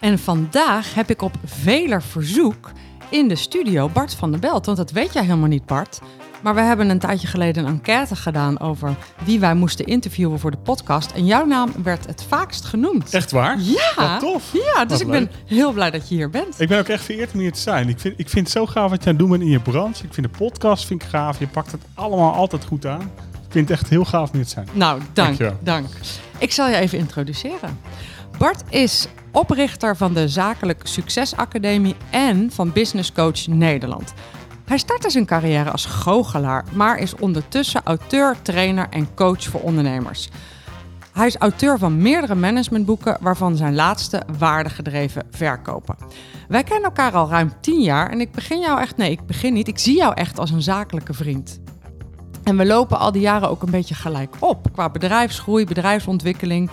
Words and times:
En 0.00 0.18
vandaag 0.18 0.94
heb 0.94 1.10
ik 1.10 1.22
op 1.22 1.34
veler 1.44 2.02
verzoek 2.02 2.70
in 3.08 3.28
de 3.28 3.36
studio 3.36 3.88
Bart 3.88 4.14
van 4.14 4.30
der 4.30 4.40
Belt. 4.40 4.66
Want 4.66 4.78
dat 4.78 4.90
weet 4.90 5.12
jij 5.12 5.22
helemaal 5.22 5.48
niet, 5.48 5.66
Bart. 5.66 6.00
Maar 6.42 6.54
we 6.54 6.60
hebben 6.60 6.90
een 6.90 6.98
tijdje 6.98 7.26
geleden 7.26 7.64
een 7.64 7.72
enquête 7.72 8.16
gedaan 8.16 8.60
over 8.60 8.94
wie 9.24 9.40
wij 9.40 9.54
moesten 9.54 9.86
interviewen 9.86 10.38
voor 10.38 10.50
de 10.50 10.56
podcast. 10.56 11.10
En 11.10 11.26
jouw 11.26 11.44
naam 11.44 11.72
werd 11.82 12.06
het 12.06 12.24
vaakst 12.28 12.64
genoemd. 12.64 13.14
Echt 13.14 13.30
waar? 13.30 13.60
Ja. 13.60 13.92
Wat 13.96 14.20
tof. 14.20 14.52
Ja, 14.52 14.84
dus 14.84 14.90
Wat 14.90 15.00
ik 15.00 15.06
ben 15.06 15.30
heel 15.46 15.72
blij 15.72 15.90
dat 15.90 16.08
je 16.08 16.14
hier 16.14 16.30
bent. 16.30 16.60
Ik 16.60 16.68
ben 16.68 16.78
ook 16.78 16.88
echt 16.88 17.04
vereerd 17.04 17.32
om 17.32 17.40
hier 17.40 17.52
te 17.52 17.60
zijn. 17.60 17.88
Ik 17.88 18.00
vind, 18.00 18.14
ik 18.16 18.28
vind 18.28 18.46
het 18.46 18.56
zo 18.56 18.66
gaaf 18.66 18.90
wat 18.90 19.02
je 19.02 19.10
aan 19.10 19.16
het 19.16 19.18
doen 19.18 19.30
bent 19.30 19.42
in 19.42 19.50
je 19.50 19.60
branche. 19.60 20.04
Ik 20.04 20.14
vind 20.14 20.32
de 20.32 20.38
podcast 20.38 20.86
vind 20.86 21.02
ik 21.02 21.08
gaaf. 21.08 21.38
Je 21.38 21.46
pakt 21.46 21.72
het 21.72 21.82
allemaal 21.94 22.32
altijd 22.34 22.64
goed 22.64 22.86
aan. 22.86 23.10
Ik 23.32 23.54
vind 23.54 23.68
het 23.68 23.78
echt 23.78 23.88
heel 23.88 24.04
gaaf 24.04 24.30
om 24.30 24.34
hier 24.36 24.44
te 24.44 24.50
zijn. 24.50 24.68
Nou, 24.72 24.98
dank. 24.98 25.14
Dankjewel. 25.14 25.58
Dank. 25.62 25.86
Ik 26.38 26.52
zal 26.52 26.68
je 26.68 26.76
even 26.76 26.98
introduceren. 26.98 27.78
Bart 28.38 28.62
is 28.68 29.08
oprichter 29.32 29.96
van 29.96 30.14
de 30.14 30.28
Zakelijk 30.28 30.80
Succesacademie 30.82 31.96
en 32.10 32.50
van 32.50 32.72
Business 32.72 33.12
Coach 33.12 33.46
Nederland. 33.46 34.14
Hij 34.64 34.78
startte 34.78 35.10
zijn 35.10 35.26
carrière 35.26 35.70
als 35.70 35.84
goochelaar, 35.86 36.64
maar 36.72 36.98
is 36.98 37.14
ondertussen 37.14 37.80
auteur, 37.84 38.36
trainer 38.42 38.86
en 38.90 39.14
coach 39.14 39.42
voor 39.42 39.60
ondernemers. 39.60 40.28
Hij 41.12 41.26
is 41.26 41.36
auteur 41.36 41.78
van 41.78 42.02
meerdere 42.02 42.34
managementboeken, 42.34 43.16
waarvan 43.20 43.56
zijn 43.56 43.74
laatste 43.74 44.22
waardegedreven 44.38 45.26
verkopen. 45.30 45.96
Wij 46.48 46.62
kennen 46.62 46.84
elkaar 46.84 47.12
al 47.12 47.28
ruim 47.28 47.52
10 47.60 47.80
jaar 47.80 48.10
en 48.10 48.20
ik 48.20 48.32
begin 48.32 48.60
jou 48.60 48.80
echt, 48.80 48.96
nee, 48.96 49.10
ik 49.10 49.26
begin 49.26 49.52
niet, 49.52 49.68
ik 49.68 49.78
zie 49.78 49.96
jou 49.96 50.14
echt 50.14 50.38
als 50.38 50.50
een 50.50 50.62
zakelijke 50.62 51.14
vriend. 51.14 51.60
En 52.44 52.56
we 52.56 52.66
lopen 52.66 52.98
al 52.98 53.12
die 53.12 53.22
jaren 53.22 53.50
ook 53.50 53.62
een 53.62 53.70
beetje 53.70 53.94
gelijk 53.94 54.34
op 54.38 54.72
qua 54.72 54.90
bedrijfsgroei, 54.90 55.64
bedrijfsontwikkeling. 55.64 56.70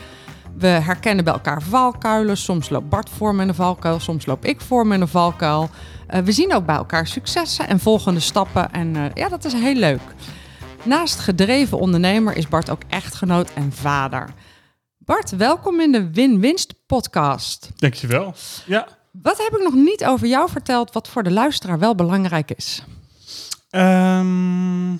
We 0.58 0.67
herkennen 0.67 1.23
bij 1.23 1.34
elkaar 1.34 1.61
valkuilen. 1.61 2.38
Soms 2.38 2.70
loopt 2.70 2.89
Bart 2.89 3.09
voor 3.09 3.36
met 3.36 3.48
een 3.48 3.56
valkuil, 3.56 4.00
soms 4.00 4.25
loop 4.25 4.45
ik 4.45 4.61
voor 4.61 4.88
met 4.88 5.02
een 5.02 5.08
valkuil. 5.08 5.70
Eh, 6.08 6.22
we 6.22 6.31
zien 6.31 6.53
ook 6.53 6.66
bij 6.66 6.75
elkaar 6.75 7.08
successen 7.08 7.67
en 7.67 7.80
volgende 7.80 8.20
stappen. 8.20 8.72
En 8.72 8.95
eh, 8.95 9.03
ja, 9.14 9.30
dat 9.30 9.45
is 9.45 9.53
heel 9.53 9.76
leuk. 9.76 10.02
Naast 10.83 11.20
gedreven 11.20 11.80
ondernemer 11.80 12.38
is 12.38 12.48
Bart 12.48 12.70
ook 12.70 12.81
echtgenoot 12.88 13.53
en 13.53 13.72
vader. 13.72 14.30
Bart, 14.98 15.36
welkom 15.36 15.80
in 15.80 15.92
de 15.92 16.11
Win-Winst 16.11 16.73
podcast. 16.86 17.70
Dankjewel. 17.76 18.33
Ja. 18.66 18.88
Wat 19.11 19.38
heb 19.38 19.59
ik 19.59 19.64
nog 19.64 19.73
niet 19.73 20.06
over 20.06 20.28
jou 20.28 20.50
verteld, 20.50 20.92
wat 20.92 21.08
voor 21.08 21.23
de 21.23 21.31
luisteraar 21.31 21.80
wel 21.80 21.95
belangrijk 21.95 22.52
is? 22.52 22.83
Ehm, 23.70 24.94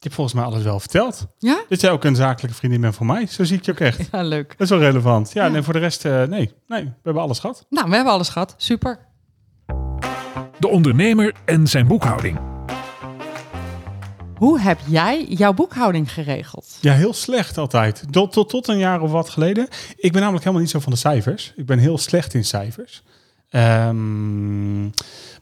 ik 0.00 0.06
heb 0.06 0.14
volgens 0.14 0.36
mij 0.36 0.44
alles 0.44 0.62
wel 0.62 0.80
verteld. 0.80 1.26
Ja? 1.38 1.60
Dat 1.68 1.80
jij 1.80 1.90
ook 1.90 2.04
een 2.04 2.16
zakelijke 2.16 2.56
vriendin 2.56 2.80
bent 2.80 2.94
voor 2.94 3.06
mij. 3.06 3.26
Zo 3.26 3.44
zie 3.44 3.56
ik 3.56 3.64
je 3.64 3.70
ook 3.70 3.80
echt. 3.80 4.08
Ja, 4.12 4.22
leuk. 4.22 4.48
Dat 4.48 4.60
is 4.60 4.68
wel 4.68 4.78
relevant. 4.78 5.30
Ja, 5.32 5.44
Ja. 5.46 5.54
en 5.54 5.64
voor 5.64 5.72
de 5.72 5.78
rest, 5.78 6.04
eh, 6.04 6.22
nee. 6.22 6.52
Nee, 6.66 6.84
we 6.84 6.90
hebben 7.02 7.22
alles 7.22 7.38
gehad. 7.38 7.66
Nou, 7.70 7.88
we 7.88 7.94
hebben 7.94 8.12
alles 8.12 8.28
gehad. 8.28 8.54
Super. 8.56 8.98
De 10.58 10.68
ondernemer 10.68 11.34
en 11.44 11.66
zijn 11.66 11.86
boekhouding. 11.86 12.38
Hoe 14.36 14.60
heb 14.60 14.78
jij 14.86 15.24
jouw 15.24 15.52
boekhouding 15.52 16.12
geregeld? 16.12 16.78
Ja, 16.80 16.92
heel 16.92 17.12
slecht 17.14 17.58
altijd. 17.58 18.04
Tot, 18.10 18.32
tot, 18.32 18.48
tot 18.48 18.68
een 18.68 18.78
jaar 18.78 19.00
of 19.00 19.10
wat 19.10 19.28
geleden. 19.30 19.68
Ik 19.96 20.12
ben 20.12 20.20
namelijk 20.20 20.44
helemaal 20.44 20.60
niet 20.62 20.70
zo 20.72 20.80
van 20.80 20.92
de 20.92 20.98
cijfers. 20.98 21.52
Ik 21.56 21.66
ben 21.66 21.78
heel 21.78 21.98
slecht 21.98 22.34
in 22.34 22.44
cijfers. 22.44 23.02
Ehm, 23.50 24.82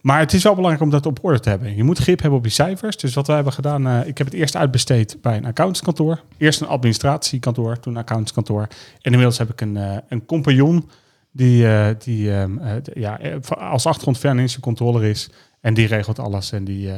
maar 0.00 0.18
het 0.18 0.32
is 0.32 0.42
wel 0.42 0.54
belangrijk 0.54 0.84
om 0.84 0.90
dat 0.90 1.06
op 1.06 1.18
orde 1.22 1.40
te 1.40 1.48
hebben. 1.48 1.76
Je 1.76 1.84
moet 1.84 1.98
grip 1.98 2.20
hebben 2.20 2.38
op 2.38 2.44
je 2.44 2.50
cijfers. 2.50 2.96
Dus 2.96 3.14
wat 3.14 3.26
wij 3.26 3.34
hebben 3.34 3.54
gedaan, 3.54 3.86
eh, 3.86 4.06
ik 4.06 4.18
heb 4.18 4.26
het 4.26 4.36
eerst 4.36 4.56
uitbesteed 4.56 5.18
bij 5.22 5.36
een 5.36 5.46
accountantskantoor. 5.46 6.20
Eerst 6.36 6.60
een 6.60 6.66
administratiekantoor, 6.66 7.80
toen 7.80 7.92
een 7.92 8.00
accountantskantoor. 8.00 8.62
En 8.62 9.12
inmiddels 9.12 9.38
heb 9.38 9.50
ik 9.50 9.60
een, 9.60 9.76
eh, 9.76 9.96
een 10.08 10.26
compagnon 10.26 10.88
die, 11.32 11.68
eh, 11.68 11.94
die 11.98 12.32
ehm, 12.32 12.58
eh, 12.58 12.74
ja, 12.94 13.20
als 13.48 13.86
achtergrond 13.86 14.18
financial 14.18 14.60
controller 14.60 15.04
is. 15.04 15.30
En 15.60 15.74
die 15.74 15.86
regelt 15.86 16.18
alles 16.18 16.52
en 16.52 16.64
die, 16.64 16.90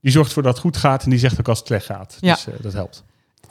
die 0.00 0.12
zorgt 0.12 0.28
ervoor 0.28 0.42
dat 0.42 0.52
het 0.52 0.62
goed 0.62 0.76
gaat. 0.76 1.04
En 1.04 1.10
die 1.10 1.18
zegt 1.18 1.40
ook 1.40 1.48
als 1.48 1.58
het 1.58 1.66
slecht 1.66 1.86
gaat. 1.86 2.16
Ja. 2.20 2.34
Dus 2.34 2.46
dat 2.60 2.72
helpt. 2.72 3.04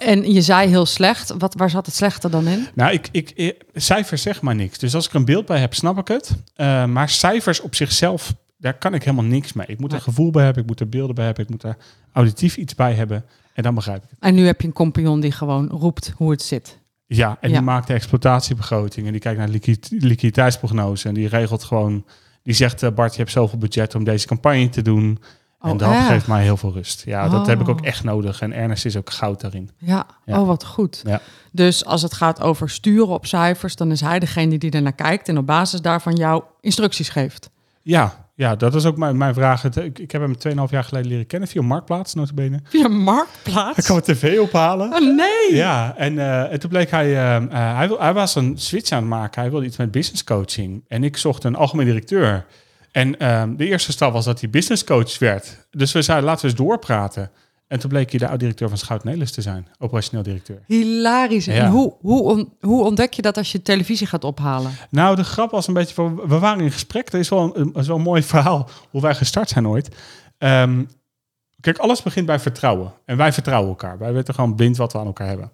En 0.06 0.34
je 0.34 0.42
zei 0.42 0.70
heel 0.70 0.86
slecht. 0.86 1.34
Wat, 1.38 1.54
waar 1.54 1.70
zat 1.70 1.86
het 1.86 1.96
slechte 1.96 2.30
dan 2.30 2.48
in? 2.48 2.68
Nou, 2.76 2.92
ik, 2.94 3.08
ik, 3.12 3.32
ik- 3.36 3.64
cijfers 3.74 4.22
zeg 4.22 4.42
maar 4.42 4.56
niks. 4.56 4.78
Dus 4.78 4.96
als 4.96 5.08
ik 5.08 5.14
een 5.14 5.26
beeld 5.26 5.46
bij 5.46 5.60
heb, 5.60 5.74
snap 5.74 5.98
ik 5.98 6.08
het. 6.08 6.36
Eh, 6.56 6.86
maar 6.86 7.10
cijfers 7.10 7.62
op 7.62 7.76
zichzelf, 7.76 8.34
daar 8.58 8.74
kan 8.78 8.94
ik 8.94 9.04
helemaal 9.04 9.26
niks 9.26 9.54
mee. 9.54 9.68
Ik 9.68 9.80
moet 9.80 9.94
er 9.94 10.02
gevoel 10.02 10.32
bij 10.32 10.44
hebben, 10.44 10.62
ik 10.64 10.70
moet 10.70 10.80
er 10.80 10.90
beelden 10.90 11.16
bij 11.16 11.26
hebben, 11.26 11.44
ik 11.44 11.50
moet 11.50 11.64
er 11.64 11.78
auditief 12.14 12.58
iets 12.58 12.76
bij 12.76 12.94
hebben. 12.94 13.26
En 13.54 13.64
dan 13.64 13.76
begrijp 13.76 14.04
ik 14.04 14.10
het. 14.10 14.20
En 14.20 14.36
nu 14.36 14.46
heb 14.46 14.62
je 14.62 14.68
een 14.68 14.74
compagnon 14.74 15.20
die 15.20 15.32
gewoon 15.32 15.68
roept 15.70 16.14
hoe 16.18 16.32
het 16.32 16.42
zit. 16.42 16.78
Ja, 17.06 17.38
en 17.42 17.50
Ja. 17.50 17.56
die 17.56 17.66
maakt 17.66 17.88
de 17.88 17.94
exploitatiebegroting 17.94 19.06
en 19.06 19.12
die 19.12 19.22
kijkt 19.22 19.38
naar 19.38 19.48
de 19.48 19.54
liquid- 19.54 19.88
liquiditeitsprognose. 19.90 21.08
En 21.08 21.14
die 21.14 21.28
regelt 21.28 21.64
gewoon, 21.64 22.06
die 22.44 22.54
zegt, 22.54 22.84
eh, 22.84 22.92
Bart, 22.92 23.12
je 23.14 23.18
hebt 23.20 23.32
zoveel 23.32 23.58
budget 23.60 23.96
om 23.96 24.04
deze 24.04 24.28
campagne 24.28 24.70
te 24.70 24.82
doen. 24.82 25.20
En 25.64 25.72
Oh, 25.72 25.78
dat 25.78 25.96
geeft 26.08 26.28
mij 26.28 26.44
heel 26.44 26.58
veel 26.58 26.72
rust. 26.74 27.02
Ja, 27.06 27.30
dat 27.30 27.48
heb 27.48 27.62
ik 27.62 27.68
ook 27.70 27.80
Oh. 27.80 27.88
echt 27.88 28.04
nodig. 28.04 28.42
En 28.42 28.54
Ernest 28.54 28.86
is 28.86 28.98
ook 28.98 29.10
goud 29.10 29.42
daarin. 29.42 29.70
Ja, 29.78 30.06
Ja. 30.26 30.40
oh 30.42 30.48
wat 30.48 30.66
goed. 30.66 31.02
Ja. 31.06 31.22
Dus 31.52 31.86
als 31.86 32.02
het 32.02 32.14
gaat 32.14 32.42
over 32.42 32.70
sturen 32.70 33.08
op 33.08 33.26
cijfers, 33.26 33.76
dan 33.76 33.92
is 33.92 34.02
hij 34.02 34.20
degene 34.20 34.58
die 34.58 34.72
er 34.72 34.82
naar 34.82 34.94
kijkt 34.94 35.28
en 35.30 35.38
op 35.38 35.46
basis 35.46 35.82
daarvan 35.82 36.16
jou 36.16 36.44
instructies 36.62 37.10
geeft. 37.10 37.50
Ja, 37.82 38.28
ja 38.36 38.56
dat 38.56 38.76
is 38.76 38.86
ook 38.86 38.98
mijn, 38.98 39.18
mijn 39.18 39.34
vraag. 39.34 39.64
Ik, 39.76 40.00
ik 40.00 40.12
heb 40.12 40.22
hem 40.22 40.36
2,5 40.68 40.72
jaar 40.72 40.84
geleden 40.84 41.10
leren 41.10 41.28
kennen 41.28 41.50
via 41.50 41.62
Marktplaats, 41.62 42.14
notabene. 42.14 42.60
Via 42.64 42.88
Marktplaats? 42.88 43.86
kan 43.88 44.02
mijn 44.06 44.18
tv 44.18 44.40
ophalen. 44.40 44.94
Oh 44.94 45.16
nee! 45.16 45.56
Ja, 45.56 45.94
en, 45.98 46.20
eh, 46.20 46.52
en 46.52 46.60
toen 46.60 46.70
bleek 46.70 46.92
hij, 46.92 47.06
eh, 47.06 47.36
eh, 47.36 47.78
hij, 47.78 47.88
wil, 47.88 48.00
hij 48.02 48.14
was 48.14 48.36
een 48.36 48.54
switch 48.58 48.92
aan 48.92 49.00
het 49.00 49.08
maken. 49.10 49.42
Hij 49.42 49.52
wilde 49.52 49.66
iets 49.66 49.78
met 49.78 49.92
business 49.92 50.24
coaching. 50.24 50.84
En 50.88 51.04
ik 51.04 51.18
zocht 51.18 51.44
een 51.44 51.56
algemeen 51.56 51.86
directeur. 51.86 52.46
En 52.94 53.20
ehm, 53.20 53.56
de 53.56 53.66
eerste 53.66 53.92
stap 53.92 54.14
was 54.14 54.26
dat 54.26 54.40
hij 54.40 54.50
business 54.50 54.84
coach 54.84 55.20
werd. 55.20 55.68
Dus 55.72 55.92
we 55.92 56.02
zeiden, 56.02 56.28
laten 56.28 56.42
we 56.42 56.48
eens 56.48 56.58
doorpraten. 56.60 57.32
En 57.68 57.80
toen 57.80 57.90
bleek 57.90 58.10
hij 58.10 58.20
de 58.20 58.28
oud-directeur 58.28 58.70
van 58.70 58.78
Schout 58.78 59.04
Nelis 59.04 59.32
te 59.32 59.42
zijn. 59.42 59.68
Operationeel 59.80 60.24
directeur. 60.24 60.62
Hilarisch. 60.68 61.48
En 61.48 61.68
hoe, 61.68 61.94
hoe, 62.00 62.22
on- 62.22 62.54
hoe 62.60 62.84
ontdek 62.84 63.14
je 63.14 63.22
dat 63.22 63.38
als 63.38 63.52
je 63.52 63.62
televisie 63.62 64.08
gaat 64.08 64.24
ophalen? 64.24 64.72
Nou, 64.90 65.16
de 65.16 65.24
grap 65.24 65.52
was 65.52 65.68
een 65.68 65.74
beetje 65.74 65.94
van, 65.94 66.16
we 66.28 66.40
waren 66.40 66.64
in 66.64 66.72
gesprek. 66.72 67.12
Dat 67.12 67.22
is 67.22 67.30
wel 67.30 67.58
een, 67.58 67.74
is 67.74 67.88
wel 67.88 67.96
een 67.96 68.02
mooi 68.02 68.24
verhaal 68.24 68.70
hoe 68.90 69.02
wij 69.02 69.16
gestart 69.16 69.50
zijn 69.50 69.68
ooit. 69.68 69.90
Ehm, 70.38 70.84
kijk, 71.60 71.78
alles 71.78 72.02
begint 72.02 72.26
bij 72.26 72.40
vertrouwen. 72.40 72.94
En 73.06 73.18
wij 73.18 73.34
vertrouwen 73.34 73.70
elkaar. 73.70 73.98
Wij 73.98 74.14
weten 74.14 74.34
gewoon 74.34 74.56
blind 74.56 74.78
wat 74.78 74.92
we 74.94 75.00
aan 75.00 75.06
elkaar 75.06 75.28
hebben. 75.28 75.52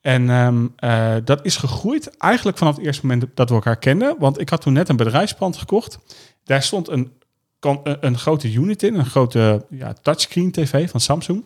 En 0.00 0.30
ehm, 0.30 0.66
eh, 0.76 1.14
dat 1.24 1.44
is 1.44 1.56
gegroeid 1.56 2.16
eigenlijk 2.18 2.58
vanaf 2.58 2.76
het 2.76 2.84
eerste 2.84 3.06
moment 3.06 3.26
dat 3.34 3.48
we 3.48 3.54
elkaar 3.54 3.76
kenden. 3.76 4.16
Want 4.18 4.40
ik 4.40 4.48
had 4.48 4.60
toen 4.60 4.72
net 4.72 4.88
een 4.88 4.96
bedrijfspand 4.96 5.56
gekocht. 5.56 5.98
Daar 6.44 6.62
stond 6.62 6.88
een, 6.88 7.12
een, 8.00 8.18
grote 8.18 8.52
unit 8.52 8.82
in, 8.82 8.94
een 8.94 9.06
grote 9.06 9.66
ja, 9.70 9.92
touchscreen 9.92 10.52
tv 10.52 10.90
van 10.90 11.00
Samsung. 11.00 11.44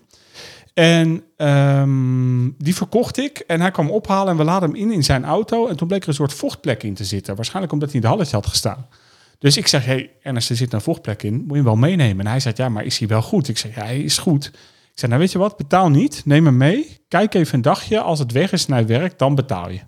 En 0.75 1.23
ehm, 1.37 2.51
die 2.59 2.75
verkocht 2.75 3.19
ik 3.19 3.39
en 3.39 3.61
hij 3.61 3.71
kwam 3.71 3.91
ophalen 3.91 4.33
en 4.33 4.37
we 4.37 4.45
laden 4.45 4.69
hem 4.69 4.79
in 4.79 4.93
in 4.93 5.05
zijn 5.05 5.25
auto. 5.25 5.69
En 5.69 5.77
toen 5.77 5.89
bleek 5.89 6.03
er 6.03 6.09
een 6.09 6.15
soort 6.15 6.33
vochtplek 6.33 6.83
in 6.83 6.95
te 6.95 7.05
zitten. 7.05 7.35
Waarschijnlijk 7.35 7.73
omdat 7.73 7.89
hij 7.89 7.97
in 7.97 8.05
de 8.05 8.13
halletje 8.13 8.37
had 8.37 8.47
gestaan. 8.47 8.87
Dus 9.39 9.57
ik 9.57 9.67
zeg, 9.67 9.85
hey 9.85 10.11
Ernest, 10.23 10.51
er 10.51 10.57
zit 10.57 10.73
een 10.73 10.81
vochtplek 10.81 11.23
in. 11.23 11.35
Moet 11.35 11.49
je 11.49 11.55
hem 11.55 11.65
wel 11.65 11.77
meenemen? 11.77 12.25
En 12.25 12.31
hij 12.31 12.41
zei, 12.41 12.55
ja, 12.57 12.69
maar 12.69 12.85
is 12.85 12.99
hij 12.99 13.09
wel 13.09 13.23
goed? 13.23 13.49
Ik 13.49 13.59
zeg, 13.59 13.75
ja, 13.75 13.85
hij 13.85 14.01
is 14.01 14.19
goed. 14.19 14.47
Ik 14.47 15.01
zei, 15.01 15.11
nou 15.11 15.23
weet 15.23 15.33
je 15.33 15.39
wat, 15.39 15.57
betaal 15.57 15.89
niet. 15.89 16.23
Neem 16.25 16.45
hem 16.45 16.57
mee. 16.57 16.99
Kijk 17.09 17.35
even 17.35 17.55
een 17.55 17.63
dagje. 17.63 18.01
Als 18.01 18.19
het 18.19 18.33
weg 18.33 18.53
is 18.53 18.67
en 18.67 18.73
hij 18.73 18.87
werkt, 18.87 19.19
dan 19.19 19.35
betaal 19.35 19.71
je. 19.71 19.81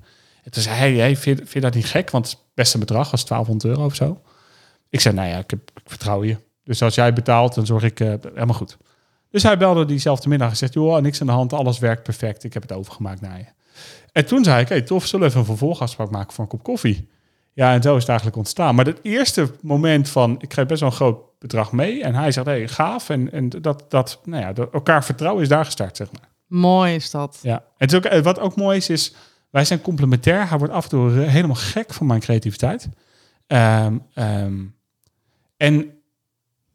En 0.42 0.50
toen 0.50 0.62
zei 0.62 0.76
hij, 0.76 0.94
hey, 0.94 1.16
vind, 1.16 1.38
vind 1.38 1.52
je 1.52 1.60
dat 1.60 1.74
niet 1.74 1.86
gek? 1.86 2.10
Want 2.10 2.30
het 2.30 2.38
beste 2.54 2.78
bedrag 2.78 3.10
was 3.10 3.26
1200 3.26 3.76
euro 3.76 3.84
of 3.86 3.94
zo. 3.94 4.20
Ik 4.88 5.00
zei, 5.00 5.14
nou 5.14 5.28
ja, 5.28 5.38
ik, 5.38 5.50
heb, 5.50 5.70
ik 5.74 5.82
vertrouw 5.90 6.24
je. 6.24 6.36
Dus 6.64 6.82
als 6.82 6.94
jij 6.94 7.12
betaalt, 7.12 7.54
dan 7.54 7.66
zorg 7.66 7.82
ik 7.82 8.00
eh, 8.00 8.14
helemaal 8.22 8.54
goed. 8.54 8.76
Dus 9.30 9.42
hij 9.42 9.58
belde 9.58 9.84
diezelfde 9.84 10.28
middag 10.28 10.50
en 10.50 10.56
zegt, 10.56 10.74
joh, 10.74 11.00
niks 11.00 11.20
aan 11.20 11.26
de 11.26 11.32
hand, 11.32 11.52
alles 11.52 11.78
werkt 11.78 12.02
perfect. 12.02 12.44
Ik 12.44 12.54
heb 12.54 12.62
het 12.62 12.72
overgemaakt 12.72 13.20
naar 13.20 13.38
je. 13.38 13.44
En 14.12 14.26
toen 14.26 14.44
zei 14.44 14.60
ik, 14.60 14.68
hey, 14.68 14.82
tof, 14.82 15.06
zullen 15.06 15.20
we 15.20 15.26
even 15.26 15.40
een 15.40 15.46
vervolgafspraak 15.46 16.10
maken 16.10 16.32
voor 16.32 16.44
een 16.44 16.50
kop 16.50 16.62
koffie? 16.62 17.08
Ja, 17.52 17.72
en 17.72 17.82
zo 17.82 17.94
is 17.94 18.00
het 18.00 18.08
eigenlijk 18.08 18.38
ontstaan. 18.38 18.74
Maar 18.74 18.84
het 18.84 18.98
eerste 19.02 19.50
moment 19.60 20.08
van, 20.08 20.36
ik 20.40 20.48
kreeg 20.48 20.66
best 20.66 20.80
wel 20.80 20.90
een 20.90 20.96
groot 20.96 21.18
bedrag 21.38 21.72
mee. 21.72 22.02
En 22.02 22.14
hij 22.14 22.32
zegt, 22.32 22.46
hey, 22.46 22.68
gaaf. 22.68 23.08
En, 23.08 23.32
en 23.32 23.48
dat, 23.48 23.84
dat, 23.88 24.20
nou 24.24 24.42
ja, 24.42 24.52
dat 24.52 24.72
elkaar 24.72 25.04
vertrouwen 25.04 25.42
is 25.42 25.48
daar 25.48 25.64
gestart, 25.64 25.96
zeg 25.96 26.12
maar. 26.12 26.28
Mooi 26.46 26.94
is 26.94 27.10
dat. 27.10 27.38
Ja. 27.42 27.64
En 27.76 27.94
ook, 27.94 28.04
eh, 28.04 28.22
wat 28.22 28.38
ook 28.38 28.56
mooi 28.56 28.76
is, 28.76 28.88
is 28.88 29.14
wij 29.50 29.64
zijn 29.64 29.80
complementair. 29.80 30.48
Hij 30.48 30.58
wordt 30.58 30.72
af 30.72 30.82
en 30.84 30.90
toe 30.90 31.10
helemaal 31.10 31.56
gek 31.56 31.94
van 31.94 32.06
mijn 32.06 32.20
creativiteit. 32.20 32.88
Ehm, 33.46 33.96
en 35.56 35.90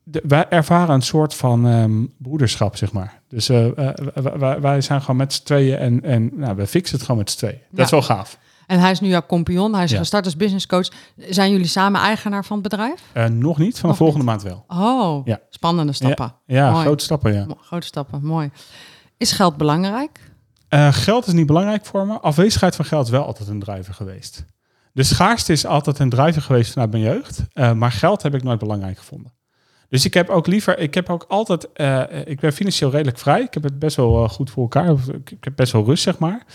de, 0.04 0.22
wij 0.28 0.50
ervaren 0.50 0.95
een 0.95 1.01
soort 1.01 1.33
van 1.33 1.68
ehm, 1.68 2.06
broederschap, 2.18 2.75
zeg 2.78 2.92
maar. 2.92 3.22
Dus 3.28 3.50
eh, 3.50 3.89
eh, 3.89 4.56
wij- 4.60 4.81
zijn 4.81 5.01
gewoon 5.01 5.16
met 5.16 5.33
z'n 5.33 5.44
tweeën 5.44 5.78
en, 5.78 6.04
en 6.04 6.30
nou, 6.33 6.56
we 6.56 6.68
fixen 6.68 6.95
het 6.95 7.06
gewoon 7.06 7.19
met 7.22 7.31
z'n 7.31 7.38
tweeën. 7.38 7.60
Dat 7.72 7.86
is 7.86 7.92
wel 7.92 8.01
gaaf. 8.01 8.38
En 8.68 8.80
hij 8.80 8.92
is 8.92 9.00
nu 9.00 9.07
jouw 9.07 9.25
compagnon. 9.25 9.74
Hij 9.75 9.83
is 9.83 9.92
Ja. 9.92 9.98
gestart 9.98 10.25
als 10.25 10.36
business 10.36 10.66
coach. 10.68 10.88
Zijn 11.18 11.51
jullie 11.51 11.68
samen 11.68 12.01
eigenaar 12.01 12.45
van 12.45 12.54
het 12.60 12.69
bedrijf? 12.69 13.01
Eh, 13.13 13.25
nog 13.25 13.57
niet, 13.57 13.81
Nog 13.81 13.95
volgende 13.98 14.25
maand 14.25 14.42
wel. 14.44 14.63
Oh, 14.68 15.25
Ja. 15.25 15.39
spannende 15.50 15.94
stappen. 15.94 16.34
Ja, 16.45 16.74
grote 16.81 17.04
stappen, 17.04 17.34
ja. 17.34 17.45
Grote 17.62 17.86
stappen, 17.88 18.25
mooi. 18.25 18.50
Is 19.18 19.31
geld 19.31 19.57
belangrijk? 19.57 20.19
Geld 20.92 21.27
is 21.27 21.34
niet 21.34 21.45
belangrijk 21.45 21.86
voor 21.86 22.07
me. 22.07 22.19
Afwezigheid 22.19 22.75
van 22.75 22.86
geld 22.86 23.06
is 23.06 23.12
wel 23.12 23.25
altijd 23.25 23.50
een 23.50 23.60
drijver 23.60 23.94
geweest. 23.94 24.45
De 24.94 25.04
schaarste 25.04 25.52
is 25.52 25.66
altijd 25.66 26.00
een 26.00 26.10
drijver 26.10 26.42
geweest 26.42 26.72
vanuit 26.74 26.92
mijn 26.92 27.04
jeugd. 27.04 27.44
eh, 27.54 27.74
maar 27.74 27.92
geld 27.92 28.24
heb 28.24 28.36
ik 28.36 28.44
nooit 28.44 28.60
belangrijk 28.60 28.98
gevonden. 28.98 29.32
Dus 29.92 30.06
ik 30.06 30.14
heb 30.14 30.30
ook 30.30 30.48
liever, 30.48 30.80
ik 30.80 30.94
heb 30.94 31.10
ook 31.10 31.26
altijd, 31.28 31.72
eh, 31.74 32.04
ik 32.26 32.40
ben 32.40 32.54
financieel 32.54 32.92
redelijk 32.92 33.18
vrij. 33.18 33.42
Ik 33.42 33.54
heb 33.54 33.64
het 33.64 33.80
best 33.80 33.96
wel 33.96 34.24
eh, 34.24 34.30
goed 34.30 34.50
voor 34.50 34.64
elkaar. 34.64 34.96
Ik, 35.26 35.44
heb 35.44 35.56
best 35.56 35.72
wel 35.72 35.86
rust, 35.86 36.04
zeg 36.04 36.20
maar. 36.20 36.46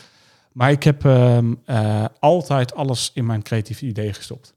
Maar 0.53 0.71
ik 0.71 0.83
heb 0.83 1.05
ehm, 1.05 1.55
eh, 1.65 2.05
altijd 2.19 2.75
alles 2.75 3.11
in 3.15 3.27
mijn 3.27 3.43
creatieve 3.43 3.87
idee 3.87 4.13
gestopt. 4.13 4.55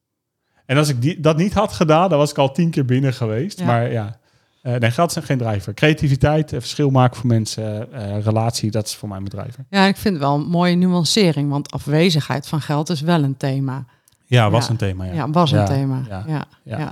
En 0.66 0.78
als 0.78 0.90
ik 0.90 1.02
die, 1.02 1.20
dat 1.20 1.38
niet 1.38 1.54
had 1.54 1.74
gedaan, 1.74 2.10
dan 2.10 2.18
was 2.18 2.30
ik 2.30 2.38
al 2.38 2.52
tien 2.52 2.70
keer 2.70 2.86
binnen 2.86 3.14
geweest. 3.14 3.60
Ja. 3.60 3.66
Maar 3.66 3.92
ja, 3.92 4.20
eh, 4.62 4.76
nee, 4.76 4.92
geld 4.92 5.16
is 5.16 5.24
geen 5.26 5.38
drijver. 5.38 5.74
Creativiteit, 5.74 6.54
eh, 6.54 6.60
verschil 6.60 6.90
maken 6.90 7.18
voor 7.18 7.28
mensen, 7.28 7.94
eh, 7.94 8.22
relatie, 8.24 8.72
dat 8.72 8.86
is 8.86 8.96
voor 8.96 9.08
mij 9.10 9.18
een 9.18 9.24
bedrijver. 9.24 9.66
Ja, 9.70 9.86
ik 9.86 9.98
vind 9.98 10.14
het 10.14 10.24
wel 10.24 10.36
een 10.36 10.46
mooie 10.48 10.76
nuancering, 10.76 11.50
want 11.50 11.72
afwezigheid 11.72 12.48
van 12.48 12.62
geld 12.62 12.90
is 12.90 13.02
wel 13.02 13.24
een 13.24 13.38
thema. 13.38 13.86
Ja, 14.26 14.50
was 14.50 14.66
Ja. 14.66 14.72
een 14.72 14.78
thema. 14.78 15.04
Ja, 15.06 15.14
Ja, 15.14 15.30
was 15.30 15.52
een 15.52 15.66
thema. 15.66 16.02
ja, 16.08 16.48
Ja, 16.64 16.92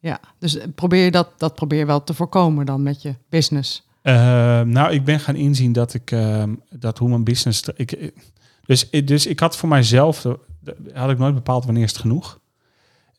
ja. 0.00 0.20
dus 0.38 0.58
probeer 0.74 1.04
je 1.04 1.10
dat, 1.10 1.28
dat 1.36 1.54
probeer 1.54 1.78
je 1.78 1.86
wel 1.86 2.04
te 2.04 2.14
voorkomen 2.14 2.66
dan 2.66 2.82
met 2.82 3.02
je 3.02 3.14
business. 3.28 3.86
Nou, 4.02 4.92
ik 4.92 5.04
ben 5.04 5.20
gaan 5.20 5.36
inzien 5.36 5.72
dat 5.72 5.94
ik 5.94 6.10
ehm, 6.10 6.54
dat 6.70 6.98
hoe 6.98 7.08
mijn 7.08 7.24
business. 7.24 7.62
Ik, 7.76 8.12
dus, 8.66 8.90
dus 8.90 9.26
ik 9.26 9.40
had 9.40 9.56
voor 9.56 9.68
mijzelf 9.68 10.22
had 10.94 11.10
ik 11.10 11.18
nooit 11.18 11.34
bepaald 11.34 11.64
wanneer 11.64 11.82
is 11.82 11.90
het 11.90 12.00
genoeg. 12.00 12.38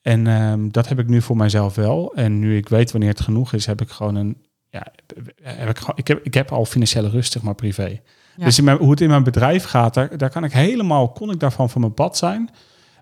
En 0.01 0.27
ehm, 0.27 0.69
dat 0.69 0.87
heb 0.87 0.99
ik 0.99 1.07
nu 1.07 1.21
voor 1.21 1.37
mijzelf 1.37 1.75
wel. 1.75 2.13
En 2.15 2.39
nu 2.39 2.57
ik 2.57 2.69
weet 2.69 2.91
wanneer 2.91 3.09
het 3.09 3.21
genoeg 3.21 3.53
is, 3.53 3.65
heb 3.65 3.81
ik 3.81 3.89
gewoon 3.89 4.15
een. 4.15 4.37
Ja, 4.69 4.87
heb 5.41 5.69
ik, 5.69 5.77
gewoon, 5.77 5.97
ik, 5.97 6.07
heb, 6.07 6.25
ik 6.25 6.33
heb 6.33 6.51
al 6.51 6.65
financiële 6.65 7.09
rust, 7.09 7.31
zeg 7.31 7.41
maar 7.41 7.55
privé. 7.55 7.99
Ja. 8.35 8.45
Dus 8.45 8.57
in 8.57 8.63
mijn, 8.63 8.77
hoe 8.77 8.91
het 8.91 9.01
in 9.01 9.09
mijn 9.09 9.23
bedrijf 9.23 9.63
gaat, 9.63 9.93
daar, 9.93 10.17
daar 10.17 10.29
kan 10.29 10.43
ik 10.43 10.51
helemaal, 10.51 11.11
kon 11.11 11.31
ik 11.31 11.39
daarvan 11.39 11.69
van 11.69 11.81
mijn 11.81 11.93
pad 11.93 12.17
zijn. 12.17 12.49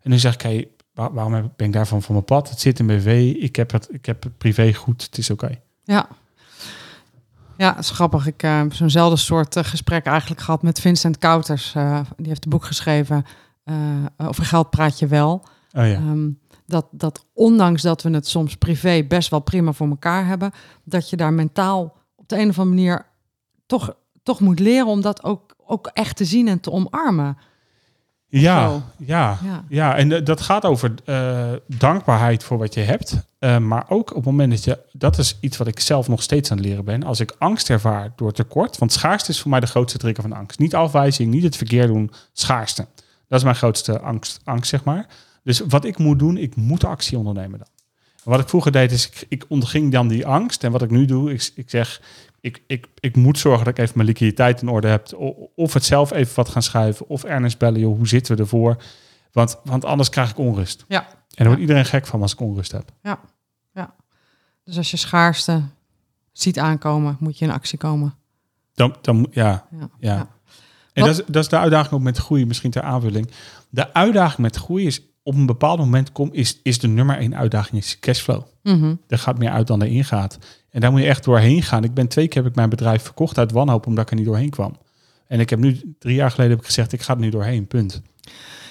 En 0.01 0.09
nu 0.09 0.17
zeg 0.17 0.33
ik, 0.33 0.41
hey, 0.41 0.67
waar- 0.93 1.13
waarom 1.13 1.51
ben 1.55 1.67
ik 1.67 1.73
daarvan 1.73 2.01
van 2.01 2.13
mijn 2.13 2.25
pad? 2.25 2.49
Het 2.49 2.59
zit 2.59 2.79
in 2.79 2.87
BV, 2.87 3.33
ik 3.39 3.55
heb 3.55 3.71
het, 3.71 3.87
ik 3.91 4.05
heb 4.05 4.23
het 4.23 4.37
privé 4.37 4.73
goed, 4.73 5.03
het 5.03 5.17
is 5.17 5.29
oké. 5.29 5.59
Ja. 5.83 6.07
Ja, 7.57 7.77
is 7.77 7.89
grappig. 7.89 8.27
Ik 8.27 8.43
eh, 8.43 8.57
heb 8.57 8.73
zo'nzelfde 8.73 9.17
soort 9.17 9.55
eh, 9.55 9.63
gesprek 9.63 10.05
eigenlijk 10.05 10.41
gehad 10.41 10.61
met 10.61 10.79
Vincent 10.79 11.17
Kouters. 11.17 11.75
Eh, 11.75 11.99
die 12.17 12.27
heeft 12.27 12.43
een 12.43 12.49
boek 12.49 12.65
geschreven 12.65 13.25
over 14.17 14.45
geld 14.45 14.69
praat 14.69 14.99
je 14.99 15.07
wel. 15.07 15.33
Oh 15.73 15.87
ja. 15.87 15.93
Ehm, 15.93 16.29
dat, 16.67 16.85
dat 16.91 17.25
ondanks 17.33 17.81
dat 17.81 18.01
we 18.01 18.09
het 18.09 18.27
soms 18.27 18.55
privé 18.55 19.03
best 19.03 19.29
wel 19.29 19.39
prima 19.39 19.71
voor 19.71 19.87
elkaar 19.87 20.25
hebben, 20.25 20.51
dat 20.83 21.09
je 21.09 21.17
daar 21.17 21.33
mentaal 21.33 21.95
op 22.15 22.29
de 22.29 22.35
een 22.35 22.49
of 22.49 22.59
andere 22.59 22.75
manier 22.75 23.05
toch, 23.65 23.95
toch 24.23 24.39
moet 24.39 24.59
leren 24.59 24.87
om 24.87 25.01
dat 25.01 25.23
ook, 25.23 25.55
ook 25.65 25.89
echt 25.93 26.15
te 26.17 26.25
zien 26.25 26.47
en 26.47 26.59
te 26.59 26.71
omarmen. 26.71 27.37
Ja, 28.29 28.81
Ja. 29.43 29.63
ja. 29.69 29.95
En 29.95 30.11
eh, 30.11 30.25
dat 30.25 30.41
gaat 30.41 30.65
over 30.65 30.93
eh, 31.05 31.51
dankbaarheid 31.67 32.43
voor 32.43 32.57
wat 32.57 32.73
je 32.73 32.79
hebt. 32.79 33.15
Eh, 33.39 33.57
maar 33.57 33.85
ook 33.89 34.09
op 34.09 34.15
het 34.15 34.25
moment 34.25 34.51
dat 34.51 34.63
je, 34.63 34.79
dat 34.91 35.17
is 35.17 35.37
iets 35.41 35.57
wat 35.57 35.67
ik 35.67 35.79
zelf 35.79 36.07
nog 36.07 36.21
steeds 36.21 36.51
aan 36.51 36.57
het 36.57 36.65
leren 36.65 36.85
ben. 36.85 37.03
Als 37.03 37.19
ik 37.19 37.35
angst 37.37 37.69
ervaar 37.69 38.13
door 38.15 38.31
tekort, 38.31 38.77
want 38.77 38.91
schaarste 38.91 39.31
is 39.31 39.41
voor 39.41 39.51
mij 39.51 39.59
de 39.59 39.67
grootste 39.67 39.97
trigger 39.97 40.23
van 40.23 40.33
angst. 40.33 40.59
Niet 40.59 40.75
afwijzing, 40.75 41.31
niet 41.31 41.43
het 41.43 41.57
verkeer 41.57 41.87
doen, 41.87 42.11
schaarste. 42.33 42.87
Dat 43.27 43.37
is 43.37 43.43
mijn 43.43 43.55
grootste 43.55 43.99
angst, 43.99 44.39
angst 44.43 44.69
zeg 44.69 44.83
maar. 44.83 45.07
Dus 45.47 45.59
wat 45.59 45.85
ik 45.85 45.97
moet 45.97 46.19
doen, 46.19 46.37
ik 46.37 46.55
moet 46.55 46.83
actie 46.83 47.17
ondernemen 47.17 47.59
dan. 47.59 47.67
En 48.23 48.31
wat 48.31 48.39
ik 48.39 48.49
vroeger 48.49 48.71
deed, 48.71 48.91
is 48.91 49.07
ik, 49.07 49.25
ik 49.29 49.45
onderging 49.47 49.91
dan 49.91 50.07
die 50.07 50.25
angst. 50.25 50.63
En 50.63 50.71
wat 50.71 50.81
ik 50.81 50.89
nu 50.89 51.05
doe, 51.05 51.33
ik, 51.33 51.51
ik 51.55 51.69
zeg, 51.69 52.01
ik, 52.41 52.63
ik, 52.67 52.87
ik 52.99 53.15
moet 53.15 53.39
zorgen 53.39 53.65
dat 53.65 53.77
ik 53.77 53.83
even 53.83 53.93
mijn 53.95 54.07
liquiditeit 54.07 54.61
in 54.61 54.67
orde 54.67 54.87
heb. 54.87 55.13
Of 55.55 55.73
het 55.73 55.85
zelf 55.85 56.11
even 56.11 56.35
wat 56.35 56.49
gaan 56.49 56.61
schuiven. 56.61 57.07
Of 57.07 57.23
Ernest 57.23 57.57
bellen, 57.57 57.79
joh, 57.79 57.97
hoe 57.97 58.07
zitten 58.07 58.35
we 58.35 58.41
ervoor? 58.41 58.83
Want, 59.31 59.59
want 59.63 59.85
anders 59.85 60.09
krijg 60.09 60.29
ik 60.29 60.37
onrust. 60.37 60.85
Ja. 60.87 61.07
En 61.07 61.15
daar 61.35 61.47
wordt 61.47 61.61
iedereen 61.61 61.85
gek 61.85 62.05
van 62.07 62.21
als 62.21 62.33
ik 62.33 62.39
onrust 62.39 62.71
heb. 62.71 62.91
Dus 64.63 64.77
als 64.77 64.91
je 64.91 64.97
schaarste 64.97 65.63
ziet 66.31 66.59
aankomen, 66.59 67.17
moet 67.19 67.37
je 67.37 67.45
in 67.45 67.51
actie 67.51 67.77
komen. 67.77 68.15
Dan, 68.73 68.95
dan 69.01 69.27
ja, 69.31 69.67
Ja. 69.71 69.77
ja. 69.79 69.89
Ja. 69.99 70.27
En 70.93 71.03
dat 71.03 71.19
is, 71.19 71.25
dat 71.25 71.43
is 71.43 71.49
de 71.49 71.57
uitdaging 71.57 71.93
ook 71.93 72.01
met 72.01 72.17
groei, 72.17 72.45
misschien 72.45 72.71
ter 72.71 72.81
aanvulling. 72.81 73.31
De 73.69 73.93
uitdaging 73.93 74.41
met 74.41 74.55
groei 74.55 74.85
is, 74.85 75.01
op 75.27 75.35
een 75.35 75.45
bepaald 75.45 75.79
moment 75.79 76.11
kom, 76.11 76.29
is, 76.31 76.59
is 76.63 76.79
de 76.79 76.87
nummer 76.87 77.17
één 77.17 77.35
uitdaging 77.35 77.81
is 77.81 77.99
cashflow. 77.99 78.43
Mhm. 78.63 78.95
Er 79.07 79.17
gaat 79.17 79.37
meer 79.37 79.49
uit 79.49 79.67
dan 79.67 79.81
erin 79.81 80.03
gaat. 80.03 80.37
En 80.69 80.81
daar 80.81 80.91
moet 80.91 81.01
je 81.01 81.07
echt 81.07 81.23
doorheen 81.23 81.63
gaan. 81.63 81.83
Ik 81.83 81.93
ben 81.93 82.07
twee 82.07 82.27
keer 82.27 82.41
heb 82.41 82.51
ik 82.51 82.57
mijn 82.57 82.69
bedrijf 82.69 83.03
verkocht 83.03 83.37
uit 83.37 83.51
wanhoop 83.51 83.87
omdat 83.87 84.03
ik 84.03 84.09
er 84.09 84.15
niet 84.15 84.25
doorheen 84.25 84.49
kwam. 84.49 84.77
En 85.27 85.39
ik 85.39 85.49
heb 85.49 85.59
nu 85.59 85.95
drie 85.99 86.15
jaar 86.15 86.31
geleden 86.31 86.51
heb 86.51 86.59
ik 86.59 86.65
gezegd, 86.65 86.93
ik 86.93 87.01
ga 87.01 87.13
er 87.13 87.19
nu 87.19 87.29
doorheen, 87.29 87.67
punt. 87.67 88.01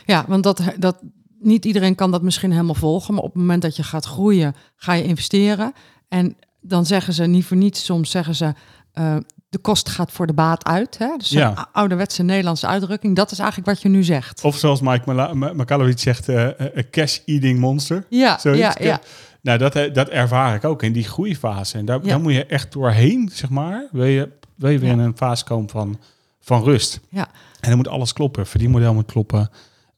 Ja, 0.06 0.24
want 0.28 0.42
dat, 0.42 0.62
dat, 0.78 0.98
niet 1.38 1.64
iedereen 1.64 1.94
kan 1.94 2.10
dat 2.10 2.22
misschien 2.22 2.50
helemaal 2.50 2.74
volgen. 2.74 3.14
Maar 3.14 3.22
op 3.22 3.32
het 3.32 3.40
moment 3.40 3.62
dat 3.62 3.76
je 3.76 3.82
gaat 3.82 4.04
groeien, 4.04 4.54
ga 4.76 4.92
je 4.92 5.04
investeren. 5.04 5.72
En 6.08 6.36
dan 6.60 6.86
zeggen 6.86 7.12
ze 7.12 7.24
niet 7.24 7.44
voor 7.44 7.56
niets, 7.56 7.84
soms 7.84 8.10
zeggen 8.10 8.34
ze... 8.34 8.54
eh, 8.96 9.16
de 9.48 9.58
kost 9.58 9.88
gaat 9.88 10.12
voor 10.12 10.26
de 10.26 10.32
baat 10.32 10.64
uit. 10.64 10.98
Hè? 10.98 11.16
Dus 11.16 11.28
Ja. 11.28 11.48
een 11.50 11.56
ou- 11.56 11.66
ouderwetse 11.72 12.22
Nederlandse 12.22 12.66
uitdrukking. 12.66 13.16
Dat 13.16 13.30
is 13.30 13.38
eigenlijk 13.38 13.68
wat 13.68 13.82
je 13.82 13.88
nu 13.88 14.02
zegt. 14.04 14.44
Of 14.44 14.56
zoals 14.56 14.80
Mike 14.80 15.02
Mala- 15.06 15.34
Ma- 15.34 15.52
Makalowicz 15.52 16.02
zegt, 16.02 16.28
eh, 16.28 16.46
eh, 16.46 16.52
een 16.58 16.90
cash-eating 16.90 17.58
monster. 17.58 18.06
Ja, 18.08 18.38
Zoiets. 18.38 18.60
ja, 18.60 18.74
ja. 18.78 19.00
Nou, 19.42 19.58
dat, 19.58 19.74
eh, 19.74 19.92
dat 19.94 20.08
ervaar 20.08 20.54
ik 20.54 20.64
ook 20.64 20.82
in 20.82 20.92
die 20.92 21.04
groeifase. 21.04 21.78
En 21.78 21.84
daar, 21.84 21.98
Ja. 22.02 22.08
daar 22.08 22.20
moet 22.20 22.32
je 22.32 22.46
echt 22.46 22.72
doorheen, 22.72 23.30
zeg 23.32 23.50
maar. 23.50 23.88
Wil 23.92 24.04
je, 24.04 24.30
wil 24.56 24.70
je 24.70 24.78
weer 24.78 24.90
in 24.90 24.98
een 24.98 25.16
fase 25.16 25.44
komen 25.44 25.68
van, 25.70 25.98
van 26.40 26.62
rust. 26.64 27.00
Ja. 27.08 27.28
En 27.60 27.68
dan 27.68 27.76
moet 27.76 27.88
alles 27.88 28.12
kloppen. 28.12 28.46
Verdienmodel 28.46 28.94
moet 28.94 29.06
kloppen. 29.12 29.50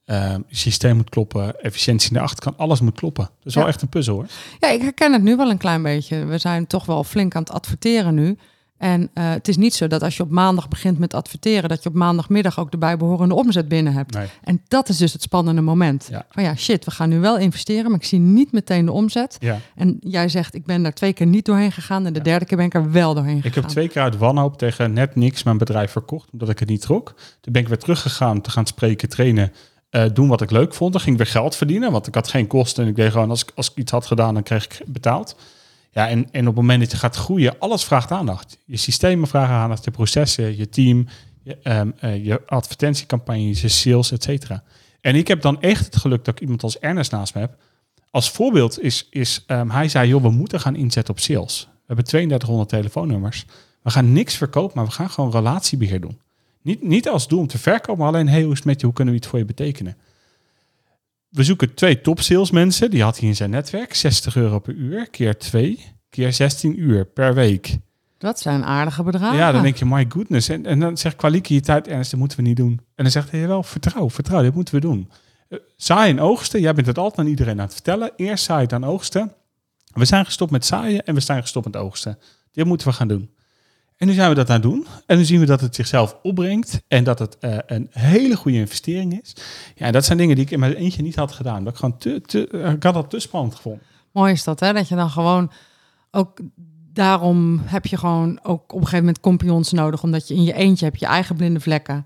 eh, 0.05 0.35
systeem 0.49 0.95
moet 0.95 1.09
kloppen. 1.09 1.61
Efficiëntie 1.61 2.07
in 2.09 2.13
de 2.15 2.21
achterkant. 2.21 2.57
Alles 2.57 2.81
moet 2.81 2.95
kloppen. 2.95 3.23
Dat 3.25 3.45
is 3.45 3.55
wel 3.55 3.67
echt 3.67 3.81
een 3.81 3.89
puzzel 3.89 4.15
hoor. 4.15 4.25
Ja, 4.59 4.69
ik 4.69 4.81
herken 4.81 5.13
het 5.13 5.21
nu 5.21 5.35
wel 5.35 5.49
een 5.49 5.57
klein 5.57 5.81
beetje. 5.83 6.25
We 6.25 6.37
zijn 6.37 6.67
toch 6.67 6.85
wel 6.85 7.03
flink 7.03 7.35
aan 7.35 7.41
het 7.43 7.51
adverteren 7.51 8.13
nu. 8.15 8.37
En 8.79 9.09
eh, 9.13 9.29
het 9.29 9.47
is 9.47 9.57
niet 9.57 9.73
zo 9.73 9.87
dat 9.87 10.03
als 10.03 10.17
je 10.17 10.23
op 10.23 10.29
maandag 10.29 10.67
begint 10.67 10.99
met 10.99 11.13
adverteren, 11.13 11.69
dat 11.69 11.83
je 11.83 11.89
op 11.89 11.95
maandagmiddag 11.95 12.59
ook 12.59 12.71
de 12.71 12.77
bijbehorende 12.77 13.35
omzet 13.35 13.67
binnen 13.67 13.93
hebt. 13.93 14.13
Nee. 14.13 14.27
En 14.43 14.61
dat 14.67 14.89
is 14.89 14.97
dus 14.97 15.13
het 15.13 15.21
spannende 15.21 15.61
moment. 15.61 16.07
Ja. 16.11 16.25
Van 16.29 16.43
ja, 16.43 16.55
shit, 16.55 16.85
we 16.85 16.91
gaan 16.91 17.09
nu 17.09 17.19
wel 17.19 17.37
investeren, 17.37 17.91
maar 17.91 17.99
ik 17.99 18.05
zie 18.05 18.19
niet 18.19 18.51
meteen 18.51 18.85
de 18.85 18.91
omzet. 18.91 19.37
Ja. 19.39 19.57
En 19.75 19.97
jij 20.01 20.29
zegt, 20.29 20.53
ik 20.55 20.65
ben 20.65 20.83
daar 20.83 20.93
twee 20.93 21.13
keer 21.13 21.25
niet 21.27 21.45
doorheen 21.45 21.71
gegaan 21.71 22.05
en 22.05 22.13
de 22.13 22.21
derde 22.21 22.45
keer 22.45 22.57
ben 22.57 22.65
ik 22.65 22.73
er 22.73 22.91
wel 22.91 23.13
doorheen 23.13 23.35
gegaan. 23.35 23.49
Ik 23.49 23.55
heb 23.55 23.65
twee 23.65 23.87
keer 23.87 24.01
uit 24.01 24.17
wanhoop 24.17 24.57
tegen 24.57 24.93
net 24.93 25.15
niks 25.15 25.43
mijn 25.43 25.57
bedrijf 25.57 25.91
verkocht, 25.91 26.29
omdat 26.31 26.49
ik 26.49 26.59
het 26.59 26.69
niet 26.69 26.81
trok. 26.81 27.13
Toen 27.41 27.53
ben 27.53 27.61
ik 27.61 27.67
weer 27.67 27.77
teruggegaan 27.77 28.41
te 28.41 28.49
gaan 28.49 28.65
spreken, 28.65 29.09
trainen, 29.09 29.51
eh, 29.89 30.05
doen 30.13 30.27
wat 30.27 30.41
ik 30.41 30.51
leuk 30.51 30.73
vond. 30.73 30.91
Dan 30.91 31.01
ging 31.01 31.19
ik 31.19 31.23
weer 31.23 31.31
geld 31.31 31.55
verdienen, 31.55 31.91
want 31.91 32.07
ik 32.07 32.15
had 32.15 32.27
geen 32.27 32.47
kosten. 32.47 32.83
En 32.83 32.89
ik 32.89 32.95
deed 32.95 33.11
gewoon, 33.11 33.29
als 33.29 33.41
ik, 33.41 33.51
als 33.55 33.71
ik 33.71 33.75
iets 33.75 33.91
had 33.91 34.05
gedaan, 34.05 34.33
dan 34.33 34.43
kreeg 34.43 34.65
ik 34.65 34.81
betaald. 34.85 35.35
Ja, 35.91 36.07
en, 36.07 36.31
en 36.31 36.41
op 36.41 36.45
het 36.45 36.55
moment 36.55 36.79
dat 36.79 36.91
je 36.91 36.97
gaat 36.97 37.15
groeien, 37.15 37.59
alles 37.59 37.83
vraagt 37.83 38.11
aandacht. 38.11 38.57
Je 38.65 38.77
systemen 38.77 39.27
vragen 39.27 39.55
aandacht, 39.55 39.83
je 39.83 39.91
processen, 39.91 40.57
je 40.57 40.69
team, 40.69 41.07
je, 41.43 41.57
eh, 41.99 42.25
je 42.25 42.41
advertentiecampagnes, 42.45 43.61
je 43.61 43.67
sales, 43.67 44.11
et 44.11 44.23
cetera. 44.23 44.63
En 45.01 45.15
ik 45.15 45.27
heb 45.27 45.41
dan 45.41 45.61
echt 45.61 45.85
het 45.85 45.95
geluk 45.95 46.25
dat 46.25 46.35
ik 46.35 46.41
iemand 46.41 46.63
als 46.63 46.79
Ernest 46.79 47.11
naast 47.11 47.33
me 47.33 47.39
heb. 47.39 47.57
Als 48.11 48.31
voorbeeld 48.31 48.79
is, 48.81 49.07
is 49.09 49.43
ehm, 49.47 49.69
hij 49.69 49.89
zei, 49.89 50.07
joh, 50.07 50.21
we 50.21 50.29
moeten 50.29 50.59
gaan 50.59 50.75
inzetten 50.75 51.13
op 51.13 51.19
sales. 51.19 51.67
We 51.71 51.85
hebben 51.85 52.05
3200 52.05 52.69
telefoonnummers. 52.69 53.45
We 53.83 53.89
gaan 53.89 54.13
niks 54.13 54.35
verkopen, 54.35 54.77
maar 54.77 54.85
we 54.85 54.91
gaan 54.91 55.09
gewoon 55.09 55.31
relatiebeheer 55.31 56.01
doen. 56.01 56.19
Niet, 56.61 56.83
niet 56.83 57.09
als 57.09 57.27
doel 57.27 57.39
om 57.39 57.47
te 57.47 57.57
verkopen, 57.57 57.97
maar 57.97 58.13
alleen, 58.13 58.27
hey, 58.27 58.41
hoe 58.41 58.51
is 58.51 58.57
het 58.57 58.67
met 58.67 58.79
je? 58.79 58.85
Hoe 58.85 58.95
kunnen 58.95 59.13
we 59.13 59.19
iets 59.19 59.29
voor 59.29 59.39
je 59.39 59.45
betekenen? 59.45 59.97
We 61.29 61.43
zoeken 61.43 61.73
twee 61.73 62.01
top 62.01 62.19
salesmensen. 62.19 62.89
Die 62.89 63.03
had 63.03 63.19
hij 63.19 63.27
in 63.27 63.35
zijn 63.35 63.49
netwerk. 63.49 63.93
60 63.93 64.35
euro 64.35 64.59
per 64.59 64.73
uur, 64.73 65.09
keer 65.09 65.37
2, 65.37 65.85
keer 66.09 66.33
16 66.33 66.79
uur 66.79 67.05
per 67.05 67.33
week. 67.33 67.77
Dat 68.17 68.39
zijn 68.39 68.63
aardige 68.63 69.03
bedragen. 69.03 69.37
Ja, 69.37 69.51
dan 69.51 69.61
denk 69.61 69.75
je, 69.75 69.85
my 69.85 70.05
goodness. 70.09 70.49
En, 70.49 70.65
en 70.65 70.79
dan 70.79 70.97
zegt 70.97 71.15
qua 71.15 71.29
liquiditeit, 71.29 71.87
Ernst, 71.87 72.11
dat 72.11 72.19
moeten 72.19 72.37
we 72.37 72.43
niet 72.43 72.57
doen. 72.57 72.79
En 72.95 73.03
dan 73.03 73.11
zegt 73.11 73.31
hij, 73.31 73.47
wel, 73.47 73.63
vertrouw, 73.63 74.09
vertrouw, 74.09 74.41
dit 74.41 74.53
moeten 74.53 74.73
we 74.73 74.79
doen. 74.79 75.11
Uh, 75.49 75.59
Zaaien 75.75 76.17
en 76.17 76.23
oogsten, 76.23 76.61
jij 76.61 76.73
bent 76.73 76.87
het 76.87 76.97
altijd 76.97 77.19
aan 77.19 77.31
iedereen 77.31 77.59
aan 77.59 77.65
het 77.65 77.73
vertellen. 77.73 78.11
Eerst 78.15 78.43
zaaien, 78.43 78.67
dan 78.67 78.83
oogsten. 78.83 79.33
We 79.93 80.05
zijn 80.05 80.25
gestopt 80.25 80.51
met 80.51 80.65
zaaien 80.65 81.05
en 81.05 81.13
we 81.13 81.19
zijn 81.19 81.41
gestopt 81.41 81.65
met 81.65 81.75
oogsten. 81.75 82.17
Dit 82.51 82.65
moeten 82.65 82.87
we 82.87 82.93
gaan 82.93 83.07
doen. 83.07 83.29
En 83.99 84.07
nu 84.07 84.13
zijn 84.13 84.29
we 84.29 84.35
dat 84.35 84.47
aan 84.49 84.53
het 84.53 84.63
doen. 84.63 84.85
En 85.05 85.17
nu 85.17 85.23
zien 85.23 85.39
we 85.39 85.45
dat 85.45 85.61
het 85.61 85.75
zichzelf 85.75 86.17
opbrengt 86.23 86.81
en 86.87 87.03
dat 87.03 87.19
het 87.19 87.37
eh, 87.37 87.57
een 87.65 87.87
hele 87.91 88.35
goede 88.35 88.57
investering 88.57 89.21
is. 89.21 89.35
Ja, 89.75 89.91
dat 89.91 90.05
zijn 90.05 90.17
dingen 90.17 90.35
die 90.35 90.45
ik 90.45 90.51
in 90.51 90.59
mijn 90.59 90.73
eentje 90.73 91.01
niet 91.01 91.15
had 91.15 91.31
gedaan. 91.31 91.63
Dat 91.63 91.73
ik 91.73 91.79
gewoon 91.79 91.97
te, 91.97 92.21
te, 92.21 92.47
eh, 92.47 92.71
ik 92.71 92.83
had 92.83 92.93
dat 92.93 93.09
te 93.09 93.19
spannend 93.19 93.55
gevonden. 93.55 93.81
Mooi 94.11 94.31
is 94.31 94.43
dat, 94.43 94.59
hè? 94.59 94.73
Dat 94.73 94.87
je 94.87 94.95
dan 94.95 95.09
gewoon 95.09 95.51
ook 96.11 96.39
daarom 96.93 97.61
heb 97.65 97.85
je 97.85 97.97
gewoon 97.97 98.39
ook 98.43 98.61
op 98.63 98.71
een 98.71 98.79
gegeven 98.79 98.97
moment 98.99 99.19
compagnons 99.19 99.71
nodig, 99.71 100.03
omdat 100.03 100.27
je 100.27 100.33
in 100.33 100.43
je 100.43 100.53
eentje 100.53 100.85
hebt 100.85 100.99
je 100.99 101.05
eigen 101.05 101.35
blinde 101.35 101.59
vlekken. 101.59 102.05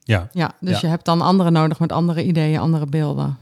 Ja. 0.00 0.28
Ja, 0.32 0.52
dus 0.60 0.70
Ja. 0.70 0.78
je 0.80 0.86
hebt 0.86 1.04
dan 1.04 1.20
anderen 1.20 1.52
nodig 1.52 1.78
met 1.78 1.92
andere 1.92 2.24
ideeën, 2.24 2.58
andere 2.60 2.86
beelden. 2.86 3.36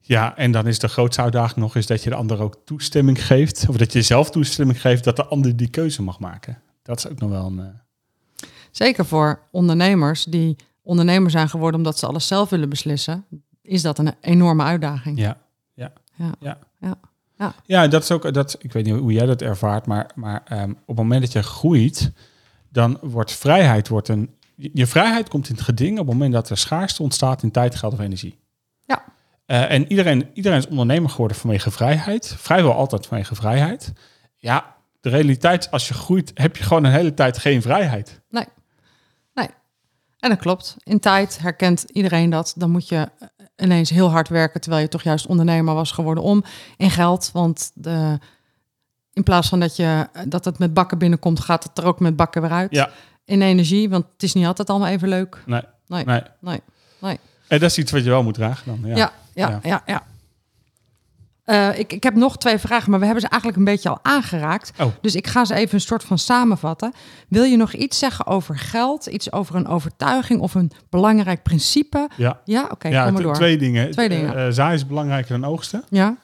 Ja, 0.00 0.36
en 0.36 0.52
dan 0.52 0.66
is 0.66 0.78
de 0.78 0.88
grootste 0.88 1.22
uitdaging 1.22 1.60
nog 1.60 1.76
eens 1.76 1.86
dat 1.86 2.02
je 2.02 2.10
de 2.10 2.16
ander 2.16 2.40
ook 2.40 2.56
toestemming 2.64 3.26
geeft. 3.26 3.66
Of 3.68 3.76
dat 3.76 3.92
je 3.92 4.02
zelf 4.02 4.30
toestemming 4.30 4.80
geeft 4.80 5.04
dat 5.04 5.16
de 5.16 5.24
ander 5.24 5.56
die 5.56 5.68
keuze 5.68 6.02
mag 6.02 6.18
maken. 6.18 6.58
Dat 6.84 6.98
is 6.98 7.08
ook 7.08 7.18
nog 7.18 7.30
wel 7.30 7.46
een... 7.46 7.58
eh, 7.58 8.46
Zeker 8.70 9.06
voor 9.06 9.40
ondernemers 9.50 10.24
die 10.24 10.56
ondernemer 10.82 11.30
zijn 11.30 11.48
geworden 11.48 11.76
omdat 11.80 11.98
ze 11.98 12.06
alles 12.06 12.26
zelf 12.26 12.50
willen 12.50 12.68
beslissen, 12.68 13.24
is 13.62 13.82
dat 13.82 13.98
een 13.98 14.14
enorme 14.20 14.62
uitdaging. 14.62 15.18
Ja, 15.18 15.36
ja, 15.74 15.92
Ja. 16.14 16.32
ja. 16.40 16.58
Ja. 16.80 16.96
Ja. 17.38 17.54
Ja, 17.64 17.88
dat 17.88 18.02
is 18.02 18.10
ook, 18.10 18.34
dat, 18.34 18.56
ik 18.60 18.72
weet 18.72 18.84
niet 18.84 18.94
hoe 18.98 19.12
jij 19.12 19.26
dat 19.26 19.42
ervaart, 19.42 19.86
maar, 19.86 20.10
maar 20.14 20.42
ehm, 20.44 20.70
op 20.70 20.86
het 20.86 20.96
moment 20.96 21.20
dat 21.22 21.32
je 21.32 21.42
groeit, 21.42 22.12
dan 22.68 22.98
wordt 23.00 23.32
vrijheid, 23.32 23.88
wordt 23.88 24.08
een, 24.08 24.34
je 24.56 24.70
je 24.72 24.86
vrijheid 24.86 25.28
komt 25.28 25.48
in 25.48 25.54
het 25.54 25.64
geding 25.64 25.98
op 25.98 26.06
het 26.06 26.14
moment 26.14 26.32
dat 26.32 26.50
er 26.50 26.56
schaarste 26.58 27.02
ontstaat 27.02 27.42
in 27.42 27.50
tijd, 27.50 27.74
geld 27.74 27.92
of 27.92 27.98
energie. 28.00 28.38
Ja. 28.86 29.04
Eh, 29.46 29.70
en 29.70 29.86
iedereen, 29.90 30.30
iedereen 30.34 30.58
is 30.58 30.66
ondernemer 30.66 31.10
geworden 31.10 31.36
vanwege 31.36 31.70
vrijheid, 31.70 32.34
vrijwel 32.38 32.72
altijd 32.74 33.06
vanwege 33.06 33.34
vrijheid. 33.34 33.92
Ja, 34.36 34.74
de 35.04 35.10
realiteit, 35.10 35.70
als 35.70 35.88
je 35.88 35.94
groeit, 35.94 36.30
heb 36.34 36.56
je 36.56 36.62
gewoon 36.64 36.84
een 36.84 36.92
hele 36.92 37.14
tijd 37.14 37.38
geen 37.38 37.62
vrijheid. 37.62 38.20
Nee. 38.30 38.44
Nee. 39.34 39.48
En 40.18 40.30
dat 40.30 40.38
klopt. 40.38 40.76
In 40.82 41.00
tijd 41.00 41.38
herkent 41.38 41.82
iedereen 41.92 42.30
dat. 42.30 42.54
Dan 42.56 42.70
moet 42.70 42.88
je 42.88 43.08
ineens 43.56 43.90
heel 43.90 44.10
hard 44.10 44.28
werken, 44.28 44.60
terwijl 44.60 44.82
je 44.82 44.88
toch 44.88 45.02
juist 45.02 45.26
ondernemer 45.26 45.74
was 45.74 45.90
geworden 45.90 46.24
om 46.24 46.44
in 46.76 46.90
geld. 46.90 47.30
Want 47.32 47.70
de, 47.74 48.18
in 49.12 49.22
plaats 49.22 49.48
van 49.48 49.60
dat, 49.60 49.76
je, 49.76 50.08
dat 50.28 50.44
het 50.44 50.58
met 50.58 50.74
bakken 50.74 50.98
binnenkomt, 50.98 51.40
gaat 51.40 51.64
het 51.64 51.78
er 51.78 51.84
ook 51.84 52.00
met 52.00 52.16
bakken 52.16 52.42
weer 52.42 52.50
uit. 52.50 52.70
Ja. 52.70 52.90
In 53.24 53.42
energie, 53.42 53.88
want 53.88 54.04
het 54.12 54.22
is 54.22 54.34
niet 54.34 54.46
altijd 54.46 54.70
allemaal 54.70 54.88
even 54.88 55.08
leuk. 55.08 55.42
Nee, 55.46 55.62
Nee, 55.86 56.04
nee. 56.04 56.22
nee, 56.40 56.60
nee. 57.00 57.18
En 57.48 57.58
dat 57.58 57.70
is 57.70 57.78
iets 57.78 57.92
wat 57.92 58.04
je 58.04 58.10
wel 58.10 58.22
moet 58.22 58.34
dragen 58.34 58.66
dan. 58.66 58.90
Ja. 58.90 58.96
Ja, 58.96 59.12
ja, 59.34 59.48
Ja. 59.48 59.60
ja, 59.62 59.82
ja. 59.86 60.02
Eh, 61.44 61.78
ik, 61.78 61.92
ik 61.92 62.02
heb 62.02 62.14
nog 62.14 62.36
twee 62.38 62.58
vragen, 62.58 62.90
maar 62.90 62.98
we 62.98 63.04
hebben 63.04 63.22
ze 63.22 63.28
eigenlijk 63.28 63.60
een 63.60 63.72
beetje 63.72 63.88
al 63.88 63.98
aangeraakt. 64.02 64.72
Oh. 64.80 64.86
Dus 65.00 65.14
ik 65.14 65.26
ga 65.26 65.44
ze 65.44 65.54
even 65.54 65.74
een 65.74 65.80
soort 65.80 66.04
van 66.04 66.18
samenvatten. 66.18 66.92
Wil 67.28 67.42
je 67.42 67.56
nog 67.56 67.72
iets 67.72 67.98
zeggen 67.98 68.26
over 68.26 68.58
geld? 68.58 69.06
Iets 69.06 69.32
over 69.32 69.54
een 69.54 69.66
overtuiging 69.66 70.40
of 70.40 70.54
een 70.54 70.70
belangrijk 70.90 71.42
principe? 71.42 72.08
Ja, 72.16 72.40
Ja, 72.44 72.68
oké, 72.70 72.88
ja 72.88 73.04
kom 73.04 73.12
maar 73.12 73.22
door. 73.22 73.34
twee 73.34 73.56
dingen. 73.56 73.90
Twee 73.90 74.08
dingen. 74.08 74.54
Zaai 74.54 74.74
is 74.74 74.86
belangrijker 74.86 75.40
dan 75.40 75.50
oogsten. 75.50 75.84
Ja, 75.88 76.16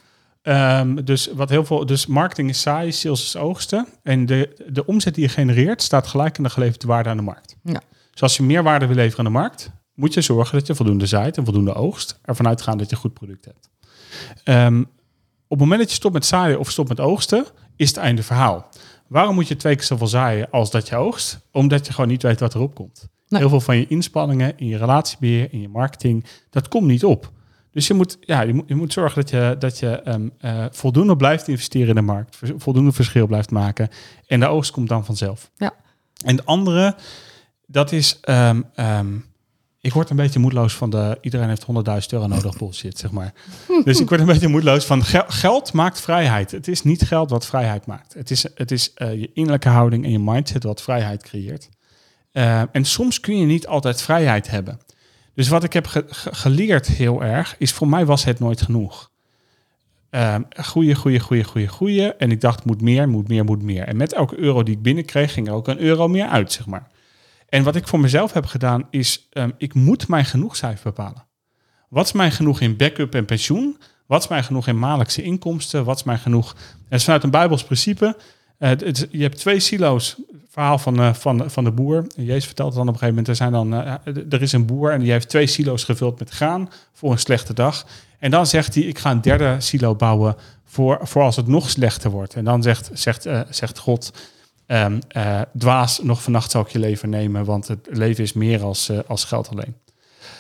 Ehm, 0.43 0.95
dus 1.05 1.31
wat 1.35 1.49
heel 1.49 1.65
veel, 1.65 1.87
dus 1.87 2.07
marketing 2.07 2.49
is 2.49 2.61
saai, 2.61 2.93
sales 2.93 3.23
is 3.23 3.37
oogsten. 3.37 3.87
En 4.03 4.27
de, 4.27 4.65
de 4.69 4.87
omzet 4.87 5.15
die 5.15 5.25
je 5.25 5.31
genereert 5.31 5.83
staat 5.83 6.07
gelijk 6.07 6.39
aan 6.39 6.45
de 6.45 6.51
geleverde 6.51 6.87
waarde 6.87 7.09
aan 7.09 7.17
de 7.17 7.23
markt. 7.23 7.57
Ja. 7.63 7.81
Dus 8.11 8.23
als 8.23 8.37
je 8.37 8.43
meer 8.43 8.63
waarde 8.63 8.87
wil 8.87 8.97
leveren 8.97 9.19
aan 9.27 9.33
de 9.33 9.39
markt, 9.39 9.71
moet 9.95 10.15
je 10.15 10.21
zorgen 10.21 10.59
dat 10.59 10.67
je 10.67 10.75
voldoende 10.75 11.07
zaait 11.07 11.37
en 11.37 11.45
voldoende 11.45 11.75
oogst. 11.75 12.19
Ervan 12.23 12.47
uitgaan 12.49 12.79
dat 12.79 12.89
je 12.89 12.95
een 12.95 13.01
goed 13.01 13.15
product 13.15 13.45
hebt. 13.45 13.69
Ehm, 14.45 14.83
op 15.51 15.59
het 15.59 15.69
moment 15.69 15.81
dat 15.81 15.91
je 15.91 15.97
stopt 15.97 16.15
met 16.15 16.27
zaaien 16.27 16.59
of 16.59 16.71
stopt 16.71 16.89
met 16.89 17.01
oogsten, 17.01 17.45
is 17.77 17.89
het 17.89 17.97
einde 17.97 18.23
verhaal. 18.23 18.69
Waarom 19.07 19.35
moet 19.35 19.49
je 19.49 19.57
twee 19.57 19.75
keer 19.75 19.85
zoveel 19.85 20.07
zaaien 20.07 20.51
als 20.51 20.71
dat 20.71 20.89
je 20.89 20.97
oogst? 20.97 21.41
Omdat 21.53 21.87
je 21.87 21.93
gewoon 21.93 22.11
niet 22.11 22.23
weet 22.23 22.41
wat 22.41 22.55
erop 22.55 22.75
komt. 22.75 23.09
Nee. 23.29 23.41
Heel 23.41 23.49
veel 23.49 23.61
van 23.61 23.77
je 23.77 23.87
inspanningen 23.87 24.59
in 24.59 24.67
je 24.67 24.77
relatiebeheer, 24.77 25.53
in 25.53 25.61
je 25.61 25.69
marketing, 25.69 26.25
dat 26.51 26.69
komt 26.69 26.87
niet 26.87 27.05
op. 27.05 27.33
Dus 27.71 27.87
je 27.87 27.95
moet, 27.95 28.17
ja, 28.21 28.41
je 28.41 28.55
moet, 28.55 28.69
je 28.69 28.75
moet 28.75 28.93
zorgen 28.93 29.21
dat 29.21 29.31
je, 29.31 29.57
dat 29.59 29.79
je 29.79 29.89
ehm, 29.89 30.29
eh, 30.39 30.65
voldoende 30.71 31.17
blijft 31.17 31.49
investeren 31.49 31.89
in 31.89 31.95
de 31.95 32.01
markt, 32.01 32.39
voldoende 32.57 32.93
verschil 32.93 33.27
blijft 33.27 33.51
maken. 33.51 33.89
En 34.27 34.41
de 34.41 34.47
oogst 34.47 34.71
komt 34.71 34.89
dan 34.89 35.05
vanzelf. 35.05 35.51
Ja. 35.57 35.73
En 36.25 36.37
de 36.37 36.45
andere, 36.45 36.97
dat 37.67 37.93
is, 37.93 38.21
ehm, 38.21 38.63
ik 39.81 39.93
word 39.93 40.11
een 40.11 40.17
beetje 40.17 40.39
moedeloos 40.39 40.75
van 40.75 40.91
de, 40.91 41.19
iedereen 41.21 41.49
heeft 41.49 41.63
100.000 41.67 41.69
euro 42.11 42.27
nodig 42.27 42.57
bullshit, 42.57 42.99
zeg 42.99 43.11
maar. 43.11 43.33
dus 43.85 44.01
ik 44.01 44.09
word 44.09 44.21
een 44.21 44.27
beetje 44.27 44.49
moedeloos 44.49 44.85
van, 44.85 45.05
gel- 45.05 45.25
geld 45.29 45.73
maakt 45.73 46.01
vrijheid. 46.01 46.51
Het 46.51 46.69
is 46.69 46.83
niet 46.83 47.03
geld 47.03 47.31
wat 47.31 47.47
vrijheid 47.47 47.87
maakt. 47.87 48.15
Het 48.15 48.31
is, 48.31 48.47
het 48.55 48.71
is 48.71 48.95
eh, 48.95 49.21
je 49.21 49.31
innerlijke 49.35 49.69
houding 49.69 50.05
en 50.05 50.11
je 50.11 50.19
mindset 50.19 50.63
wat 50.63 50.83
vrijheid 50.83 51.23
creëert. 51.23 51.69
Eh, 52.33 52.63
en 52.73 52.85
soms 52.85 53.21
kun 53.21 53.39
je 53.39 53.47
niet 53.47 53.67
altijd 53.67 54.03
vrijheid 54.03 54.51
hebben. 54.51 54.79
Dus 55.35 55.49
wat 55.49 55.65
ik 55.65 55.73
heb 55.73 55.87
ge- 55.87 56.05
ge- 56.09 56.35
geleerd 56.35 56.87
heel 56.87 57.23
erg, 57.23 57.55
is 57.59 57.73
voor 57.73 57.89
mij 57.89 58.07
was 58.07 58.25
het 58.25 58.39
nooit 58.39 58.63
genoeg. 58.63 59.11
Ehm 60.11 60.43
goeie, 60.63 60.95
goeie, 60.95 61.21
goeie, 61.21 61.45
goeie, 61.45 61.69
goeie. 61.69 62.13
En 62.15 62.31
ik 62.31 62.41
dacht, 62.41 62.65
moet 62.65 62.81
meer, 62.83 63.09
moet 63.09 63.29
meer, 63.29 63.45
moet 63.45 63.63
meer. 63.63 63.83
En 63.85 63.97
met 63.97 64.13
elke 64.13 64.39
euro 64.39 64.63
die 64.63 64.75
ik 64.77 64.83
binnenkreeg, 64.83 65.33
ging 65.33 65.49
er 65.49 65.55
ook 65.55 65.69
een 65.69 65.81
euro 65.81 66.09
meer 66.09 66.27
uit, 66.27 66.53
zeg 66.53 66.67
maar. 66.67 66.87
En 67.51 67.63
wat 67.63 67.77
ik 67.77 67.89
voor 67.89 68.01
mezelf 68.01 68.33
heb 68.33 68.47
gedaan, 68.47 68.87
is 68.91 69.29
ehm, 69.31 69.51
ik 69.59 69.75
moet 69.75 70.09
mijn 70.09 70.25
genoegcijfer 70.25 70.85
bepalen. 70.85 71.27
Wat 71.89 72.07
is 72.07 72.13
mijn 72.13 72.33
genoeg 72.33 72.61
in 72.61 72.77
backup 72.77 73.15
en 73.15 73.25
pensioen? 73.25 73.79
Wat 74.07 74.23
is 74.23 74.29
mijn 74.29 74.45
genoeg 74.45 74.67
in 74.67 74.79
maandelijkse 74.79 75.23
inkomsten? 75.23 75.85
Wat 75.85 75.97
is 75.97 76.03
mijn 76.03 76.19
genoeg? 76.19 76.57
Het 76.89 76.99
is 76.99 77.05
vanuit 77.05 77.23
een 77.23 77.31
Bijbels 77.31 77.65
principe. 77.65 78.17
Eh, 78.59 78.71
je 79.11 79.23
hebt 79.23 79.39
twee 79.39 79.61
silo's. 79.61 80.17
Verhaal 80.49 80.79
van, 80.79 81.01
eh, 81.01 81.15
van, 81.15 81.51
van 81.51 81.65
de 81.65 81.71
boer. 81.71 82.07
Jezus 82.17 82.47
vertelt 82.47 82.69
het 82.69 82.77
dan 82.77 82.89
op 82.89 82.95
een 82.95 83.01
gegeven 83.01 83.09
moment. 83.09 83.29
Er, 83.29 83.37
zijn 83.37 83.53
dan, 83.53 83.75
eh, 83.75 84.33
er 84.33 84.43
is 84.43 84.53
een 84.53 84.67
boer 84.67 84.93
en 84.93 85.01
die 85.01 85.11
heeft 85.11 85.29
twee 85.29 85.47
silo's 85.47 85.85
gevuld 85.85 86.19
met 86.19 86.31
graan 86.31 86.71
voor 86.93 87.13
een 87.13 87.19
slechte 87.19 87.55
dag. 87.55 87.87
En 88.19 88.31
dan 88.31 88.47
zegt 88.47 88.75
hij, 88.75 88.85
ik 88.85 88.99
ga 88.99 89.11
een 89.11 89.21
derde 89.21 89.57
silo 89.59 89.95
bouwen 89.95 90.37
voor, 90.65 90.99
voor 91.03 91.23
als 91.23 91.37
het 91.37 91.47
nog 91.47 91.71
slechter 91.71 92.11
wordt. 92.11 92.35
En 92.35 92.45
dan 92.45 92.63
zegt, 92.63 92.91
zegt, 92.93 93.27
zegt 93.51 93.79
God, 93.79 94.13
ehm, 94.71 94.99
eh, 95.09 95.41
dwaas, 95.59 96.03
nog 96.03 96.23
vannacht 96.23 96.51
zal 96.51 96.61
ik 96.61 96.69
je 96.69 96.79
leven 96.79 97.11
nemen, 97.11 97.45
want 97.45 97.69
het 97.69 97.89
leven 97.91 98.25
is 98.25 98.33
meer 98.33 98.63
als, 98.63 98.89
eh, 98.89 98.99
als 99.07 99.25
geld 99.25 99.49
alleen. 99.49 99.77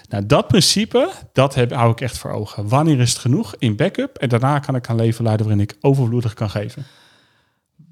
Nou, 0.09 0.27
dat 0.27 0.49
principe, 0.49 1.11
dat 1.33 1.55
heb, 1.55 1.73
hou 1.73 1.91
ik 1.91 2.01
echt 2.01 2.19
voor 2.19 2.31
ogen. 2.31 2.69
Wanneer 2.69 3.01
is 3.01 3.11
het 3.11 3.19
genoeg 3.19 3.55
in 3.59 3.77
backup? 3.77 4.17
En 4.17 4.29
daarna 4.29 4.59
kan 4.59 4.75
ik 4.75 4.89
een 4.89 4.97
leven 4.97 5.25
leiden 5.25 5.47
waarin 5.47 5.65
ik 5.65 5.77
overvloedig 5.81 6.35
kan 6.35 6.51
geven. 6.51 6.87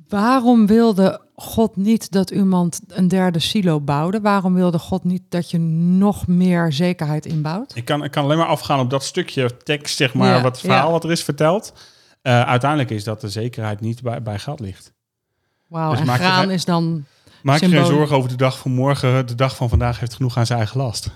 Waarom 0.09 0.67
wilde 0.67 1.21
God 1.35 1.77
niet 1.77 2.13
dat 2.13 2.31
iemand 2.31 2.81
een 2.89 3.09
derde 3.09 3.39
silo 3.39 3.81
bouwde? 3.81 4.21
Waarom 4.21 4.55
wilde 4.55 4.79
God 4.79 5.05
niet 5.05 5.23
dat 5.29 5.51
je 5.51 5.59
nog 5.59 6.27
meer 6.27 6.73
zekerheid 6.73 7.27
inbouwt? 7.27 7.77
Ik 7.77 7.85
kan, 7.85 8.05
ik 8.05 8.11
kan 8.11 8.25
alleen 8.25 8.39
maar 8.39 8.47
afgaan 8.47 8.81
op 8.81 8.91
dat 8.91 9.05
stukje 9.05 9.57
tekst, 9.57 9.97
zeg 9.97 10.15
maar, 10.15 10.35
Ja, 10.35 10.43
wat 10.43 10.53
het 10.53 10.61
verhaal 10.61 10.87
ja. 10.87 10.93
wat 10.93 11.05
er 11.05 11.11
is 11.11 11.23
verteld. 11.23 11.73
Eh, 12.23 12.43
uiteindelijk 12.43 12.91
is 12.91 13.05
dat 13.05 13.21
de 13.21 13.29
zekerheid 13.29 13.81
niet 13.81 14.03
bij, 14.03 14.23
bij 14.23 14.39
geld 14.39 14.61
ligt. 14.61 14.97
Wauw, 15.69 15.91
Dus 15.91 16.01
en 16.01 16.09
graan 16.09 16.51
is 16.51 16.65
dan... 16.65 17.05
Maak 17.43 17.61
je 17.61 17.69
geen 17.69 17.85
zorgen 17.87 18.17
over 18.17 18.29
de 18.29 18.37
dag 18.37 18.59
van 18.59 18.71
morgen. 18.71 19.27
De 19.27 19.35
dag 19.35 19.57
van 19.57 19.69
vandaag 19.69 20.01
heeft 20.01 20.15
genoeg 20.15 20.37
aan 20.37 20.47
zijn 20.47 20.59
eigen 20.59 20.81
last. 20.81 21.11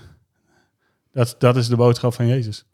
Dat, 1.11 1.35
dat 1.39 1.55
is 1.55 1.67
de 1.67 1.75
boodschap 1.75 2.13
van 2.13 2.27
Jezus. 2.27 2.65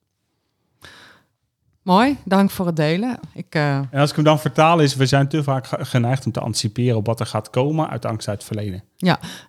Mooi, 1.82 2.18
dank 2.26 2.50
voor 2.52 2.66
het 2.66 2.76
delen. 2.76 3.20
Ik, 3.34 3.56
eh, 3.56 3.76
En 3.78 3.90
als 4.00 4.10
ik 4.10 4.16
hem 4.16 4.26
dan 4.26 4.40
vertaal 4.40 4.80
is, 4.80 4.96
we 4.96 5.06
zijn 5.06 5.28
te 5.28 5.44
vaak 5.44 5.68
ge- 5.68 5.86
geneigd 5.86 6.26
om 6.26 6.32
te 6.32 6.40
anticiperen 6.40 6.98
op 6.98 7.06
wat 7.06 7.20
er 7.20 7.26
gaat 7.26 7.50
komen 7.50 7.90
uit 7.90 8.06
angst 8.06 8.28
uit 8.28 8.38
het 8.38 8.48
verleden. 8.48 8.84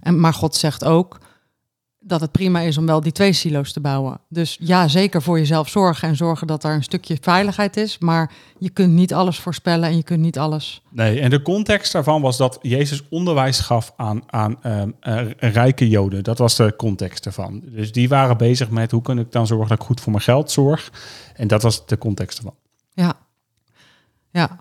en, 0.01 0.21
maar 0.21 0.35
God 0.35 0.55
zegt 0.57 0.85
ook 0.85 1.19
dat 2.03 2.21
het 2.21 2.33
prima 2.33 2.61
is 2.61 2.79
om 2.79 2.87
wel 2.87 3.01
die 3.01 3.13
twee 3.13 3.33
silo's 3.33 3.73
te 3.73 3.81
bouwen. 3.81 4.21
Dus 4.29 4.57
ja, 4.61 4.89
zeker 4.89 5.23
voor 5.23 5.39
jezelf 5.39 5.69
zorgen 5.69 6.09
en 6.09 6.17
zorgen 6.17 6.47
dat 6.47 6.65
er 6.65 6.75
een 6.75 6.83
stukje 6.83 7.19
veiligheid 7.21 7.77
is. 7.77 7.99
Maar 7.99 8.33
je 8.59 8.71
kunt 8.71 8.93
niet 8.93 9.15
alles 9.15 9.39
voorspellen 9.39 9.89
en 9.89 9.97
je 9.97 10.03
kunt 10.03 10.21
niet 10.21 10.39
alles... 10.39 10.83
Nee, 10.89 11.21
en 11.21 11.31
de 11.31 11.43
context 11.43 11.93
daarvan 11.93 12.23
was 12.23 12.37
dat 12.37 12.59
Jezus 12.63 13.03
onderwijs 13.09 13.61
gaf 13.61 13.93
aan, 13.97 14.23
aan 14.27 14.63
ehm, 14.63 14.91
eh, 15.01 15.27
rijke 15.39 15.89
Joden. 15.89 16.25
Dat 16.25 16.39
was 16.39 16.57
de 16.57 16.77
context 16.77 17.27
ervan. 17.27 17.63
Dus 17.65 17.93
die 17.93 18.09
waren 18.09 18.37
bezig 18.37 18.71
met 18.71 18.91
hoe 18.91 19.03
kan 19.03 19.19
ik 19.19 19.33
dan 19.33 19.47
zorgen 19.47 19.69
dat 19.69 19.79
ik 19.79 19.85
goed 19.85 20.01
voor 20.01 20.13
mijn 20.13 20.25
geld 20.25 20.51
zorg. 20.51 20.93
En 21.35 21.49
dat 21.49 21.63
was 21.63 21.87
de 21.87 21.99
context 21.99 22.39
ervan. 22.39 22.55
Ja, 22.93 23.15
ja. 24.31 24.57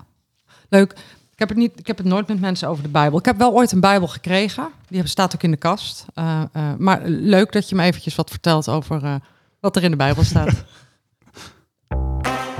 leuk. 0.68 0.94
Ik 1.40 1.48
heb, 1.48 1.56
het 1.56 1.66
niet, 1.66 1.78
ik 1.78 1.86
heb 1.86 1.98
het 1.98 2.06
nooit 2.06 2.28
met 2.28 2.40
mensen 2.40 2.68
over 2.68 2.82
de 2.82 2.88
Bijbel. 2.88 3.18
Ik 3.18 3.24
heb 3.24 3.36
wel 3.36 3.52
ooit 3.52 3.72
een 3.72 3.80
Bijbel 3.80 4.08
gekregen. 4.08 4.68
Die 4.88 5.06
staat 5.06 5.34
ook 5.34 5.42
in 5.42 5.50
de 5.50 5.56
kast. 5.56 6.06
Eh, 6.14 6.42
eh, 6.52 6.72
maar 6.78 7.00
leuk 7.04 7.52
dat 7.52 7.68
je 7.68 7.74
me 7.74 7.82
eventjes 7.82 8.14
wat 8.14 8.30
vertelt 8.30 8.68
over 8.68 9.04
eh, 9.04 9.14
wat 9.60 9.76
er 9.76 9.82
in 9.82 9.90
de 9.90 9.96
Bijbel 9.96 10.24
staat. 10.24 10.50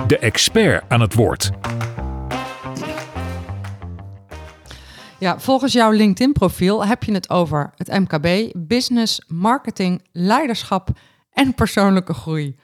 De 0.06 0.18
expert 0.18 0.84
aan 0.88 1.00
het 1.00 1.14
woord. 1.14 1.50
Ja, 5.18 5.38
volgens 5.38 5.72
jouw 5.72 5.90
LinkedIn-profiel 5.90 6.86
heb 6.86 7.04
je 7.04 7.12
het 7.12 7.30
over 7.30 7.72
het 7.76 7.88
MKB, 7.88 8.52
business, 8.56 9.22
marketing, 9.26 10.02
leiderschap 10.12 10.88
en 11.32 11.54
persoonlijke 11.54 12.14
groei. 12.14 12.56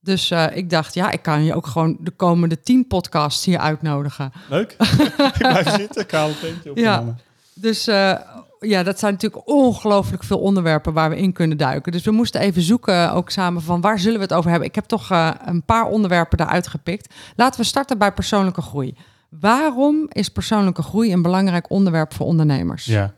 Dus 0.00 0.30
eh, 0.30 0.56
ik 0.56 0.70
dacht, 0.70 0.94
ja, 0.94 1.10
ik 1.10 1.22
kan 1.22 1.44
je 1.44 1.54
ook 1.54 1.66
gewoon 1.66 1.96
de 2.00 2.10
komende 2.10 2.60
tien 2.60 2.86
podcasts 2.86 3.44
hier 3.44 3.58
uitnodigen. 3.58 4.32
Leuk. 4.48 4.76
ik 5.32 5.34
blijf 5.38 5.70
zitten, 5.70 6.02
ik 6.02 6.10
haal 6.10 6.28
het 6.28 6.42
eentje 6.42 6.70
op. 6.70 6.76
Ja. 6.76 7.14
Dus 7.54 7.86
eh, 7.86 8.18
ja, 8.60 8.82
dat 8.82 8.98
zijn 8.98 9.12
natuurlijk 9.12 9.48
ongelooflijk 9.48 10.24
veel 10.24 10.38
onderwerpen 10.38 10.92
waar 10.92 11.10
we 11.10 11.16
in 11.16 11.32
kunnen 11.32 11.56
duiken. 11.56 11.92
Dus 11.92 12.04
we 12.04 12.10
moesten 12.10 12.40
even 12.40 12.62
zoeken 12.62 13.12
ook 13.12 13.30
samen 13.30 13.62
van 13.62 13.80
waar 13.80 13.98
zullen 13.98 14.18
we 14.18 14.24
het 14.24 14.34
over 14.34 14.50
hebben. 14.50 14.68
Ik 14.68 14.74
heb 14.74 14.84
toch 14.84 15.10
uh, 15.12 15.30
een 15.44 15.64
paar 15.64 15.86
onderwerpen 15.86 16.38
daaruit 16.38 16.66
gepikt. 16.66 17.14
Laten 17.36 17.60
we 17.60 17.66
starten 17.66 17.98
bij 17.98 18.12
persoonlijke 18.12 18.62
groei. 18.62 18.96
Waarom 19.28 20.06
is 20.08 20.28
persoonlijke 20.28 20.82
groei 20.82 21.12
een 21.12 21.22
belangrijk 21.22 21.70
onderwerp 21.70 22.14
voor 22.14 22.26
ondernemers? 22.26 22.84
Ja. 22.84 23.12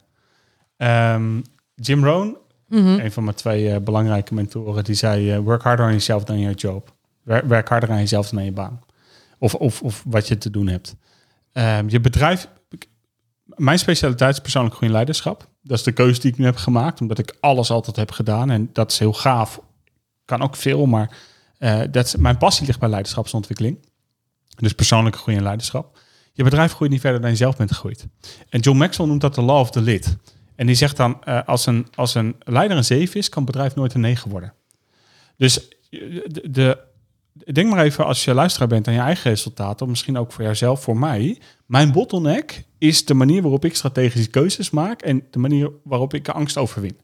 Um, 1.15 1.43
Jim 1.75 2.05
Rohn, 2.05 2.37
-hmm. 2.81 2.99
een 2.99 3.13
van 3.13 3.25
mijn 3.25 3.37
twee 3.37 3.69
uh, 3.69 3.77
belangrijke 3.77 4.35
mentoren, 4.35 4.85
die 4.85 4.95
zei: 4.95 5.37
uh, 5.37 5.39
Work 5.39 5.63
harder 5.63 5.85
on 5.85 5.91
yourself 5.91 6.25
than 6.25 6.41
your 6.41 6.57
job. 6.57 6.95
Werk, 7.23 7.69
harder 7.69 7.91
aan 7.91 7.99
jezelf 7.99 8.29
dan 8.29 8.39
aan 8.39 8.45
je 8.45 8.53
baan. 8.53 8.81
Of, 9.39 9.55
of, 9.55 9.83
of 9.83 10.03
wat 10.07 10.29
je 10.29 10.39
te 10.39 10.51
doen 10.51 10.67
hebt. 10.67 10.97
Um, 11.53 11.89
je 11.89 12.01
bedrijf. 12.01 12.49
Mijn 13.45 13.79
specialiteit 13.79 14.33
is 14.33 14.41
persoonlijk 14.41 14.75
groei 14.75 14.91
en 14.91 14.97
leiderschap. 14.97 15.49
Dat 15.63 15.79
is 15.79 15.85
de 15.85 15.93
keuze 15.93 16.21
die 16.21 16.31
ik 16.31 16.39
nu 16.39 16.45
heb 16.45 16.57
gemaakt, 16.57 17.01
omdat 17.01 17.19
ik 17.19 17.37
alles 17.41 17.71
altijd 17.71 17.97
heb 17.97 18.11
gedaan. 18.11 18.51
En 18.51 18.71
dat 18.73 18.93
is 18.93 18.99
heel 18.99 19.13
gaaf. 19.13 19.61
Kan 20.25 20.43
ook 20.43 20.57
veel, 20.57 20.87
maar 20.87 21.19
uh, 21.59 21.81
dat 21.91 22.17
mijn 22.19 22.39
passie 22.39 22.67
ligt 22.67 22.79
bij 22.79 22.89
leiderschapsontwikkeling. 22.89 23.79
Dus 24.57 24.73
persoonlijke 24.73 25.19
groei 25.19 25.37
en 25.37 25.43
leiderschap. 25.43 25.99
Je 26.33 26.45
bedrijf 26.45 26.73
groeit 26.73 26.91
niet 26.91 27.01
verder 27.01 27.21
dan 27.21 27.31
je 27.31 27.37
zelf 27.37 27.57
bent 27.57 27.73
gegroeid. 27.73 28.07
En 28.49 28.61
John 28.61 28.79
Maxwell 28.79 29.07
noemt 29.07 29.21
dat 29.21 29.35
de 29.35 29.43
law 29.43 29.59
of 29.59 29.71
the 29.71 29.81
lid. 29.81 30.17
En 30.63 30.69
die 30.69 30.77
zegt 30.77 30.97
dan, 30.97 31.21
uh, 31.29 31.41
als, 31.47 31.67
een, 31.67 31.87
als 31.95 32.15
een 32.15 32.37
leider 32.39 32.77
een 32.77 32.85
7 32.85 33.19
is, 33.19 33.29
kan 33.29 33.43
het 33.43 33.53
bedrijf 33.53 33.75
nooit 33.75 33.95
een 33.95 34.01
9 34.01 34.31
worden. 34.31 34.55
Dus 35.37 35.69
de, 35.91 36.47
de, 36.51 36.87
denk 37.53 37.71
maar 37.71 37.85
even 37.85 38.07
als 38.07 38.25
je 38.25 38.35
luisteraar 38.35 38.69
bent 38.69 38.89
aan 38.89 38.95
je 38.95 39.01
eigen 39.01 39.31
resultaten, 39.31 39.85
of 39.85 39.91
misschien 39.91 40.19
ook 40.19 40.33
voor 40.33 40.45
jouzelf, 40.45 40.83
voor 40.83 40.97
mij. 40.97 41.41
Mijn 41.67 41.93
bottleneck 41.93 42.65
is 42.79 43.05
de 43.05 43.15
manier 43.15 43.43
waarop 43.43 43.65
ik 43.65 43.77
strategische 43.77 44.31
keuzes 44.31 44.71
maak 44.71 45.03
en 45.03 45.27
de 45.31 45.39
manier 45.39 45.71
waarop 45.85 46.15
ik 46.15 46.29
angst 46.29 46.57
overwin. 46.57 47.01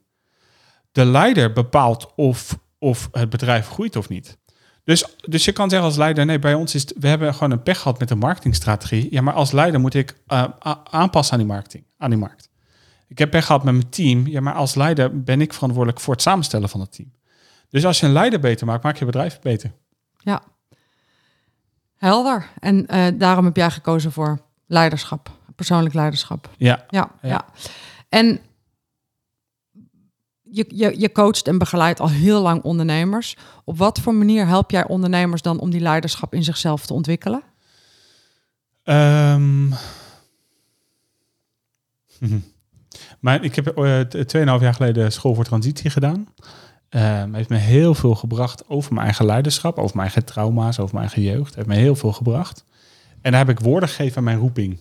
De 0.92 1.04
leider 1.04 1.52
bepaalt 1.52 2.12
of, 2.16 2.58
of 2.78 3.08
het 3.12 3.30
bedrijf 3.30 3.68
groeit 3.68 3.96
of 3.96 4.08
niet. 4.08 4.38
Dus, 4.84 5.04
dus 5.20 5.44
je 5.44 5.52
kan 5.52 5.70
zeggen 5.70 5.88
als 5.88 5.96
leider, 5.96 6.26
nee, 6.26 6.38
bij 6.38 6.54
ons 6.54 6.74
is 6.74 6.80
het, 6.80 6.94
we 6.98 7.08
hebben 7.08 7.34
gewoon 7.34 7.50
een 7.50 7.62
pech 7.62 7.78
gehad 7.78 7.98
met 7.98 8.08
de 8.08 8.14
marketingstrategie. 8.14 9.08
Ja, 9.10 9.20
maar 9.20 9.34
als 9.34 9.52
leider 9.52 9.80
moet 9.80 9.94
ik 9.94 10.14
uh, 10.28 10.44
aanpassen 10.84 11.32
aan 11.32 11.40
die 11.40 11.52
marketing, 11.52 11.84
aan 11.96 12.10
die 12.10 12.18
markt. 12.18 12.47
Ik 13.08 13.18
heb 13.18 13.30
pech 13.30 13.46
gehad 13.46 13.64
met 13.64 13.74
mijn 13.74 13.88
team. 13.88 14.26
Ja, 14.26 14.40
maar 14.40 14.54
als 14.54 14.74
leider 14.74 15.22
ben 15.22 15.40
ik 15.40 15.52
verantwoordelijk 15.52 16.00
voor 16.00 16.14
het 16.14 16.22
samenstellen 16.22 16.68
van 16.68 16.80
het 16.80 16.92
team. 16.92 17.12
Dus 17.70 17.84
als 17.84 18.00
je 18.00 18.06
een 18.06 18.12
leider 18.12 18.40
beter 18.40 18.66
maakt, 18.66 18.82
maak 18.82 18.96
je 18.96 19.04
bedrijf 19.04 19.40
beter. 19.40 19.72
Ja, 20.18 20.42
helder. 21.96 22.48
En 22.58 22.86
uh, 22.94 23.06
daarom 23.14 23.44
heb 23.44 23.56
jij 23.56 23.70
gekozen 23.70 24.12
voor 24.12 24.40
leiderschap, 24.66 25.30
persoonlijk 25.54 25.94
leiderschap. 25.94 26.50
Ja. 26.56 26.84
Ja, 26.88 27.10
ja. 27.22 27.28
ja. 27.28 27.44
En 28.08 28.40
je, 30.42 30.64
je, 30.68 31.00
je 31.00 31.12
coacht 31.12 31.48
en 31.48 31.58
begeleidt 31.58 32.00
al 32.00 32.10
heel 32.10 32.42
lang 32.42 32.62
ondernemers. 32.62 33.36
Op 33.64 33.78
wat 33.78 34.00
voor 34.00 34.14
manier 34.14 34.46
help 34.46 34.70
jij 34.70 34.86
ondernemers 34.86 35.42
dan 35.42 35.58
om 35.58 35.70
die 35.70 35.80
leiderschap 35.80 36.34
in 36.34 36.44
zichzelf 36.44 36.86
te 36.86 36.94
ontwikkelen? 36.94 37.42
Um, 38.84 39.74
maar 43.20 43.44
ik 43.44 43.54
heb 43.54 43.78
uh, 43.78 44.00
2,5 44.56 44.62
jaar 44.62 44.74
geleden 44.74 45.12
school 45.12 45.34
voor 45.34 45.44
transitie 45.44 45.90
gedaan. 45.90 46.28
Um, 46.90 47.34
heeft 47.34 47.48
me 47.48 47.56
heel 47.56 47.94
veel 47.94 48.14
gebracht 48.14 48.68
over 48.68 48.92
mijn 48.92 49.06
eigen 49.06 49.26
leiderschap, 49.26 49.78
over 49.78 49.96
mijn 49.96 50.08
eigen 50.08 50.24
trauma's, 50.24 50.78
over 50.78 50.94
mijn 50.94 51.06
eigen 51.06 51.32
jeugd. 51.32 51.54
Heeft 51.54 51.66
me 51.66 51.74
heel 51.74 51.96
veel 51.96 52.12
gebracht. 52.12 52.64
En 53.20 53.30
daar 53.30 53.46
heb 53.46 53.58
ik 53.58 53.64
woorden 53.64 53.88
gegeven 53.88 54.16
aan 54.16 54.24
mijn 54.24 54.38
roeping. 54.38 54.80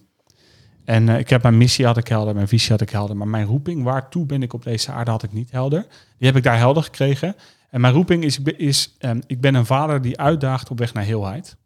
En 0.86 1.08
uh, 1.08 1.20
ik 1.20 1.30
heb 1.30 1.42
mijn 1.42 1.58
missie 1.58 1.86
had 1.86 1.98
ik 1.98 2.08
helder, 2.08 2.36
mijn 2.36 2.48
visie 2.48 2.72
had 2.72 2.82
ik 2.82 2.90
helder, 2.90 3.18
maar 3.18 3.28
mijn 3.28 3.46
roeping, 3.46 3.84
waartoe 3.84 4.26
ben 4.26 4.44
ik 4.44 4.54
op 4.54 4.64
deze 4.64 4.92
aarde, 4.92 5.12
had 5.12 5.24
ik 5.24 5.34
niet 5.34 5.52
helder. 5.52 5.86
Die 6.18 6.28
heb 6.28 6.36
ik 6.36 6.44
daar 6.44 6.58
helder 6.58 6.84
gekregen. 6.84 7.36
En 7.70 7.82
mijn 7.82 7.94
roeping 7.94 8.24
is, 8.24 8.40
is 8.40 8.96
um, 9.00 9.20
ik 9.28 9.42
ben 9.42 9.56
een 9.56 9.66
vader 9.66 10.02
die 10.02 10.20
uitdaagt 10.20 10.70
op 10.70 10.80
weg 10.80 10.94
naar 10.94 11.04
heelheid. 11.04 11.58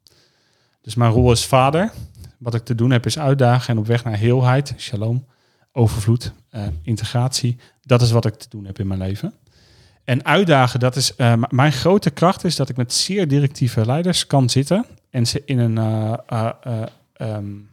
Dus 0.81 0.95
mijn 0.95 1.11
rol 1.11 1.31
is 1.31 1.45
vader. 1.45 1.91
Wat 2.37 2.53
ik 2.53 2.63
te 2.63 2.75
doen 2.75 2.91
heb 2.91 3.05
is 3.05 3.19
uitdagen 3.19 3.69
en 3.73 3.79
op 3.79 3.87
weg 3.87 4.03
naar 4.03 4.17
heelheid, 4.17 4.73
shalom, 4.77 5.25
overvloed, 5.71 6.33
uh, 6.55 6.67
integratie. 6.83 7.57
Dat 7.81 8.01
is 8.01 8.11
wat 8.11 8.25
ik 8.25 8.33
te 8.33 8.49
doen 8.49 8.65
heb 8.65 8.79
in 8.79 8.87
mijn 8.87 8.99
leven. 8.99 9.33
En 10.03 10.25
uitdagen, 10.25 10.79
dat 10.79 10.95
is 10.95 11.13
uh, 11.17 11.33
mijn 11.49 11.71
grote 11.71 12.09
kracht 12.09 12.43
is 12.43 12.55
dat 12.55 12.69
ik 12.69 12.77
met 12.77 12.93
zeer 12.93 13.27
directieve 13.27 13.85
leiders 13.85 14.27
kan 14.27 14.49
zitten 14.49 14.85
en 15.09 15.27
ze 15.27 15.41
in 15.45 15.59
een 15.59 15.77
um, 17.17 17.69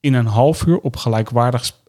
in 0.00 0.14
een 0.14 0.26
half 0.26 0.66
uur 0.66 0.78
op 0.78 0.96
gelijkwaardig 0.96 1.80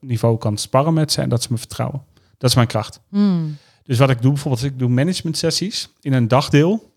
niveau 0.00 0.38
kan 0.38 0.56
sparren 0.56 0.94
met 0.94 1.12
ze 1.12 1.20
en 1.20 1.28
dat 1.28 1.42
ze 1.42 1.48
me 1.50 1.58
vertrouwen. 1.58 2.02
Dat 2.38 2.50
is 2.50 2.56
mijn 2.56 2.68
kracht. 2.68 3.00
Mm. 3.08 3.56
Dus 3.84 3.98
wat 3.98 4.10
ik 4.10 4.22
doe, 4.22 4.32
bijvoorbeeld, 4.32 4.64
ik 4.64 4.78
doe 4.78 4.88
management 4.88 5.36
sessies 5.36 5.88
in 6.00 6.12
een 6.12 6.28
dagdeel. 6.28 6.92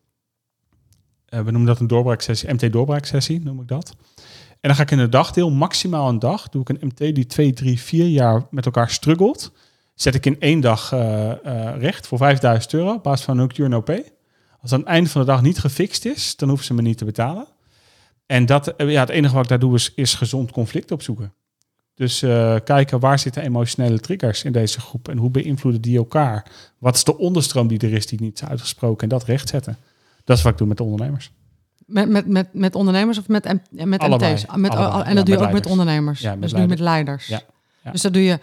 We 1.25 1.51
noemen 1.51 1.65
dat 1.65 1.79
een 1.79 1.87
doorbraaksessie, 1.87 2.53
MT 2.53 2.71
doorbraaksessie 2.71 3.39
noem 3.43 3.61
ik 3.61 3.67
dat. 3.67 3.95
En 4.65 4.71
dan 4.71 4.79
ga 4.79 4.85
ik 4.85 4.91
in 4.91 4.99
een 4.99 5.09
dagdeel, 5.09 5.51
maximaal 5.51 6.09
een 6.09 6.19
dag, 6.19 6.49
doe 6.49 6.61
ik 6.61 6.69
een 6.69 6.79
MT 6.81 6.97
die 6.97 7.25
twee, 7.25 7.53
drie, 7.53 7.79
vier 7.79 8.07
jaar 8.07 8.47
met 8.49 8.65
elkaar 8.65 8.89
struggelt. 8.89 9.51
Zet 9.95 10.15
ik 10.15 10.25
in 10.25 10.39
één 10.39 10.59
dag 10.59 10.91
uh, 10.93 11.31
recht 11.77 12.07
voor 12.07 12.17
5000 12.17 12.73
euro 12.73 12.93
op 12.93 13.03
basis 13.03 13.25
van 13.25 13.37
een 13.37 13.51
uur 13.55 13.75
OP. 13.75 13.89
Als 14.61 14.73
aan 14.73 14.79
het 14.79 14.87
einde 14.87 15.09
van 15.09 15.21
de 15.21 15.27
dag 15.27 15.41
niet 15.41 15.59
gefixt 15.59 16.05
is, 16.05 16.35
dan 16.35 16.47
hoeven 16.47 16.65
ze 16.65 16.73
me 16.73 16.81
niet 16.81 16.97
te 16.97 17.05
betalen. 17.05 17.47
En 18.25 18.45
dat, 18.45 18.73
ja, 18.77 18.99
het 18.99 19.09
enige 19.09 19.33
wat 19.33 19.43
ik 19.43 19.49
daar 19.49 19.59
doe 19.59 19.79
is, 19.95 20.13
gezond 20.13 20.51
conflict 20.51 20.91
opzoeken. 20.91 21.33
Dus 21.93 22.19
kijken 22.63 22.99
waar 22.99 23.19
zitten 23.19 23.43
emotionele 23.43 23.99
triggers 23.99 24.43
in 24.43 24.51
deze 24.51 24.79
groep 24.79 25.07
en 25.07 25.17
hoe 25.17 25.29
beïnvloeden 25.29 25.81
die 25.81 25.97
elkaar? 25.97 26.51
Wat 26.77 26.95
is 26.95 27.03
de 27.03 27.17
onderstroom 27.17 27.67
die 27.67 27.79
er 27.79 27.93
is 27.93 28.07
die 28.07 28.21
niet 28.21 28.41
is 28.41 28.47
uitgesproken 28.47 29.03
en 29.03 29.09
dat 29.09 29.23
rechtzetten? 29.23 29.77
Dat 30.23 30.37
is 30.37 30.43
wat 30.43 30.51
ik 30.51 30.57
doe 30.57 30.67
met 30.67 30.77
de 30.77 30.83
ondernemers. 30.83 31.31
Met, 31.85 32.09
met, 32.09 32.27
met, 32.27 32.53
met 32.53 32.75
ondernemers 32.75 33.17
of 33.17 33.27
met, 33.27 33.43
met 33.69 33.99
Allebei. 33.99 34.33
MT's? 34.33 34.45
Met, 34.55 34.75
Allebei. 34.75 35.03
En 35.03 35.15
dat 35.15 35.17
Ja, 35.17 35.23
doe 35.23 35.33
je 35.33 35.39
met 35.39 35.47
ook 35.47 35.53
met 35.53 35.65
ondernemers. 35.65 36.19
Ja, 36.19 36.31
met 36.31 36.41
dus 36.41 36.53
nu 36.53 36.67
met 36.67 36.79
leiders. 36.79 37.27
Ja, 37.27 37.41
ja. 37.83 37.91
Dus 37.91 38.01
dat 38.01 38.13
doe 38.13 38.23
je. 38.23 38.39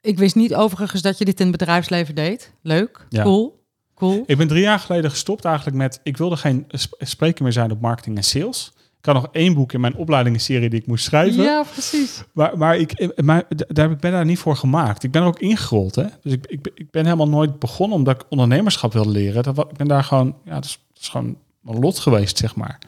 Ik 0.00 0.18
wist 0.18 0.34
niet 0.34 0.54
overigens 0.54 1.02
dat 1.02 1.18
je 1.18 1.24
dit 1.24 1.40
in 1.40 1.46
het 1.48 1.58
bedrijfsleven 1.58 2.14
deed. 2.14 2.52
Leuk. 2.62 3.06
Cool. 3.10 3.62
Cool. 3.94 4.22
Ik 4.26 4.36
ben 4.36 4.48
drie 4.48 4.62
jaar 4.62 4.78
geleden 4.78 5.10
gestopt 5.10 5.44
eigenlijk 5.44 5.76
met, 5.76 6.00
ik 6.02 6.16
wilde 6.16 6.36
geen 6.36 6.64
sp- 6.68 6.94
spreker 6.98 7.42
meer 7.42 7.52
zijn 7.52 7.70
op 7.70 7.80
marketing 7.80 8.16
en 8.16 8.24
sales. 8.24 8.72
Ik 8.98 9.04
had 9.12 9.14
nog 9.14 9.28
één 9.32 9.54
boek 9.54 9.72
in 9.72 9.80
mijn 9.80 9.96
opleidingsserie 9.96 10.70
die 10.70 10.80
ik 10.80 10.86
moest 10.86 11.04
schrijven. 11.04 11.42
Ja, 11.42 11.62
precies. 11.72 12.22
Maar, 12.32 12.58
maar, 12.58 12.76
ik, 12.76 13.22
maar 13.22 13.44
daar, 13.48 13.90
ik 13.90 13.98
ben 13.98 14.12
daar 14.12 14.24
niet 14.24 14.38
voor 14.38 14.56
gemaakt. 14.56 15.02
Ik 15.02 15.10
ben 15.10 15.22
er 15.22 15.28
ook 15.28 15.38
ingerold. 15.38 15.94
Hè? 15.94 16.04
Dus 16.22 16.32
ik, 16.32 16.46
ik, 16.46 16.70
ik 16.74 16.90
ben 16.90 17.04
helemaal 17.04 17.28
nooit 17.28 17.58
begonnen 17.58 17.96
omdat 17.98 18.14
ik 18.20 18.26
ondernemerschap 18.28 18.92
wilde 18.92 19.10
leren. 19.10 19.42
Dat, 19.42 19.58
ik 19.58 19.76
ben 19.76 19.88
daar 19.88 20.04
gewoon, 20.04 20.36
ja, 20.44 20.54
dat 20.54 20.64
is, 20.64 20.78
dat 20.92 21.02
is 21.02 21.08
gewoon 21.08 21.36
lot 21.64 21.98
geweest, 21.98 22.38
zeg 22.38 22.54
maar. 22.56 22.78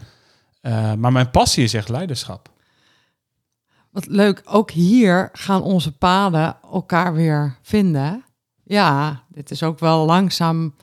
Eh, 0.61 0.93
maar 0.95 1.13
mijn 1.13 1.31
passie 1.31 1.65
is 1.65 1.75
echt 1.75 1.89
leiderschap. 1.89 2.49
Wat 3.91 4.07
leuk. 4.07 4.43
Ook 4.45 4.71
hier 4.71 5.29
gaan 5.33 5.63
onze 5.63 5.97
paden 5.97 6.57
elkaar 6.73 7.15
weer 7.15 7.57
vinden. 7.63 8.25
Ja, 8.65 9.23
dit 9.29 9.51
is 9.51 9.63
ook 9.63 9.79
wel 9.79 10.05
langzaam 10.07 10.75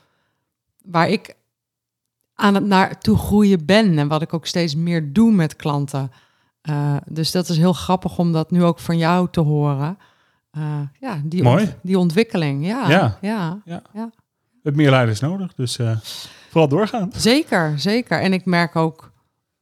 waar 0.84 1.08
ik 1.08 1.34
aan 2.34 2.54
het 2.54 2.64
naartoe 2.64 3.16
groeien 3.18 3.66
ben 3.66 3.98
en 3.98 4.08
wat 4.08 4.22
ik 4.22 4.32
ook 4.34 4.46
steeds 4.46 4.74
meer 4.74 5.12
doe 5.12 5.32
met 5.32 5.56
klanten. 5.56 6.10
Eh, 6.60 6.96
dus 7.06 7.30
dat 7.30 7.48
is 7.48 7.56
heel 7.56 7.72
grappig 7.72 8.18
om 8.18 8.32
dat 8.32 8.50
nu 8.50 8.64
ook 8.64 8.78
van 8.78 8.98
jou 8.98 9.28
te 9.30 9.40
horen. 9.40 9.98
Eh, 10.50 10.80
ja, 11.00 11.20
die, 11.24 11.42
Mooi. 11.42 11.64
ont- 11.64 11.74
die 11.82 11.98
ontwikkeling. 11.98 12.66
Ja, 12.66 12.88
Ja. 12.90 13.18
ja. 13.20 13.60
Ja. 13.64 13.82
Ja. 13.92 14.10
We 14.14 14.60
hebben 14.70 14.82
meer 14.82 14.90
leiders 14.90 15.20
nodig, 15.20 15.54
dus 15.54 15.78
vooral 16.54 16.68
doorgaan. 16.78 17.10
Zeker, 17.16 17.78
zeker. 17.78 18.20
En 18.20 18.32
ik 18.32 18.44
merk 18.44 18.76
ook 18.76 19.12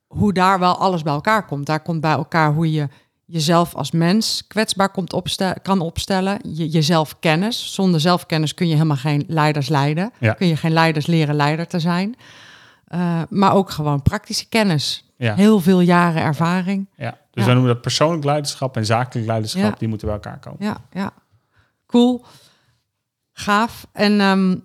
hoe 0.06 0.32
daar 0.32 0.58
wel 0.58 0.76
alles 0.76 1.02
bij 1.02 1.12
elkaar 1.12 1.46
komt. 1.46 1.66
Daar 1.66 1.82
komt 1.82 2.00
bij 2.00 2.10
elkaar 2.12 2.52
hoe 2.52 2.72
je 2.72 2.88
jezelf 3.24 3.74
als 3.74 3.90
mens 3.90 4.46
kwetsbaar 4.46 4.90
komt 4.90 5.12
opste- 5.12 5.56
kan 5.62 5.80
opstellen. 5.80 6.38
Je, 6.42 6.68
jezelf 6.68 7.18
kennis. 7.18 7.74
Zonder 7.74 8.00
zelfkennis 8.00 8.54
kun 8.54 8.66
je 8.68 8.72
helemaal 8.72 8.96
geen 8.96 9.24
leiders 9.26 9.68
leiden. 9.68 10.12
Ja. 10.20 10.32
Kun 10.32 10.46
je 10.46 10.56
geen 10.56 10.72
leiders 10.72 11.06
leren 11.06 11.34
leider 11.34 11.66
te 11.66 11.80
zijn. 11.80 12.14
Eh, 12.84 13.22
maar 13.28 13.54
ook 13.54 13.70
gewoon 13.70 14.02
praktische 14.02 14.48
kennis. 14.48 15.12
Ja. 15.16 15.34
Heel 15.34 15.60
veel 15.60 15.80
jaren 15.80 16.22
ervaring. 16.22 16.88
Ja. 16.96 17.18
Dus 17.30 17.44
wij 17.44 17.54
noemen 17.54 17.72
dat 17.72 17.82
persoonlijk 17.82 18.24
leiderschap 18.24 18.76
en 18.76 18.86
zakelijk 18.86 19.26
leiderschap. 19.26 19.78
Die 19.78 19.88
moeten 19.88 20.06
bij 20.06 20.16
elkaar 20.16 20.38
komen. 20.38 20.58
Ja, 20.64 20.76
ja. 20.92 21.12
Cool. 21.86 22.24
Gaaf. 23.32 23.86
En 23.92 24.20
ehm, 24.20 24.56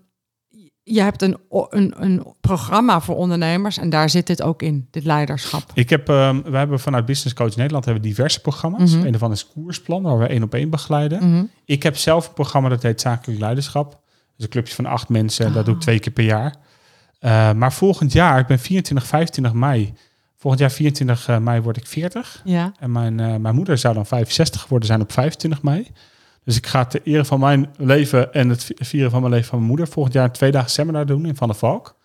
je 0.90 1.02
hebt 1.02 1.22
een, 1.22 1.38
een, 1.50 1.94
een 1.98 2.24
programma 2.42 3.02
voor 3.02 3.16
ondernemers. 3.16 3.78
En 3.78 3.90
daar 3.90 4.10
zit 4.10 4.28
dit 4.28 4.42
ook 4.42 4.62
in, 4.62 4.88
dit 4.92 5.06
leiderschap. 5.06 5.72
Ik 5.74 5.90
heb, 5.90 6.10
ehm, 6.10 6.42
we 6.42 6.58
hebben 6.58 6.80
vanuit 6.80 7.06
Business 7.06 7.36
Coach 7.36 7.56
Nederland 7.56 7.86
hebben 7.86 8.04
diverse 8.04 8.42
programma's. 8.42 8.96
Mhm. 8.96 9.06
Een 9.06 9.12
daarvan 9.12 9.32
is 9.32 9.48
Koersplan, 9.48 10.02
waar 10.02 10.18
we 10.18 10.28
één 10.28 10.44
op 10.44 10.54
één 10.54 10.70
begeleiden. 10.70 11.30
Mhm. 11.30 11.44
Ik 11.66 11.84
heb 11.84 11.98
zelf 11.98 12.28
een 12.28 12.34
programma 12.34 12.70
dat 12.70 12.84
heet 12.84 13.02
Zakelijk 13.02 13.40
Leiderschap. 13.40 14.00
Dus 14.36 14.46
een 14.46 14.52
clubje 14.52 14.76
van 14.76 14.86
acht 14.86 15.10
mensen. 15.10 15.46
en 15.46 15.54
Dat 15.54 15.66
doe 15.66 15.76
ik 15.76 15.82
twee 15.82 16.00
keer 16.00 16.14
per 16.14 16.24
jaar. 16.24 16.56
Eh, 17.20 17.52
maar 17.54 17.74
volgend 17.74 18.12
jaar, 18.12 18.40
ik 18.40 18.48
ben 18.48 18.60
24, 18.60 19.08
25 19.08 19.54
mei. 19.54 19.94
Volgend 20.38 20.62
jaar 20.62 20.72
24 20.72 21.40
mei 21.40 21.62
word 21.62 21.78
ik 21.78 21.88
40. 21.88 22.42
Ja. 22.44 22.72
En 22.80 22.92
mijn, 22.92 23.20
eh, 23.20 23.36
mijn 23.36 23.56
moeder 23.56 23.78
zou 23.78 23.94
dan 23.94 24.06
65 24.06 24.62
geworden 24.62 24.88
zijn 24.88 25.02
op 25.02 25.12
25 25.12 25.62
mei. 25.62 25.88
Dus 26.48 26.58
ik 26.58 26.68
ga 26.68 26.86
ter 26.86 27.02
ere 27.04 27.26
van 27.26 27.40
mijn 27.40 27.70
leven 27.78 28.34
en 28.34 28.50
het 28.50 28.72
vieren 28.76 29.12
van 29.12 29.20
mijn 29.20 29.34
leven 29.34 29.48
van 29.48 29.58
mijn 29.58 29.70
moeder 29.70 29.88
volgend 29.88 30.14
jaar 30.14 30.24
een 30.24 30.32
twee 30.32 30.52
dagen 30.52 30.70
seminar 30.72 31.06
doen 31.06 31.26
in 31.26 31.36
Van 31.36 31.48
der 31.48 31.58
Valk. 31.58 31.96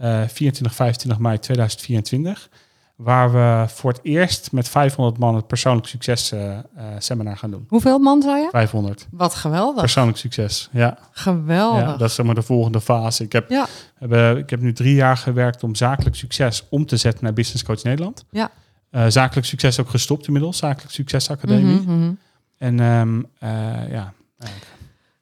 Uh, 0.00 0.22
24, 0.26 0.74
25 0.74 1.20
mei 1.20 1.38
2024. 1.38 2.48
Waar 2.96 3.32
we 3.32 3.64
voor 3.68 3.90
het 3.90 4.00
eerst 4.02 4.52
met 4.52 4.68
500 4.68 5.18
man 5.18 5.34
het 5.34 5.46
persoonlijk 5.46 5.86
succes 5.86 6.32
uh, 6.32 6.40
uh, 6.40 6.58
seminar 6.98 7.36
gaan 7.36 7.50
doen. 7.50 7.64
Hoeveel 7.68 7.98
man 7.98 8.22
zei 8.22 8.42
je? 8.42 8.48
500. 8.50 9.06
Wat 9.10 9.34
geweldig. 9.34 9.80
Persoonlijk 9.80 10.18
succes, 10.18 10.68
ja. 10.72 10.98
Geweldig. 11.10 11.80
Ja, 11.80 11.96
dat 11.96 12.08
is 12.08 12.14
zeg 12.14 12.26
maar 12.26 12.34
de 12.34 12.42
volgende 12.42 12.80
fase. 12.80 13.24
Ik 13.24 13.32
heb, 13.32 13.50
Ja. 13.50 13.66
heb, 13.98 14.36
ik 14.36 14.50
heb 14.50 14.60
nu 14.60 14.72
drie 14.72 14.94
jaar 14.94 15.16
gewerkt 15.16 15.62
om 15.62 15.74
zakelijk 15.74 16.16
succes 16.16 16.64
om 16.70 16.86
te 16.86 16.96
zetten 16.96 17.24
naar 17.24 17.32
Business 17.32 17.64
Coach 17.64 17.82
Nederland. 17.82 18.24
Ja. 18.30 18.50
Uh, 18.90 19.04
zakelijk 19.08 19.46
succes 19.46 19.80
ook 19.80 19.88
gestopt 19.88 20.26
inmiddels, 20.26 20.56
Zakelijk 20.58 20.92
Succes 20.92 21.30
Academie. 21.30 21.80
Mhm. 21.80 22.10
En 22.58 22.80
ehm, 22.80 23.22
eh, 23.38 23.90
ja. 23.90 24.12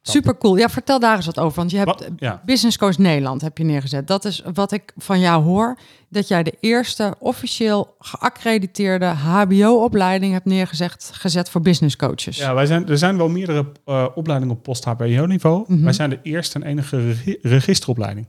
Super 0.02 0.38
cool. 0.38 0.56
Ja, 0.56 0.68
vertel 0.68 1.00
daar 1.00 1.16
eens 1.16 1.26
wat 1.26 1.38
over. 1.38 1.56
Want 1.56 1.70
je 1.70 1.76
hebt 1.76 1.88
Wat? 1.88 2.08
Ja. 2.16 2.42
Business 2.44 2.78
Coach 2.78 2.98
Nederland 2.98 3.40
heb 3.40 3.58
je 3.58 3.64
neergezet. 3.64 4.06
Dat 4.06 4.24
is 4.24 4.42
wat 4.54 4.72
ik 4.72 4.92
van 4.96 5.20
jou 5.20 5.42
hoor. 5.44 5.78
Dat 6.08 6.28
jij 6.28 6.42
de 6.42 6.54
eerste 6.60 7.14
officieel 7.18 7.94
geaccrediteerde 7.98 9.06
HBO-opleiding 9.06 10.32
hebt 10.32 10.44
neergezet 10.44 11.10
gezet 11.12 11.50
voor 11.50 11.60
business 11.60 11.96
coaches. 11.96 12.36
Ja, 12.36 12.54
wij 12.54 12.66
zijn, 12.66 12.88
er 12.88 12.98
zijn 12.98 13.16
wel 13.16 13.28
meerdere 13.28 13.66
eh, 13.84 14.06
opleidingen 14.14 14.54
op 14.54 14.62
post-HBO-niveau. 14.62 15.64
Mhm. 15.66 15.84
Wij 15.84 15.92
zijn 15.92 16.10
de 16.10 16.18
eerste 16.22 16.58
en 16.58 16.64
enige 16.66 17.06
regi- 17.06 17.38
registeropleiding. 17.42 18.26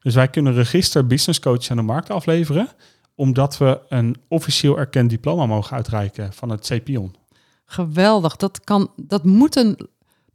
Dus 0.00 0.14
wij 0.14 0.28
kunnen 0.28 0.52
register 0.54 1.06
business 1.06 1.40
coach 1.40 1.70
aan 1.70 1.76
de 1.76 1.82
markt 1.82 2.10
afleveren, 2.10 2.68
omdat 3.14 3.58
we 3.58 3.80
een 3.88 4.16
officieel 4.28 4.78
erkend 4.78 5.10
diploma 5.10 5.46
mogen 5.46 5.76
uitreiken 5.76 6.32
van 6.32 6.48
het 6.50 6.66
CPION. 6.66 7.14
Geweldig. 7.70 8.36
Dat, 8.36 8.60
kan, 8.64 8.90
dat 8.96 9.24
moet 9.24 9.56
een 9.56 9.78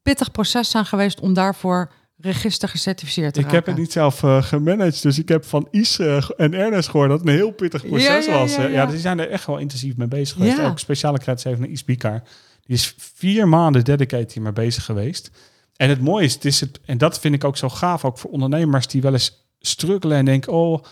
pittig 0.01 0.31
proces 0.31 0.69
zijn 0.69 0.85
geweest 0.85 1.19
om 1.19 1.33
daarvoor 1.33 1.91
register 2.17 2.69
gecertificeerd 2.69 3.33
te 3.33 3.39
Ik 3.39 3.45
raken. 3.45 3.57
heb 3.59 3.67
het 3.67 3.77
niet 3.77 3.91
zelf 3.91 4.23
eh, 4.23 4.43
gemanaged, 4.43 5.01
dus 5.01 5.19
ik 5.19 5.29
heb 5.29 5.45
van 5.45 5.67
Is 5.71 5.99
eh, 5.99 6.29
en 6.37 6.53
Ernest 6.53 6.89
gehoord 6.89 7.09
dat 7.09 7.19
het 7.19 7.27
een 7.27 7.33
heel 7.35 7.51
pittig 7.51 7.87
proces 7.87 8.25
Ja, 8.25 8.31
ja, 8.33 8.39
was. 8.39 8.55
ja, 8.55 8.67
ja. 8.67 8.83
dus 8.83 8.91
die 8.93 9.01
zijn 9.01 9.19
er 9.19 9.29
echt 9.29 9.45
wel 9.45 9.57
intensief 9.57 9.95
mee 9.97 10.07
bezig 10.07 10.37
geweest. 10.37 10.57
Ja. 10.57 10.67
Ook 10.67 10.79
speciale 10.79 11.17
credits 11.17 11.43
heeft 11.43 11.59
naar 11.59 11.69
Is 11.69 11.85
Bikar. 11.85 12.21
Die 12.65 12.75
is 12.75 12.95
vier 12.97 13.47
maanden 13.47 13.83
dedicated 13.83 14.31
hiermee 14.33 14.53
bezig 14.53 14.85
geweest. 14.85 15.31
En 15.75 15.89
het 15.89 16.01
mooie 16.01 16.25
is, 16.25 16.33
het 16.33 16.45
is 16.45 16.59
het, 16.59 16.79
en 16.85 16.97
dat 16.97 17.19
vind 17.19 17.35
ik 17.35 17.43
ook 17.43 17.57
zo 17.57 17.69
gaaf, 17.69 18.05
ook 18.05 18.17
voor 18.17 18.31
ondernemers 18.31 18.87
die 18.87 19.01
wel 19.01 19.13
eens 19.13 19.45
struggelen 19.59 20.17
en 20.17 20.25
denken, 20.25 20.53
oh, 20.53 20.83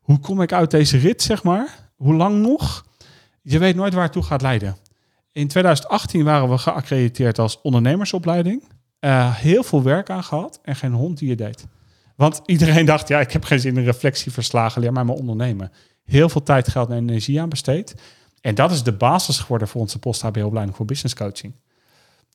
hoe 0.00 0.18
kom 0.18 0.42
ik 0.42 0.52
uit 0.52 0.70
deze 0.70 0.98
rit, 0.98 1.22
zeg 1.22 1.42
maar? 1.42 1.90
Hoe 1.96 2.14
lang 2.14 2.40
nog? 2.42 2.84
Je 3.42 3.58
weet 3.58 3.76
nooit 3.76 3.94
waar 3.94 4.02
het 4.02 4.12
toe 4.12 4.22
gaat 4.22 4.42
leiden. 4.42 4.76
In 5.38 5.48
2018 5.48 6.24
waren 6.24 6.50
we 6.50 6.58
geaccrediteerd 6.58 7.38
als 7.38 7.60
ondernemersopleiding. 7.60 8.62
Eh, 9.00 9.34
heel 9.34 9.62
veel 9.62 9.82
werk 9.82 10.10
aan 10.10 10.24
gehad 10.24 10.60
en 10.62 10.76
geen 10.76 10.92
hond 10.92 11.18
die 11.18 11.28
je 11.28 11.36
deed. 11.36 11.66
Want 12.16 12.40
iedereen 12.46 12.86
dacht, 12.86 13.08
ja, 13.08 13.20
ik 13.20 13.32
heb 13.32 13.44
geen 13.44 13.60
zin 13.60 13.76
in 13.76 13.84
reflectieverslagen, 13.84 14.80
leer 14.80 14.92
maar 14.92 15.04
maar 15.04 15.14
ondernemen. 15.14 15.72
Heel 16.04 16.28
veel 16.28 16.42
tijd, 16.42 16.68
geld 16.68 16.90
en 16.90 16.96
energie 16.96 17.40
aan 17.40 17.48
besteed. 17.48 17.94
En 18.40 18.54
dat 18.54 18.70
is 18.70 18.82
de 18.82 18.92
basis 18.92 19.38
geworden 19.38 19.68
voor 19.68 19.80
onze 19.80 19.98
post-HBO-opleiding 19.98 20.76
voor 20.76 20.86
business 20.86 21.14
coaching. 21.14 21.54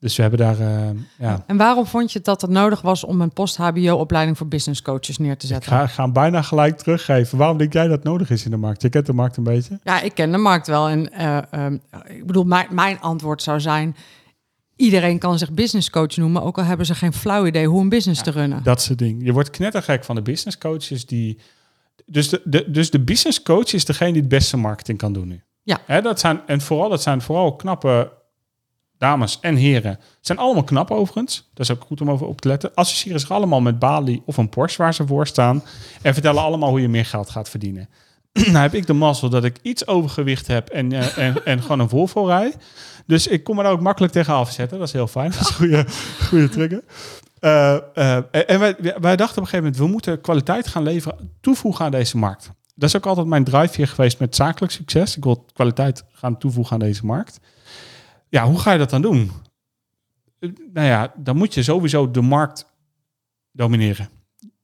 Dus 0.04 0.16
we 0.16 0.22
hebben 0.22 0.39
daar, 0.39 0.60
eh, 0.60 0.89
ja, 1.20 1.44
En 1.48 1.58
waarom 1.58 1.86
vond 1.86 2.12
je 2.12 2.22
dat 2.22 2.42
het 2.42 2.50
nodig 2.50 2.82
was 2.82 3.04
om 3.04 3.22
een 3.22 3.34
post-HBO-opleiding 3.34 4.38
voor 4.38 4.48
business 4.48 4.82
coaches 4.82 5.18
neer 5.18 5.38
te 5.38 5.46
ik 5.46 5.52
zetten? 5.52 5.72
ga, 5.72 5.88
ga 5.88 6.04
hem 6.04 6.13
bijna 6.13 6.42
gelijk 6.42 6.78
teruggeven. 6.78 7.38
Waarom 7.38 7.58
denk 7.58 7.74
jij 7.74 7.88
dat 7.88 8.04
nodig 8.04 8.30
is 8.30 8.46
in 8.46 8.52
de 8.52 8.58
markt? 8.58 8.82
Je 8.82 8.89
kent 8.89 9.06
de 9.06 9.13
markt 9.13 9.38
een 9.38 9.44
beetje. 9.44 9.80
Ja, 9.84 10.02
ik 10.02 10.13
ken 10.13 10.32
de 10.32 10.38
markt 10.38 10.68
wel. 10.68 10.89
En 10.89 11.12
eh, 11.12 11.38
ehm, 11.52 11.78
ik 12.08 12.26
bedoel, 12.26 12.44
mijn, 12.44 12.68
mijn 12.70 13.00
antwoord 13.00 13.42
zou 13.42 13.60
zijn: 13.60 13.96
iedereen 14.76 15.20
kan 15.20 15.38
zich 15.38 15.52
business 15.52 15.89
coach 15.89 16.16
noemen, 16.16 16.44
ook 16.44 16.58
al 16.58 16.63
hebben 16.63 16.86
ze 16.86 16.96
geen 16.96 17.13
flauw 17.13 17.46
idee 17.46 17.68
hoe 17.68 17.82
een 17.82 17.89
business 17.89 18.24
te 18.24 18.32
runnen. 18.32 18.63
Dat 18.63 18.82
soort 18.82 19.00
dingen. 19.00 19.26
Je 19.26 19.34
wordt 19.34 19.50
knettergek 19.50 20.04
van 20.04 20.16
de 20.16 20.22
business 20.22 20.58
coaches 20.58 21.06
die... 21.06 21.39
Dus 22.06 22.30
de, 22.30 22.42
de, 22.46 22.72
dus 22.72 22.89
de 22.89 23.00
business 23.00 23.44
coach 23.44 23.74
is 23.74 23.86
degene 23.86 24.12
die 24.12 24.22
het 24.22 24.30
beste 24.30 24.58
marketing 24.58 24.98
kan 24.98 25.13
doen 25.13 25.28
nu. 25.28 25.42
Ja. 25.63 25.80
Hè, 25.86 26.02
dat 26.02 26.20
zijn, 26.20 26.42
en 26.46 26.62
vooral, 26.62 26.89
dat 26.89 27.02
zijn 27.02 27.22
vooral 27.22 27.56
knappe 27.56 28.12
dames 29.04 29.38
en 29.42 29.56
heren. 29.56 30.00
Zijn 30.22 30.38
allemaal 30.38 30.63
knap 30.63 30.92
overigens. 30.92 31.50
Dat 31.54 31.70
is 31.70 31.76
ook 31.76 31.84
goed 31.84 32.02
om 32.02 32.12
over 32.12 32.28
op 32.28 32.42
te 32.42 32.48
letten. 32.48 32.72
Associëren 32.74 33.20
zich 33.20 33.32
allemaal 33.32 33.62
met 33.62 33.80
Bali 33.80 34.22
of 34.26 34.38
een 34.38 34.50
Porsche 34.50 34.82
waar 34.82 34.94
ze 34.94 35.08
voor 35.08 35.28
staan. 35.28 35.63
En 36.02 36.13
vertellen 36.13 36.42
allemaal 36.42 36.70
hoe 36.70 36.82
je 36.82 36.88
meer 36.88 37.06
geld 37.06 37.30
gaat 37.30 37.50
verdienen. 37.50 37.89
nou 38.34 38.58
heb 38.58 38.74
ik 38.74 38.88
de 38.88 38.94
mazzel 38.94 39.30
dat 39.30 39.44
ik 39.44 39.58
iets 39.62 39.88
overgewicht 39.88 40.48
heb 40.48 40.70
en, 40.70 40.92
eh, 40.92 41.18
en, 41.18 41.46
en 41.46 41.62
gewoon 41.62 41.80
een 41.80 41.89
Volvo 41.89 42.26
rij. 42.26 42.54
Dus 43.06 43.28
ik 43.28 43.44
kom 43.44 43.60
er 43.60 43.66
ook 43.66 43.82
makkelijk 43.82 44.13
tegen 44.13 44.34
afzetten. 44.34 44.78
Dat 44.78 44.88
is 44.88 44.94
heel 44.94 45.08
fijn. 45.08 45.32
Dat 45.38 45.39
is 45.39 45.48
een 45.48 45.56
goede, 45.56 45.86
goede 46.28 46.50
trigger. 46.50 46.84
Eh, 47.39 47.76
eh, 47.94 48.24
en 48.48 48.60
wij, 48.60 48.76
wij 48.80 49.16
dachten 49.16 49.38
op 49.38 49.44
een 49.44 49.50
gegeven 49.50 49.58
moment, 49.58 49.78
we 49.78 49.88
moeten 49.88 50.22
kwaliteit 50.22 50.68
gaan 50.68 50.84
leveren, 50.84 51.30
toevoegen 51.42 51.86
aan 51.86 51.92
deze 51.92 52.18
markt. 52.18 52.52
Dat 52.76 52.89
is 52.89 52.96
ook 52.96 53.06
altijd 53.06 53.28
mijn 53.28 53.44
drive 53.44 53.76
hier 53.76 53.88
geweest 53.88 54.20
met 54.20 54.36
zakelijk 54.36 54.74
succes. 54.74 55.18
Ik 55.18 55.24
wil 55.24 55.46
kwaliteit 55.54 56.04
gaan 56.12 56.38
toevoegen 56.38 56.74
aan 56.74 56.80
deze 56.80 57.06
markt. 57.06 57.39
Ja, 58.34 58.46
hoe 58.46 58.60
ga 58.60 58.72
je 58.72 58.78
dat 58.78 58.89
dan 58.89 59.02
doen? 59.02 59.32
Eh, 60.39 60.50
Nou 60.74 60.88
ja, 60.88 61.13
dan 61.17 61.38
moet 61.38 61.54
je 61.54 61.63
sowieso 61.63 62.12
de 62.12 62.22
markt 62.22 62.65
domineren. 63.52 64.10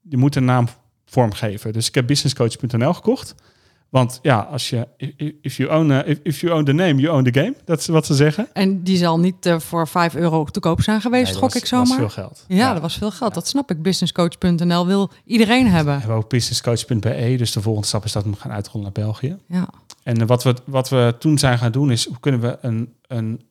Je 0.02 0.18
moet 0.18 0.36
een 0.36 0.46
naam 0.46 0.68
vormgeven. 1.06 1.74
Dus 1.74 1.88
ik 1.88 1.96
heb 1.96 2.08
businesscoach.nl 2.08 2.94
gekocht. 2.94 3.36
Want 3.90 4.20
ja, 4.22 4.40
als 4.40 4.70
je 4.70 4.88
if- 5.42 5.58
you 5.58 5.70
own 5.80 5.92
a- 5.92 6.04
if, 6.24 6.40
you 6.42 6.54
own 6.54 6.64
the 6.64 6.72
name, 6.72 6.96
you 7.02 7.16
own 7.18 7.32
the 7.32 7.40
game. 7.40 7.56
Dat 7.66 7.80
is 7.80 7.88
wat 7.88 8.06
ze 8.06 8.14
zeggen. 8.16 8.48
En 8.54 8.84
die 8.84 8.98
zal 8.98 9.20
niet 9.20 9.46
eh, 9.46 9.60
voor 9.60 9.88
5 9.88 10.16
euro 10.16 10.44
te 10.46 10.60
koop 10.60 10.82
zijn 10.82 11.02
geweest, 11.02 11.24
Nee, 11.24 11.32
dat 11.34 11.42
gok 11.42 11.54
was- 11.54 11.62
ik 11.62 11.68
zomaar. 11.68 11.88
was 11.88 11.98
veel 11.98 12.10
geld. 12.10 12.46
Ja, 12.48 12.74
dat 12.74 12.82
was 12.82 12.98
veel 12.98 13.12
geld. 13.12 13.34
Dat 13.34 13.48
snap 13.48 13.72
ik. 13.72 13.82
Businesscoach.nl 13.82 14.86
wil 14.86 15.12
iedereen 15.26 15.68
hebben. 15.68 15.94
We 15.94 16.00
hebben 16.00 16.18
ook 16.18 16.30
businesscoach.be. 16.30 17.36
Dus 17.38 17.52
de 17.52 17.62
volgende 17.62 17.88
stap 17.88 18.04
is 18.06 18.12
dat 18.12 18.24
we 18.24 18.34
gaan 18.38 18.52
uitrollen 18.52 18.84
naar 18.94 19.04
België. 19.06 19.38
Ja. 19.48 19.70
En 20.04 20.22
eh, 20.22 20.28
wat 20.28 20.44
we, 20.44 20.56
wat 20.66 20.90
we 20.90 21.16
toen 21.20 21.38
zijn 21.38 21.58
gaan 21.58 21.72
doen 21.72 21.92
is, 21.92 22.08
hoe 22.08 22.20
kunnen 22.20 22.42
we 22.42 22.58
een, 22.62 22.94
een 23.08 23.42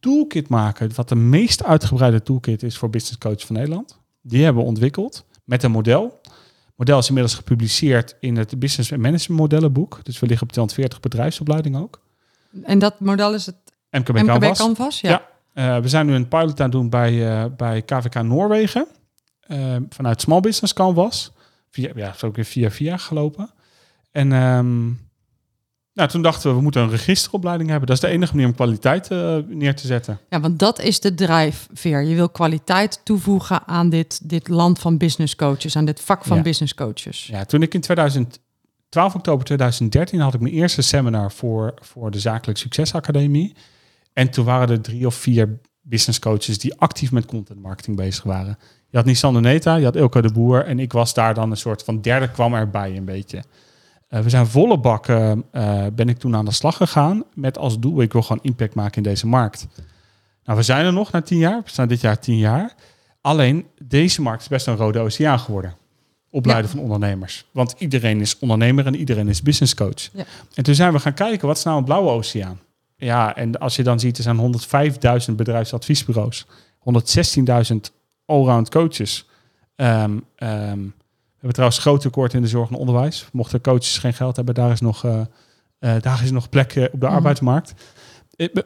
toolkit 0.00 0.48
maken, 0.48 0.90
wat 0.94 1.08
de 1.08 1.14
meest 1.14 1.64
uitgebreide 1.64 2.22
toolkit 2.22 2.62
is 2.62 2.78
voor 2.78 2.90
business 2.90 3.18
coach 3.18 3.46
van 3.46 3.56
Nederland. 3.56 3.98
Die 4.22 4.44
hebben 4.44 4.62
we 4.62 4.68
ontwikkeld 4.68 5.24
met 5.44 5.62
een 5.62 5.70
model. 5.70 6.20
Het 6.22 6.76
model 6.76 6.98
is 6.98 7.08
inmiddels 7.08 7.34
gepubliceerd 7.34 8.16
in 8.20 8.36
het 8.36 8.58
Business 8.58 8.90
Management 8.90 9.40
Modellenboek. 9.40 10.00
Dus 10.02 10.18
we 10.18 10.26
liggen 10.26 10.46
op 10.46 10.52
240 10.52 11.00
bedrijfsopleiding 11.00 11.76
ook. 11.76 12.00
En 12.62 12.78
dat 12.78 13.00
model 13.00 13.34
is 13.34 13.46
het 13.46 13.56
MKB, 13.90 14.08
MKB 14.08 14.26
Canvas. 14.26 14.58
Canvas? 14.58 15.00
Ja. 15.00 15.10
Ja. 15.10 15.26
Eh, 15.76 15.82
we 15.82 15.88
zijn 15.88 16.06
nu 16.06 16.14
een 16.14 16.28
pilot 16.28 16.60
aan 16.60 16.66
het 16.66 16.72
doen 16.72 16.90
bij, 16.90 17.28
eh, 17.42 17.44
bij 17.56 17.82
KVK 17.82 18.22
Noorwegen. 18.22 18.86
eh, 19.40 19.76
vanuit 19.88 20.20
Small 20.20 20.40
Business 20.40 20.72
Canvas. 20.72 21.32
Via, 21.70 21.90
ja, 21.94 22.14
is 22.14 22.24
ook 22.24 22.36
weer 22.36 22.44
via 22.44 22.70
via 22.70 22.96
gelopen. 22.96 23.50
En 24.10 24.32
ehm, 24.32 24.90
nou, 25.98 26.10
toen 26.10 26.22
dachten 26.22 26.50
we, 26.50 26.56
we 26.56 26.62
moeten 26.62 26.82
een 26.82 26.90
registeropleiding 26.90 27.68
hebben. 27.70 27.86
Dat 27.88 27.96
is 27.96 28.02
de 28.02 28.08
enige 28.08 28.32
manier 28.32 28.48
om 28.48 28.54
kwaliteit 28.54 29.10
eh, 29.10 29.36
neer 29.46 29.74
te 29.76 29.86
zetten. 29.86 30.18
Ja, 30.28 30.40
want 30.40 30.58
dat 30.58 30.80
is 30.80 31.00
de 31.00 31.14
drijfveer. 31.14 32.02
Je 32.02 32.14
wil 32.14 32.28
kwaliteit 32.28 33.00
toevoegen 33.04 33.66
aan 33.66 33.90
dit, 33.90 34.28
dit 34.28 34.48
land 34.48 34.78
van 34.78 34.96
business 34.96 35.36
coaches, 35.36 35.76
aan 35.76 35.84
dit 35.84 36.00
vak 36.00 36.24
van 36.24 36.36
Ja. 36.36 36.42
business 36.42 36.74
coaches. 36.74 37.26
Ja, 37.26 37.44
toen 37.44 37.62
ik 37.62 37.74
in 37.74 37.80
2000, 37.80 38.38
12 38.88 39.14
oktober 39.14 39.44
2013 39.44 40.20
had 40.20 40.34
ik 40.34 40.40
mijn 40.40 40.54
eerste 40.54 40.82
seminar 40.82 41.32
voor, 41.32 41.74
voor 41.80 42.10
de 42.10 42.20
Zakelijk 42.20 42.58
Succes 42.58 42.94
Academie. 42.94 43.54
En 44.12 44.30
toen 44.30 44.44
waren 44.44 44.68
er 44.68 44.80
drie 44.80 45.06
of 45.06 45.14
vier 45.14 45.60
business 45.82 46.18
coaches 46.18 46.58
die 46.58 46.74
actief 46.74 47.12
met 47.12 47.26
content 47.26 47.62
marketing 47.62 47.96
bezig 47.96 48.24
waren. 48.24 48.58
Je 48.88 48.96
had 48.96 49.06
Nissan 49.06 49.40
Neta, 49.42 49.76
je 49.76 49.84
had 49.84 49.96
Ilke 49.96 50.22
de 50.22 50.32
Boer 50.32 50.64
en 50.64 50.78
ik 50.78 50.92
was 50.92 51.14
daar 51.14 51.34
dan 51.34 51.50
een 51.50 51.56
soort 51.56 51.82
van 51.82 52.00
derde 52.00 52.30
kwam 52.30 52.54
erbij 52.54 52.96
een 52.96 53.04
beetje. 53.04 53.42
Eh, 54.08 54.20
we 54.20 54.28
zijn 54.28 54.46
volle 54.46 54.78
bak, 54.78 55.06
eh, 55.06 55.30
eh, 55.30 55.38
ben 55.92 56.08
ik 56.08 56.18
toen 56.18 56.36
aan 56.36 56.44
de 56.44 56.52
slag 56.52 56.76
gegaan 56.76 57.24
met 57.34 57.58
als 57.58 57.78
doel, 57.78 58.02
ik 58.02 58.12
wil 58.12 58.22
gewoon 58.22 58.42
impact 58.42 58.74
maken 58.74 58.96
in 58.96 59.02
deze 59.02 59.26
markt. 59.26 59.66
Nou, 60.44 60.58
we 60.58 60.64
zijn 60.64 60.84
er 60.84 60.92
nog 60.92 61.12
na 61.12 61.22
tien 61.22 61.38
jaar, 61.38 61.62
we 61.64 61.70
staan 61.70 61.88
dit 61.88 62.00
jaar 62.00 62.18
tien 62.18 62.38
jaar. 62.38 62.74
Alleen, 63.20 63.66
deze 63.82 64.22
markt 64.22 64.42
is 64.42 64.48
best 64.48 64.66
een 64.66 64.76
rode 64.76 64.98
oceaan 64.98 65.38
geworden. 65.38 65.76
Opleiden 66.30 66.70
van 66.70 66.80
ondernemers. 66.80 67.46
Want 67.52 67.74
iedereen 67.78 68.20
is 68.20 68.38
ondernemer 68.38 68.86
en 68.86 68.96
iedereen 68.96 69.28
is 69.28 69.42
business 69.42 69.74
coach. 69.74 70.08
Ja. 70.12 70.24
En 70.54 70.62
toen 70.62 70.74
zijn 70.74 70.92
we 70.92 70.98
gaan 70.98 71.14
kijken, 71.14 71.46
wat 71.46 71.56
is 71.56 71.62
nou 71.62 71.78
een 71.78 71.84
blauwe 71.84 72.10
oceaan? 72.10 72.60
Ja, 72.96 73.36
en 73.36 73.58
als 73.58 73.76
je 73.76 73.82
dan 73.82 74.00
ziet, 74.00 74.16
er 74.16 74.22
zijn 74.22 74.36
105.000 75.30 75.34
bedrijfsadviesbureaus. 75.36 76.46
116.000 76.78 77.76
allround 78.24 78.70
coaches. 78.70 79.28
Ehm, 79.76 80.18
ehm, 80.36 80.80
hebben 81.38 81.52
trouwens 81.52 81.78
groot 81.80 82.00
tekort 82.00 82.34
in 82.34 82.42
de 82.42 82.48
zorg 82.48 82.68
en 82.70 82.76
onderwijs. 82.76 83.28
Mochten 83.32 83.60
coaches 83.60 83.98
geen 83.98 84.14
geld 84.14 84.36
hebben, 84.36 84.54
daar 84.54 84.70
is 84.70 84.80
nog, 84.80 85.04
eh, 85.04 85.20
daar 86.00 86.22
is 86.22 86.30
nog 86.30 86.48
plek 86.48 86.72
eh, 86.74 86.84
op 86.92 87.00
de 87.00 87.06
Mhm. 87.06 87.14
arbeidsmarkt. 87.14 87.74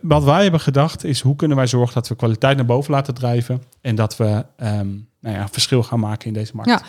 Wat 0.00 0.24
wij 0.24 0.42
hebben 0.42 0.60
gedacht 0.60 1.04
is, 1.04 1.20
hoe 1.20 1.36
kunnen 1.36 1.56
wij 1.56 1.66
zorgen 1.66 1.94
dat 1.94 2.08
we 2.08 2.16
kwaliteit 2.16 2.56
naar 2.56 2.66
boven 2.66 2.92
laten 2.92 3.14
drijven 3.14 3.62
en 3.80 3.94
dat 3.94 4.16
we 4.16 4.44
ehm, 4.56 4.88
nou 5.20 5.36
ja, 5.36 5.48
verschil 5.48 5.82
gaan 5.82 6.00
maken 6.00 6.26
in 6.26 6.32
deze 6.32 6.52
markt. 6.54 6.70
Ja. 6.70 6.82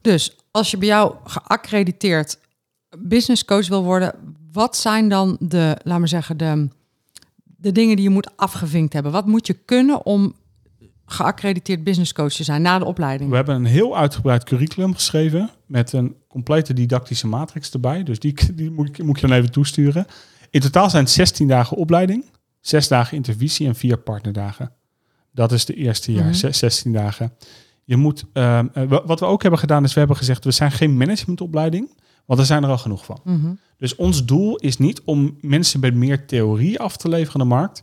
Dus 0.00 0.36
als 0.50 0.70
je 0.70 0.76
bij 0.78 0.88
jou 0.88 1.14
geaccrediteerd 1.24 2.38
business 2.98 3.44
coach 3.44 3.68
wil 3.68 3.82
worden, 3.84 4.14
wat 4.52 4.76
zijn 4.76 5.08
dan 5.08 5.36
de, 5.40 5.76
laat 5.82 5.98
maar 5.98 6.08
zeggen, 6.08 6.36
de, 6.36 6.68
de 7.44 7.72
dingen 7.72 7.96
die 7.96 8.04
je 8.04 8.10
moet 8.10 8.36
afgevinkt 8.36 8.92
hebben? 8.92 9.12
Wat 9.12 9.26
moet 9.26 9.46
je 9.46 9.54
kunnen 9.54 10.06
om 10.06 10.34
geaccrediteerd 11.06 11.84
business 11.84 12.12
coach 12.12 12.32
te 12.32 12.44
zijn 12.44 12.62
na 12.62 12.78
de 12.78 12.84
opleiding? 12.84 13.30
We 13.30 13.36
hebben 13.36 13.54
een 13.54 13.64
heel 13.64 13.96
uitgebreid 13.96 14.44
curriculum 14.44 14.94
geschreven 14.94 15.50
met 15.66 15.92
een 15.92 16.14
complete 16.28 16.72
didactische 16.72 17.26
matrix 17.26 17.70
erbij. 17.70 18.02
Dus 18.02 18.18
die, 18.18 18.34
die 18.54 18.70
moet, 18.70 18.88
ik, 18.88 18.98
moet 19.02 19.16
ik 19.16 19.20
je 19.22 19.26
dan 19.28 19.36
even 19.36 19.50
toesturen. 19.52 20.06
In 20.50 20.60
totaal 20.60 20.90
zijn 20.90 21.02
het 21.04 21.12
16 21.12 21.48
dagen 21.48 21.76
opleiding, 21.76 22.24
6 22.60 22.88
dagen 22.88 23.16
intervisie 23.16 23.66
en 23.66 23.74
4 23.74 23.96
partnerdagen. 23.98 24.72
Dat 25.32 25.52
is 25.52 25.64
de 25.64 25.74
eerste 25.74 26.12
jaar, 26.12 26.24
Mhm. 26.24 26.34
zes- 26.34 26.58
16 26.58 26.92
dagen. 26.92 27.32
Je 27.84 27.96
moet, 27.96 28.24
ehm, 28.32 28.66
eh, 28.72 28.84
wa- 28.88 29.02
wat 29.06 29.20
we 29.20 29.26
ook 29.26 29.42
hebben 29.42 29.60
gedaan 29.60 29.84
is, 29.84 29.92
we 29.92 29.98
hebben 29.98 30.16
gezegd, 30.16 30.44
we 30.44 30.50
zijn 30.50 30.72
geen 30.72 30.96
managementopleiding, 30.96 31.90
want 32.26 32.40
er 32.40 32.46
zijn 32.46 32.62
er 32.62 32.68
al 32.68 32.78
genoeg 32.78 33.04
van. 33.04 33.20
Mhm. 33.24 33.52
Dus 33.78 33.94
ons 33.96 34.24
doel 34.24 34.56
is 34.56 34.78
niet 34.78 35.00
om 35.04 35.36
mensen 35.40 35.80
met 35.80 35.94
meer 35.94 36.26
theorie 36.26 36.80
af 36.80 36.96
te 36.96 37.08
leveren 37.08 37.40
aan 37.40 37.48
de 37.48 37.54
markt. 37.54 37.82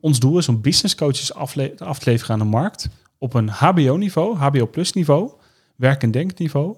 Ons 0.00 0.20
doel 0.20 0.38
is 0.38 0.48
om 0.48 0.60
business 0.60 0.94
coaches 0.94 1.34
af 1.34 1.52
te 1.52 2.10
leveren 2.10 2.32
aan 2.32 2.38
de 2.38 2.44
markt 2.44 2.88
op 3.18 3.34
een 3.34 3.48
HBO-niveau, 3.48 4.36
HBO 4.36 4.66
plus 4.66 4.92
niveau, 4.92 5.32
werk- 5.76 6.02
en 6.02 6.10
denkniveau, 6.10 6.76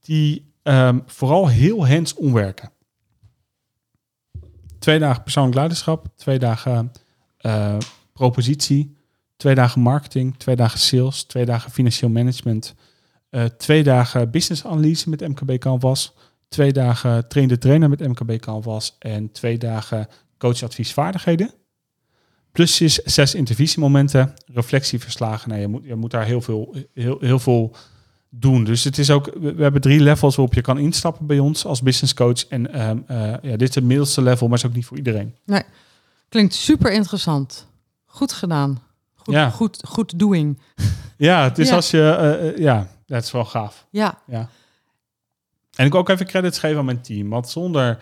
die 0.00 0.54
ehm, 0.62 0.98
vooral 1.06 1.48
heel 1.48 1.88
hands-on 1.88 2.32
werken. 2.32 2.70
Twee 4.78 4.98
dagen 4.98 5.22
persoonlijk 5.22 5.54
leiderschap, 5.54 6.06
twee 6.16 6.38
dagen 6.38 6.92
eh, 7.36 7.76
propositie, 8.12 8.96
twee 9.36 9.54
dagen 9.54 9.80
marketing, 9.80 10.36
twee 10.38 10.56
dagen 10.56 10.78
sales, 10.78 11.24
twee 11.24 11.44
dagen 11.44 11.70
financieel 11.70 12.10
management, 12.10 12.74
eh, 13.30 13.44
twee 13.44 13.82
dagen 13.82 14.30
business 14.30 14.64
analyse 14.64 15.10
met 15.10 15.20
MKB 15.20 15.58
Canvas, 15.58 16.14
twee 16.48 16.72
dagen 16.72 17.28
train 17.28 17.48
de 17.48 17.58
trainer 17.58 17.88
met 17.88 18.00
MKB 18.00 18.40
Canvas 18.40 18.96
en 18.98 19.32
twee 19.32 19.58
dagen 19.58 20.08
coachadviesvaardigheden. 20.38 21.50
Plus 22.56 22.80
is 22.80 22.94
zes 22.94 23.34
intervisiemomenten, 23.34 24.34
reflectieverslagen. 24.52 25.48
Nou, 25.48 25.60
je, 25.60 25.68
moet, 25.68 25.84
je 25.84 25.94
moet 25.94 26.10
daar 26.10 26.24
heel 26.24 26.40
veel, 26.40 26.74
heel, 26.94 27.16
heel 27.20 27.38
veel 27.38 27.76
doen. 28.28 28.64
Dus 28.64 28.84
het 28.84 28.98
is 28.98 29.10
ook, 29.10 29.30
we 29.40 29.62
hebben 29.62 29.80
drie 29.80 30.00
levels 30.00 30.36
waarop 30.36 30.54
je 30.54 30.60
kan 30.60 30.78
instappen 30.78 31.26
bij 31.26 31.38
ons 31.38 31.64
als 31.64 31.82
business 31.82 32.14
coach. 32.14 32.46
En 32.46 32.72
ehm, 32.72 32.98
eh, 33.06 33.18
ja, 33.42 33.56
dit 33.56 33.68
is 33.68 33.74
het 33.74 33.84
middelste 33.84 34.22
level, 34.22 34.48
maar 34.48 34.58
is 34.58 34.66
ook 34.66 34.74
niet 34.74 34.86
voor 34.86 34.96
iedereen. 34.96 35.34
Klinkt 36.28 36.54
super 36.54 36.92
interessant. 36.92 37.66
Goed 38.06 38.32
gedaan. 38.32 38.82
Goed, 39.14 39.34
Ja. 39.34 39.50
goed, 39.50 39.82
goed 39.88 40.18
doing. 40.18 40.60
Ja, 41.16 41.42
het 41.44 41.58
is 41.58 41.68
Ja. 41.68 41.74
als 41.74 41.90
je, 41.90 42.10
eh, 42.10 42.48
eh, 42.48 42.56
ja, 42.58 42.88
dat 43.06 43.22
is 43.22 43.30
wel 43.30 43.44
gaaf. 43.44 43.86
Ja, 43.90 44.18
Ja. 44.26 44.48
En 45.74 45.86
ik 45.86 45.94
ook 45.94 46.08
even 46.08 46.26
credits 46.26 46.58
geven 46.58 46.78
aan 46.78 46.84
mijn 46.84 47.00
team. 47.00 47.28
Want 47.28 47.48
zonder 47.48 47.98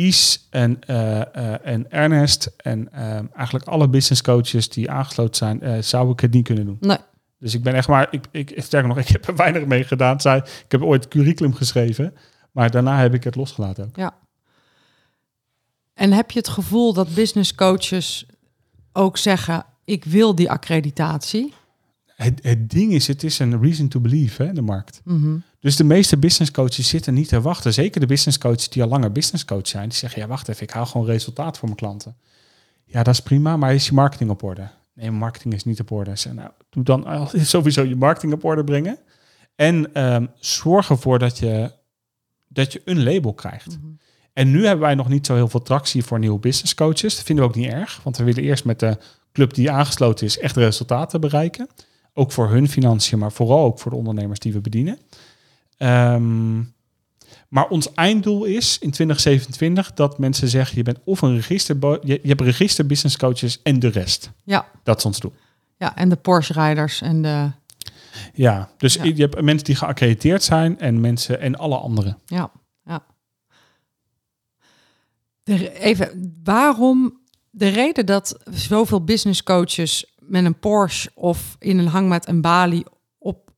Is 0.00 0.46
en, 0.50 0.80
eh, 0.86 1.20
eh, 1.20 1.66
en 1.66 1.90
Ernest 1.90 2.52
en 2.56 2.92
eh, 2.92 3.36
eigenlijk 3.36 3.66
alle 3.66 3.88
business 3.88 4.22
coaches 4.22 4.68
die 4.68 4.90
aangesloten 4.90 5.36
zijn, 5.36 5.60
eh, 5.62 5.82
zou 5.82 6.10
ik 6.10 6.20
het 6.20 6.32
niet 6.32 6.44
kunnen 6.44 6.64
doen. 6.64 6.76
nee. 6.80 6.98
Dus 7.38 7.54
ik 7.54 7.62
ben 7.62 7.74
echt 7.74 7.88
maar, 7.88 8.08
ik, 8.10 8.24
ik 8.30 8.52
sterker 8.56 8.88
nog, 8.88 8.98
ik 9.06 9.08
heb 9.08 9.28
er 9.28 9.36
weinig 9.36 9.64
mee 9.66 9.84
gedaan. 9.84 10.20
Zij, 10.20 10.36
ik 10.36 10.64
heb 10.68 10.82
ooit 10.82 11.08
curriculum 11.08 11.54
geschreven, 11.54 12.14
maar 12.52 12.70
daarna 12.70 12.98
heb 13.00 13.14
ik 13.14 13.24
het 13.24 13.34
losgelaten 13.34 13.84
ook. 13.84 14.12
En 15.94 16.12
heb 16.12 16.30
je 16.30 16.38
het 16.38 16.48
gevoel 16.48 16.92
dat 16.92 17.14
business 17.14 17.54
coaches 17.54 18.26
ook 18.92 19.16
zeggen: 19.16 19.64
ik 19.84 20.04
wil 20.04 20.34
die 20.34 20.50
accreditatie? 20.50 21.54
Het, 22.06 22.38
het 22.42 22.70
ding 22.70 22.92
is, 22.92 23.06
het 23.06 23.22
is 23.24 23.38
een 23.38 23.62
reason 23.62 23.88
to 23.88 24.00
believe, 24.00 24.42
hè, 24.42 24.52
de 24.52 24.62
markt. 24.62 25.00
Mhm. 25.04 25.36
Dus 25.60 25.76
de 25.76 25.84
meeste 25.84 26.16
business 26.16 26.50
coaches 26.50 26.88
zitten 26.88 27.14
niet 27.14 27.28
te 27.28 27.40
wachten. 27.40 27.72
Zeker 27.72 28.00
de 28.00 28.06
business 28.06 28.38
coaches 28.38 28.68
die 28.68 28.82
al 28.82 28.88
langer 28.88 29.12
business 29.12 29.44
coach 29.44 29.68
zijn. 29.68 29.88
Die 29.88 29.98
zeggen, 29.98 30.20
ja 30.20 30.28
wacht 30.28 30.48
even, 30.48 30.62
ik 30.62 30.70
haal 30.70 30.86
gewoon 30.86 31.06
resultaat 31.06 31.58
voor 31.58 31.68
mijn 31.68 31.80
klanten. 31.80 32.16
Ja, 32.84 33.02
dat 33.02 33.14
is 33.14 33.20
prima, 33.20 33.56
maar 33.56 33.74
is 33.74 33.86
je 33.86 33.94
marketing 33.94 34.30
op 34.30 34.42
orde? 34.42 34.68
Nee, 34.94 35.10
marketing 35.10 35.54
is 35.54 35.64
niet 35.64 35.80
op 35.80 35.90
orde. 35.90 36.16
Zeg, 36.16 36.32
nou, 36.32 36.50
doe 36.70 36.82
dan 36.82 37.28
sowieso 37.32 37.82
je 37.82 37.96
marketing 37.96 38.32
op 38.32 38.44
orde 38.44 38.64
brengen. 38.64 38.98
En 39.54 39.94
ehm, 39.94 40.26
zorg 40.34 40.90
ervoor 40.90 41.18
dat 41.18 41.38
je, 41.38 41.72
dat 42.48 42.72
je 42.72 42.82
een 42.84 43.02
label 43.02 43.34
krijgt. 43.34 43.78
Mhm. 43.78 43.92
En 44.32 44.50
nu 44.50 44.66
hebben 44.66 44.84
wij 44.84 44.94
nog 44.94 45.08
niet 45.08 45.26
zo 45.26 45.34
heel 45.34 45.48
veel 45.48 45.62
tractie 45.62 46.04
voor 46.04 46.18
nieuwe 46.18 46.38
business 46.38 46.74
coaches. 46.74 47.16
Dat 47.16 47.24
vinden 47.24 47.44
we 47.44 47.50
ook 47.50 47.56
niet 47.56 47.70
erg, 47.72 48.00
want 48.02 48.16
we 48.16 48.24
willen 48.24 48.42
eerst 48.42 48.64
met 48.64 48.80
de 48.80 48.98
club 49.32 49.54
die 49.54 49.70
aangesloten 49.70 50.26
is 50.26 50.38
echt 50.38 50.56
resultaten 50.56 51.20
bereiken. 51.20 51.68
Ook 52.14 52.32
voor 52.32 52.48
hun 52.48 52.68
financiën, 52.68 53.18
maar 53.18 53.32
vooral 53.32 53.64
ook 53.64 53.78
voor 53.78 53.90
de 53.90 53.96
ondernemers 53.96 54.38
die 54.38 54.52
we 54.52 54.60
bedienen. 54.60 54.98
Ehm, 55.80 56.58
maar 57.48 57.68
ons 57.68 57.94
einddoel 57.94 58.44
is 58.44 58.78
in 58.78 58.90
2027 58.90 59.92
dat 59.94 60.18
mensen 60.18 60.48
zeggen: 60.48 60.76
je 60.76 60.82
bent 60.82 60.98
of 61.04 61.22
een 61.22 61.34
register, 61.34 61.76
je, 62.06 62.18
je 62.22 62.28
hebt 62.28 62.40
register 62.40 62.86
business 62.86 63.16
coaches 63.16 63.62
en 63.62 63.78
de 63.78 63.88
rest. 63.88 64.30
Ja. 64.44 64.66
Dat 64.82 64.98
is 64.98 65.04
ons 65.04 65.20
doel. 65.20 65.32
ja, 65.76 65.96
en 65.96 66.08
de 66.08 66.16
Porsche-rijders 66.16 67.00
en 67.00 67.22
de. 67.22 67.50
Ja, 68.34 68.70
dus 68.76 68.94
Ja. 68.94 69.04
je 69.04 69.14
hebt 69.14 69.40
mensen 69.40 69.64
die 69.64 69.74
geaccrediteerd 69.76 70.42
zijn 70.42 70.78
en 70.80 71.00
mensen 71.00 71.40
en 71.40 71.56
alle 71.58 71.76
anderen. 71.76 72.18
Ja, 72.26 72.50
ja. 72.84 73.04
De, 75.42 75.78
even, 75.80 76.34
waarom 76.44 77.20
de 77.50 77.68
reden 77.68 78.06
dat 78.06 78.38
zoveel 78.50 79.04
business 79.04 79.42
coaches 79.42 80.14
met 80.18 80.44
een 80.44 80.58
Porsche 80.58 81.10
of 81.14 81.56
in 81.58 81.78
een 81.78 81.86
hangmat 81.86 82.26
en 82.26 82.40
Bali 82.40 82.84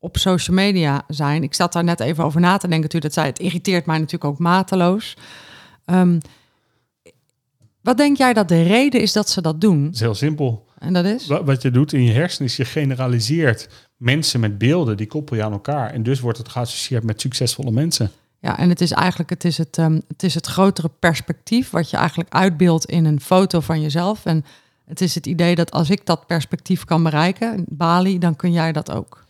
op, 0.03 0.17
social 0.17 0.57
media 0.57 1.03
zijn. 1.09 1.43
Ik 1.43 1.55
zat 1.55 1.73
daar 1.73 1.85
net 1.85 2.01
even 2.01 2.25
over 2.25 2.41
na 2.41 2.57
te 2.57 2.69
denken. 2.69 2.89
Toen 2.89 3.01
dat 3.01 3.13
zei, 3.13 3.27
het 3.27 3.39
irriteert 3.39 3.87
mij 3.87 3.97
natuurlijk 3.99 4.25
ook 4.25 4.39
mateloos. 4.39 5.17
Ehm, 5.85 6.19
wat 7.81 7.97
denk 7.97 8.17
jij 8.17 8.33
dat 8.33 8.49
de 8.49 8.63
reden 8.63 9.01
is 9.01 9.13
dat 9.13 9.31
ze 9.31 9.41
dat 9.41 9.61
doen? 9.61 9.85
Dat 9.85 9.95
is 9.95 10.01
heel 10.01 10.15
simpel. 10.15 10.67
En 10.79 10.93
dat 10.93 11.05
is? 11.05 11.27
Wa- 11.27 11.45
Wat 11.45 11.63
je 11.63 11.71
doet 11.71 11.93
in 11.93 12.03
je 12.03 12.13
hersenen 12.13 12.49
is 12.49 12.57
je 12.57 12.65
generaliseert 12.65 13.69
mensen 13.97 14.41
met 14.41 14.59
beelden, 14.59 14.97
die 14.97 15.07
koppel 15.07 15.37
je 15.37 15.45
aan 15.45 15.53
elkaar. 15.53 15.91
En 15.91 16.03
dus 16.03 16.21
wordt 16.21 16.39
het 16.39 16.49
geassocieerd 16.49 17.05
met 17.05 17.21
succesvolle 17.21 17.71
mensen. 17.71 18.11
Ja, 18.39 18.59
en 18.59 18.69
het 18.69 18.81
is 18.81 18.91
eigenlijk 18.93 19.31
het, 19.31 19.45
is 19.45 19.59
het, 19.59 19.79
ehm, 19.79 20.01
het, 20.09 20.23
is 20.23 20.35
het 20.35 20.47
grotere 20.47 20.91
perspectief 20.99 21.71
wat 21.71 21.91
je 21.91 21.97
eigenlijk 21.97 22.33
uitbeeldt 22.35 22.85
in 22.85 23.05
een 23.05 23.21
foto 23.21 23.61
van 23.61 23.81
jezelf. 23.81 24.25
En 24.25 24.45
het 24.85 25.01
is 25.01 25.15
het 25.15 25.27
idee 25.27 25.55
dat 25.55 25.71
als 25.71 25.91
ik 25.91 26.07
dat 26.07 26.27
perspectief 26.27 26.85
kan 26.85 27.03
bereiken, 27.03 27.65
Bali, 27.69 28.19
dan 28.19 28.37
kun 28.37 28.53
jij 28.53 28.73
dat 28.73 28.91
ook. 28.91 29.22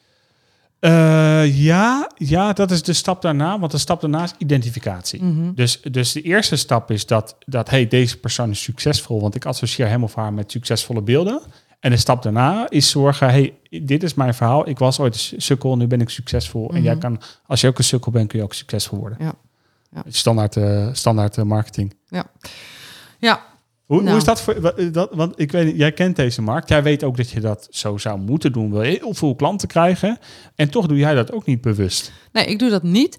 Eh, 0.83 1.65
ja, 1.65 2.11
ja, 2.17 2.53
dat 2.53 2.71
is 2.71 2.83
de 2.83 2.93
stap 2.93 3.23
daarna. 3.23 3.59
Want 3.59 3.73
de 3.73 3.79
stap 3.79 4.01
daarna 4.01 4.23
is 4.23 4.35
identificatie. 4.39 5.23
Mhm. 5.25 5.53
Dus, 5.55 5.81
dus 5.81 6.13
de 6.13 6.23
eerste 6.23 6.57
stap 6.57 6.91
is 6.91 7.07
dat, 7.07 7.37
dat 7.47 7.71
hey, 7.71 7.89
deze 7.89 8.19
persoon 8.19 8.51
is 8.51 8.63
succesvol, 8.63 9.21
want 9.21 9.35
ik 9.35 9.47
associeer 9.47 9.89
hem 9.89 10.03
of 10.05 10.15
haar 10.15 10.33
met 10.33 10.51
succesvolle 10.51 11.03
beelden. 11.03 11.41
En 11.81 11.91
de 11.91 11.97
stap 11.97 12.23
daarna 12.23 12.71
is 12.71 12.91
zorgen, 12.91 13.29
hey, 13.29 13.55
dit 13.69 14.03
is 14.03 14.15
mijn 14.15 14.35
verhaal. 14.35 14.69
Ik 14.69 14.79
was 14.79 15.01
ooit 15.01 15.15
een 15.33 15.41
sukkel, 15.41 15.77
nu 15.77 15.87
ben 15.87 16.01
ik 16.01 16.09
succesvol. 16.09 16.71
En 16.75 16.83
jij 16.83 16.93
Mhm. 16.93 17.01
kan, 17.01 17.21
als 17.47 17.61
je 17.61 17.67
ook 17.69 17.79
een 17.79 17.85
sukkel 17.85 18.13
bent, 18.13 18.29
kun 18.29 18.39
je 18.39 18.45
ook 18.45 18.55
succesvol 18.55 18.99
worden. 18.99 19.19
Ja. 19.21 19.33
Ja. 19.95 20.03
Standaard, 20.09 20.57
eh, 20.57 20.89
standaard 20.93 21.37
eh, 21.39 21.45
marketing. 21.45 21.95
Ja, 23.19 23.41
Hoe, 23.87 23.97
Nou. 23.97 24.09
hoe 24.09 24.19
is 24.19 24.25
dat 24.25 24.41
voor, 24.41 24.55
eh, 24.55 24.93
dat, 24.93 25.11
want 25.15 25.41
ik 25.41 25.53
weet 25.53 25.77
jij 25.77 25.93
kent 25.93 26.17
deze 26.17 26.43
markt. 26.43 26.69
Jij 26.69 26.83
weet 26.83 27.05
ook 27.05 27.17
dat 27.17 27.31
je 27.31 27.41
dat 27.41 27.67
zo 27.71 27.99
zou 27.99 28.19
moeten 28.21 28.53
doen. 28.53 28.71
Wil 28.71 28.83
je 28.83 28.99
heel 28.99 29.15
veel 29.15 29.35
klanten 29.35 29.69
krijgen. 29.69 30.19
En 30.55 30.71
toch 30.71 30.87
doe 30.87 30.97
jij 30.97 31.15
dat 31.15 31.33
ook 31.33 31.47
niet 31.47 31.61
bewust. 31.61 32.13
nee, 32.33 32.45
ik 32.47 32.59
doe 32.59 32.71
dat 32.71 32.83
niet. 32.83 33.19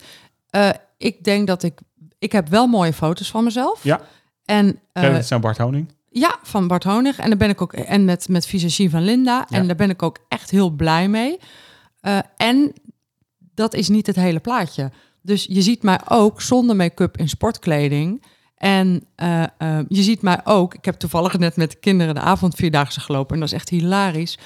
Eh, 0.50 0.70
ik 0.98 1.24
denk 1.24 1.48
dat 1.48 1.64
ik, 1.64 1.80
ik 2.20 2.32
heb 2.32 2.48
wel 2.48 2.68
mooie 2.68 2.94
foto's 2.94 3.30
van 3.32 3.44
mezelf. 3.44 3.84
Ja. 3.84 4.02
En 4.46 4.80
eh, 4.94 5.04
Credits 5.04 5.32
aan 5.32 5.42
Bart 5.42 5.58
Honing. 5.58 5.92
Ja, 6.10 6.40
van 6.44 6.68
Bart 6.68 6.84
Honig. 6.84 7.20
En 7.20 7.30
daar 7.30 7.38
ben 7.38 7.50
ik 7.50 7.62
ook 7.62 7.74
en 7.74 8.06
met, 8.06 8.28
met 8.30 8.46
visagie 8.46 8.90
van 8.90 9.04
Linda. 9.04 9.46
Ja. 9.50 9.58
En 9.58 9.68
daar 9.68 9.76
ben 9.76 9.90
ik 9.90 10.04
ook 10.04 10.18
echt 10.28 10.50
heel 10.52 10.70
blij 10.70 11.08
mee. 11.08 11.38
Eh, 12.00 12.20
en 12.38 12.74
dat 13.54 13.74
is 13.74 13.90
niet 13.90 14.08
het 14.08 14.16
hele 14.16 14.40
plaatje. 14.40 14.92
Dus 15.22 15.46
je 15.50 15.62
ziet 15.62 15.84
mij 15.84 16.00
ook 16.10 16.42
zonder 16.42 16.76
make-up 16.76 17.18
in 17.18 17.30
sportkleding. 17.30 18.24
En 18.64 19.04
eh, 19.16 19.44
eh, 19.44 19.80
je 19.88 20.04
ziet 20.04 20.22
mij 20.22 20.42
ook. 20.44 20.74
Ik 20.74 20.86
heb 20.86 20.96
toevallig 20.96 21.38
net 21.38 21.56
met 21.56 21.72
de 21.72 21.78
kinderen 21.78 22.14
de 22.14 22.20
avondvierdaagse 22.20 23.00
gelopen. 23.00 23.34
En 23.34 23.40
dat 23.40 23.50
is 23.50 23.56
echt 23.56 23.70
hilarisch. 23.70 24.38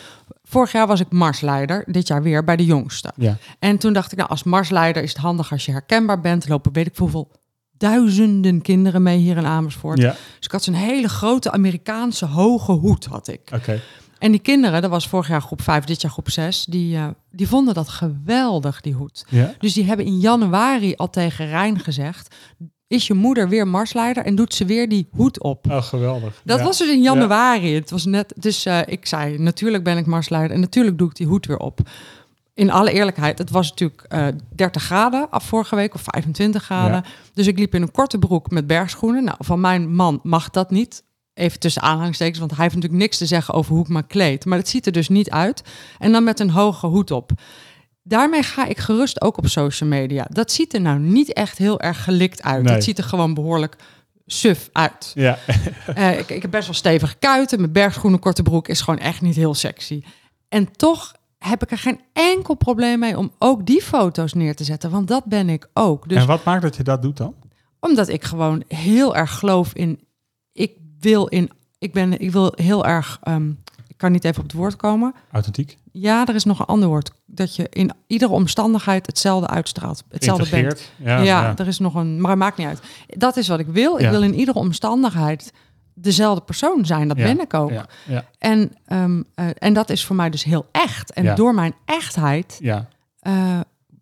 Vorig 0.43 0.71
jaar 0.71 0.88
was 0.88 0.99
ik 0.99 1.12
marsleider. 1.12 1.84
Dit 1.88 2.08
jaar 2.08 2.23
weer 2.23 2.43
bij 2.43 2.56
de 2.56 2.65
jongste. 2.65 3.12
Ja. 3.15 3.38
En 3.60 3.77
toen 3.77 3.93
dacht 3.93 4.12
ik, 4.12 4.17
nou, 4.17 4.30
als 4.30 4.43
marsleider 4.43 5.03
is 5.03 5.10
het 5.10 5.21
handig 5.21 5.51
als 5.51 5.65
je 5.65 5.71
herkenbaar 5.71 6.21
bent. 6.21 6.47
Lopen 6.47 6.73
weet 6.73 6.88
ik 6.88 6.97
hoeveel 6.97 7.32
duizenden 7.77 8.62
kinderen 8.62 9.03
mee 9.03 9.17
hier 9.17 9.38
in 9.38 9.45
Amersfoort. 9.45 9.97
Ja, 9.97 10.12
Dus 10.12 10.45
ik 10.45 10.51
had 10.51 10.63
zo'n 10.63 10.73
hele 10.73 11.10
grote 11.10 11.51
Amerikaanse 11.51 12.25
hoge 12.25 12.71
hoed 12.71 13.06
had 13.06 13.27
ik. 13.27 13.49
En 14.19 14.32
die 14.32 14.41
kinderen, 14.41 14.82
dat 14.82 14.91
was 14.91 15.08
vorig 15.08 15.27
jaar 15.27 15.41
groep 15.41 15.62
5, 15.62 15.84
dit 15.84 16.01
jaar 16.01 16.12
groep 16.12 16.30
6, 16.30 16.65
die, 16.65 16.95
eh, 16.95 17.08
die 17.32 17.47
vonden 17.47 17.73
dat 17.73 17.89
geweldig, 17.89 18.82
die 18.82 18.93
hoed. 18.93 19.25
Ja. 19.30 19.53
Dus 19.60 19.73
die 19.73 19.86
hebben 19.86 20.06
in 20.06 20.19
januari 20.19 20.95
al 20.95 21.10
tegen 21.10 21.47
Rijn 21.47 21.80
gezegd, 21.80 22.36
is 22.88 23.08
je 23.08 23.13
moeder 23.13 23.50
weer 23.50 23.67
marsleider 23.67 24.26
en 24.26 24.36
doet 24.36 24.54
ze 24.54 24.65
weer 24.65 24.89
die 24.89 25.08
hoed 25.12 25.43
op. 25.43 25.65
Oh, 25.71 25.82
geweldig. 25.82 26.41
Dat 26.45 26.60
Ja. 26.60 26.65
was 26.65 26.78
dus 26.78 26.89
in 26.89 27.02
januari. 27.02 27.76
Het 27.76 27.89
was 27.89 28.06
net, 28.06 28.34
dus 28.38 28.65
eh, 28.65 28.80
ik 28.86 29.06
zei, 29.06 29.38
natuurlijk 29.38 29.84
ben 29.84 29.97
ik 29.97 30.06
marsleider 30.06 30.52
en 30.52 30.60
natuurlijk 30.60 30.97
doe 30.97 31.10
ik 31.10 31.15
die 31.15 31.28
hoed 31.28 31.45
weer 31.45 31.58
op. 31.60 31.80
In 32.54 32.71
alle 32.71 32.91
eerlijkheid, 32.91 33.38
het 33.38 33.50
was 33.50 33.69
natuurlijk 33.69 34.02
eh 34.08 34.28
30 34.56 34.84
graden 34.84 35.30
af 35.30 35.43
vorige 35.43 35.76
week 35.76 35.93
of 35.93 36.02
25 36.02 36.63
graden. 36.63 36.95
Ja. 36.95 37.04
Dus 37.34 37.47
ik 37.47 37.60
liep 37.60 37.76
in 37.76 37.82
een 37.82 37.91
korte 37.91 38.17
broek 38.19 38.50
met 38.52 38.67
bergschoenen. 38.67 39.23
Nou, 39.23 39.38
van 39.39 39.60
mijn 39.60 39.95
man 39.95 40.19
mag 40.23 40.50
dat 40.50 40.71
niet. 40.71 41.06
even 41.34 41.60
tussen 41.60 41.82
aanhalingstekens, 41.82 42.39
want 42.39 42.52
hij 42.52 42.62
heeft 42.63 42.76
natuurlijk 42.76 43.02
niks 43.02 43.17
te 43.17 43.26
zeggen 43.26 43.54
over 43.54 43.73
hoe 43.73 43.84
ik 43.84 43.89
me 43.89 44.04
kleed. 44.04 44.45
Maar 44.45 44.58
het 44.58 44.69
ziet 44.69 44.86
er 44.86 44.91
dus 44.91 45.10
niet 45.10 45.30
uit. 45.30 45.63
En 46.00 46.12
dan 46.12 46.23
met 46.23 46.39
een 46.39 46.50
hoge 46.50 46.88
hoed 46.88 47.12
op. 47.12 47.32
Daarmee 48.07 48.43
ga 48.43 48.65
ik 48.65 48.77
gerust 48.77 49.21
ook 49.21 49.37
op 49.37 49.47
social 49.47 49.89
media. 49.89 50.27
Dat 50.29 50.51
ziet 50.51 50.73
er 50.73 50.81
nou 50.81 50.99
niet 50.99 51.33
echt 51.33 51.57
heel 51.57 51.79
erg 51.81 52.03
gelikt 52.03 52.43
uit. 52.43 52.63
Nee. 52.63 52.73
Het 52.73 52.83
ziet 52.83 52.97
er 52.97 53.03
gewoon 53.03 53.33
behoorlijk 53.33 53.75
suf 54.25 54.69
uit. 54.71 55.11
Ja, 55.15 55.37
Eh, 55.95 56.19
ik, 56.19 56.29
ik 56.29 56.41
heb 56.41 56.51
best 56.51 56.65
wel 56.65 56.75
stevige 56.75 57.15
kuiten. 57.19 57.59
Mijn 57.59 57.71
bergschoenen 57.71 58.19
korte 58.19 58.43
broek 58.43 58.67
is 58.67 58.81
gewoon 58.81 58.99
echt 58.99 59.21
niet 59.21 59.35
heel 59.35 59.53
sexy. 59.53 60.03
En 60.49 60.71
toch 60.71 61.15
heb 61.37 61.63
ik 61.63 61.71
er 61.71 61.77
geen 61.77 61.99
enkel 62.13 62.53
probleem 62.55 62.99
mee 62.99 63.17
om 63.17 63.31
ook 63.39 63.65
die 63.65 63.81
foto's 63.81 64.33
neer 64.33 64.55
te 64.55 64.63
zetten. 64.63 64.89
Want 64.91 65.07
dat 65.07 65.25
ben 65.25 65.49
ik 65.49 65.69
ook. 65.73 66.09
Dus 66.09 66.17
en 66.21 66.27
wat 66.27 66.43
maakt 66.43 66.61
dat 66.61 66.75
je 66.75 66.83
dat 66.83 67.01
doet 67.01 67.17
dan? 67.17 67.33
omdat 67.79 68.07
ik 68.07 68.23
gewoon 68.23 68.63
heel 68.67 69.15
erg 69.15 69.33
geloof 69.33 69.73
in. 69.73 69.99
Ik 70.53 70.71
wil 70.99 71.25
in. 71.27 71.49
Ik 71.79 71.93
ben. 71.93 72.19
Ik 72.19 72.31
wil 72.31 72.53
heel 72.55 72.85
erg. 72.85 73.19
ehm, 73.23 73.51
kan 73.97 74.12
niet 74.12 74.23
even 74.23 74.38
op 74.38 74.43
het 74.43 74.53
woord 74.57 74.75
komen. 74.75 75.13
Authentiek? 75.31 75.77
Ja, 75.91 76.25
er 76.27 76.36
is 76.36 76.43
nog 76.43 76.60
een 76.60 76.65
ander 76.65 76.88
woord. 76.89 77.12
Dat 77.25 77.55
je 77.55 77.67
in 77.69 77.91
iedere 78.07 78.31
omstandigheid 78.31 79.05
hetzelfde 79.05 79.47
uitstraalt. 79.47 80.03
Hetzelfde 80.10 80.49
bent. 80.49 80.91
Ja, 80.97 81.17
Ja, 81.17 81.23
ja. 81.23 81.53
er 81.57 81.67
is 81.67 81.79
nog 81.79 81.95
een. 81.95 82.21
Maar 82.21 82.29
het 82.29 82.39
maakt 82.39 82.57
niet 82.57 82.67
uit. 82.67 82.81
Dat 83.07 83.38
is 83.38 83.47
wat 83.47 83.60
ik 83.60 83.67
wil. 83.67 83.95
Ik 83.95 84.01
Ja. 84.01 84.10
wil 84.10 84.23
in 84.23 84.33
iedere 84.36 84.60
omstandigheid 84.60 85.53
dezelfde 85.93 86.41
persoon 86.43 86.86
zijn. 86.86 87.07
Dat 87.07 87.17
Ja, 87.17 87.23
ben 87.23 87.39
ik 87.41 87.53
ook. 87.53 87.71
Ja, 87.71 87.86
ja, 88.07 88.25
En, 88.39 88.71
ehm, 88.86 89.21
eh, 89.36 89.45
en 89.57 89.73
dat 89.73 89.89
is 89.89 90.05
voor 90.05 90.15
mij 90.15 90.29
dus 90.29 90.43
heel 90.43 90.65
echt. 90.71 91.12
En 91.13 91.23
Ja. 91.23 91.36
door 91.36 91.53
mijn 91.53 91.73
echtheid. 91.86 92.57
ja. 92.62 92.88
eh 93.19 93.60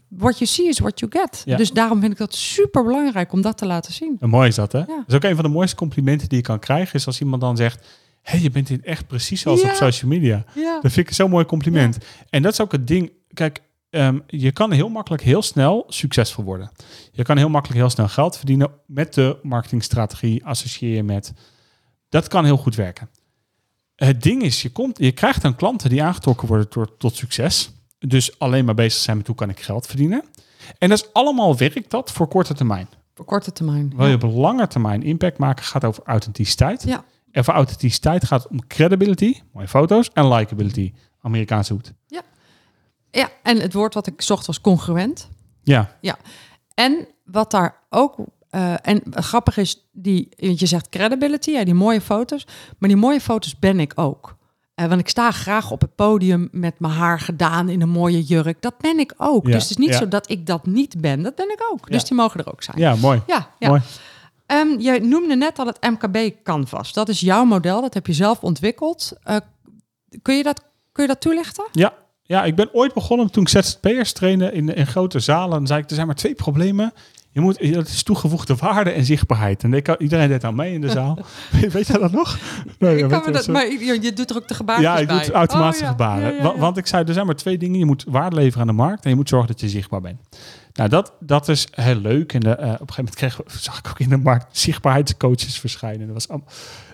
what 0.07 0.37
you 0.37 0.45
see 0.49 0.67
is 0.67 0.79
what 0.79 0.99
you 0.99 1.11
get. 1.11 1.41
Ja. 1.45 1.57
Dus 1.57 1.71
daarom 1.71 1.99
vind 1.99 2.11
ik 2.11 2.17
dat 2.17 2.33
super 2.35 2.83
belangrijk 2.83 3.31
om 3.31 3.41
dat 3.41 3.57
te 3.57 3.65
laten 3.65 3.93
zien. 3.93 4.17
En 4.19 4.29
mooi 4.29 4.47
is 4.47 4.55
dat, 4.55 4.71
hè? 4.71 4.77
Ja. 4.79 4.85
Dat 4.85 5.03
is 5.07 5.13
ook 5.15 5.23
een 5.23 5.35
van 5.35 5.43
de 5.43 5.49
mooiste 5.51 5.75
complimenten 5.75 6.29
die 6.29 6.37
je 6.37 6.43
kan 6.43 6.59
krijgen, 6.59 6.95
is 6.95 7.05
als 7.05 7.19
iemand 7.21 7.41
dan 7.41 7.57
zegt, 7.57 7.87
hé, 8.25 8.37
je 8.37 8.49
bent 8.49 8.67
dit 8.67 8.83
echt 8.83 9.07
precies 9.07 9.41
zoals 9.41 9.61
Ja. 9.61 9.69
op 9.69 9.75
social 9.75 10.11
media. 10.11 10.43
Ja. 10.55 10.79
Dat 10.81 10.91
vind 10.91 11.07
ik 11.07 11.13
zo'n 11.13 11.29
mooi 11.29 11.45
compliment. 11.45 11.97
En 12.29 12.41
dat 12.41 12.51
is 12.51 12.61
ook 12.61 12.71
het 12.71 12.87
ding. 12.87 13.11
Kijk, 13.33 13.61
ehm, 13.89 14.19
je 14.27 14.51
kan 14.51 14.71
heel 14.71 14.89
makkelijk 14.89 15.23
heel 15.23 15.41
snel 15.41 15.83
succesvol 15.87 16.43
worden. 16.43 16.71
Je 17.11 17.23
kan 17.23 17.37
heel 17.37 17.49
makkelijk 17.49 17.79
heel 17.79 17.89
snel 17.89 18.07
geld 18.07 18.37
verdienen 18.37 18.71
met 18.87 19.13
de 19.13 19.37
marketingstrategie, 19.43 20.45
associeer 20.45 20.95
je 20.95 21.03
met. 21.03 21.33
Dat 22.09 22.27
kan 22.27 22.45
heel 22.45 22.57
goed 22.57 22.75
werken. 22.75 23.09
Het 23.95 24.23
ding 24.23 24.41
is, 24.43 24.61
je, 24.61 24.69
komt, 24.71 24.97
je 24.97 25.11
krijgt 25.11 25.41
dan 25.41 25.55
klanten 25.55 25.89
die 25.89 26.03
aangetrokken 26.03 26.47
worden 26.47 26.69
tot, 26.69 26.91
tot 26.97 27.15
succes. 27.15 27.71
Dus 27.99 28.39
alleen 28.39 28.65
maar 28.65 28.75
bezig 28.75 29.01
zijn 29.01 29.17
met 29.17 29.27
hoe 29.27 29.35
kan 29.35 29.49
ik 29.49 29.59
geld 29.59 29.87
verdienen. 29.87 30.23
En 30.77 30.89
dat 30.89 30.97
is 30.97 31.13
allemaal 31.13 31.57
werkt 31.57 31.89
dat 31.91 32.11
voor 32.11 32.27
korte 32.27 32.53
termijn. 32.53 32.87
Voor 33.13 33.25
korte 33.25 33.51
termijn. 33.51 33.93
Wil 33.95 34.07
je 34.07 34.15
op 34.15 34.21
lange 34.23 34.67
termijn 34.67 35.03
impact 35.03 35.37
maken, 35.37 35.65
gaat 35.65 35.83
over 35.85 36.03
authenticiteit. 36.05 36.83
Ja. 36.83 37.03
En 37.35 37.43
voor 37.43 37.53
authenticiteit 37.53 38.25
gaat 38.25 38.43
het 38.43 38.51
om 38.51 38.67
credibility, 38.67 39.41
mooie 39.53 39.67
foto's, 39.67 40.09
en 40.13 40.27
likability, 40.33 40.93
Amerikaanse 41.21 41.73
hoed. 41.73 41.93
Ja, 43.11 43.29
en 43.43 43.59
het 43.59 43.73
woord 43.73 43.93
wat 43.93 44.07
ik 44.07 44.21
zocht 44.21 44.45
was 44.45 44.61
congruent. 44.61 45.29
Ja, 46.01 46.17
En 46.73 47.07
wat 47.25 47.51
daar 47.51 47.75
ook. 47.89 48.15
eh, 48.49 48.73
en 48.81 49.01
grappig 49.09 49.57
is, 49.57 49.87
die, 49.91 50.29
je 50.37 50.65
zegt 50.65 50.89
credibility, 50.89 51.51
ja, 51.51 51.63
die 51.63 51.73
mooie 51.73 52.01
foto's. 52.01 52.47
Maar 52.77 52.89
die 52.89 52.97
mooie 52.97 53.21
foto's 53.21 53.59
ben 53.59 53.79
ik 53.79 53.91
ook. 53.95 54.35
Eh, 54.75 54.85
want 54.87 54.99
ik 54.99 55.09
sta 55.09 55.31
graag 55.31 55.71
op 55.71 55.81
het 55.81 55.95
podium 55.95 56.47
met 56.51 56.79
mijn 56.79 56.93
haar 56.93 57.19
gedaan 57.19 57.69
in 57.69 57.81
een 57.81 57.89
mooie 57.89 58.23
jurk. 58.23 58.61
Dat 58.61 58.77
ben 58.77 58.99
ik 58.99 59.13
ook. 59.17 59.45
Ja, 59.45 59.51
Dus 59.51 59.61
het 59.61 59.71
is 59.71 59.77
niet 59.77 59.89
ja. 59.89 59.97
zo 59.97 60.07
dat 60.07 60.29
ik 60.29 60.45
dat 60.45 60.65
niet 60.65 61.01
ben. 61.01 61.21
Dat 61.23 61.35
ben 61.35 61.51
ik 61.51 61.59
ook. 61.71 61.79
Ja. 61.85 61.91
Dus 61.91 62.03
die 62.03 62.17
mogen 62.17 62.39
er 62.39 62.51
ook 62.51 62.63
zijn. 62.63 62.77
ja 62.77 62.95
mooi. 62.95 63.21
Ja, 63.27 63.49
ja. 63.59 63.67
mooi. 63.67 63.81
Ehm, 64.45 64.79
je 64.79 64.99
noemde 64.99 65.35
net 65.35 65.59
al 65.59 65.65
het 65.65 65.81
MKB 65.81 66.43
Canvas. 66.43 66.93
Dat 66.93 67.09
is 67.09 67.19
jouw 67.19 67.45
model, 67.45 67.81
dat 67.81 67.93
heb 67.93 68.07
je 68.07 68.13
zelf 68.13 68.41
ontwikkeld. 68.41 69.11
Eh, 69.23 69.35
kun, 70.21 70.35
je 70.37 70.43
dat, 70.43 70.63
kun 70.91 71.03
je 71.03 71.09
dat 71.09 71.21
toelichten? 71.21 71.65
Ja, 71.71 71.93
ja, 72.21 72.43
ik 72.43 72.55
ben 72.55 72.73
ooit 72.73 72.93
begonnen 72.93 73.31
toen 73.31 73.43
ik 73.43 73.49
ZZP'ers 73.49 74.13
trainde 74.13 74.51
in, 74.51 74.75
in 74.75 74.87
grote 74.87 75.19
zalen. 75.19 75.57
Dan 75.57 75.67
zei 75.67 75.81
ik, 75.81 75.89
er 75.89 75.95
zijn 75.95 76.07
maar 76.07 76.15
twee 76.15 76.35
problemen. 76.35 76.93
Je 77.35 77.41
moet, 77.41 77.73
dat 77.73 77.87
is 77.87 78.03
toegevoegde 78.03 78.55
waarde 78.55 78.89
en 78.89 79.05
zichtbaarheid. 79.05 79.63
En 79.63 79.73
ik, 79.73 79.95
iedereen 79.97 80.27
deed 80.29 80.43
aan 80.43 80.55
mee 80.55 80.73
in 80.73 80.81
de 80.81 80.89
zaal. 80.89 81.17
weet, 81.71 81.87
je 81.87 81.97
dat 81.99 82.11
nog? 82.11 82.37
Nee, 82.79 82.97
Ik 82.97 83.09
kan 83.09 83.31
dat, 83.31 83.47
maar 83.47 83.67
je, 83.67 83.97
je 84.01 84.13
doet 84.13 84.29
er 84.29 84.35
ook 84.35 84.47
de 84.47 84.55
ja, 84.81 84.97
ik 84.97 85.07
bij. 85.07 85.15
doe 85.15 85.25
het 85.25 85.29
automatische 85.33 85.83
Oh, 85.83 85.89
ja. 85.89 85.95
gebaren. 85.95 86.27
Ja, 86.31 86.37
ja, 86.37 86.43
Wa- 86.43 86.53
ja. 86.53 86.57
Want 86.59 86.77
ik 86.77 86.87
zei, 86.87 87.03
er 87.03 87.13
zijn 87.13 87.25
maar 87.25 87.35
twee 87.35 87.57
dingen. 87.57 87.79
Je 87.79 87.85
moet 87.85 88.05
waarde 88.07 88.35
leveren 88.35 88.61
aan 88.61 88.67
de 88.67 88.81
markt 88.81 89.03
en 89.03 89.09
je 89.09 89.15
moet 89.15 89.29
zorgen 89.29 89.47
dat 89.47 89.59
je 89.59 89.69
zichtbaar 89.69 90.01
bent. 90.01 90.19
Nou, 90.73 90.89
dat, 90.89 91.13
dat 91.19 91.47
is 91.49 91.67
heel 91.71 91.95
leuk. 91.95 92.33
En 92.33 92.39
de, 92.39 92.49
eh, 92.49 92.55
op 92.55 92.65
een 92.67 92.93
gegeven 92.93 92.95
moment 92.95 93.15
kreeg, 93.15 93.39
zag 93.61 93.77
ik 93.79 93.87
ook 93.89 93.99
in 93.99 94.09
de 94.09 94.17
markt 94.17 94.57
zichtbaarheidscoaches 94.57 95.59
verschijnen. 95.59 96.05
Dat 96.07 96.13
was 96.15 96.27
allemaal, 96.29 96.47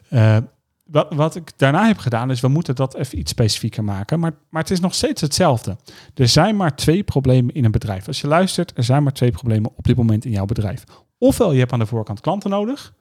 eh, 0.10 0.38
wat, 0.84 1.13
wat 1.13 1.36
ik 1.36 1.52
daarna 1.56 1.88
heb 1.88 1.98
gedaan 1.98 2.32
is, 2.32 2.39
we 2.39 2.48
moeten 2.48 2.76
dat 2.76 2.96
even 2.96 3.20
iets 3.20 3.32
specifieker 3.32 3.84
maken. 3.84 4.20
Maar, 4.20 4.34
maar 4.50 4.62
het 4.62 4.72
is 4.72 4.80
nog 4.80 4.94
steeds 4.94 5.22
hetzelfde. 5.22 5.78
Er 6.13 6.28
zijn 6.28 6.56
maar 6.56 6.76
twee 6.76 7.04
problemen 7.04 7.54
in 7.54 7.65
een 7.65 7.72
bedrijf. 7.72 8.08
Als 8.08 8.22
je 8.22 8.28
luistert, 8.28 8.78
er 8.78 8.84
zijn 8.84 9.04
maar 9.04 9.13
twee 9.13 9.32
problemen 9.32 9.72
op 9.76 9.84
dit 9.84 9.96
moment 9.96 10.26
in 10.26 10.32
jouw 10.32 10.46
bedrijf. 10.46 10.84
Ofwel 11.17 11.52
je 11.52 11.60
hebt 11.60 11.72
aan 11.72 11.80
de 11.80 11.86
voorkant 11.86 12.20
klanten 12.20 12.50
nodig, 12.50 12.94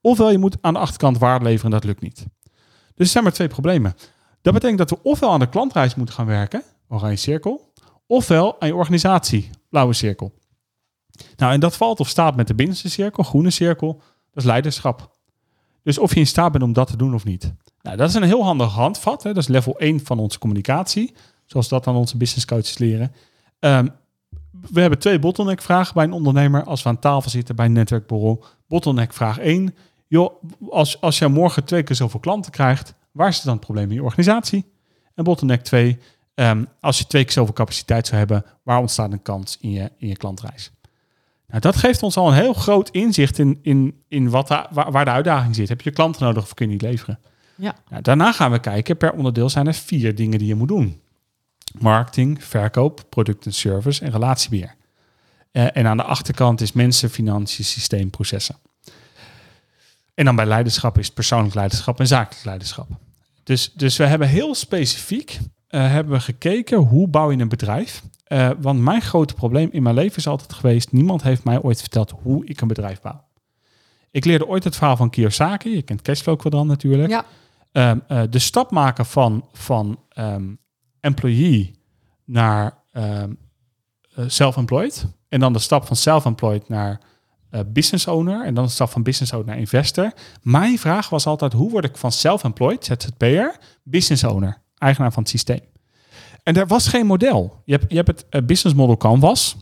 ofwel 0.00 0.30
je 0.30 0.38
moet 0.38 0.56
aan 0.60 0.72
de 0.72 0.78
achterkant 0.78 1.18
waarde 1.18 1.44
leveren 1.44 1.64
en 1.64 1.78
dat 1.78 1.84
lukt 1.84 2.00
niet. 2.00 2.26
Dus 2.94 3.06
er 3.06 3.06
zijn 3.06 3.24
maar 3.24 3.32
twee 3.32 3.48
problemen. 3.48 3.94
Dat 4.42 4.52
betekent 4.52 4.78
dat 4.78 4.90
we 4.90 4.98
ofwel 5.02 5.32
aan 5.32 5.40
de 5.40 5.48
klantreis 5.48 5.94
moeten 5.94 6.14
gaan 6.14 6.26
werken, 6.26 6.62
oranje 6.88 7.16
cirkel, 7.16 7.72
ofwel 8.06 8.60
aan 8.60 8.68
je 8.68 8.74
organisatie, 8.74 9.50
blauwe 9.68 9.92
cirkel. 9.92 10.32
Nou, 11.36 11.52
en 11.52 11.60
dat 11.60 11.76
valt 11.76 12.00
of 12.00 12.08
staat 12.08 12.36
met 12.36 12.46
de 12.46 12.54
binnenste 12.54 12.90
cirkel, 12.90 13.22
groene 13.22 13.50
cirkel, 13.50 13.92
dat 14.30 14.42
is 14.42 14.44
leiderschap. 14.44 15.18
Dus 15.82 15.98
of 15.98 16.14
je 16.14 16.20
in 16.20 16.26
staat 16.26 16.52
bent 16.52 16.64
om 16.64 16.72
dat 16.72 16.86
te 16.86 16.96
doen 16.96 17.14
of 17.14 17.24
niet. 17.24 17.52
Nou, 17.82 17.96
dat 17.96 18.08
is 18.08 18.14
een 18.14 18.22
heel 18.22 18.44
handig 18.44 18.72
handvat. 18.72 19.22
Hè? 19.22 19.32
Dat 19.32 19.42
is 19.42 19.48
level 19.48 19.78
1 19.78 20.04
van 20.04 20.18
onze 20.18 20.38
communicatie, 20.38 21.14
zoals 21.44 21.68
dat 21.68 21.86
aan 21.86 21.96
onze 21.96 22.16
business 22.16 22.46
coaches 22.46 22.78
leren. 22.78 23.12
Ehm, 23.58 23.86
we 24.50 24.80
hebben 24.80 24.98
twee 24.98 25.18
bottleneck 25.18 25.62
vragen 25.62 25.94
bij 25.94 26.04
een 26.04 26.12
ondernemer 26.12 26.64
als 26.64 26.82
we 26.82 26.88
aan 26.88 26.98
tafel 26.98 27.30
zitten 27.30 27.56
bij 27.56 27.66
een 27.66 27.72
netwerkborrel. 27.72 28.44
Bottleneck 28.68 29.12
vraag 29.12 29.38
1. 29.38 29.74
Joh, 30.06 30.42
als, 30.70 31.00
als 31.00 31.18
jij 31.18 31.28
morgen 31.28 31.64
twee 31.64 31.82
keer 31.82 31.96
zoveel 31.96 32.20
klanten 32.20 32.52
krijgt, 32.52 32.94
waar 33.12 33.28
is 33.28 33.40
dan 33.40 33.52
het 33.52 33.64
probleem 33.64 33.88
in 33.88 33.94
je 33.94 34.02
organisatie? 34.02 34.72
En 35.14 35.24
bottleneck 35.24 35.62
2. 35.62 35.98
ehm, 36.34 36.64
als 36.80 36.98
je 36.98 37.06
twee 37.06 37.24
keer 37.24 37.32
zoveel 37.32 37.54
capaciteit 37.54 38.06
zou 38.06 38.18
hebben, 38.18 38.44
waar 38.62 38.78
ontstaat 38.78 39.12
een 39.12 39.22
kans 39.22 39.56
in 39.60 39.70
je, 39.70 39.92
in 39.98 40.08
je 40.08 40.16
klantreis? 40.16 40.70
Nou, 41.50 41.60
dat 41.60 41.76
geeft 41.76 42.02
ons 42.02 42.16
al 42.16 42.28
een 42.28 42.34
heel 42.34 42.52
groot 42.52 42.88
inzicht 42.90 43.38
in, 43.38 43.58
in, 43.62 44.02
in 44.08 44.30
wat 44.30 44.48
de, 44.48 44.66
waar, 44.70 45.04
de 45.04 45.10
uitdaging 45.10 45.54
zit. 45.54 45.68
Heb 45.68 45.80
je 45.80 45.90
klanten 45.90 46.24
nodig 46.24 46.42
of 46.42 46.54
kun 46.54 46.66
je 46.66 46.72
niet 46.72 46.82
leveren? 46.82 47.18
Ja. 47.54 47.74
Nou, 47.88 48.02
daarna 48.02 48.32
gaan 48.32 48.50
we 48.50 48.58
kijken, 48.58 48.96
per 48.96 49.12
onderdeel 49.12 49.48
zijn 49.48 49.66
er 49.66 49.74
vier 49.74 50.14
dingen 50.14 50.38
die 50.38 50.48
je 50.48 50.54
moet 50.54 50.68
doen. 50.68 51.00
Marketing, 51.78 52.44
verkoop, 52.44 53.04
product 53.08 53.46
en 53.46 53.52
service 53.52 54.04
en 54.04 54.10
relatiebeheer. 54.10 54.74
Eh, 55.52 55.76
en 55.76 55.86
aan 55.86 55.96
de 55.96 56.02
achterkant 56.02 56.60
is 56.60 56.72
mensen, 56.72 57.10
financiën, 57.10 57.64
systeem, 57.64 58.10
processen. 58.10 58.56
En 60.14 60.24
dan 60.24 60.36
bij 60.36 60.46
leiderschap 60.46 60.98
is 60.98 61.10
persoonlijk 61.10 61.54
leiderschap 61.54 62.00
en 62.00 62.06
zakelijk 62.06 62.44
leiderschap. 62.44 62.88
Dus, 63.42 63.72
dus 63.72 63.96
we 63.96 64.06
hebben 64.06 64.28
heel 64.28 64.54
specifiek 64.54 65.38
eh, 65.68 65.90
hebben 65.90 66.12
we 66.12 66.20
gekeken 66.20 66.78
hoe 66.78 67.08
bouw 67.08 67.30
je 67.30 67.38
een 67.38 67.48
bedrijf. 67.48 68.02
Eh, 68.30 68.50
want 68.60 68.80
mijn 68.80 69.02
grote 69.02 69.34
probleem 69.34 69.68
in 69.72 69.82
mijn 69.82 69.94
leven 69.94 70.16
is 70.16 70.26
altijd 70.26 70.52
geweest, 70.52 70.92
niemand 70.92 71.22
heeft 71.22 71.44
mij 71.44 71.62
ooit 71.62 71.80
verteld 71.80 72.14
hoe 72.22 72.46
ik 72.46 72.60
een 72.60 72.68
bedrijf 72.68 73.00
bouw. 73.00 73.24
Ik 74.10 74.24
leerde 74.24 74.46
ooit 74.46 74.64
het 74.64 74.76
verhaal 74.76 74.96
van 74.96 75.10
Kiyosaki, 75.10 75.74
je 75.74 75.82
kent 75.82 76.02
cashflow 76.02 76.38
kwadrant 76.38 76.68
natuurlijk. 76.68 77.10
Ja, 77.10 77.24
Ehm, 77.72 77.98
eh, 78.08 78.22
de 78.30 78.38
stap 78.38 78.70
maken 78.70 79.06
van, 79.06 79.48
van 79.52 80.00
ehm, 80.08 80.54
employee 81.00 81.74
naar 82.24 82.78
eh, 82.92 83.22
self-employed. 84.26 85.06
En 85.28 85.40
dan 85.40 85.52
de 85.52 85.58
stap 85.58 85.86
van 85.86 85.96
self-employed 85.96 86.68
naar 86.68 87.00
business 87.66 88.06
owner. 88.06 88.44
En 88.44 88.54
dan 88.54 88.64
de 88.64 88.70
stap 88.70 88.90
van 88.90 89.02
business 89.02 89.32
owner 89.32 89.48
naar 89.48 89.58
investor. 89.58 90.12
Mijn 90.42 90.78
vraag 90.78 91.08
was 91.08 91.26
altijd, 91.26 91.52
hoe 91.52 91.70
word 91.70 91.84
ik 91.84 91.96
van 91.96 92.12
self-employed, 92.12 92.84
ZZP'er, 92.84 93.56
business 93.82 94.24
owner, 94.24 94.62
eigenaar 94.78 95.12
van 95.12 95.22
het 95.22 95.30
systeem? 95.30 95.60
En 96.42 96.56
er 96.56 96.66
was 96.66 96.88
geen 96.88 97.06
model. 97.06 97.62
Je 97.64 97.72
hebt, 97.72 97.90
je 97.90 97.96
hebt 97.96 98.08
het 98.08 98.26
eh, 98.30 98.42
business 98.42 98.76
model 98.76 98.96
Canvas. 98.96 99.56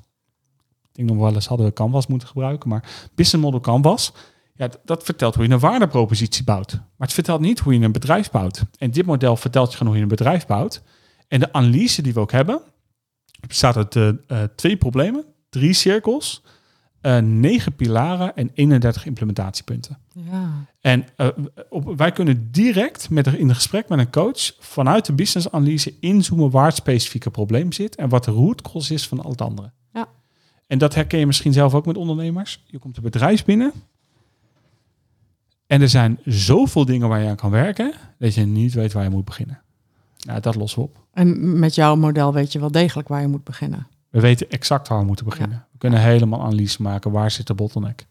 Ik 0.92 1.06
denk 1.06 1.08
nog 1.08 1.18
wel 1.18 1.34
eens 1.34 1.46
hadden 1.46 1.66
we 1.66 1.72
Canvas 1.72 2.06
moeten 2.06 2.28
gebruiken, 2.28 2.68
maar 2.68 3.10
business 3.14 3.44
model 3.44 3.60
Canvas. 3.60 4.12
Ja, 4.54 4.68
dat 4.84 5.04
vertelt 5.04 5.34
hoe 5.34 5.46
je 5.46 5.52
een 5.52 5.58
waardepropositie 5.58 6.44
bouwt. 6.44 6.72
Maar 6.72 7.06
het 7.06 7.12
vertelt 7.12 7.40
niet 7.40 7.58
hoe 7.58 7.78
je 7.78 7.84
een 7.84 7.92
bedrijf 7.92 8.30
bouwt. 8.30 8.62
En 8.78 8.90
dit 8.90 9.06
model 9.06 9.36
vertelt 9.36 9.70
je 9.70 9.76
gewoon 9.76 9.88
hoe 9.88 9.96
je 9.96 10.02
een 10.02 10.16
bedrijf 10.16 10.46
bouwt. 10.46 10.82
En 11.28 11.40
de 11.40 11.52
analyse 11.52 12.02
die 12.02 12.14
we 12.14 12.20
ook 12.20 12.32
hebben, 12.32 12.60
bestaat 13.46 13.76
uit 13.76 13.96
eh, 13.96 14.08
eh, 14.08 14.48
twee 14.56 14.76
problemen, 14.76 15.24
drie 15.50 15.72
cirkels, 15.72 16.42
eh, 17.00 17.18
negen 17.18 17.76
pilaren 17.76 18.36
en 18.36 18.50
31 18.54 19.06
implementatiepunten. 19.06 19.98
ja. 20.12 20.66
En 20.80 21.04
eh, 21.16 21.28
op, 21.68 21.96
wij 21.96 22.12
kunnen 22.12 22.50
direct 22.50 23.10
met, 23.10 23.26
in 23.26 23.48
een 23.48 23.54
gesprek 23.54 23.88
met 23.88 23.98
een 23.98 24.10
coach 24.10 24.52
vanuit 24.58 25.06
de 25.06 25.12
business 25.12 25.50
analyse 25.50 25.94
inzoomen 26.00 26.50
waar 26.50 26.66
het 26.66 26.74
specifieke 26.74 27.30
probleem 27.30 27.72
zit 27.72 27.96
en 27.96 28.08
wat 28.08 28.24
de 28.24 28.30
root 28.30 28.62
cause 28.62 28.94
is 28.94 29.08
van 29.08 29.22
al 29.22 29.30
het 29.30 29.40
andere. 29.40 29.70
Ja. 29.92 30.08
En 30.66 30.78
dat 30.78 30.94
herken 30.94 31.18
je 31.18 31.26
misschien 31.26 31.52
zelf 31.52 31.74
ook 31.74 31.86
met 31.86 31.96
ondernemers. 31.96 32.64
Je 32.66 32.78
komt 32.78 32.96
een 32.96 33.02
bedrijf 33.02 33.44
binnen 33.44 33.72
En 35.66 35.80
er 35.80 35.88
zijn 35.88 36.18
zoveel 36.24 36.84
dingen 36.84 37.08
waar 37.08 37.20
je 37.20 37.28
aan 37.28 37.36
kan 37.36 37.50
werken, 37.50 37.92
dat 38.18 38.34
je 38.34 38.44
niet 38.44 38.74
weet 38.74 38.92
waar 38.92 39.04
je 39.04 39.10
moet 39.10 39.24
beginnen. 39.24 39.60
Nou, 40.26 40.40
dat 40.40 40.54
lossen 40.54 40.82
we 40.82 40.88
op. 40.88 41.06
En 41.12 41.58
met 41.58 41.74
jouw 41.74 41.96
model 41.96 42.32
weet 42.32 42.52
je 42.52 42.58
wel 42.58 42.70
degelijk 42.70 43.08
waar 43.08 43.20
je 43.20 43.28
moet 43.28 43.44
beginnen. 43.44 43.86
We 44.10 44.20
weten 44.20 44.50
exact 44.50 44.88
waar 44.88 44.98
we 44.98 45.04
moeten 45.04 45.24
beginnen. 45.24 45.66
We 45.72 45.78
kunnen 45.78 46.00
helemaal 46.00 46.40
analyse 46.42 46.82
maken. 46.82 47.10
Waar 47.10 47.30
zit 47.30 47.46
de 47.46 47.54
bottleneck? 47.54 48.06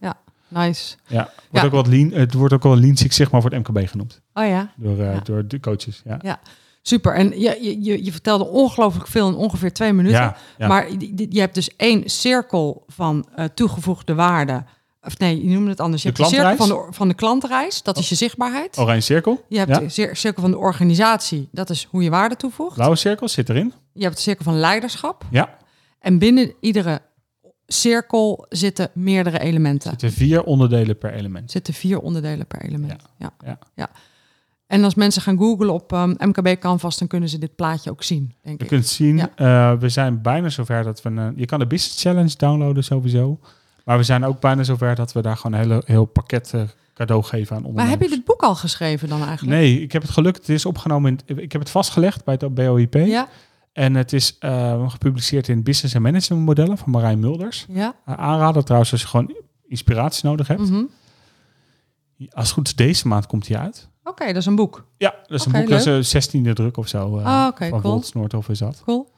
Nice. 0.49 0.95
Ja, 1.07 1.23
wordt 1.23 1.33
Ja. 1.51 1.63
Ook 1.63 1.71
wat 1.71 1.87
lean, 1.87 2.11
het 2.11 2.33
wordt 2.33 2.53
ook 2.53 2.63
wel 2.63 2.77
Lean 2.79 2.95
Six 2.97 3.15
Sigma 3.15 3.41
voor 3.41 3.49
het 3.51 3.67
MKB 3.67 3.87
genoemd. 3.89 4.21
Oh 4.33 4.45
ja, 4.47 4.71
Door, 4.75 4.99
eh, 4.99 5.13
Ja. 5.13 5.19
door 5.19 5.47
de 5.47 5.59
coaches. 5.59 6.01
Ja, 6.21 6.39
super. 6.81 7.15
En 7.15 7.39
je, 7.39 7.57
je, 7.81 8.03
je, 8.03 8.11
vertelde 8.11 8.45
ongelooflijk 8.47 9.07
veel 9.07 9.27
in 9.27 9.35
ongeveer 9.35 9.73
twee 9.73 9.93
minuten. 9.93 10.19
ja, 10.19 10.37
ja. 10.57 10.67
Maar 10.67 10.91
je, 10.91 11.25
je 11.29 11.39
hebt 11.39 11.55
dus 11.55 11.75
één 11.75 12.09
cirkel 12.09 12.83
van 12.87 13.27
eh, 13.35 13.45
toegevoegde 13.45 14.15
waarde. 14.15 14.63
Of 15.01 15.17
nee, 15.17 15.43
je 15.43 15.49
noemde 15.53 15.69
het 15.69 15.79
anders. 15.79 16.03
Je 16.03 16.11
De 16.11 16.21
hebt 16.21 16.29
de 16.35 16.35
cirkel 16.41 16.65
van 16.67 16.67
de, 16.67 16.93
van 16.93 17.07
de 17.07 17.13
klantreis. 17.13 17.83
Dat 17.83 17.97
is 17.97 18.09
je 18.09 18.15
zichtbaarheid. 18.15 18.77
oranje 18.77 19.01
cirkel. 19.01 19.43
Je 19.49 19.57
hebt 19.57 19.69
Ja. 19.69 19.79
de 19.79 19.89
cir- 19.89 20.15
cirkel 20.15 20.41
van 20.41 20.51
de 20.51 20.57
organisatie. 20.57 21.49
Dat 21.51 21.69
is 21.69 21.87
hoe 21.89 22.03
je 22.03 22.09
waarde 22.09 22.35
toevoegt. 22.35 22.75
Blauwe 22.75 22.95
cirkel 22.95 23.27
zit 23.27 23.49
erin. 23.49 23.73
Je 23.93 24.03
hebt 24.03 24.15
de 24.15 24.21
cirkel 24.21 24.43
van 24.43 24.59
leiderschap. 24.59 25.23
Ja, 25.29 25.57
En 25.99 26.19
binnen 26.19 26.53
iedere 26.59 27.01
cirkel 27.67 28.45
zitten 28.49 28.89
meerdere 28.93 29.39
elementen. 29.39 29.89
zitten 29.89 30.11
vier 30.11 30.43
onderdelen 30.43 30.97
per 30.97 31.13
element. 31.13 31.51
Zitten 31.51 31.73
vier 31.73 31.99
onderdelen 31.99 32.47
per 32.47 32.61
element. 32.61 33.03
Ja. 33.17 33.31
Ja. 33.45 33.59
Ja. 33.75 33.89
En 34.67 34.83
als 34.83 34.95
mensen 34.95 35.21
gaan 35.21 35.37
googlen 35.37 35.69
op 35.69 35.93
ehm, 35.93 36.09
MKB 36.17 36.59
Canvas, 36.59 36.97
dan 36.97 37.07
kunnen 37.07 37.29
ze 37.29 37.37
dit 37.37 37.55
plaatje 37.55 37.89
ook 37.91 38.03
zien, 38.03 38.33
denk 38.41 38.57
Je 38.57 38.63
ik. 38.63 38.69
kunt 38.69 38.87
zien, 38.87 39.17
Ja. 39.17 39.31
eh, 39.35 39.79
we 39.79 39.89
zijn 39.89 40.21
bijna 40.21 40.49
zover 40.49 40.83
dat 40.83 41.01
we... 41.01 41.09
Een, 41.09 41.33
je 41.35 41.45
kan 41.45 41.59
de 41.59 41.67
Business 41.67 42.01
Challenge 42.01 42.33
downloaden 42.37 42.83
sowieso. 42.83 43.39
Maar 43.85 43.97
we 43.97 44.03
zijn 44.03 44.25
ook 44.25 44.39
bijna 44.39 44.63
zover 44.63 44.95
dat 44.95 45.13
we 45.13 45.21
daar 45.21 45.37
gewoon 45.37 45.59
een 45.59 45.67
hele, 45.67 45.81
heel 45.85 46.05
pakket 46.05 46.53
eh, 46.53 46.61
cadeau 46.93 47.23
geven 47.23 47.55
aan 47.55 47.61
Maar 47.61 47.69
ondernemers. 47.71 47.99
heb 48.01 48.09
je 48.09 48.15
dit 48.15 48.25
boek 48.25 48.41
al 48.41 48.55
geschreven 48.55 49.09
dan 49.09 49.23
eigenlijk? 49.23 49.57
Nee, 49.57 49.81
ik 49.81 49.91
heb 49.91 50.01
het 50.01 50.11
geluk. 50.11 50.35
Het 50.35 50.49
is 50.49 50.65
opgenomen. 50.65 51.17
In, 51.25 51.37
ik 51.39 51.51
heb 51.51 51.61
het 51.61 51.69
vastgelegd 51.69 52.23
bij 52.23 52.37
het 52.39 52.53
BOIP. 52.53 52.93
Ja, 52.93 53.27
En 53.78 53.95
het 53.95 54.13
is 54.13 54.38
eh, 54.39 54.89
gepubliceerd 54.89 55.47
in 55.47 55.63
Business 55.63 55.93
en 55.95 56.01
Management 56.01 56.45
modellen 56.45 56.78
van 56.78 56.91
Marijn 56.91 57.19
Mulders. 57.19 57.65
ja. 57.69 57.95
Uh, 58.09 58.15
aanraden 58.15 58.63
trouwens 58.63 58.91
als 58.91 59.01
je 59.01 59.07
gewoon 59.07 59.36
inspiratie 59.67 60.25
nodig 60.30 60.47
hebt. 60.47 60.69
Mhm. 60.69 60.84
Als 62.30 62.45
het 62.45 62.51
goed 62.53 62.67
is, 62.67 62.75
deze 62.75 63.07
maand 63.07 63.28
komt 63.28 63.47
hij 63.47 63.57
uit. 63.57 63.89
Oké, 64.03 64.25
dat 64.25 64.36
is 64.36 64.45
een 64.45 64.55
boek. 64.55 64.86
Ja, 64.97 65.15
dat 65.28 65.39
is 65.39 65.45
een 65.45 65.51
boek, 65.51 65.69
dat 65.69 65.80
is 65.80 65.86
een 65.86 66.05
zestiende 66.05 66.53
druk 66.53 66.78
of 66.78 66.88
zo. 66.88 67.17
eh, 67.17 67.25
Ah, 67.25 67.55
van 67.57 67.69
cool. 67.69 67.82
Wolters 67.82 68.13
Noordhoff 68.13 68.49
is 68.49 68.59
dat. 68.59 68.82
Cool. 68.86 69.11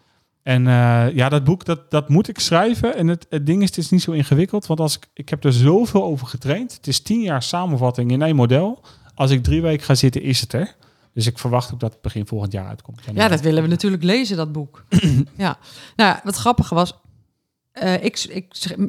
En 0.43 0.67
eh, 0.67 1.15
ja, 1.15 1.29
dat 1.29 1.43
boek, 1.43 1.65
dat, 1.65 1.91
dat 1.91 2.09
moet 2.09 2.27
ik 2.27 2.39
schrijven. 2.39 2.95
En 2.95 3.07
het, 3.07 3.25
het 3.29 3.45
ding 3.45 3.61
is, 3.61 3.67
het 3.67 3.77
is 3.77 3.89
niet 3.89 4.01
zo 4.01 4.11
ingewikkeld. 4.11 4.65
Want 4.67 4.79
als 4.79 4.95
ik, 4.97 5.07
ik 5.13 5.29
heb 5.29 5.43
er 5.43 5.53
zoveel 5.53 6.03
over 6.03 6.27
getraind. 6.27 6.73
Het 6.73 6.87
is 6.87 6.99
tien 6.99 7.21
jaar 7.21 7.43
samenvatting 7.43 8.11
in 8.11 8.21
één 8.21 8.35
model. 8.35 8.81
Als 9.15 9.31
ik 9.31 9.43
drie 9.43 9.61
weken 9.61 9.85
ga 9.85 9.95
zitten, 9.95 10.21
is 10.21 10.41
het 10.41 10.53
er. 10.53 10.75
Dus 11.19 11.27
ik 11.27 11.39
verwacht 11.39 11.73
ook 11.73 11.79
dat 11.79 11.91
het 11.91 12.01
begin 12.01 12.27
volgend 12.27 12.51
jaar 12.51 12.67
uitkomt. 12.67 13.01
Ja, 13.13 13.27
dat 13.27 13.41
willen 13.41 13.63
we 13.63 13.69
natuurlijk 13.69 14.03
lezen, 14.03 14.37
dat 14.37 14.51
boek. 14.51 14.83
ja. 15.37 15.57
Nou, 15.95 16.17
wat 16.23 16.35
grappig 16.35 16.69
was, 16.69 16.93
eh, 17.71 18.03
ik, 18.03 18.19
ik, 18.29 18.45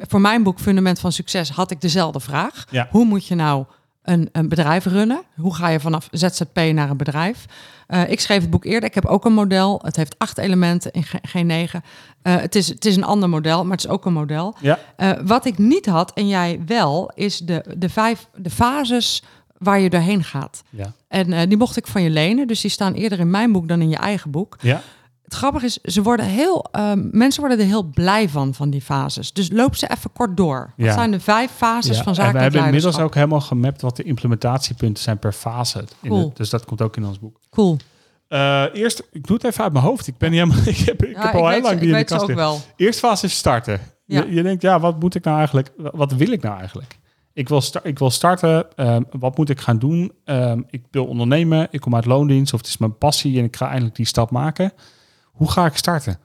voor 0.07 0.21
mijn 0.21 0.43
boek 0.43 0.59
Fundament 0.59 0.99
van 0.99 1.11
Succes 1.11 1.49
had 1.49 1.71
ik 1.71 1.81
dezelfde 1.81 2.19
vraag. 2.19 2.65
Ja. 2.69 2.87
Hoe 2.91 3.05
moet 3.05 3.27
je 3.27 3.35
nou 3.35 3.65
een, 4.03 4.29
een 4.31 4.49
bedrijf 4.49 4.85
runnen? 4.85 5.21
Hoe 5.35 5.55
ga 5.55 5.67
je 5.67 5.79
vanaf 5.79 6.07
ZZP 6.11 6.55
naar 6.73 6.89
een 6.89 6.97
bedrijf? 6.97 7.45
Eh, 7.87 8.09
ik 8.09 8.19
schreef 8.19 8.41
het 8.41 8.49
boek 8.49 8.65
eerder. 8.65 8.89
Ik 8.89 8.95
heb 8.95 9.05
ook 9.05 9.25
een 9.25 9.33
model. 9.33 9.79
Het 9.83 9.95
heeft 9.95 10.15
acht 10.19 10.37
elementen 10.37 10.91
in 10.91 11.03
ge- 11.03 11.19
geen 11.21 11.45
negen. 11.45 11.83
Eh, 12.21 12.35
het, 12.35 12.55
is, 12.55 12.67
het 12.67 12.85
is 12.85 12.95
een 12.95 13.03
ander 13.03 13.29
model, 13.29 13.63
maar 13.63 13.77
het 13.77 13.85
is 13.85 13.91
ook 13.91 14.05
een 14.05 14.13
model. 14.13 14.55
Ja, 14.59 14.79
wat 15.23 15.45
ik 15.45 15.57
niet 15.57 15.85
had, 15.85 16.13
en 16.13 16.27
jij 16.27 16.61
wel, 16.65 17.11
is 17.15 17.37
de, 17.37 17.75
de 17.77 17.89
vijf 17.89 18.27
de 18.35 18.49
fases 18.49 19.23
waar 19.63 19.79
je 19.79 19.89
doorheen 19.89 20.23
gaat. 20.23 20.63
ja, 20.69 20.93
En 21.07 21.33
eh, 21.33 21.47
die 21.47 21.57
mocht 21.57 21.77
ik 21.77 21.87
van 21.87 22.01
je 22.01 22.09
lenen. 22.09 22.47
Dus 22.47 22.61
die 22.61 22.71
staan 22.71 22.93
eerder 22.93 23.19
in 23.19 23.29
mijn 23.29 23.51
boek 23.51 23.67
dan 23.67 23.81
in 23.81 23.89
je 23.89 23.95
eigen 23.97 24.31
boek. 24.31 24.57
ja. 24.61 24.81
Het 25.23 25.39
grappige 25.39 25.65
is, 25.65 25.77
ze 25.83 26.01
worden 26.01 26.25
heel, 26.25 26.65
ehm, 26.71 27.07
mensen 27.11 27.39
worden 27.41 27.59
er 27.59 27.65
heel 27.65 27.83
blij 27.83 28.29
van, 28.29 28.53
van 28.53 28.69
die 28.69 28.81
fases. 28.81 29.33
Dus 29.33 29.49
loop 29.51 29.75
ze 29.75 29.89
even 29.91 30.11
kort 30.13 30.37
door. 30.37 30.73
Wat 30.77 30.85
Ja. 30.85 30.93
zijn 30.93 31.11
de 31.11 31.19
vijf 31.19 31.51
fases 31.51 31.97
Ja, 31.97 32.03
van 32.03 32.15
en 32.15 32.33
we 32.33 32.39
hebben 32.39 32.65
inmiddels 32.65 32.99
ook 32.99 33.13
helemaal 33.15 33.41
gemapt 33.41 33.81
wat 33.81 33.95
de 33.95 34.03
implementatiepunten 34.03 35.03
zijn 35.03 35.19
per 35.19 35.31
fase. 35.31 35.79
In 36.01 36.09
Cool. 36.09 36.25
het- 36.27 36.37
dus 36.37 36.49
dat 36.49 36.65
komt 36.65 36.81
ook 36.81 36.97
in 36.97 37.05
ons 37.05 37.19
boek. 37.19 37.39
Cool. 37.49 37.77
Eh, 38.27 38.63
eerst, 38.73 39.03
ik 39.11 39.27
doe 39.27 39.35
het 39.35 39.45
even 39.45 39.63
uit 39.63 39.73
mijn 39.73 39.85
hoofd. 39.85 40.07
Ik 40.07 40.17
ben 40.17 40.31
niet 40.31 40.39
helemaal. 40.39 40.67
Ik 40.75 40.77
heb, 40.77 41.03
ik 41.03 41.15
Ja, 41.15 41.21
heb 41.25 41.33
al 41.35 41.49
heel 41.49 41.61
lang 41.61 41.79
die 41.79 41.89
ik 41.89 41.93
in 41.93 41.99
de 41.99 42.05
kast 42.05 42.21
ook 42.21 42.27
liggen. 42.27 42.45
wel. 42.45 42.61
Eerst 42.75 42.99
fase 42.99 43.25
is 43.25 43.35
starten. 43.37 43.79
Je 44.05 44.43
denkt, 44.43 44.61
ja, 44.61 44.79
wat 44.79 44.99
moet 44.99 45.15
ik 45.15 45.23
nou 45.23 45.37
eigenlijk? 45.37 45.71
Wat 45.75 46.11
wil 46.13 46.31
ik 46.31 46.41
nou 46.41 46.57
eigenlijk? 46.59 46.99
Ik 47.33 47.49
wil, 47.49 47.61
ik 47.83 47.99
wil 47.99 48.09
starten. 48.09 48.75
ehm, 48.75 49.01
wat 49.11 49.37
moet 49.37 49.49
ik 49.49 49.59
gaan 49.59 49.79
doen? 49.79 50.11
Ehm, 50.25 50.61
ik 50.69 50.83
wil 50.91 51.05
ondernemen. 51.05 51.67
Ik 51.71 51.79
kom 51.81 51.95
uit 51.95 52.05
loondienst 52.05 52.53
of 52.53 52.59
het 52.59 52.69
is 52.69 52.77
mijn 52.77 52.97
passie 52.97 53.39
en 53.39 53.43
ik 53.43 53.55
ga 53.55 53.67
eindelijk 53.67 53.95
die 53.95 54.05
stap 54.05 54.31
maken. 54.31 54.73
Hoe 55.23 55.51
ga 55.51 55.65
ik 55.65 55.75
starten? 55.75 56.19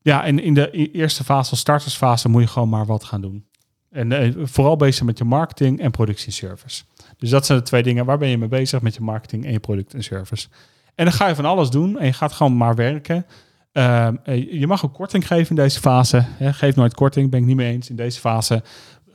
Ja, 0.00 0.24
en 0.24 0.42
in 0.42 0.54
de 0.54 0.68
e- 0.72 0.90
eerste 0.92 1.24
fase, 1.24 1.56
startersfase, 1.56 2.28
moet 2.28 2.42
je 2.42 2.48
gewoon 2.48 2.68
maar 2.68 2.86
wat 2.86 3.04
gaan 3.04 3.20
doen. 3.20 3.46
En 3.90 4.12
eh, 4.12 4.32
vooral 4.42 4.76
bezig 4.76 5.04
met 5.04 5.18
je 5.18 5.24
marketing 5.24 5.80
en 5.80 5.90
productieservice. 5.90 6.82
Dus 7.16 7.30
dat 7.30 7.46
zijn 7.46 7.58
de 7.58 7.64
twee 7.64 7.82
dingen. 7.82 8.04
Waar 8.04 8.18
ben 8.18 8.28
je 8.28 8.38
mee 8.38 8.48
bezig 8.48 8.82
met 8.82 8.94
je 8.94 9.00
marketing 9.00 9.44
en 9.44 9.52
je 9.52 9.60
product 9.60 9.94
en 9.94 10.02
service? 10.02 10.48
En 10.94 11.04
dan 11.04 11.14
ga 11.14 11.28
je 11.28 11.34
van 11.34 11.44
alles 11.44 11.70
doen 11.70 11.98
en 11.98 12.06
je 12.06 12.12
gaat 12.12 12.32
gewoon 12.32 12.56
maar 12.56 12.74
werken. 12.74 13.26
Ehm, 13.72 14.16
eh, 14.24 14.52
je 14.52 14.66
mag 14.66 14.84
ook 14.84 14.94
korting 14.94 15.26
geven 15.26 15.48
in 15.48 15.62
deze 15.62 15.80
fase. 15.80 16.24
Geef 16.40 16.76
nooit 16.76 16.94
korting, 16.94 17.30
ben 17.30 17.40
ik 17.40 17.46
niet 17.46 17.56
mee 17.56 17.72
eens 17.72 17.90
in 17.90 17.96
deze 17.96 18.20
fase. 18.20 18.62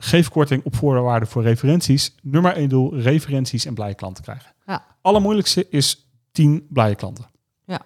Geef 0.04 0.28
korting 0.28 0.64
op 0.64 0.76
voorwaarden 0.76 1.28
voor 1.28 1.42
referenties. 1.42 2.14
Nummer 2.22 2.52
één 2.52 2.68
doel, 2.68 2.96
referenties 2.98 3.64
en 3.64 3.74
blije 3.74 3.94
klanten 3.94 4.24
krijgen. 4.24 4.52
Ja. 4.66 4.84
Allermoeilijkste 5.00 5.66
is 5.70 6.08
10 6.32 6.66
blije 6.70 6.94
klanten. 6.94 7.26
Ja. 7.64 7.80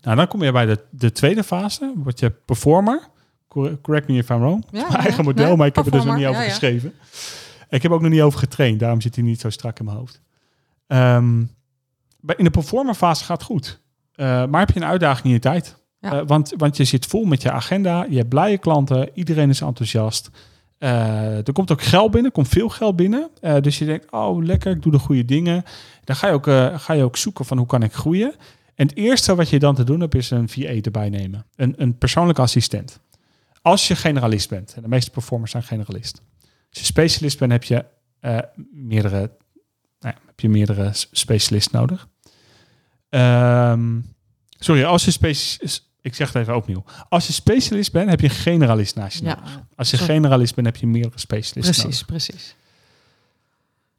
Nou, 0.00 0.16
dan 0.16 0.26
kom 0.28 0.42
je 0.42 0.52
bij 0.52 0.66
de, 0.66 0.84
de 0.90 1.12
tweede 1.12 1.44
fase. 1.44 1.92
Word 1.96 2.18
je 2.20 2.30
performer. 2.30 3.08
Cor- 3.48 3.80
Correct 3.80 4.08
me 4.08 4.16
if 4.16 4.28
I'm 4.28 4.38
wrong. 4.38 4.64
Ja, 4.70 4.86
Mijn 4.88 5.00
eigen 5.00 5.24
model, 5.24 5.56
maar 5.56 5.66
ik 5.66 5.74
heb 5.74 5.84
er 5.84 5.90
dus 5.90 6.04
nog 6.04 6.16
niet 6.16 6.26
over 6.26 6.42
geschreven. 6.42 6.92
Ik 7.68 7.82
heb 7.82 7.92
ook 7.92 8.00
nog 8.00 8.10
niet 8.10 8.20
over 8.20 8.38
getraind, 8.38 8.80
daarom 8.80 9.00
zit 9.00 9.14
hij 9.14 9.24
niet 9.24 9.40
zo 9.40 9.50
strak 9.50 9.78
in 9.78 9.84
mijn 9.84 9.96
hoofd. 9.96 10.20
Ehm, 10.86 11.38
in 12.36 12.44
de 12.44 12.50
performer 12.50 12.94
fase 12.94 13.24
gaat 13.24 13.38
het 13.38 13.46
goed. 13.46 13.80
Eh, 14.14 14.26
maar 14.46 14.60
heb 14.60 14.70
je 14.70 14.80
een 14.80 14.86
uitdaging 14.86 15.24
in 15.26 15.32
je 15.32 15.38
tijd? 15.38 15.76
Ja. 16.00 16.12
Eh, 16.12 16.26
want, 16.26 16.52
want 16.56 16.76
je 16.76 16.84
zit 16.84 17.06
vol 17.06 17.24
met 17.24 17.42
je 17.42 17.50
agenda, 17.50 18.06
je 18.08 18.16
hebt 18.16 18.28
blije 18.28 18.58
klanten, 18.58 19.10
iedereen 19.14 19.48
is 19.50 19.60
enthousiast. 19.60 20.30
Eh, 20.80 21.46
er 21.46 21.52
komt 21.52 21.70
ook 21.72 21.82
geld 21.82 22.10
binnen, 22.10 22.32
komt 22.32 22.48
veel 22.48 22.68
geld 22.68 22.96
binnen. 22.96 23.30
Eh, 23.40 23.60
dus 23.60 23.78
je 23.78 23.84
denkt, 23.84 24.10
oh 24.12 24.44
lekker, 24.44 24.72
ik 24.72 24.82
doe 24.82 24.92
de 24.92 24.98
goede 24.98 25.24
dingen. 25.24 25.62
Dan 26.04 26.16
ga 26.16 26.26
je, 26.26 26.32
ook, 26.32 26.46
eh, 26.46 26.78
ga 26.78 26.92
je 26.92 27.02
ook 27.02 27.16
zoeken 27.16 27.44
van 27.44 27.58
hoe 27.58 27.66
kan 27.66 27.82
ik 27.82 27.92
groeien. 27.92 28.34
En 28.74 28.86
het 28.86 28.96
eerste 28.96 29.34
wat 29.34 29.48
je 29.48 29.58
dan 29.58 29.74
te 29.74 29.84
doen 29.84 30.00
hebt, 30.00 30.14
is 30.14 30.30
een 30.30 30.48
VA 30.48 30.68
erbij 30.80 31.08
nemen. 31.08 31.46
Een, 31.56 31.74
een 31.76 31.98
persoonlijke 31.98 32.40
assistent. 32.42 33.00
Als 33.62 33.88
je 33.88 33.96
generalist 33.96 34.48
bent, 34.48 34.74
en 34.76 34.82
de 34.82 34.88
meeste 34.88 35.10
performers 35.10 35.50
zijn 35.50 35.62
generalist. 35.62 36.22
Als 36.70 36.78
je 36.78 36.84
specialist 36.84 37.38
bent, 37.38 37.52
heb 37.52 37.64
je 37.64 37.84
meerdere, 38.72 39.18
nou 40.00 40.14
ja, 40.14 40.16
heb 40.26 40.40
je 40.40 40.48
meerdere 40.48 40.92
s- 40.92 41.08
specialisten 41.12 41.78
nodig. 41.80 42.08
Ehm, 43.08 44.00
sorry, 44.58 44.84
als 44.84 45.04
je 45.04 45.10
specialist, 45.10 45.89
ik 46.02 46.14
zeg 46.14 46.32
het 46.32 46.42
even 46.42 46.56
opnieuw. 46.56 46.84
Als 47.08 47.26
je 47.26 47.32
specialist 47.32 47.92
bent, 47.92 48.10
heb 48.10 48.20
je 48.20 48.28
een 48.28 48.34
generalist 48.34 48.94
naast 48.94 49.18
je. 49.18 49.24
Ja. 49.24 49.38
Als 49.76 49.90
je 49.90 49.98
generalist 49.98 50.54
bent, 50.54 50.66
heb 50.66 50.76
je 50.76 50.86
meerdere 50.86 51.18
specialisten 51.18 51.84
nodig. 51.84 52.04
precies, 52.06 52.28
precies. 52.28 52.54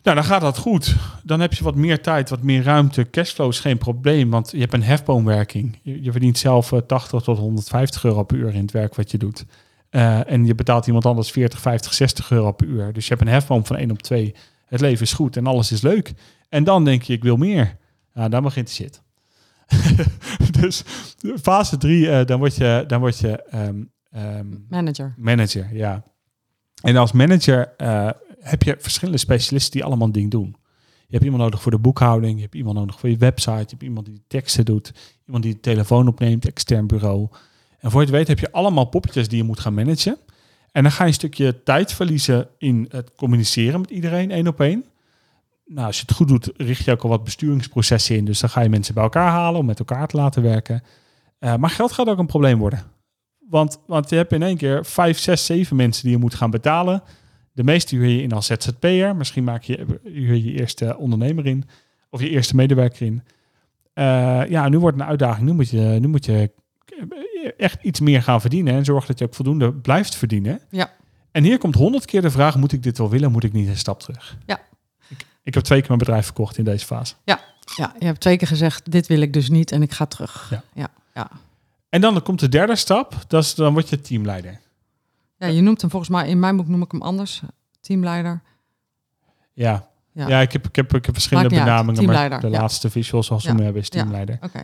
Nou, 0.03 0.15
dan 0.15 0.25
gaat 0.25 0.41
dat 0.41 0.57
goed. 0.57 0.95
Dan 1.23 1.39
heb 1.39 1.53
je 1.53 1.63
wat 1.63 1.75
meer 1.75 2.01
tijd, 2.01 2.29
wat 2.29 2.41
meer 2.41 2.63
ruimte. 2.63 3.09
Cashflow 3.09 3.49
is 3.49 3.59
geen 3.59 3.77
probleem, 3.77 4.29
want 4.29 4.51
je 4.51 4.59
hebt 4.59 4.73
een 4.73 4.83
hefboomwerking. 4.83 5.79
Je, 5.81 6.03
je 6.03 6.11
verdient 6.11 6.37
zelf 6.37 6.71
eh, 6.71 6.79
80 6.79 7.21
tot 7.21 7.37
150 7.37 8.03
euro 8.03 8.23
per 8.23 8.37
uur 8.37 8.53
in 8.53 8.61
het 8.61 8.71
werk 8.71 8.95
wat 8.95 9.11
je 9.11 9.17
doet. 9.17 9.45
Eh, 9.89 10.31
en 10.31 10.45
je 10.45 10.55
betaalt 10.55 10.87
iemand 10.87 11.05
anders 11.05 11.31
40, 11.31 11.61
50, 11.61 11.93
60 11.93 12.31
euro 12.31 12.51
per 12.51 12.67
uur. 12.67 12.93
Dus 12.93 13.07
je 13.07 13.13
hebt 13.13 13.27
een 13.27 13.33
hefboom 13.33 13.65
van 13.65 13.75
1 13.75 13.91
op 13.91 14.01
2. 14.01 14.35
Het 14.65 14.81
leven 14.81 15.05
is 15.05 15.13
goed 15.13 15.37
en 15.37 15.47
alles 15.47 15.71
is 15.71 15.81
leuk. 15.81 16.13
En 16.49 16.63
dan 16.63 16.85
denk 16.85 17.03
je, 17.03 17.13
ik 17.13 17.23
wil 17.23 17.37
meer. 17.37 17.77
Nou, 18.13 18.29
dan 18.29 18.43
begint 18.43 18.67
de 18.67 18.73
shit. 18.73 19.01
dus 20.59 20.83
fase 21.41 21.77
3, 21.77 22.25
dan 22.25 22.39
word 22.39 22.55
je, 22.55 22.83
dan 22.87 22.99
word 22.99 23.19
je 23.19 23.43
ehm, 23.43 23.83
ehm, 24.11 24.47
Manager. 24.69 25.13
Manager, 25.17 25.75
ja. 25.75 26.03
En 26.81 26.95
als 26.95 27.11
manager 27.11 27.73
eh, 27.77 28.09
heb 28.39 28.63
je 28.63 28.75
verschillende 28.79 29.19
specialisten 29.19 29.71
die 29.71 29.83
allemaal 29.83 30.07
een 30.07 30.13
ding 30.13 30.31
doen. 30.31 30.55
Je 31.07 31.17
hebt 31.17 31.23
iemand 31.23 31.43
nodig 31.43 31.61
voor 31.61 31.71
de 31.71 31.79
boekhouding, 31.79 32.35
je 32.35 32.41
hebt 32.41 32.55
iemand 32.55 32.77
nodig 32.77 32.99
voor 32.99 33.09
je 33.09 33.17
website, 33.17 33.51
je 33.51 33.65
hebt 33.69 33.83
iemand 33.83 34.05
die 34.05 34.23
teksten 34.27 34.65
doet, 34.65 34.93
iemand 35.25 35.43
die 35.43 35.53
de 35.53 35.59
telefoon 35.59 36.07
opneemt, 36.07 36.45
extern 36.45 36.87
bureau. 36.87 37.27
En 37.79 37.91
voor 37.91 37.99
je 37.99 38.07
het 38.07 38.15
weet 38.15 38.27
heb 38.27 38.39
je 38.39 38.51
allemaal 38.51 38.85
poppetjes 38.85 39.27
die 39.27 39.37
je 39.37 39.43
moet 39.43 39.59
gaan 39.59 39.73
managen. 39.73 40.17
En 40.71 40.83
dan 40.83 40.91
ga 40.91 41.03
je 41.03 41.09
een 41.09 41.15
stukje 41.15 41.63
tijd 41.63 41.93
verliezen 41.93 42.47
in 42.57 42.85
het 42.89 43.15
communiceren 43.15 43.79
met 43.79 43.89
iedereen, 43.89 44.31
één 44.31 44.47
op 44.47 44.59
één. 44.59 44.85
Nou, 45.73 45.87
als 45.87 45.95
je 45.95 46.03
het 46.07 46.15
goed 46.15 46.27
doet, 46.27 46.51
richt 46.57 46.85
je 46.85 46.91
ook 46.91 47.01
al 47.01 47.09
wat 47.09 47.23
besturingsprocessen 47.23 48.15
in. 48.15 48.25
Dus 48.25 48.39
dan 48.39 48.49
ga 48.49 48.61
je 48.61 48.69
mensen 48.69 48.93
bij 48.93 49.03
elkaar 49.03 49.29
halen 49.29 49.59
om 49.59 49.65
met 49.65 49.79
elkaar 49.79 50.07
te 50.07 50.17
laten 50.17 50.41
werken. 50.41 50.83
Eh, 51.39 51.55
maar 51.55 51.69
geld 51.69 51.91
gaat 51.91 52.07
ook 52.07 52.17
een 52.17 52.25
probleem 52.25 52.59
worden. 52.59 52.83
Want, 53.49 53.79
want 53.87 54.09
je 54.09 54.15
hebt 54.15 54.31
in 54.31 54.43
één 54.43 54.57
keer 54.57 54.85
vijf, 54.85 55.19
zes, 55.19 55.45
zeven 55.45 55.75
mensen 55.75 56.03
die 56.03 56.11
je 56.11 56.17
moet 56.17 56.35
gaan 56.35 56.49
betalen. 56.49 57.03
De 57.53 57.63
meeste 57.63 57.95
huur 57.95 58.07
je 58.07 58.21
in 58.21 58.31
als 58.31 58.45
ZZP'er. 58.45 59.15
Misschien 59.15 59.43
maak 59.43 59.63
je, 59.63 59.85
huur 60.03 60.35
je 60.35 60.43
je 60.43 60.59
eerste 60.59 60.97
ondernemer 60.97 61.45
in. 61.45 61.63
Of 62.09 62.21
je 62.21 62.29
eerste 62.29 62.55
medewerker 62.55 63.05
in. 63.05 63.23
Eh, 63.93 64.41
ja, 64.49 64.69
nu 64.69 64.79
wordt 64.79 64.95
het 64.95 65.05
een 65.05 65.09
uitdaging. 65.09 65.47
Nu 65.47 65.53
moet, 65.53 65.69
je, 65.69 65.97
nu 66.01 66.07
moet 66.07 66.25
je 66.25 66.51
echt 67.57 67.83
iets 67.83 67.99
meer 67.99 68.23
gaan 68.23 68.41
verdienen. 68.41 68.73
En 68.73 68.85
zorg 68.85 69.05
dat 69.05 69.19
je 69.19 69.25
ook 69.25 69.35
voldoende 69.35 69.73
blijft 69.73 70.15
verdienen. 70.15 70.59
Ja. 70.69 70.91
En 71.31 71.43
hier 71.43 71.57
komt 71.57 71.75
honderd 71.75 72.05
keer 72.05 72.21
de 72.21 72.31
vraag, 72.31 72.57
moet 72.57 72.71
ik 72.71 72.83
dit 72.83 72.97
wel 72.97 73.09
willen? 73.09 73.31
Moet 73.31 73.43
ik 73.43 73.53
niet 73.53 73.67
een 73.67 73.77
stap 73.77 73.99
terug? 73.99 74.37
Ja. 74.45 74.59
Ik, 75.43 75.53
heb 75.53 75.63
twee 75.63 75.79
keer 75.79 75.87
mijn 75.87 75.99
bedrijf 75.99 76.25
verkocht 76.25 76.57
in 76.57 76.63
deze 76.63 76.85
fase. 76.85 77.13
Ja, 77.23 77.39
je 77.99 78.05
hebt 78.05 78.19
twee 78.19 78.37
keer 78.37 78.47
gezegd, 78.47 78.91
dit 78.91 79.07
wil 79.07 79.21
ik 79.21 79.33
dus 79.33 79.49
niet 79.49 79.71
en 79.71 79.81
ik 79.81 79.91
ga 79.91 80.05
terug. 80.05 80.47
Ja. 80.49 80.63
ja, 80.73 80.87
ja. 81.13 81.29
En 81.89 82.01
dan 82.01 82.21
komt 82.21 82.39
de 82.39 82.49
derde 82.49 82.75
stap, 82.75 83.15
dat 83.27 83.43
is, 83.43 83.55
dan 83.55 83.73
word 83.73 83.89
je 83.89 84.01
teamleider. 84.01 84.59
Ja, 85.37 85.47
je 85.47 85.61
noemt 85.61 85.81
hem 85.81 85.89
volgens 85.89 86.11
mij, 86.11 86.27
in 86.27 86.39
mijn 86.39 86.55
boek 86.57 86.67
noem 86.67 86.81
ik 86.81 86.91
hem 86.91 87.01
anders, 87.01 87.41
teamleider. 87.81 88.41
Ja, 89.53 89.87
Ja. 90.11 90.27
ja. 90.27 90.39
ik, 90.41 90.51
heb, 90.51 90.67
ik, 90.67 90.75
heb, 90.75 90.93
ik 90.95 91.05
heb 91.05 91.13
verschillende 91.13 91.49
benamingen, 91.49 92.05
maar 92.05 92.39
de 92.41 92.49
ja. 92.49 92.59
laatste 92.59 92.89
visual 92.89 93.23
zoals 93.23 93.43
we 93.43 93.49
Ja. 93.49 93.55
hem 93.55 93.63
hebben 93.63 93.81
is 93.81 93.87
Ja. 93.91 93.99
teamleider. 94.01 94.37
Oké, 94.41 94.61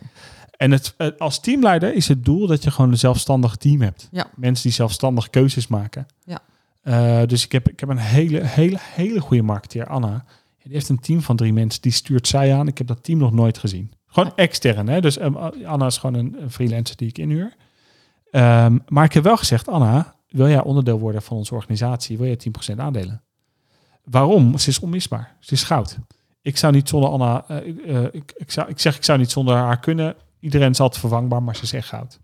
En 0.56 0.70
het, 0.70 0.94
eh, 0.96 1.08
als 1.18 1.40
teamleider 1.40 1.94
is 1.94 2.08
het 2.08 2.24
doel 2.24 2.46
dat 2.46 2.62
je 2.62 2.70
gewoon 2.70 2.90
een 2.90 2.98
zelfstandig 2.98 3.56
team 3.56 3.80
hebt. 3.80 4.08
Ja. 4.10 4.26
Mensen 4.34 4.62
die 4.64 4.72
zelfstandig 4.72 5.30
keuzes 5.30 5.66
maken. 5.66 6.06
Ja. 6.24 6.40
Eh, 6.82 7.26
dus 7.26 7.44
ik 7.44 7.52
heb, 7.52 7.68
ik 7.68 7.80
heb 7.80 7.88
een 7.88 7.98
hele, 7.98 8.44
hele, 8.44 8.78
hele 8.80 9.20
goede 9.20 9.42
marketeer, 9.42 9.86
Anna. 9.86 10.24
Heeft 10.68 10.88
een 10.88 11.00
team 11.00 11.20
van 11.20 11.36
drie 11.36 11.52
mensen, 11.52 11.82
die 11.82 11.92
stuurt 11.92 12.28
zij 12.28 12.54
aan. 12.54 12.66
Ik 12.66 12.78
heb 12.78 12.86
dat 12.86 13.02
team 13.02 13.18
nog 13.18 13.32
nooit 13.32 13.58
gezien. 13.58 13.92
Gewoon 14.06 14.32
extern, 14.36 14.88
hè. 14.88 15.00
Dus 15.00 15.18
eh, 15.18 15.34
Anna 15.64 15.86
is 15.86 15.98
gewoon 15.98 16.14
een, 16.14 16.42
een 16.42 16.50
freelancer 16.50 16.96
die 16.96 17.08
ik 17.08 17.18
inhuur. 17.18 17.56
Ehm, 18.30 18.78
maar 18.88 19.04
ik 19.04 19.12
heb 19.12 19.22
wel 19.22 19.36
gezegd, 19.36 19.68
Anna, 19.68 20.14
wil 20.28 20.48
jij 20.48 20.62
onderdeel 20.62 20.98
worden 20.98 21.22
van 21.22 21.36
onze 21.36 21.54
organisatie? 21.54 22.18
Wil 22.18 22.26
je 22.26 22.36
10% 22.72 22.76
aandelen? 22.76 23.22
Waarom? 24.04 24.58
Ze 24.58 24.68
is 24.68 24.80
onmisbaar. 24.80 25.36
Ze 25.40 25.52
is 25.52 25.62
goud. 25.62 25.98
Ik 26.42 26.56
zou 26.56 26.72
niet 26.72 26.88
zonder 26.88 27.10
Anna, 27.10 27.44
eh, 27.48 27.96
eh, 27.96 28.04
ik, 28.12 28.32
ik, 28.36 28.50
zou, 28.50 28.68
ik 28.68 28.78
zeg, 28.78 28.96
ik 28.96 29.04
zou 29.04 29.18
niet 29.18 29.30
zonder 29.30 29.56
haar 29.56 29.80
kunnen. 29.80 30.16
Iedereen 30.40 30.70
is 30.70 30.80
altijd 30.80 31.00
vervangbaar, 31.00 31.42
maar 31.42 31.56
ze 31.56 31.62
is 31.62 31.72
echt 31.72 31.88
goud. 31.88 32.20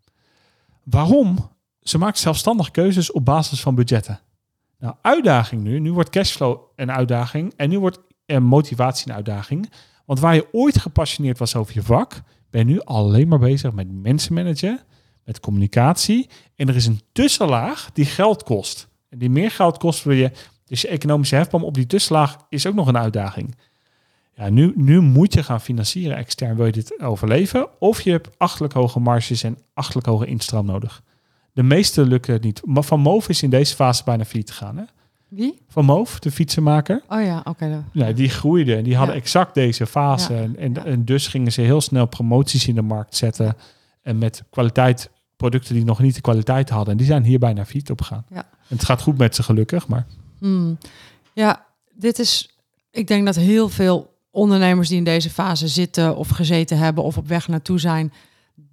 Waarom? 0.83 1.51
Ze 1.81 1.99
maakt 1.99 2.19
zelfstandig 2.19 2.71
keuzes 2.71 3.13
op 3.13 3.25
basis 3.25 3.61
van 3.61 3.75
budgetten. 3.75 4.21
Nou, 4.79 4.95
uitdaging 5.03 5.63
nu. 5.63 5.81
Nu 5.81 5.93
wordt 5.93 6.11
cashflow 6.11 6.61
een 6.77 6.93
uitdaging 6.93 7.53
en 7.57 7.69
nu 7.69 7.79
wordt 7.79 7.99
eh, 8.27 8.39
motivatie 8.39 9.09
een 9.09 9.15
uitdaging. 9.15 9.71
Want 10.05 10.21
waar 10.21 10.35
je 10.35 10.49
ooit 10.53 10.79
gepassioneerd 10.79 11.39
was 11.39 11.57
over 11.57 11.75
je 11.75 11.83
vak, 11.83 12.23
ben 12.51 12.67
je 12.67 12.73
nu 12.73 12.81
alleen 12.81 13.29
maar 13.29 13.39
bezig 13.39 13.73
met 13.73 13.93
mensen 13.93 14.35
managen, 14.35 14.81
met 15.25 15.41
communicatie. 15.41 16.29
En 16.57 16.69
er 16.69 16.77
is 16.77 16.87
een 16.87 17.01
tussenlaag 17.13 17.91
die 17.93 18.05
geld 18.05 18.43
kost. 18.43 18.89
En 19.09 19.19
die 19.19 19.31
meer 19.31 19.51
geld 19.51 19.79
kost 19.79 20.05
wil 20.05 20.15
je. 20.15 20.31
Dus 20.65 20.81
je 20.81 20.89
economische 20.89 21.35
hefboom 21.35 21.65
op 21.65 21.75
die 21.75 21.87
tussenlaag 21.87 22.37
is 22.49 22.67
ook 22.67 22.75
nog 22.75 22.87
een 22.87 22.99
uitdaging. 22.99 23.55
Ja, 24.35 24.49
nu, 24.49 24.73
nu 24.77 25.01
moet 25.01 25.35
je 25.35 25.43
gaan 25.43 25.61
financieren 25.61 26.17
extern, 26.17 26.57
wil 26.57 26.67
je 26.67 26.73
dit 26.73 27.01
overleven. 27.01 27.69
Of 27.79 28.01
je 28.01 28.11
hebt 28.11 28.39
achtelijk 28.39 28.73
hoge 28.73 29.01
marges 29.01 29.43
en 29.43 29.59
achtelijk 29.75 30.07
hoge 30.07 30.27
instroom 30.27 30.67
nodig. 30.67 31.03
De 31.53 31.63
meeste 31.63 32.07
lukken 32.07 32.33
het 32.33 32.43
niet. 32.43 32.61
Maar 32.65 32.83
Van 32.83 33.01
Moof 33.01 33.29
is 33.29 33.43
in 33.43 33.51
deze 33.51 33.75
fase 33.75 34.05
bijna 34.05 34.25
failliet 34.25 34.51
gegaan. 34.51 34.77
Hè? 34.77 34.85
Wie? 35.37 35.59
Van 35.69 35.85
Moof, 35.85 36.19
de 36.19 36.31
fietsenmaker. 36.31 37.03
Oh 37.09 37.23
ja, 37.23 37.41
oké. 37.45 37.85
dan- 37.93 38.13
die 38.13 38.29
groeiden 38.29 38.77
en 38.77 38.83
die 38.85 38.97
hadden 38.97 39.15
Ja. 39.15 39.21
exact 39.21 39.55
deze 39.55 39.87
fase. 39.87 40.33
Ja. 40.33 40.49
En, 40.59 40.85
en, 40.85 41.05
dus 41.05 41.27
gingen 41.27 41.53
ze 41.53 41.61
heel 41.61 41.81
snel 41.81 42.07
promoties 42.07 42.69
in 42.69 42.75
de 42.75 42.83
markt 42.83 43.17
zetten. 43.17 43.57
En 44.03 44.19
met 44.19 44.43
kwaliteit, 44.51 45.11
producten 45.37 45.75
die 45.75 45.85
nog 45.85 45.99
niet 46.01 46.15
de 46.15 46.21
kwaliteit 46.21 46.69
hadden. 46.71 46.91
En 46.93 46.97
die 46.97 47.07
zijn 47.07 47.25
hier 47.25 47.39
bijna 47.39 47.65
failliet 47.65 47.91
op 47.91 48.01
gegaan. 48.01 48.25
Ja. 48.29 48.37
En 48.69 48.77
het 48.77 48.85
gaat 48.85 49.03
goed 49.03 49.19
met 49.19 49.35
ze 49.35 49.43
gelukkig, 49.43 49.87
maar 49.89 50.07
Hmm. 50.39 50.79
Ja, 51.33 51.65
dit 51.95 52.19
is. 52.19 52.59
Ik 52.91 53.07
denk 53.07 53.25
dat 53.27 53.37
heel 53.37 53.69
veel 53.69 54.13
ondernemers 54.31 54.89
die 54.89 54.99
in 54.99 55.05
deze 55.05 55.31
fase 55.31 55.69
zitten 55.69 56.17
of 56.17 56.29
gezeten 56.29 56.79
hebben 56.79 57.05
of 57.05 57.17
op 57.17 57.29
weg 57.29 57.49
naartoe 57.49 57.79
zijn, 57.79 58.13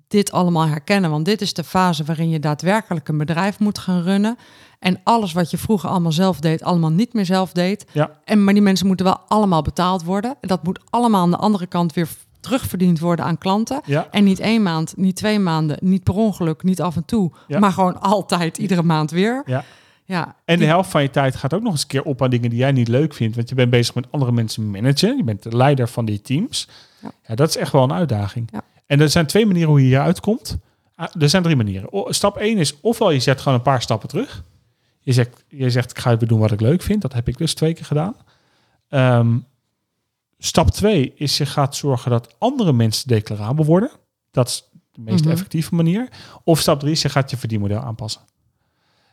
dit 0.07 0.31
allemaal 0.31 0.67
herkennen. 0.67 1.09
Want 1.09 1.25
dit 1.25 1.41
is 1.41 1.53
de 1.53 1.63
fase 1.63 2.03
waarin 2.03 2.29
je 2.29 2.39
daadwerkelijk 2.39 3.07
een 3.07 3.17
bedrijf 3.17 3.59
moet 3.59 3.77
gaan 3.79 4.01
runnen. 4.01 4.37
En 4.81 4.99
alles 5.03 5.33
wat 5.33 5.51
je 5.51 5.57
vroeger 5.57 5.89
allemaal 5.89 6.11
zelf 6.11 6.39
deed, 6.39 6.63
allemaal 6.63 6.89
niet 6.89 7.13
meer 7.13 7.25
zelf 7.25 7.51
deed. 7.51 7.85
Ja. 7.91 8.11
En, 8.23 8.43
maar 8.43 8.53
die 8.53 8.63
mensen 8.63 8.87
moeten 8.87 9.05
wel 9.05 9.19
allemaal 9.27 9.61
betaald 9.61 10.03
worden. 10.03 10.35
En 10.41 10.47
dat 10.47 10.63
moet 10.63 10.79
allemaal 10.89 11.21
aan 11.21 11.31
de 11.31 11.37
andere 11.37 11.65
kant 11.67 11.93
weer 11.93 12.07
terugverdiend 12.39 12.99
worden 12.99 13.25
aan 13.25 13.37
klanten. 13.37 13.81
ja. 13.85 14.07
En 14.11 14.23
niet 14.23 14.39
één 14.39 14.63
maand, 14.63 14.97
niet 14.97 15.15
twee 15.15 15.39
maanden, 15.39 15.77
niet 15.81 16.03
per 16.03 16.13
ongeluk, 16.13 16.63
niet 16.63 16.81
af 16.81 16.95
en 16.95 17.05
toe. 17.05 17.31
Ja. 17.47 17.59
Maar 17.59 17.71
gewoon 17.71 18.01
altijd, 18.01 18.57
iedere 18.57 18.83
maand 18.83 19.11
weer. 19.11 19.43
Ja. 19.45 19.63
Ja, 20.05 20.35
En 20.45 20.59
de 20.59 20.65
helft 20.65 20.89
van 20.91 21.01
je 21.01 21.09
tijd 21.09 21.35
gaat 21.35 21.53
ook 21.53 21.61
nog 21.61 21.71
eens 21.71 21.81
een 21.81 21.87
keer 21.87 22.03
op 22.03 22.21
aan 22.21 22.29
dingen 22.29 22.49
die 22.49 22.59
jij 22.59 22.71
niet 22.71 22.87
leuk 22.87 23.13
vindt. 23.13 23.35
Want 23.35 23.49
je 23.49 23.55
bent 23.55 23.69
bezig 23.69 23.95
met 23.95 24.05
andere 24.11 24.31
mensen 24.31 24.71
managen. 24.71 25.17
Je 25.17 25.23
bent 25.23 25.43
de 25.43 25.55
leider 25.57 25.87
van 25.87 26.05
die 26.05 26.21
teams. 26.21 26.67
Ja. 27.01 27.11
Ja, 27.27 27.35
dat 27.35 27.49
is 27.49 27.57
echt 27.57 27.71
wel 27.71 27.83
een 27.83 27.93
uitdaging. 27.93 28.49
Ja. 28.51 28.61
En 28.85 28.99
er 28.99 29.09
zijn 29.09 29.25
twee 29.25 29.45
manieren 29.45 29.69
hoe 29.69 29.79
je 29.79 29.85
hieruit 29.85 30.19
komt. 30.19 30.57
Ah, 30.95 31.07
Er 31.19 31.29
zijn 31.29 31.43
drie 31.43 31.55
manieren. 31.55 31.89
Stap 32.13 32.37
één 32.37 32.57
is 32.57 32.79
ofwel 32.81 33.11
je 33.11 33.19
zet 33.19 33.41
gewoon 33.41 33.57
een 33.57 33.63
paar 33.63 33.81
stappen 33.81 34.09
terug. 34.09 34.43
Je 35.01 35.13
zegt, 35.13 35.43
je 35.47 35.69
zegt 35.69 35.91
ik 35.91 35.99
ga 35.99 36.11
even 36.11 36.27
doen 36.27 36.39
wat 36.39 36.51
ik 36.51 36.61
leuk 36.61 36.81
vind. 36.81 37.01
Dat 37.01 37.13
heb 37.13 37.27
ik 37.27 37.37
dus 37.37 37.53
twee 37.53 37.73
keer 37.73 37.85
gedaan. 37.85 38.15
Ehm, 38.89 39.37
stap 40.37 40.69
twee 40.71 41.13
is 41.15 41.37
je 41.37 41.45
gaat 41.45 41.75
zorgen 41.75 42.11
dat 42.11 42.35
andere 42.37 42.73
mensen 42.73 43.07
declarabel 43.07 43.65
worden. 43.65 43.89
Dat 44.31 44.47
is 44.47 44.69
de 44.91 45.01
meest 45.01 45.23
Mhm. 45.23 45.33
effectieve 45.33 45.75
manier. 45.75 46.09
Of 46.43 46.59
stap 46.59 46.79
drie 46.79 46.91
is 46.91 47.01
je 47.01 47.09
gaat 47.09 47.29
je 47.29 47.37
verdienmodel 47.37 47.79
aanpassen. 47.79 48.21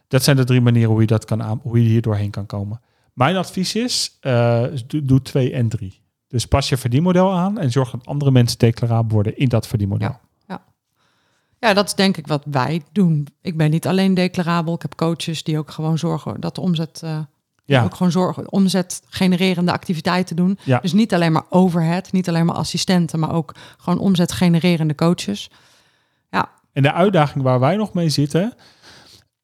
Dat 0.09 0.23
zijn 0.23 0.37
de 0.37 0.45
drie 0.45 0.61
manieren 0.61 0.91
hoe 0.91 1.01
je, 1.01 1.07
dat 1.07 1.25
kan 1.25 1.43
aan, 1.43 1.61
hoe 1.63 1.83
je 1.83 1.89
hier 1.89 2.03
doorheen 2.03 2.31
kan 2.31 2.47
komen. 2.47 2.81
Mijn 3.13 3.37
advies 3.37 3.75
is, 3.75 4.17
eh, 4.21 4.65
doe, 4.87 5.03
doe 5.03 5.23
twee 5.23 5.53
en 5.53 5.69
drie. 5.69 6.01
Dus 6.29 6.47
pas 6.47 6.69
je 6.69 6.77
verdienmodel 6.77 7.33
aan 7.33 7.59
en 7.59 7.71
zorg 7.71 7.91
dat 7.91 8.07
andere 8.07 8.31
mensen 8.31 8.59
declarabel 8.59 9.15
worden 9.15 9.37
in 9.37 9.49
dat 9.49 9.67
verdienmodel. 9.67 10.09
Ja. 10.09 10.21
Ja, 11.61 11.75
dat 11.75 11.87
is 11.87 11.95
denk 11.95 12.17
ik 12.17 12.27
wat 12.27 12.43
wij 12.51 12.83
doen. 12.93 13.27
Ik 13.43 13.57
ben 13.57 13.71
niet 13.71 13.87
alleen 13.87 14.15
declarabel. 14.15 14.75
Ik 14.75 14.83
heb 14.83 14.95
coaches 14.95 15.43
die 15.43 15.59
ook 15.59 15.71
gewoon 15.71 15.99
zorgen 15.99 16.41
dat 16.41 16.55
de 16.55 16.61
omzet, 16.61 17.01
eh, 17.05 17.19
Ja, 17.65 17.85
ook 17.85 17.95
gewoon 17.95 18.13
zorgen, 18.13 18.53
omzet 18.53 19.03
genererende 19.09 19.73
activiteiten 19.73 20.37
doen. 20.37 20.59
Ja. 20.65 20.79
Dus 20.79 20.93
niet 20.93 21.15
alleen 21.15 21.33
maar 21.33 21.45
overhead, 21.51 22.13
niet 22.13 22.29
alleen 22.29 22.47
maar 22.47 22.55
assistenten, 22.57 23.19
maar 23.19 23.33
ook 23.35 23.55
gewoon 23.79 23.99
omzet 23.99 24.33
genererende 24.33 24.95
coaches. 24.95 25.51
En 26.73 26.83
de 26.85 26.93
uitdaging 26.93 27.45
waar 27.45 27.61
wij 27.61 27.77
nog 27.77 27.93
mee 27.93 28.09
zitten. 28.09 28.55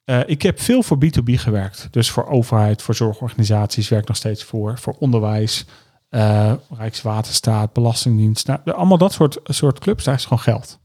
eh, 0.05 0.21
ik 0.27 0.43
heb 0.43 0.61
veel 0.61 0.83
voor 0.83 0.97
B2B 1.05 1.35
gewerkt. 1.35 1.89
Dus 1.91 2.11
voor 2.11 2.27
overheid, 2.27 2.83
voor 2.83 2.95
zorgorganisaties 2.95 3.89
werk 3.89 4.03
ik 4.03 4.09
nog 4.09 4.17
steeds 4.17 4.45
voor. 4.45 4.79
Voor 4.79 4.97
onderwijs, 4.99 5.65
eh, 6.09 6.53
Rijkswaterstaat, 6.71 7.73
Belastingdienst. 7.73 8.47
Nou, 8.47 8.61
allemaal 8.73 8.99
dat 8.99 9.13
soort, 9.13 9.39
soort 9.45 9.79
clubs, 9.79 10.05
daar 10.05 10.15
is 10.15 10.23
gewoon 10.23 10.39
geld. 10.39 10.79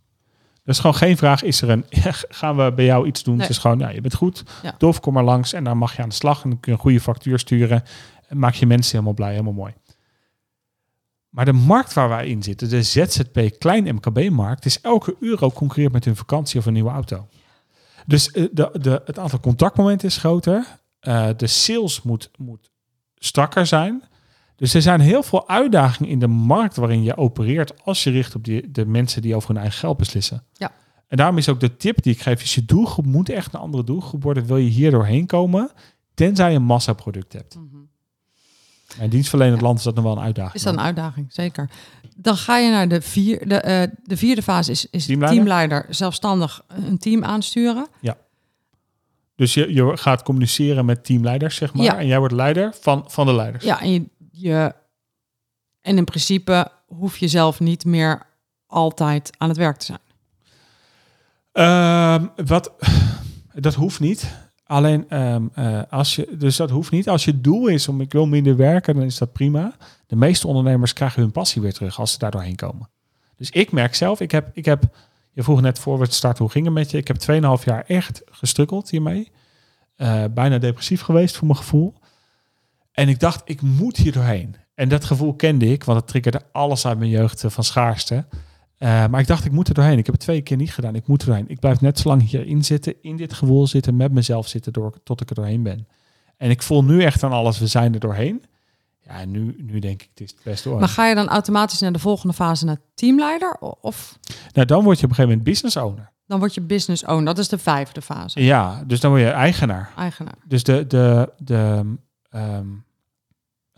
Er 0.70 0.76
is 0.76 0.82
gewoon 0.82 0.96
geen 0.96 1.18
vraag, 1.18 1.44
is 1.44 1.62
er 1.62 1.70
een, 1.70 1.86
gaan 2.40 2.58
we 2.58 2.74
bij 2.74 2.86
jou 2.86 3.08
iets 3.08 3.24
doen? 3.24 3.34
Nee. 3.34 3.42
Het 3.42 3.56
is 3.56 3.58
gewoon, 3.58 3.78
nou, 3.78 3.94
je 3.94 4.02
bent 4.02 4.14
goed, 4.14 4.44
Ja. 4.64 4.76
dof, 4.78 5.00
kom 5.00 5.14
maar 5.14 5.24
langs 5.24 5.54
en 5.54 5.64
dan 5.64 5.78
mag 5.78 5.96
je 5.96 6.02
aan 6.02 6.10
de 6.10 6.16
slag. 6.16 6.44
En 6.44 6.50
dan 6.50 6.60
kun 6.60 6.72
je 6.72 6.78
een 6.78 6.84
goede 6.84 7.02
factuur 7.02 7.40
sturen. 7.40 7.84
En 8.28 8.40
maak 8.40 8.54
je 8.54 8.66
mensen 8.66 8.92
helemaal 8.92 9.14
blij, 9.14 9.32
helemaal 9.32 9.54
mooi. 9.54 9.74
Maar 11.30 11.46
de 11.46 11.52
markt 11.54 11.94
waar 11.94 12.10
wij 12.10 12.28
in 12.28 12.44
zitten, 12.44 12.70
de 12.70 12.84
ZZP 12.84 13.50
klein 13.58 13.96
MKB-markt, 13.96 14.66
is 14.66 14.82
elke 14.82 15.16
euro 15.20 15.50
concurreert 15.50 15.94
met 15.94 16.06
hun 16.06 16.16
vakantie 16.16 16.60
of 16.60 16.66
een 16.66 16.74
nieuwe 16.74 16.90
auto. 16.92 17.28
Dus 18.06 18.32
eh, 18.32 18.44
de, 18.52 18.70
de, 18.82 19.02
het 19.06 19.20
aantal 19.20 19.40
contactmomenten 19.40 20.08
is 20.08 20.18
groter. 20.18 20.66
Eh, 21.00 21.30
de 21.38 21.48
sales 21.48 22.02
moet, 22.02 22.32
moet 22.38 22.72
strakker 23.16 23.66
zijn. 23.66 24.04
Dus 24.60 24.74
er 24.74 24.82
zijn 24.82 25.00
heel 25.00 25.24
veel 25.24 25.48
uitdagingen 25.50 26.12
in 26.12 26.20
de 26.20 26.28
markt 26.28 26.76
waarin 26.76 27.04
je 27.04 27.18
opereert 27.18 27.84
als 27.84 28.04
je 28.04 28.10
richt 28.10 28.36
op 28.36 28.44
die, 28.44 28.72
de 28.72 28.86
mensen 28.86 29.22
die 29.22 29.36
over 29.36 29.50
hun 29.50 29.58
eigen 29.58 29.80
geld 29.80 29.98
beslissen. 29.98 30.44
Ja. 30.54 30.72
En 31.08 31.18
daarom 31.18 31.38
is 31.38 31.50
ook 31.50 31.60
de 31.60 31.78
tip 31.78 32.04
die 32.04 32.14
ik 32.14 32.22
geef, 32.22 32.42
is 32.44 32.56
je 32.56 32.66
doelgroep 32.66 33.06
moet 33.06 33.30
echt 33.30 33.54
een 33.54 33.60
andere 33.60 33.84
doelgroep 33.84 34.24
worden. 34.24 34.46
Wil 34.46 34.58
je 34.58 34.70
hier 34.70 34.92
doorheen 34.92 35.26
komen, 35.26 35.72
tenzij 36.14 36.50
je 36.50 36.56
een 36.56 36.64
massaproduct 36.64 37.34
hebt. 37.34 37.58
En 39.00 39.10
dienstverlenend 39.10 39.60
Ja. 39.60 39.66
land 39.66 39.78
is 39.78 39.84
dat 39.84 39.96
nog 39.96 40.04
wel 40.04 40.14
een 40.14 40.24
uitdaging. 40.24 40.54
Is 40.56 40.64
dat 40.64 40.74
een 40.74 40.80
uitdaging, 40.80 41.34
zeker. 41.34 41.70
Dan 42.16 42.36
ga 42.38 42.58
je 42.58 42.70
naar 42.70 42.88
de, 42.88 43.02
vier, 43.02 43.48
de, 43.48 43.56
eh, 43.56 43.88
de 44.04 44.18
vierde 44.18 44.42
fase, 44.42 44.72
is, 44.72 44.90
is 44.90 45.06
Teamleider? 45.06 45.38
teamleider. 45.38 45.86
zelfstandig 45.90 46.64
een 46.68 46.98
team 46.98 47.24
aansturen. 47.24 47.88
Dus 49.36 49.54
je, 49.54 49.74
je 49.74 49.98
gaat 49.98 50.24
communiceren 50.24 50.86
met 50.86 51.06
teamleiders, 51.06 51.56
zeg 51.56 51.74
maar. 51.74 51.84
Ja. 51.84 51.98
En 51.98 52.08
jij 52.08 52.20
wordt 52.20 52.34
leider 52.34 52.74
van, 52.80 53.04
van 53.08 53.26
de 53.26 53.34
leiders. 53.34 53.64
Ja, 53.64 53.82
en, 53.82 53.92
je, 53.92 54.06
je, 54.42 54.76
en 55.82 55.98
in 55.98 56.06
principe 56.06 56.72
hoef 56.88 57.18
je 57.18 57.28
zelf 57.28 57.60
niet 57.60 57.86
meer 57.86 58.26
altijd 58.68 59.32
aan 59.38 59.50
het 59.50 59.58
werk 59.58 59.78
te 59.78 59.86
zijn. 59.86 60.00
Ehm, 61.52 62.46
wat, 62.48 62.74
dat 63.54 63.74
hoeft 63.74 64.00
niet. 64.00 64.36
Alleen 64.64 65.10
ehm, 65.10 65.48
eh, 65.54 65.82
als 65.90 66.16
je, 66.16 66.36
dus 66.38 66.56
dat 66.56 66.70
hoeft 66.70 66.92
niet. 66.92 67.10
Als 67.10 67.26
je 67.26 67.42
doel 67.42 67.68
is 67.68 67.88
om 67.88 68.02
ik 68.02 68.12
wil 68.12 68.26
minder 68.26 68.56
werken, 68.56 68.96
dan 68.96 69.04
is 69.04 69.18
dat 69.18 69.34
prima. 69.34 69.76
De 70.08 70.16
meeste 70.16 70.48
ondernemers 70.48 70.94
krijgen 70.94 71.22
hun 71.22 71.32
passie 71.32 71.62
weer 71.62 71.74
terug 71.74 72.00
als 72.00 72.12
ze 72.12 72.18
daar 72.18 72.32
doorheen 72.32 72.56
komen. 72.56 72.90
Dus 73.36 73.50
ik 73.50 73.72
merk 73.72 73.96
zelf, 73.96 74.20
ik 74.20 74.32
heb, 74.32 74.50
ik 74.54 74.66
heb 74.66 74.84
je 75.32 75.44
vroeg 75.44 75.62
net 75.62 75.80
voor 75.80 76.00
we 76.00 76.12
starten, 76.12 76.44
hoe 76.44 76.52
ging 76.52 76.66
het 76.66 76.74
met 76.74 76.92
je? 76.92 76.98
Ik 76.98 77.08
heb 77.08 77.18
2,5 77.60 77.64
jaar 77.64 77.84
echt 77.88 78.22
gestrukkeld 78.26 78.90
hiermee. 78.90 79.32
Eh, 79.96 80.24
bijna 80.32 80.58
depressief 80.58 81.02
geweest 81.02 81.38
voor 81.38 81.48
mijn 81.48 81.60
gevoel. 81.60 81.94
En 83.00 83.10
ik 83.10 83.20
dacht, 83.20 83.42
ik 83.46 83.62
moet 83.62 83.98
hier 83.98 84.12
doorheen. 84.12 84.56
En 84.76 84.90
dat 84.90 85.06
gevoel 85.06 85.34
kende 85.34 85.66
ik, 85.66 85.84
want 85.84 86.00
het 86.00 86.08
triggerde 86.08 86.42
alles 86.52 86.86
uit 86.86 86.98
mijn 86.98 87.10
jeugd 87.10 87.44
eh, 87.44 87.52
van 87.52 87.64
schaarste. 87.64 88.26
Eh, 88.78 89.08
maar 89.08 89.20
ik 89.20 89.28
dacht, 89.28 89.46
ik 89.46 89.52
moet 89.52 89.68
er 89.68 89.74
doorheen. 89.74 89.98
Ik 89.98 90.06
heb 90.06 90.16
het 90.16 90.24
twee 90.24 90.42
keer 90.42 90.58
niet 90.58 90.74
gedaan. 90.74 90.96
Ik 90.96 91.08
moet 91.08 91.22
er 91.22 91.28
doorheen. 91.28 91.50
Ik 91.50 91.60
blijf 91.60 91.82
net 91.82 92.00
zo 92.00 92.10
lang 92.10 92.30
hierin 92.30 92.64
zitten, 92.64 92.94
in 93.02 93.18
dit 93.18 93.34
gevoel 93.34 93.68
zitten, 93.68 93.96
met 93.96 94.12
mezelf 94.12 94.48
zitten, 94.48 94.74
door, 94.74 94.94
tot 95.04 95.22
ik 95.22 95.30
er 95.30 95.36
doorheen 95.36 95.64
ben. 95.64 95.88
En 96.38 96.50
ik 96.50 96.62
voel 96.62 96.84
nu 96.84 97.04
echt 97.04 97.24
aan 97.24 97.32
alles, 97.32 97.60
we 97.60 97.68
zijn 97.68 97.94
er 97.94 98.00
doorheen. 98.00 98.44
Ja, 99.00 99.20
en 99.20 99.32
nu, 99.32 99.56
nu 99.58 99.80
denk 99.80 100.02
ik, 100.02 100.10
het 100.10 100.22
is 100.22 100.30
het 100.30 100.44
beste 100.44 100.70
ooit. 100.70 100.80
Maar 100.80 100.90
ga 100.90 101.08
je 101.08 101.16
dan 101.16 101.28
automatisch 101.28 101.80
naar 101.80 101.92
de 101.92 102.00
volgende 102.00 102.34
fase 102.34 102.66
naar 102.66 102.78
teamleider? 102.94 103.58
Of 103.82 104.20
Nou, 104.54 104.68
dan 104.68 104.84
word 104.84 105.00
je 105.00 105.04
op 105.04 105.10
een 105.10 105.16
gegeven 105.16 105.38
moment 105.38 105.44
business 105.44 105.76
owner. 105.76 106.12
dan 106.28 106.40
word 106.40 106.54
je 106.54 106.62
business 106.62 107.06
owner? 107.06 107.26
Dat 107.26 107.38
is 107.38 107.48
de 107.48 107.58
vijfde 107.58 108.02
fase. 108.02 108.44
Ja, 108.44 108.84
dus 108.88 109.00
dan 109.00 109.12
word 109.12 109.24
je 109.24 109.30
eigenaar. 109.30 109.94
Eigenaar. 109.98 110.38
Dus 110.46 110.64
de, 110.64 110.88
de, 110.88 111.34
de, 111.38 111.84
ehm, 112.30 112.68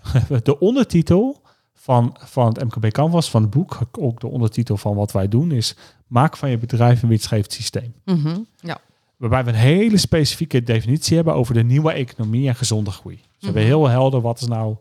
de 0.43 0.59
ondertitel 0.59 1.41
van, 1.73 2.15
van 2.19 2.47
het 2.47 2.63
MKB 2.63 2.91
Canvas, 2.91 3.29
van 3.29 3.41
het 3.41 3.51
boek, 3.51 3.79
ook 3.91 4.19
de 4.19 4.27
ondertitel 4.27 4.77
van 4.77 4.95
wat 4.95 5.11
wij 5.11 5.27
doen, 5.27 5.51
is 5.51 5.75
maak 6.07 6.37
van 6.37 6.49
je 6.49 6.57
bedrijf 6.57 7.01
een 7.03 7.09
winstgevend 7.09 7.53
systeem. 7.53 7.93
Mhm. 8.05 8.39
Ja. 8.59 8.77
Waarbij 9.17 9.43
we 9.43 9.49
een 9.49 9.55
hele 9.55 9.97
specifieke 9.97 10.63
definitie 10.63 11.15
hebben 11.15 11.33
over 11.33 11.53
de 11.53 11.63
nieuwe 11.63 11.91
economie 11.91 12.47
en 12.47 12.55
gezonde 12.55 12.91
groei. 12.91 13.15
Dus 13.15 13.23
we 13.39 13.45
hebben 13.45 13.61
Mhm. 13.63 13.71
heel 13.71 13.87
helder 13.87 14.21
wat 14.21 14.41
is 14.41 14.47
nou, 14.47 14.75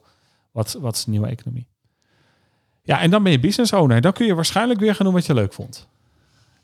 wat, 0.53 0.77
wat 0.81 0.95
is 0.97 1.05
de 1.05 1.11
nieuwe 1.11 1.27
economie. 1.27 1.66
Ja, 2.83 3.01
en 3.01 3.11
dan 3.11 3.23
ben 3.23 3.33
je 3.33 3.41
business 3.41 3.73
owner. 3.73 3.97
En 3.97 4.03
dan 4.03 4.12
kun 4.12 4.27
je 4.27 4.35
waarschijnlijk 4.35 4.81
weer 4.81 4.95
gaan 4.95 5.07
doen 5.07 5.14
wat 5.14 5.27
je 5.27 5.35
leuk 5.35 5.53
vond. 5.53 5.89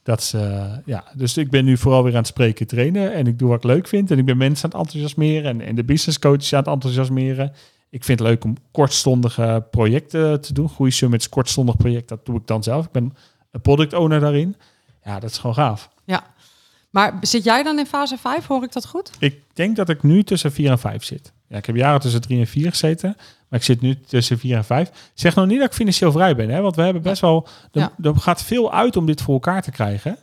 Dat 0.02 0.20
is, 0.20 0.32
eh, 0.32 0.72
ja, 0.84 1.04
dus 1.14 1.36
ik 1.36 1.50
ben 1.50 1.64
nu 1.64 1.76
vooral 1.76 2.02
weer 2.02 2.12
aan 2.12 2.18
het 2.18 2.26
spreken, 2.26 2.66
trainen. 2.66 3.12
En 3.12 3.26
ik 3.26 3.38
doe 3.38 3.48
wat 3.48 3.56
ik 3.56 3.64
leuk 3.64 3.88
vind. 3.88 4.10
En 4.10 4.18
ik 4.18 4.24
ben 4.24 4.36
mensen 4.36 4.64
aan 4.64 4.80
het 4.80 4.86
enthousiasmeren. 4.88 5.50
En, 5.60 5.66
en 5.66 5.74
de 5.74 5.84
business 5.84 6.18
coaches 6.18 6.52
aan 6.52 6.58
het 6.58 6.68
enthousiasmeren. 6.68 7.52
Ik 7.96 8.04
vind 8.04 8.18
het 8.18 8.28
leuk 8.28 8.44
om 8.44 8.56
kortstondige 8.70 9.66
projecten 9.70 10.40
te 10.40 10.52
doen. 10.52 10.68
Groei 10.68 10.90
Summits, 10.90 11.28
kortstondig 11.28 11.76
project, 11.76 12.08
dat 12.08 12.26
doe 12.26 12.36
ik 12.36 12.46
dan 12.46 12.62
zelf. 12.62 12.84
Ik 12.84 12.90
ben 12.90 13.16
een 13.50 13.60
product 13.60 13.92
owner 13.92 14.20
daarin. 14.20 14.56
Ja, 15.04 15.20
dat 15.20 15.30
is 15.30 15.38
gewoon 15.38 15.54
gaaf. 15.54 15.88
Maar 16.90 17.14
zit 17.20 17.44
jij 17.44 17.62
dan 17.62 17.78
in 17.78 17.86
fase 17.86 18.16
5? 18.16 18.46
Hoor 18.46 18.62
ik 18.64 18.72
dat 18.72 18.86
goed? 18.86 19.10
Ik 19.18 19.40
denk 19.52 19.76
dat 19.76 19.88
ik 19.88 20.02
nu 20.02 20.22
tussen 20.22 20.52
4 20.52 20.70
en 20.70 20.78
5 20.78 21.04
zit. 21.04 21.32
Ja, 21.48 21.56
ik 21.56 21.66
heb 21.66 21.76
jaren 21.76 22.00
tussen 22.00 22.20
3 22.20 22.38
en 22.38 22.46
4 22.46 22.70
gezeten. 22.70 23.16
Maar 23.48 23.58
ik 23.58 23.64
zit 23.64 23.80
nu 23.80 24.00
tussen 24.00 24.38
4 24.38 24.56
en 24.56 24.64
5. 24.64 25.10
Zeg 25.14 25.34
nog 25.34 25.46
niet 25.46 25.58
dat 25.58 25.68
ik 25.68 25.74
financieel 25.74 26.12
vrij 26.12 26.36
ben. 26.36 26.48
Hè? 26.48 26.60
Want 26.60 26.76
we 26.76 26.82
hebben 26.82 27.02
best 27.02 27.20
wel... 27.20 27.48
Er, 27.72 27.80
Ja. 27.80 27.92
er 28.02 28.16
gaat 28.16 28.42
veel 28.42 28.72
uit 28.72 28.96
om 28.96 29.06
dit 29.06 29.22
voor 29.22 29.34
elkaar 29.34 29.62
te 29.62 29.70
krijgen. 29.70 30.18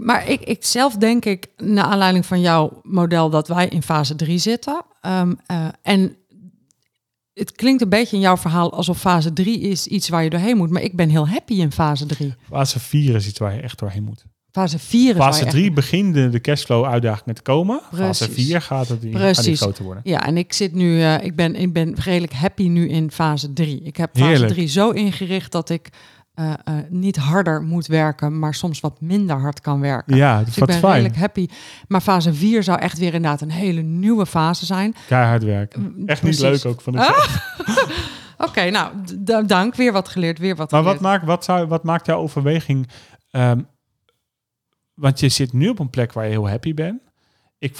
Maar 0.00 0.28
ik, 0.28 0.40
ik 0.40 0.64
zelf 0.64 0.96
denk 0.96 1.24
ik, 1.24 1.48
naar 1.56 1.84
aanleiding 1.84 2.26
van 2.26 2.40
jouw 2.40 2.80
model, 2.82 3.30
dat 3.30 3.48
wij 3.48 3.68
in 3.68 3.82
fase 3.82 4.14
3 4.14 4.38
zitten. 4.38 4.82
Ehm, 5.00 5.34
eh, 5.46 5.66
en 5.82 6.16
het 7.34 7.52
klinkt 7.52 7.82
een 7.82 7.88
beetje 7.88 8.16
in 8.16 8.22
jouw 8.22 8.36
verhaal 8.36 8.72
alsof 8.72 8.98
fase 9.00 9.32
3 9.32 9.60
is 9.60 9.86
iets 9.86 10.08
waar 10.08 10.24
je 10.24 10.30
doorheen 10.30 10.56
moet. 10.56 10.70
Maar 10.70 10.82
ik 10.82 10.96
ben 10.96 11.08
heel 11.08 11.28
happy 11.28 11.54
in 11.54 11.72
fase 11.72 12.06
3. 12.06 12.34
Fase 12.48 12.80
4 12.80 13.14
is 13.14 13.26
iets 13.26 13.38
waar 13.38 13.54
je 13.54 13.60
echt 13.60 13.78
doorheen 13.78 14.04
moet. 14.04 14.24
Fase 14.50 14.78
4 14.78 15.10
is 15.10 15.16
waar 15.16 15.26
je 15.26 15.32
Fase 15.32 15.44
echt- 15.44 15.54
3 15.54 15.72
beginnen 15.72 16.30
de 16.30 16.40
cashflow 16.40 16.84
uitdagingen 16.84 17.34
te 17.34 17.42
komen. 17.42 17.80
Fase 17.94 18.24
Precies. 18.24 18.46
4 18.46 18.60
gaat 18.60 18.88
het 18.88 19.00
die, 19.00 19.18
gaat 19.18 19.56
groter 19.56 19.84
worden. 19.84 20.02
Ja, 20.06 20.26
en 20.26 20.36
ik 20.36 20.52
zit 20.52 20.72
nu, 20.74 21.02
eh, 21.02 21.24
ik, 21.24 21.36
ben, 21.36 21.54
ik 21.54 21.72
ben 21.72 21.94
redelijk 21.94 22.32
happy 22.32 22.68
nu 22.68 22.88
in 22.88 23.10
fase 23.10 23.52
3. 23.52 23.80
Ik 23.82 23.96
heb 23.96 24.10
fase 24.16 24.26
Heerlijk. 24.26 24.52
3 24.52 24.66
zo 24.68 24.90
ingericht 24.90 25.52
dat 25.52 25.70
ik 25.70 25.88
eh, 26.34 26.52
eh, 26.64 26.74
niet 26.88 27.16
harder 27.16 27.62
moet 27.62 27.86
werken, 27.86 28.38
maar 28.38 28.54
soms 28.54 28.80
wat 28.80 29.00
minder 29.00 29.36
hard 29.40 29.60
kan 29.60 29.80
werken. 29.80 30.16
Ja, 30.16 30.36
dat 30.36 30.44
Dus 30.46 30.56
ik 30.56 30.64
ben 30.66 30.78
fijn. 30.78 30.92
redelijk 30.92 31.16
happy. 31.16 31.48
Maar 31.88 32.00
fase 32.00 32.34
4 32.34 32.62
zou 32.62 32.78
echt 32.78 32.98
weer 32.98 33.14
inderdaad 33.14 33.40
een 33.40 33.50
hele 33.50 33.80
nieuwe 33.80 34.26
fase 34.26 34.66
zijn. 34.66 34.94
Keihard 35.06 35.42
werken. 35.44 35.80
Mm, 35.96 36.06
Echt 36.08 36.22
niet 36.22 36.38
leuk 36.40 36.64
ook 36.64 36.80
van 36.80 36.92
de 36.92 36.98
Ah, 36.98 37.36
Oké, 38.48 38.70
nou, 38.70 38.92
dank. 39.46 39.74
Weer 39.74 39.92
wat 39.92 40.08
geleerd, 40.08 40.38
weer 40.38 40.56
wat 40.56 40.70
Maar 40.70 40.80
geleerd. 40.82 41.00
wat 41.00 41.10
maakt, 41.10 41.24
wat, 41.24 41.44
zou, 41.44 41.66
wat 41.66 41.84
maakt 41.84 42.06
jouw 42.06 42.18
overweging? 42.18 42.88
ehm, 43.30 43.60
want 44.94 45.20
je 45.20 45.28
zit 45.28 45.52
nu 45.52 45.68
op 45.68 45.78
een 45.78 45.90
plek 45.90 46.12
waar 46.12 46.24
je 46.24 46.30
heel 46.30 46.48
happy 46.48 46.74
bent. 46.74 47.00
Ik, 47.58 47.76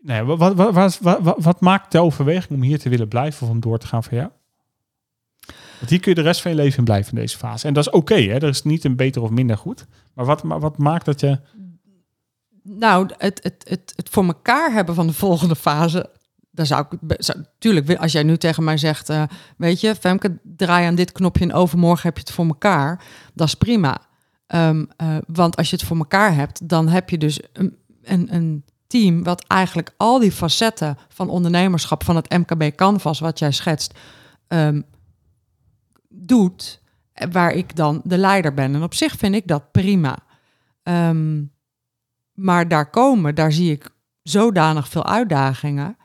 nee, 0.00 0.22
wat, 0.22 0.38
wat, 0.38 0.54
wat, 0.54 0.98
wat, 0.98 1.18
wat, 1.20 1.36
wat 1.38 1.60
maakt 1.60 1.92
de 1.92 2.00
overweging 2.00 2.50
om 2.58 2.62
hier 2.62 2.78
te 2.78 2.88
willen 2.88 3.08
blijven 3.08 3.46
of 3.46 3.52
om 3.52 3.60
door 3.60 3.78
te 3.78 3.86
gaan 3.86 4.02
voor 4.04 4.14
jou? 4.14 4.30
Want 5.82 5.94
hier 5.94 6.02
kun 6.02 6.14
je 6.14 6.22
de 6.22 6.28
rest 6.28 6.40
van 6.40 6.50
je 6.50 6.56
leven 6.56 6.78
in 6.78 6.84
blijven 6.84 7.12
in 7.12 7.20
deze 7.20 7.38
fase. 7.38 7.66
En 7.66 7.74
dat 7.74 7.86
is 7.86 7.92
oké, 7.92 8.14
hè? 8.14 8.34
Er 8.34 8.48
is 8.48 8.62
niet 8.62 8.84
een 8.84 8.96
beter 8.96 9.22
of 9.22 9.30
minder 9.30 9.56
goed. 9.56 9.86
Maar 10.14 10.24
wat, 10.24 10.42
maar 10.42 10.60
wat 10.60 10.78
maakt 10.78 11.04
dat 11.04 11.20
je... 11.20 11.40
Nou, 12.62 13.08
het, 13.18 13.42
het, 13.42 13.64
het, 13.68 13.92
het 13.96 14.08
voor 14.08 14.24
elkaar 14.24 14.72
hebben 14.72 14.94
van 14.94 15.06
de 15.06 15.12
volgende 15.12 15.56
fase. 15.56 16.10
Daar 16.50 16.66
zou 16.66 16.86
ik, 16.90 17.14
zou, 17.18 17.44
tuurlijk, 17.58 17.94
als 17.94 18.12
jij 18.12 18.22
nu 18.22 18.36
tegen 18.36 18.64
mij 18.64 18.76
zegt, 18.76 19.08
eh, 19.08 19.22
weet 19.56 19.80
je, 19.80 19.94
Femke, 19.94 20.38
draai 20.42 20.86
aan 20.86 20.94
dit 20.94 21.12
knopje 21.12 21.44
en 21.44 21.52
overmorgen 21.52 22.02
heb 22.02 22.16
je 22.16 22.22
het 22.22 22.32
voor 22.32 22.46
elkaar. 22.46 23.04
Dat 23.34 23.46
is 23.46 23.54
prima. 23.54 24.00
Ehm, 24.46 24.84
eh, 24.96 25.16
want 25.26 25.56
als 25.56 25.70
je 25.70 25.76
het 25.76 25.84
voor 25.84 25.96
elkaar 25.96 26.34
hebt, 26.34 26.68
dan 26.68 26.88
heb 26.88 27.10
je 27.10 27.18
dus 27.18 27.40
een, 27.52 27.76
een, 28.02 28.34
een 28.34 28.64
team 28.86 29.22
wat 29.22 29.44
eigenlijk 29.46 29.94
al 29.96 30.18
die 30.18 30.32
facetten 30.32 30.98
van 31.08 31.28
ondernemerschap, 31.28 32.04
van 32.04 32.16
het 32.16 32.30
MKB 32.30 32.76
Canvas, 32.76 33.20
wat 33.20 33.38
jij 33.38 33.52
schetst, 33.52 33.98
ehm, 34.48 34.80
doet, 36.12 36.80
eh, 37.12 37.28
waar 37.32 37.52
ik 37.52 37.76
dan 37.76 38.00
de 38.04 38.18
leider 38.18 38.54
ben. 38.54 38.74
En 38.74 38.82
op 38.82 38.94
zich 38.94 39.16
vind 39.16 39.34
ik 39.34 39.46
dat 39.46 39.70
prima. 39.72 40.18
Ehm, 40.82 41.42
maar 42.32 42.68
daar 42.68 42.90
komen, 42.90 43.34
daar 43.34 43.52
zie 43.52 43.72
ik 43.72 43.88
zodanig 44.22 44.88
veel 44.88 45.06
uitdagingen 45.06 45.96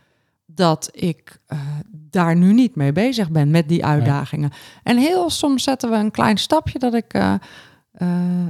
dat 0.45 0.89
ik 0.93 1.39
eh, 1.45 1.59
daar 1.91 2.35
nu 2.35 2.53
niet 2.53 2.75
mee 2.75 2.91
bezig 2.91 3.29
ben 3.29 3.51
met 3.51 3.69
die 3.69 3.85
uitdagingen. 3.85 4.51
En 4.83 4.97
heel 4.97 5.29
soms 5.29 5.63
zetten 5.63 5.89
we 5.89 5.95
een 5.95 6.11
klein 6.11 6.37
stapje 6.37 6.79
dat 6.79 6.93
ik. 6.93 7.13
eh, 7.13 7.33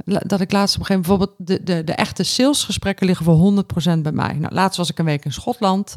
dat 0.06 0.40
ik 0.40 0.52
laatst 0.52 0.74
op 0.76 0.80
een 0.80 0.86
gegeven 0.86 1.10
moment 1.12 1.36
bijvoorbeeld 1.36 1.36
de, 1.38 1.62
de, 1.62 1.84
de 1.84 1.92
echte 1.92 2.22
salesgesprekken 2.22 3.06
liggen 3.06 3.24
voor 3.24 3.64
100% 3.96 3.98
bij 4.02 4.12
mij. 4.12 4.32
Nou, 4.34 4.54
laatst 4.54 4.76
was 4.78 4.90
ik 4.90 4.98
een 4.98 5.04
week 5.04 5.24
in 5.24 5.32
Schotland. 5.32 5.94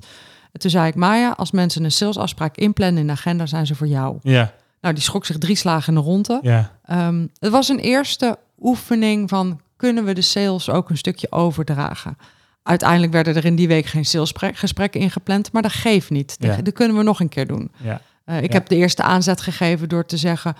En 0.52 0.60
toen 0.60 0.72
zei 0.72 0.88
ik, 0.88 0.96
Maya, 0.96 1.32
als 1.32 1.52
mensen 1.52 1.84
een 1.84 1.92
salesafspraak 1.92 2.58
inplannen 2.58 3.02
in 3.02 3.08
de 3.08 3.14
agenda, 3.14 3.46
zijn 3.46 3.66
ze 3.66 3.76
voor 3.76 3.88
jou. 3.88 4.18
Ja, 4.22 4.54
Nou, 4.82 4.94
die 4.94 5.04
schrok 5.04 5.26
zich 5.26 5.38
drie 5.38 5.56
slagen 5.56 5.94
in 5.96 6.00
de 6.00 6.06
ronde. 6.06 6.40
ja, 6.42 6.72
Ehm, 6.86 7.28
het 7.40 7.52
was 7.52 7.70
een 7.70 7.80
eerste 7.80 8.38
oefening 8.60 9.30
van 9.30 9.62
kunnen 9.76 10.06
we 10.06 10.14
de 10.14 10.22
sales 10.22 10.70
ook 10.70 10.90
een 10.90 10.98
stukje 10.98 11.32
overdragen. 11.32 12.18
Uiteindelijk 12.64 13.12
werden 13.12 13.36
er 13.36 13.46
in 13.46 13.56
die 13.56 13.68
week 13.68 13.86
geen 13.86 14.06
salesgesprekken 14.06 15.02
ingepland, 15.02 15.52
maar 15.52 15.62
dat 15.62 15.72
geeft 15.72 16.10
niet. 16.10 16.40
Dat, 16.40 16.56
Ja. 16.56 16.62
dat 16.62 16.74
kunnen 16.74 16.98
we 16.98 17.04
nog 17.04 17.20
een 17.20 17.30
keer 17.30 17.48
doen. 17.48 17.72
ja. 17.78 18.02
Eh, 18.26 18.42
ik 18.42 18.54
heb 18.54 18.68
de 18.68 18.76
eerste 18.76 19.04
aanzet 19.04 19.42
gegeven 19.42 19.90
door 19.90 20.06
te 20.06 20.18
zeggen, 20.18 20.56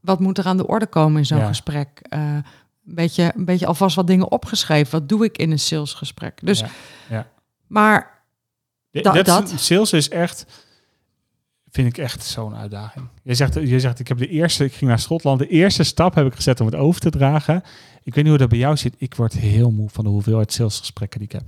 wat 0.00 0.20
moet 0.20 0.38
er 0.38 0.46
aan 0.46 0.56
de 0.56 0.66
orde 0.66 0.86
komen 0.86 1.18
in 1.18 1.26
zo'n 1.26 1.46
gesprek? 1.46 1.88
Eh, 2.02 2.20
een, 2.20 2.44
beetje, 2.94 3.32
een 3.36 3.44
beetje 3.44 3.66
alvast 3.66 3.96
wat 3.96 4.06
dingen 4.06 4.30
opgeschreven. 4.30 4.90
Wat 5.00 5.08
doe 5.08 5.24
ik 5.24 5.38
in 5.38 5.50
een 5.50 5.58
salesgesprek? 5.58 6.38
Dus, 6.42 6.62
Ja. 7.08 7.26
Maar 7.66 8.22
dat- 8.90 9.52
Sales 9.56 9.92
is 9.92 10.08
echt, 10.08 10.46
vind 11.70 11.88
ik 11.88 11.98
echt 11.98 12.24
zo'n 12.24 12.54
uitdaging. 12.54 13.08
Je 13.22 13.34
zegt, 13.34 13.54
je 13.54 13.80
zegt, 13.80 13.98
ik 13.98 14.08
heb 14.08 14.18
de 14.18 14.28
eerste, 14.28 14.64
ik 14.64 14.72
ging 14.72 14.90
naar 14.90 14.98
Schotland, 14.98 15.38
de 15.38 15.48
eerste 15.48 15.82
stap 15.82 16.14
heb 16.14 16.26
ik 16.26 16.34
gezet 16.34 16.60
om 16.60 16.66
het 16.66 16.74
over 16.74 17.00
te 17.00 17.10
dragen. 17.10 17.62
Ik 18.02 18.14
weet 18.14 18.24
niet 18.24 18.32
hoe 18.32 18.38
dat 18.38 18.48
bij 18.48 18.58
jou 18.58 18.76
zit. 18.76 18.94
Ik 18.98 19.14
word 19.14 19.32
heel 19.32 19.70
moe 19.70 19.88
van 19.88 20.04
de 20.04 20.10
hoeveelheid 20.10 20.52
salesgesprekken 20.52 21.18
die 21.18 21.28
ik 21.28 21.34
heb. 21.34 21.46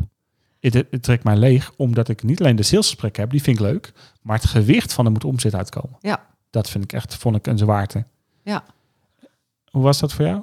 Het, 0.61 0.75
het, 0.75 0.87
het 0.91 1.03
trekt 1.03 1.25
mij 1.25 1.37
leeg, 1.37 1.73
omdat 1.77 2.09
ik 2.09 2.23
niet 2.23 2.41
alleen 2.41 2.57
de 2.57 2.63
salesgesprekken 2.63 3.23
heb, 3.23 3.31
die 3.31 3.43
vind 3.43 3.59
ik 3.59 3.63
leuk, 3.63 3.93
maar 4.23 4.37
het 4.37 4.47
gewicht 4.47 4.93
van 4.93 5.05
er 5.05 5.13
moet 5.13 5.25
omzet 5.25 5.55
uitkomen. 5.55 5.99
Ja. 6.01 6.27
Dat 6.51 6.71
vind 6.71 6.85
ik 6.85 6.93
echt, 6.93 7.15
vond 7.15 7.37
ik 7.37 7.47
een 7.47 7.59
zwaarte. 7.59 8.05
Ja. 8.43 8.65
Hoe 9.71 9.83
was 9.83 9.99
dat 9.99 10.13
voor 10.13 10.25
jou? 10.25 10.43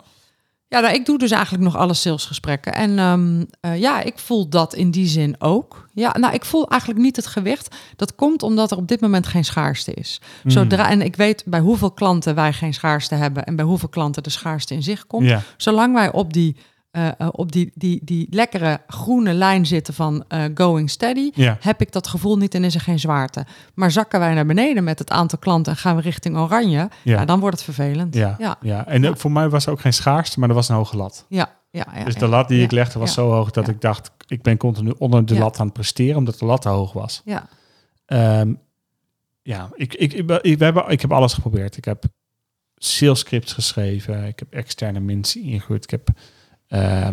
Ja, 0.70 0.80
nou, 0.80 0.94
ik 0.94 1.06
doe 1.06 1.18
dus 1.18 1.32
eigenlijk 1.32 1.64
nog 1.64 1.76
alle 1.76 1.94
salesgesprekken. 1.94 2.74
En 2.74 3.00
ehm, 3.00 3.44
eh, 3.62 3.80
ja, 3.80 4.02
ik 4.02 4.18
voel 4.18 4.50
dat 4.50 4.74
in 4.74 4.92
die 4.92 5.08
zin 5.08 5.36
ook. 5.40 5.88
Ja, 5.94 6.16
nou, 6.20 6.34
ik 6.34 6.46
voel 6.46 6.70
eigenlijk 6.70 7.02
niet 7.02 7.16
het 7.16 7.28
gewicht. 7.28 7.76
Dat 7.96 8.16
komt 8.16 8.44
omdat 8.44 8.72
er 8.72 8.78
op 8.78 8.88
dit 8.88 9.02
moment 9.02 9.28
geen 9.28 9.46
schaarste 9.46 9.94
is. 9.94 10.22
Hmm. 10.42 10.52
Zodra, 10.52 10.90
en 10.90 11.02
ik 11.02 11.16
weet 11.16 11.44
bij 11.46 11.60
hoeveel 11.60 11.92
klanten 11.92 12.36
wij 12.36 12.54
geen 12.54 12.74
schaarste 12.74 13.16
hebben 13.16 13.46
en 13.46 13.56
bij 13.56 13.66
hoeveel 13.66 13.90
klanten 13.90 14.24
de 14.24 14.30
schaarste 14.30 14.74
in 14.74 14.84
zich 14.84 15.08
komt. 15.08 15.26
Ja, 15.26 15.42
Zolang 15.58 15.94
wij 15.94 16.12
op 16.12 16.34
die, 16.34 16.56
eh, 16.92 17.08
eh, 17.18 17.28
op 17.32 17.52
die, 17.52 17.72
die, 17.76 18.00
die 18.04 18.28
lekkere 18.30 18.82
groene 18.88 19.34
lijn 19.34 19.66
zitten 19.66 19.94
van 19.94 20.24
eh, 20.28 20.44
going 20.54 20.90
steady, 20.90 21.32
ja, 21.34 21.58
heb 21.60 21.82
ik 21.82 21.92
dat 21.92 22.08
gevoel 22.08 22.38
niet 22.38 22.56
en 22.56 22.64
is 22.64 22.76
er 22.76 22.82
geen 22.82 23.00
zwaarte. 23.00 23.46
Maar 23.74 23.92
zakken 23.92 24.20
wij 24.20 24.34
naar 24.34 24.46
beneden 24.46 24.84
met 24.84 25.00
het 25.00 25.10
aantal 25.10 25.40
klanten 25.40 25.72
en 25.72 25.78
gaan 25.78 25.96
we 25.96 26.02
richting 26.02 26.38
oranje, 26.38 26.78
ja. 26.78 26.90
ja. 27.04 27.26
dan 27.26 27.40
wordt 27.40 27.56
het 27.56 27.66
vervelend. 27.66 28.16
ja, 28.16 28.36
ja, 28.40 28.58
ja. 28.62 28.88
En 28.88 29.18
voor 29.18 29.32
mij 29.32 29.50
was 29.50 29.66
er 29.66 29.72
ook 29.72 29.82
geen 29.82 29.94
schaarste, 29.94 30.40
maar 30.40 30.50
er 30.50 30.56
was 30.56 30.70
een 30.70 30.76
hoge 30.76 30.98
lat. 30.98 31.26
ja. 31.30 31.58
ja, 31.72 31.88
ja, 31.96 32.04
Dus 32.04 32.16
de 32.16 32.28
lat 32.28 32.48
die 32.48 32.64
ik 32.64 32.72
legde 32.72 33.00
was 33.00 33.14
zo 33.14 33.32
hoog 33.32 33.52
dat 33.52 33.68
ik 33.68 33.82
dacht, 33.82 34.12
ik 34.28 34.42
ben 34.42 34.58
continu 34.58 34.94
onder 34.98 35.26
de 35.26 35.38
lat 35.38 35.60
aan 35.60 35.66
het 35.66 35.74
presteren, 35.74 36.18
omdat 36.18 36.40
de 36.40 36.46
lat 36.46 36.62
te 36.62 36.70
hoog 36.70 36.94
was. 36.94 37.22
Ja. 37.26 37.48
Ehm, 38.06 38.54
ja, 39.42 39.70
ik, 39.76 39.94
ik, 39.94 40.12
we 40.28 40.56
hebben, 40.58 40.90
ik 40.90 41.02
heb 41.02 41.12
alles 41.12 41.34
geprobeerd. 41.34 41.78
Ik 41.78 41.86
heb 41.86 42.04
sales 42.76 43.20
scripts 43.20 43.54
geschreven, 43.54 44.24
ik 44.24 44.40
heb 44.40 44.54
externe 44.54 45.00
mensen 45.00 45.42
ingehuurd, 45.42 45.84
ik 45.84 45.90
heb 45.90 46.10
Uh, 46.70 47.08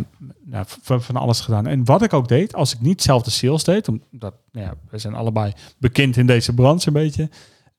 nou, 0.45 0.65
van, 0.67 1.03
van, 1.03 1.17
alles 1.17 1.41
gedaan. 1.41 1.67
En 1.67 1.85
wat 1.85 2.03
ik 2.03 2.13
ook 2.13 2.29
deed, 2.29 2.55
als 2.55 2.75
ik 2.75 2.81
niet 2.81 3.03
zelf 3.03 3.23
de 3.23 3.31
sales 3.31 3.65
deed, 3.65 3.89
omdat 3.89 4.35
nou 4.53 4.67
ja, 4.67 4.75
we 4.91 4.99
zijn 4.99 5.15
allebei 5.15 5.53
bekend 5.79 6.17
in 6.17 6.27
deze 6.27 6.55
branche 6.55 6.87
een 6.87 6.93
beetje. 6.93 7.31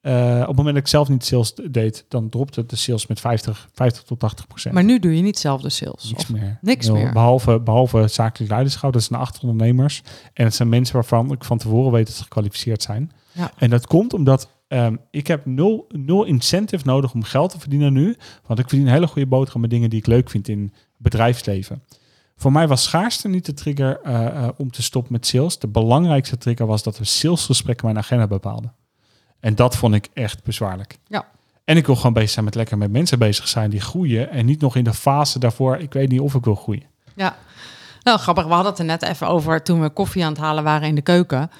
Uh, 0.01 0.39
op 0.41 0.47
het 0.47 0.55
moment 0.55 0.75
dat 0.75 0.83
ik 0.83 0.87
zelf 0.87 1.09
niet 1.09 1.25
sales 1.25 1.53
deed, 1.71 2.05
dan 2.07 2.29
dropte 2.29 2.65
de 2.65 2.75
sales 2.75 3.07
met 3.07 3.19
50, 3.19 3.69
50 3.73 4.03
tot 4.03 4.19
80 4.19 4.47
procent. 4.47 4.73
Maar 4.73 4.83
nu 4.83 4.99
doe 4.99 5.15
je 5.15 5.21
niet 5.21 5.39
zelf 5.39 5.61
de 5.61 5.69
sales? 5.69 6.09
Niks 6.09 6.27
meer. 6.27 6.57
Niks 6.61 6.89
meer? 6.89 7.13
Behalve, 7.13 7.59
behalve 7.59 8.07
zakelijk 8.07 8.51
leiderschap, 8.51 8.93
dat 8.93 9.03
zijn 9.03 9.19
acht 9.19 9.39
ondernemers. 9.39 10.03
En 10.33 10.45
het 10.45 10.55
zijn 10.55 10.69
mensen 10.69 10.95
waarvan 10.95 11.31
ik 11.31 11.43
van 11.43 11.57
tevoren 11.57 11.91
weet 11.91 12.05
dat 12.05 12.15
ze 12.15 12.23
gekwalificeerd 12.23 12.81
zijn. 12.81 13.11
Ja. 13.31 13.51
En 13.57 13.69
dat 13.69 13.87
komt 13.87 14.13
omdat 14.13 14.49
um, 14.67 14.99
ik 15.11 15.27
heb 15.27 15.45
nul, 15.45 15.85
nul 15.89 16.23
incentive 16.23 16.85
nodig 16.85 17.13
om 17.13 17.23
geld 17.23 17.51
te 17.51 17.59
verdienen 17.59 17.93
nu. 17.93 18.15
Want 18.45 18.59
ik 18.59 18.69
verdien 18.69 18.87
hele 18.87 19.07
goede 19.07 19.27
boterham 19.27 19.61
met 19.61 19.69
dingen 19.69 19.89
die 19.89 19.99
ik 19.99 20.07
leuk 20.07 20.29
vind 20.29 20.47
in 20.47 20.73
bedrijfsleven. 20.97 21.83
Voor 22.35 22.51
mij 22.51 22.67
was 22.67 22.83
schaarste 22.83 23.27
niet 23.27 23.45
de 23.45 23.53
trigger 23.53 23.99
uh, 24.05 24.13
uh, 24.13 24.47
om 24.57 24.71
te 24.71 24.81
stoppen 24.83 25.11
met 25.11 25.27
sales. 25.27 25.59
De 25.59 25.67
belangrijkste 25.67 26.37
trigger 26.37 26.65
was 26.65 26.83
dat 26.83 26.97
we 26.97 27.03
salesgesprekken 27.03 27.85
mijn 27.85 27.97
agenda 27.97 28.27
bepaalden. 28.27 28.73
En 29.39 29.55
dat 29.55 29.75
vond 29.75 29.93
ik 29.93 30.09
echt 30.13 30.43
bezwaarlijk. 30.43 30.97
Ja. 31.07 31.25
En 31.63 31.77
ik 31.77 31.85
wil 31.85 31.95
gewoon 31.95 32.13
bezig 32.13 32.29
zijn 32.29 32.45
met 32.45 32.55
lekker 32.55 32.77
met 32.77 32.91
mensen 32.91 33.19
bezig 33.19 33.47
zijn 33.47 33.69
die 33.69 33.81
groeien. 33.81 34.29
En 34.29 34.45
niet 34.45 34.61
nog 34.61 34.75
in 34.75 34.83
de 34.83 34.93
fase 34.93 35.39
daarvoor, 35.39 35.77
ik 35.77 35.93
weet 35.93 36.09
niet 36.09 36.19
of 36.19 36.33
ik 36.33 36.43
wil 36.43 36.55
groeien. 36.55 36.85
Ja, 37.15 37.35
nou 38.03 38.19
grappig. 38.19 38.45
We 38.45 38.53
hadden 38.53 38.71
het 38.71 38.79
er 38.79 38.85
net 38.85 39.01
even 39.01 39.27
over 39.27 39.63
toen 39.63 39.81
we 39.81 39.89
koffie 39.89 40.23
aan 40.25 40.31
het 40.31 40.41
halen 40.41 40.63
waren 40.63 40.87
in 40.87 40.95
de 40.95 41.01
keuken. 41.01 41.51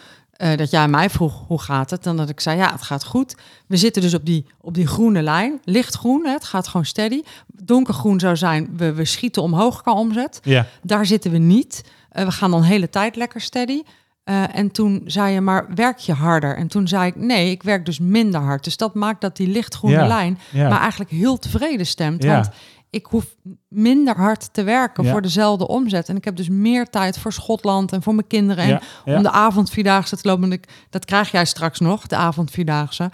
Uh, 0.44 0.56
dat 0.56 0.70
jij 0.70 0.88
mij 0.88 1.10
vroeg 1.10 1.44
hoe 1.48 1.62
gaat 1.62 1.90
het? 1.90 2.04
Dan 2.04 2.18
dat 2.18 2.30
ik 2.30 2.40
zei 2.40 2.58
ja, 2.58 2.72
het 2.72 2.82
gaat 2.82 3.06
goed. 3.06 3.36
We 3.68 3.78
zitten 3.78 4.02
dus 4.02 4.14
op 4.14 4.26
die, 4.26 4.46
op 4.62 4.74
die 4.74 4.88
groene 4.88 5.22
lijn, 5.22 5.62
lichtgroen. 5.64 6.26
Hè, 6.26 6.32
het 6.32 6.44
gaat 6.44 6.68
gewoon 6.68 6.86
steady. 6.86 7.22
Donkergroen 7.48 8.20
zou 8.20 8.36
zijn, 8.36 8.70
we, 8.78 8.94
we 8.94 9.06
schieten 9.06 9.42
omhoog 9.42 9.82
qua 9.82 9.94
omzet. 9.94 10.40
Ja. 10.44 10.66
Daar 10.82 11.06
zitten 11.06 11.32
we 11.32 11.38
niet. 11.38 11.84
Uh, 12.14 12.26
we 12.26 12.32
gaan 12.32 12.52
dan 12.52 12.62
de 12.62 12.68
hele 12.68 12.90
tijd 12.90 13.16
lekker 13.16 13.42
steady. 13.42 13.82
Uh, 14.30 14.56
en 14.56 14.72
toen 14.72 15.02
zei 15.06 15.34
je, 15.34 15.42
maar 15.42 15.66
werk 15.76 15.98
je 15.98 16.14
harder? 16.14 16.58
En 16.58 16.68
toen 16.68 16.88
zei 16.88 17.08
ik, 17.08 17.16
nee, 17.16 17.52
ik 17.52 17.64
werk 17.64 17.86
dus 17.86 18.00
minder 18.00 18.42
hard. 18.42 18.64
Dus 18.64 18.78
dat 18.78 18.96
maakt 18.96 19.22
dat 19.22 19.38
die 19.38 19.48
lichtgroene 19.48 19.96
Ja, 19.96 20.08
lijn 20.08 20.40
ja. 20.52 20.70
maar 20.70 20.80
eigenlijk 20.80 21.10
heel 21.10 21.40
tevreden 21.40 21.86
stemt. 21.86 22.24
Ja. 22.24 22.34
Want 22.34 22.50
ik 22.90 23.06
hoef 23.06 23.26
minder 23.68 24.16
hard 24.16 24.54
te 24.54 24.64
werken 24.64 25.04
Ja. 25.04 25.12
voor 25.12 25.22
dezelfde 25.22 25.68
omzet. 25.68 26.10
En 26.10 26.16
ik 26.16 26.26
heb 26.26 26.36
dus 26.36 26.50
meer 26.50 26.86
tijd 26.90 27.18
voor 27.20 27.34
Schotland 27.34 27.92
en 27.92 28.02
voor 28.04 28.16
mijn 28.16 28.28
kinderen. 28.28 28.64
En 28.66 28.82
om 29.18 29.24
de 29.24 29.32
avondvierdaagse 29.32 30.18
te 30.18 30.28
lopen. 30.28 30.52
Ik, 30.52 30.68
dat 30.90 31.06
krijg 31.06 31.32
jij 31.32 31.46
straks 31.46 31.80
nog, 31.80 32.08
de 32.08 32.16
avondvierdaagse. 32.16 33.12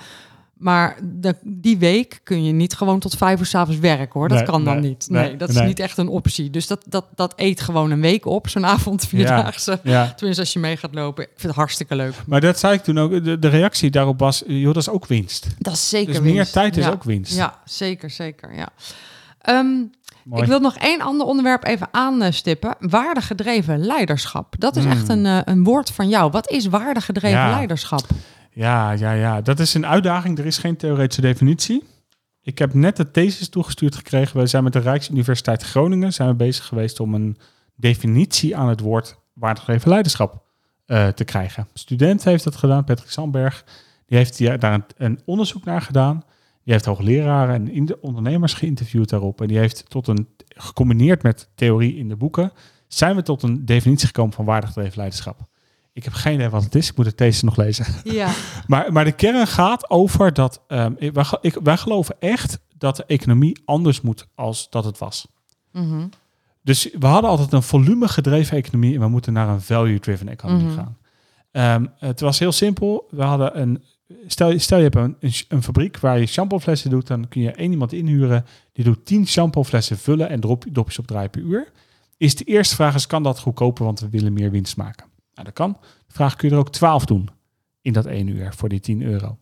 Maar 0.53 0.97
de, 1.03 1.35
die 1.43 1.77
week 1.77 2.19
kun 2.23 2.43
je 2.43 2.51
niet 2.51 2.73
gewoon 2.73 2.99
tot 2.99 3.15
vijf 3.15 3.39
uur 3.39 3.45
s'avonds 3.45 3.79
werken 3.79 4.19
hoor. 4.19 4.27
Dat 4.27 4.37
Nee, 4.37 4.47
kan 4.47 4.63
dan 4.63 4.79
nee, 4.79 4.89
niet. 4.89 5.05
Nee, 5.09 5.23
nee, 5.27 5.37
dat 5.37 5.49
is 5.49 5.59
niet 5.61 5.79
echt 5.79 5.97
een 5.97 6.07
optie. 6.07 6.49
Dus 6.49 6.67
dat, 6.67 6.85
dat, 6.89 7.05
dat 7.15 7.33
eet 7.35 7.61
gewoon 7.61 7.91
een 7.91 8.01
week 8.01 8.25
op, 8.25 8.49
zo'n 8.49 8.65
avondvierdaagse. 8.65 9.79
Ja. 9.83 10.13
Tenminste, 10.13 10.41
als 10.43 10.53
je 10.53 10.59
mee 10.59 10.77
gaat 10.77 10.93
lopen. 10.93 11.23
Ik 11.23 11.29
vind 11.29 11.43
het 11.47 11.55
hartstikke 11.55 11.95
leuk. 11.95 12.13
Maar 12.27 12.41
dat 12.41 12.59
zei 12.59 12.73
ik 12.73 12.83
toen 12.83 12.99
ook. 12.99 13.23
De, 13.23 13.39
de 13.39 13.47
reactie 13.47 13.89
daarop 13.91 14.19
was, 14.19 14.43
joh, 14.47 14.65
dat 14.73 14.81
is 14.81 14.89
ook 14.89 15.05
winst. 15.05 15.47
Dat 15.57 15.73
is 15.73 15.89
zeker 15.89 16.13
Dus 16.13 16.21
meer 16.21 16.33
winst. 16.33 16.53
tijd 16.53 16.77
is 16.77 16.85
Ja. 16.85 16.91
ook 16.91 17.03
winst. 17.03 17.35
Ja, 17.35 17.59
zeker, 17.65 18.09
zeker. 18.09 18.55
Ja. 18.55 18.69
Ehm, 19.43 19.81
ik 20.33 20.45
wil 20.45 20.59
nog 20.59 20.75
één 20.77 21.01
ander 21.01 21.27
onderwerp 21.27 21.63
even 21.65 21.87
aanstippen. 21.91 22.75
Waardegedreven 22.79 23.85
leiderschap. 23.85 24.55
Dat 24.57 24.75
is 24.75 24.83
Hmm. 24.83 24.91
echt 24.91 25.09
een, 25.09 25.25
eh, 25.25 25.39
een 25.43 25.63
woord 25.63 25.89
van 25.91 26.09
jou. 26.09 26.31
Wat 26.31 26.49
is 26.49 26.65
waardegedreven 26.65 27.39
Ja. 27.39 27.49
leiderschap? 27.49 28.05
Ja, 28.51 28.91
ja, 28.91 29.11
ja. 29.11 29.41
Dat 29.41 29.59
is 29.59 29.73
een 29.73 29.85
uitdaging. 29.85 30.37
Er 30.39 30.45
is 30.45 30.57
geen 30.57 30.77
theoretische 30.77 31.21
definitie. 31.21 31.83
Ik 32.41 32.59
heb 32.59 32.73
net 32.73 32.95
de 32.97 33.11
thesis 33.11 33.49
toegestuurd 33.49 33.95
gekregen. 33.95 34.39
We 34.39 34.47
zijn 34.47 34.63
met 34.63 34.73
de 34.73 34.79
Rijksuniversiteit 34.79 35.63
Groningen 35.63 36.13
zijn 36.13 36.29
we 36.29 36.35
bezig 36.35 36.65
geweest 36.65 36.99
om 36.99 37.13
een 37.13 37.37
definitie 37.75 38.57
aan 38.57 38.69
het 38.69 38.79
woord 38.79 39.15
waardegedreven 39.33 39.89
leiderschap 39.89 40.41
eh, 40.85 41.07
te 41.07 41.23
krijgen. 41.23 41.63
Een 41.73 41.79
student 41.79 42.23
heeft 42.23 42.43
dat 42.43 42.55
gedaan, 42.55 42.83
Patrick 42.83 43.09
Sandberg. 43.11 43.63
Die 44.05 44.17
heeft 44.17 44.61
daar 44.61 44.73
een, 44.73 44.83
een 44.97 45.19
onderzoek 45.25 45.65
naar 45.65 45.81
gedaan. 45.81 46.23
Die 46.63 46.73
heeft 46.73 46.85
hoogleraren 46.85 47.55
en 47.55 47.71
in- 47.71 47.95
ondernemers 48.01 48.53
geïnterviewd 48.53 49.09
daarop. 49.09 49.41
En 49.41 49.47
die 49.47 49.57
heeft 49.57 49.89
tot 49.89 50.07
een, 50.07 50.27
gecombineerd 50.47 51.23
met 51.23 51.49
theorie 51.55 51.95
in 51.95 52.09
de 52.09 52.15
boeken, 52.15 52.51
zijn 52.87 53.15
we 53.15 53.21
tot 53.21 53.43
een 53.43 53.65
definitie 53.65 54.07
gekomen 54.07 54.33
van 54.33 54.45
waardegedreven 54.45 54.97
leiderschap. 54.97 55.39
Ik 55.93 56.03
heb 56.03 56.13
geen 56.13 56.33
idee 56.33 56.49
wat 56.49 56.63
het 56.63 56.75
is. 56.75 56.89
Ik 56.89 56.95
moet 56.97 57.05
de 57.05 57.15
thesis 57.15 57.41
nog 57.41 57.55
lezen. 57.55 57.85
Ja. 58.03 58.31
Maar, 58.67 58.93
maar 58.93 59.03
de 59.05 59.11
kern 59.11 59.47
gaat 59.47 59.89
over 59.89 60.33
dat 60.33 60.61
ehm, 60.67 60.93
wij, 61.13 61.25
ik, 61.41 61.57
wij 61.63 61.77
geloven 61.77 62.15
echt 62.19 62.59
dat 62.77 62.95
de 62.95 63.05
economie 63.05 63.61
anders 63.65 64.01
moet 64.01 64.27
als 64.35 64.69
dat 64.69 64.85
het 64.85 64.97
was. 64.97 65.27
Mhm. 65.71 66.07
Dus 66.61 66.89
we 66.99 67.05
hadden 67.05 67.29
altijd 67.29 67.51
een 67.53 67.63
volume 67.63 68.07
gedreven 68.07 68.57
economie 68.57 68.93
en 68.95 68.99
we 68.99 69.07
moeten 69.07 69.33
naar 69.33 69.47
een 69.47 69.61
value-driven 69.61 70.29
economie 70.29 70.65
Mhm. 70.65 70.75
gaan. 70.75 70.97
Ehm, 71.51 71.85
het 71.97 72.19
was 72.19 72.39
heel 72.39 72.51
simpel. 72.51 73.07
We 73.09 73.23
hadden 73.23 73.59
een. 73.61 73.83
Stel, 74.27 74.59
stel 74.59 74.77
je 74.77 74.89
hebt 74.89 75.15
een, 75.47 75.63
fabriek 75.63 75.99
waar 75.99 76.19
je 76.19 76.25
shampooflessen 76.25 76.89
doet, 76.89 77.07
dan 77.07 77.27
kun 77.27 77.41
je 77.41 77.51
één 77.51 77.71
iemand 77.71 77.93
inhuren. 77.93 78.45
Die 78.71 78.83
doet 78.83 79.05
10 79.05 79.27
shampooflessen 79.27 79.97
vullen 79.97 80.29
en 80.29 80.39
drop, 80.39 80.65
dopjes 80.69 80.99
opdraaien 80.99 81.29
per 81.29 81.41
uur. 81.41 81.71
Is 82.17 82.35
de 82.35 82.43
eerste 82.43 82.75
vraag 82.75 82.95
is, 82.95 83.07
kan 83.07 83.23
dat 83.23 83.39
goedkoper, 83.39 83.85
want 83.85 83.99
we 83.99 84.09
willen 84.09 84.33
meer 84.33 84.51
winst 84.51 84.77
maken? 84.77 85.05
Nou, 85.33 85.45
dat 85.45 85.53
kan. 85.53 85.77
De 86.07 86.13
vraag, 86.13 86.35
kun 86.35 86.49
je 86.49 86.53
er 86.53 86.59
ook 86.59 86.71
12 86.71 87.05
doen 87.05 87.29
in 87.81 87.93
dat 87.93 88.05
1 88.05 88.27
uur 88.27 88.53
voor 88.53 88.69
die 88.69 88.79
10 88.79 89.01
euro? 89.01 89.37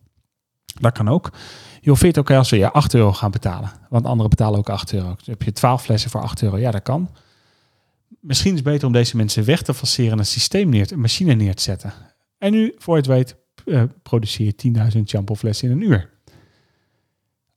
Dat 0.80 0.92
kan 0.92 1.08
ook. 1.08 1.32
Je 1.80 1.92
het 1.92 2.18
oké 2.18 2.36
als 2.36 2.50
we 2.50 2.56
je 2.56 2.70
8 2.70 2.94
euro 2.94 3.12
gaan 3.12 3.30
betalen. 3.30 3.72
Want 3.88 4.06
anderen 4.06 4.30
betalen 4.30 4.58
ook 4.58 4.68
8 4.68 4.92
euro. 4.92 5.14
Dus 5.16 5.26
heb 5.26 5.42
je 5.42 5.52
12 5.52 5.82
flessen 5.82 6.10
voor 6.10 6.20
8 6.20 6.42
euro. 6.42 6.58
Ja, 6.58 6.70
dat 6.70 6.82
kan. 6.82 7.10
Misschien 8.20 8.50
is 8.50 8.58
het 8.58 8.68
beter 8.68 8.86
om 8.86 8.92
deze 8.92 9.16
mensen 9.16 9.44
weg 9.44 9.62
te 9.62 9.74
faceren 9.74 10.12
en 10.12 10.18
een 10.18 10.26
systeem 10.26 10.68
neer, 10.68 10.92
een 10.92 11.00
machine 11.00 11.34
neer 11.34 11.54
te 11.54 11.62
zetten. 11.62 11.92
En 12.38 12.52
nu, 12.52 12.74
voor 12.78 12.94
je 12.94 13.00
het 13.00 13.10
weet, 13.10 13.36
eh, 13.64 13.82
produceer 14.02 14.52
je 14.56 14.92
10.000 14.96 15.00
shampooflessen 15.04 15.70
in 15.70 15.76
een 15.76 15.82
uur. 15.82 16.10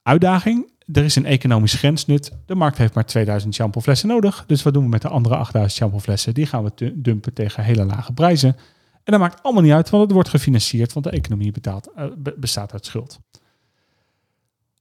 Uitdaging, 0.04 0.72
er 0.94 1.04
is 1.04 1.16
een 1.16 1.26
economisch 1.26 1.74
grensnut. 1.74 2.32
De 2.46 2.56
markt 2.56 2.78
heeft 2.78 2.94
maar 2.94 3.06
2000 3.06 3.54
shampooflessen 3.56 4.08
nodig. 4.08 4.44
Dus 4.48 4.64
wat 4.64 4.74
doen 4.74 4.84
we 4.84 4.90
met 4.90 5.02
de 5.02 5.08
andere 5.08 5.36
8000 5.36 5.78
shampooflessen? 5.78 6.34
Die 6.34 6.46
gaan 6.46 6.64
we 6.64 6.94
dumpen 6.96 7.34
tegen 7.34 7.64
hele 7.64 7.86
lage 7.86 8.14
prijzen. 8.14 8.56
En 9.04 9.12
dat 9.12 9.20
maakt 9.20 9.44
allemaal 9.44 9.64
niet 9.64 9.72
uit, 9.72 9.90
want 9.90 10.04
het 10.04 10.12
wordt 10.12 10.30
gefinancierd, 10.30 10.94
want 10.94 11.06
de 11.06 11.12
economie 11.12 11.52
betaalt, 11.52 11.92
eh, 11.96 12.06
be- 12.18 12.36
bestaat 12.38 12.74
uit 12.74 12.86
schuld. 12.86 13.20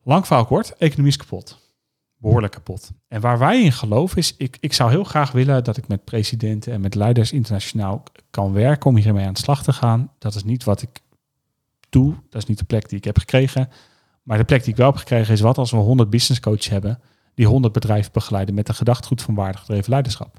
Lang 0.03 0.27
kort, 0.47 0.77
economie 0.77 1.11
is 1.11 1.17
kapot. 1.17 1.63
Behoorlijk 2.17 2.53
kapot. 2.53 2.91
En 3.09 3.21
waar 3.21 3.39
wij 3.39 3.63
in 3.63 3.73
geloven 3.73 4.19
is, 4.19 4.35
ik, 4.37 4.57
ik 4.61 4.73
zou 4.73 4.91
heel 4.91 5.05
graag 5.05 5.33
willen 5.33 5.65
dat 5.65 5.77
ik 5.77 5.89
met 5.89 6.05
presidenten 6.05 6.73
en 6.73 6.81
met 6.81 6.95
leiders 6.95 7.33
internationaal 7.33 8.03
kan 8.31 8.53
werken 8.53 8.91
om 8.91 8.97
hiermee 8.97 9.27
aan 9.27 9.33
de 9.33 9.41
slag 9.41 9.63
te 9.63 9.73
gaan. 9.73 10.11
Dat 10.19 10.35
is 10.35 10.45
niet 10.45 10.65
wat 10.65 10.83
ik 10.83 11.01
dat 12.03 12.43
is 12.43 12.49
niet 12.49 12.59
de 12.59 12.65
plek 12.65 12.89
die 12.89 12.99
ik 12.99 13.05
heb 13.05 13.19
gekregen. 13.19 13.69
Maar 14.23 14.39
de 14.39 14.45
plek 14.45 14.61
die 14.63 14.71
ik 14.73 14.77
wel 14.77 14.87
heb 14.87 14.97
gekregen 14.97 15.33
is 15.33 15.41
wat 15.41 15.59
als 15.59 15.71
we 15.71 15.77
100 15.77 16.11
business 16.11 16.41
coaches 16.41 16.69
hebben 16.69 17.01
die 17.35 17.47
100 17.47 17.73
bedrijven 17.73 18.13
begeleiden 18.13 18.55
met 18.55 18.69
een 18.69 18.75
gedachtegoed 18.75 19.23
van 19.23 19.35
waardegedreven 19.35 19.91
leiderschap. 19.91 20.37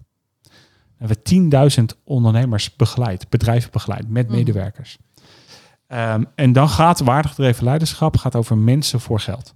En 0.97 1.07
we 1.07 1.21
10.000 1.21 1.97
ondernemers 2.03 2.75
begeleid, 2.75 3.29
bedrijven 3.29 3.71
begeleid 3.71 4.09
met 4.09 4.27
Mhm. 4.27 4.35
medewerkers. 4.35 4.97
Ehm, 5.87 6.23
en 6.35 6.53
dan 6.53 6.69
gaat 6.69 6.99
waardegedreven 6.99 7.63
leiderschap 7.63 8.17
gaat 8.17 8.35
over 8.35 8.57
mensen 8.57 8.99
voor 8.99 9.19
geld. 9.19 9.53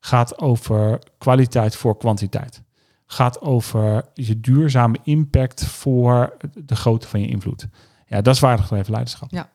Gaat 0.00 0.38
over 0.38 0.98
kwaliteit 1.18 1.76
voor 1.76 1.96
kwantiteit. 1.96 2.62
Gaat 3.06 3.40
over 3.40 4.04
je 4.14 4.40
duurzame 4.40 4.98
impact 5.02 5.64
voor 5.66 6.36
de 6.64 6.76
grootte 6.76 7.08
van 7.08 7.20
je 7.20 7.26
invloed. 7.28 7.66
Ja, 8.06 8.20
dat 8.20 8.34
is 8.34 8.40
waardegedreven 8.40 8.90
leiderschap. 8.90 9.30
Ja. 9.30 9.38
Ja. 9.38 9.48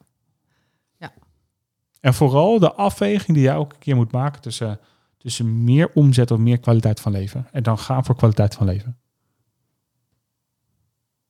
En 1.99 2.13
vooral 2.13 2.59
de 2.59 2.73
afweging 2.73 3.37
die 3.37 3.43
jij 3.45 3.53
elke 3.53 3.75
keer 3.79 3.95
moet 3.95 4.11
maken 4.11 4.41
tussen, 4.41 4.79
tussen 5.17 5.63
meer 5.63 5.91
omzet 5.93 6.31
of 6.31 6.37
meer 6.39 6.59
kwaliteit 6.59 6.99
van 6.99 7.11
leven. 7.11 7.47
En 7.51 7.63
dan 7.63 7.77
gaan 7.79 8.05
voor 8.05 8.15
kwaliteit 8.15 8.55
van 8.55 8.65
leven. 8.65 8.97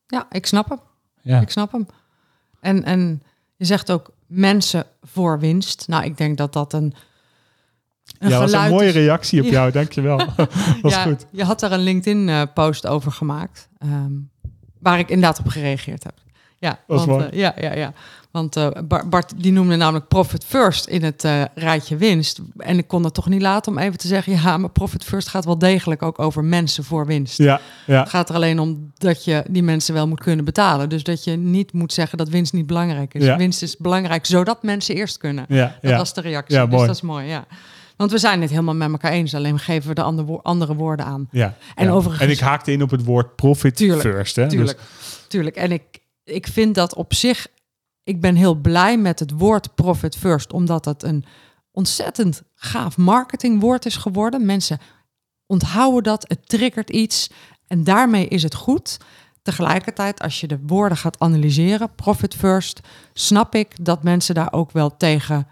ja, 0.07 0.27
ik 0.31 0.45
snap 0.45 0.69
hem. 0.69 0.79
Ja, 1.21 1.39
Ik 1.41 1.49
snap 1.49 1.71
hem. 1.71 1.87
En, 2.59 2.83
en 2.83 3.23
je 3.55 3.65
zegt 3.65 3.91
ook 3.91 4.11
mensen 4.27 4.85
voor 5.01 5.39
winst. 5.39 5.87
Nou, 5.87 6.03
ik 6.03 6.17
denk 6.17 6.37
dat 6.37 6.53
dat 6.53 6.73
een, 6.73 6.93
een 8.19 8.29
ja 8.29 8.39
was 8.39 8.51
een 8.51 8.69
mooie 8.69 8.87
is. 8.87 8.93
reactie 8.93 9.39
op 9.39 9.45
Ja. 9.45 9.51
jou, 9.51 9.71
dankjewel. 9.71 10.17
was 10.81 10.93
ja, 10.93 11.03
goed. 11.03 11.25
Je 11.31 11.43
had 11.43 11.59
daar 11.59 11.71
een 11.71 11.79
LinkedIn-post 11.79 12.87
over 12.87 13.11
gemaakt, 13.11 13.69
ehm, 13.77 14.11
waar 14.79 14.99
ik 14.99 15.09
inderdaad 15.09 15.39
op 15.39 15.47
gereageerd 15.47 16.03
heb. 16.03 16.13
Ja, 16.57 16.79
want, 16.87 17.05
mooi. 17.07 17.25
eh, 17.25 17.39
ja, 17.39 17.53
ja, 17.57 17.73
ja. 17.73 17.93
Want 18.31 18.57
Bar- 18.87 19.07
Bart 19.09 19.33
die 19.37 19.51
noemde 19.51 19.75
namelijk 19.75 20.07
profit 20.07 20.45
first 20.45 20.85
in 20.87 21.03
het 21.03 21.23
eh, 21.23 21.41
rijtje 21.55 21.95
winst. 21.95 22.39
En 22.57 22.77
ik 22.77 22.87
kon 22.87 23.03
het 23.03 23.13
toch 23.13 23.27
niet 23.29 23.41
laten 23.41 23.71
om 23.71 23.77
even 23.77 23.97
te 23.97 24.07
zeggen, 24.07 24.33
ja, 24.33 24.57
maar 24.57 24.69
profit 24.69 25.03
first 25.03 25.27
gaat 25.27 25.45
wel 25.45 25.57
degelijk 25.57 26.01
ook 26.01 26.19
over 26.19 26.43
mensen 26.43 26.83
voor 26.83 27.05
winst. 27.05 27.37
Ja, 27.37 27.59
ja, 27.85 27.99
Het 27.99 28.09
gaat 28.09 28.29
er 28.29 28.35
alleen 28.35 28.59
om 28.59 28.91
dat 28.97 29.23
je 29.23 29.43
die 29.49 29.63
mensen 29.63 29.93
wel 29.93 30.07
moet 30.07 30.19
kunnen 30.19 30.45
betalen. 30.45 30.89
Dus 30.89 31.03
dat 31.03 31.23
je 31.23 31.31
niet 31.35 31.73
moet 31.73 31.93
zeggen 31.93 32.17
dat 32.17 32.29
winst 32.29 32.53
niet 32.53 32.67
belangrijk 32.67 33.13
is. 33.13 33.23
Ja. 33.25 33.37
Winst 33.37 33.61
is 33.61 33.77
belangrijk 33.77 34.25
zodat 34.25 34.63
mensen 34.63 34.95
eerst 34.95 35.17
kunnen. 35.17 35.45
ja, 35.47 35.77
Dat 35.81 35.91
ja. 35.91 35.97
was 35.97 36.13
de 36.13 36.21
reactie. 36.21 36.55
Ja, 36.55 36.65
dus 36.65 36.73
mooi. 36.73 36.87
dat 36.87 36.95
is 36.95 37.01
mooi, 37.01 37.25
ja. 37.27 37.45
Want 37.95 38.11
we 38.11 38.17
zijn 38.17 38.41
het 38.41 38.49
helemaal 38.49 38.75
met 38.75 38.91
elkaar 38.91 39.11
eens, 39.11 39.35
alleen 39.35 39.59
geven 39.59 39.89
we 39.89 39.95
de 39.95 40.01
andere, 40.01 40.27
wo- 40.27 40.39
andere 40.43 40.75
woorden 40.75 41.05
aan. 41.05 41.27
Ja. 41.31 41.53
En 41.75 41.85
ja. 41.85 41.91
overigens- 41.91 42.23
En 42.25 42.29
ik 42.31 42.39
haakte 42.39 42.71
in 42.71 42.81
op 42.81 42.89
het 42.89 43.03
woord 43.03 43.35
profit 43.35 43.75
Tuurlijk, 43.75 44.01
first. 44.01 44.35
Hè? 44.35 44.49
Tuurlijk, 44.49 44.77
Dus, 44.77 45.25
tuurlijk. 45.27 45.55
En 45.55 45.71
ik, 45.71 45.81
ik 46.23 46.47
vind 46.47 46.75
dat 46.75 46.93
op 46.95 47.13
zich, 47.13 47.47
ik 48.09 48.21
ben 48.21 48.35
heel 48.35 48.55
blij 48.55 48.97
met 48.97 49.19
het 49.19 49.31
woord 49.31 49.75
profit 49.75 50.15
first, 50.15 50.53
omdat 50.53 50.85
het 50.85 51.03
een 51.03 51.25
ontzettend 51.71 52.41
gaaf 52.55 52.97
marketingwoord 52.97 53.85
is 53.85 53.95
geworden. 53.95 54.45
Mensen 54.45 54.79
onthouden 55.45 56.03
dat, 56.03 56.25
het 56.27 56.49
triggert 56.49 56.89
iets 56.89 57.29
en 57.67 57.83
daarmee 57.83 58.27
is 58.27 58.43
het 58.43 58.55
goed. 58.55 58.97
Tegelijkertijd, 59.41 60.21
als 60.21 60.39
je 60.39 60.47
de 60.47 60.59
woorden 60.65 60.97
gaat 60.97 61.19
analyseren, 61.19 61.95
profit 61.95 62.35
first, 62.35 62.79
snap 63.13 63.55
ik 63.55 63.85
dat 63.85 64.03
mensen 64.03 64.35
daar 64.35 64.53
ook 64.53 64.71
wel 64.71 64.97
tegen, 64.97 65.47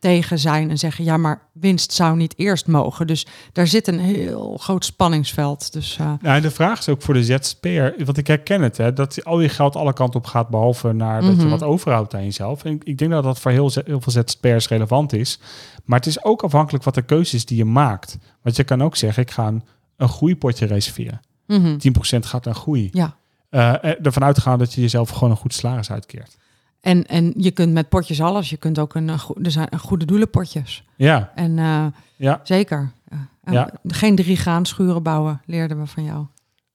tegen 0.00 0.38
zijn 0.38 0.70
en 0.70 0.78
zeggen, 0.78 1.04
ja, 1.04 1.16
maar 1.16 1.42
winst 1.52 1.92
zou 1.92 2.16
niet 2.16 2.34
eerst 2.36 2.66
mogen. 2.66 3.06
Dus 3.06 3.26
daar 3.52 3.66
zit 3.66 3.88
een 3.88 3.98
heel 3.98 4.56
groot 4.60 4.84
spanningsveld. 4.84 5.72
Dus 5.72 5.96
nou, 5.96 6.18
en 6.22 6.42
de 6.42 6.50
vraag 6.50 6.78
is 6.78 6.88
ook 6.88 7.02
voor 7.02 7.14
de 7.14 7.24
ZZP'er, 7.24 7.94
want 8.04 8.16
ik 8.16 8.26
herken 8.26 8.62
het, 8.62 8.76
hè, 8.76 8.92
dat 8.92 9.24
al 9.24 9.40
je 9.40 9.48
geld 9.48 9.76
alle 9.76 9.92
kanten 9.92 10.20
op 10.20 10.26
gaat, 10.26 10.48
behalve 10.48 10.92
naar 10.92 11.20
dat 11.20 11.30
je 11.30 11.36
Mhm. 11.40 11.48
wat 11.48 11.62
overhoudt 11.62 12.14
aan 12.14 12.24
jezelf. 12.24 12.64
En 12.64 12.80
ik, 12.84 12.98
denk 12.98 13.10
dat 13.10 13.22
dat 13.24 13.40
voor 13.40 13.50
heel, 13.50 13.70
heel 13.84 14.00
veel 14.00 14.12
ZZP'ers 14.12 14.68
relevant 14.68 15.12
is. 15.12 15.38
Maar 15.84 15.98
het 15.98 16.08
is 16.08 16.24
ook 16.24 16.42
afhankelijk 16.42 16.84
wat 16.84 16.94
de 16.94 17.02
keuze 17.02 17.36
is 17.36 17.44
die 17.44 17.56
je 17.56 17.64
maakt. 17.64 18.18
Want 18.42 18.56
je 18.56 18.64
kan 18.64 18.82
ook 18.82 18.96
zeggen, 18.96 19.22
ik 19.22 19.30
ga 19.30 19.46
een, 19.46 19.62
een 19.96 20.08
groeipotje 20.08 20.66
reserveren. 20.66 21.20
mhm. 21.46 21.76
10% 21.78 22.26
gaat 22.26 22.44
naar 22.44 22.54
groei. 22.54 22.88
ja. 22.92 23.18
Eh, 23.50 23.74
eh, 23.84 23.94
ervan 24.02 24.24
uitgaan 24.24 24.58
dat 24.58 24.72
je 24.72 24.80
jezelf 24.80 25.10
gewoon 25.10 25.30
een 25.30 25.36
goed 25.36 25.54
salaris 25.54 25.90
uitkeert. 25.90 26.36
En, 26.80 27.06
en 27.06 27.32
je 27.36 27.50
kunt 27.50 27.72
met 27.72 27.88
potjes 27.88 28.20
alles. 28.20 28.50
Je 28.50 28.56
kunt 28.56 28.78
ook 28.78 28.94
een, 28.94 29.08
eh, 29.08 29.28
er 29.42 29.50
zijn 29.50 29.78
goede 29.78 30.04
doelenpotjes. 30.04 30.84
Ja, 30.96 31.32
En 31.34 31.58
eh, 31.58 31.86
ja, 32.16 32.40
zeker. 32.42 32.92
Ja. 33.10 33.28
En 33.44 33.52
Ja. 33.52 33.70
Geen 33.86 34.14
drie 34.16 34.36
graanschuren 34.36 35.02
bouwen, 35.02 35.40
leerden 35.46 35.80
we 35.80 35.86
van 35.86 36.04
jou. 36.04 36.26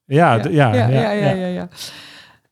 ja, 0.05 0.33
ja, 0.35 0.49
ja, 0.49 0.73
ja, 0.73 0.87
ja, 0.87 1.11
ja, 1.11 1.29
ja, 1.31 1.47
ja. 1.47 1.67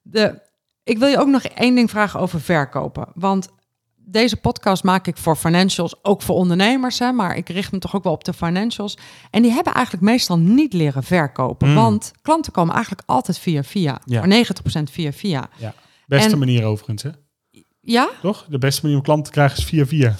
De, 0.02 0.40
ik 0.84 0.98
wil 0.98 1.08
je 1.08 1.20
ook 1.20 1.28
nog 1.28 1.44
één 1.44 1.76
ding 1.76 1.90
vragen 1.90 2.20
over 2.20 2.42
verkopen. 2.42 3.08
Want 3.16 3.50
deze 3.96 4.38
podcast 4.38 4.84
maak 4.84 5.08
ik 5.08 5.18
voor 5.18 5.36
financials, 5.36 6.04
ook 6.04 6.22
voor 6.22 6.36
ondernemers. 6.36 7.00
Hè, 7.00 7.12
maar 7.12 7.38
ik 7.38 7.50
richt 7.50 7.72
me 7.72 7.80
toch 7.80 7.96
ook 7.96 8.04
wel 8.04 8.14
op 8.14 8.24
de 8.24 8.34
financials. 8.34 8.98
En 9.32 9.42
die 9.42 9.52
hebben 9.52 9.74
eigenlijk 9.74 10.06
meestal 10.06 10.38
niet 10.40 10.74
leren 10.74 11.04
verkopen. 11.04 11.68
Mm. 11.70 11.76
Want 11.76 12.12
klanten 12.22 12.52
komen 12.52 12.74
eigenlijk 12.74 13.04
altijd 13.10 13.40
via 13.40 13.64
via. 13.64 14.00
Ja. 14.06 14.20
Maar 14.20 14.28
90% 14.28 14.90
via 14.92 15.12
via. 15.12 15.50
Beste 16.08 16.32
En- 16.32 16.40
manier 16.40 16.66
overigens, 16.66 17.04
hè? 17.04 17.10
Ja, 17.86 18.10
Toch? 18.22 18.46
De 18.50 18.58
beste 18.58 18.82
manier 18.82 18.98
om 18.98 19.04
klanten 19.04 19.26
te 19.26 19.32
krijgen 19.32 19.58
is 19.58 19.64
via 19.64 19.86
via. 19.86 20.16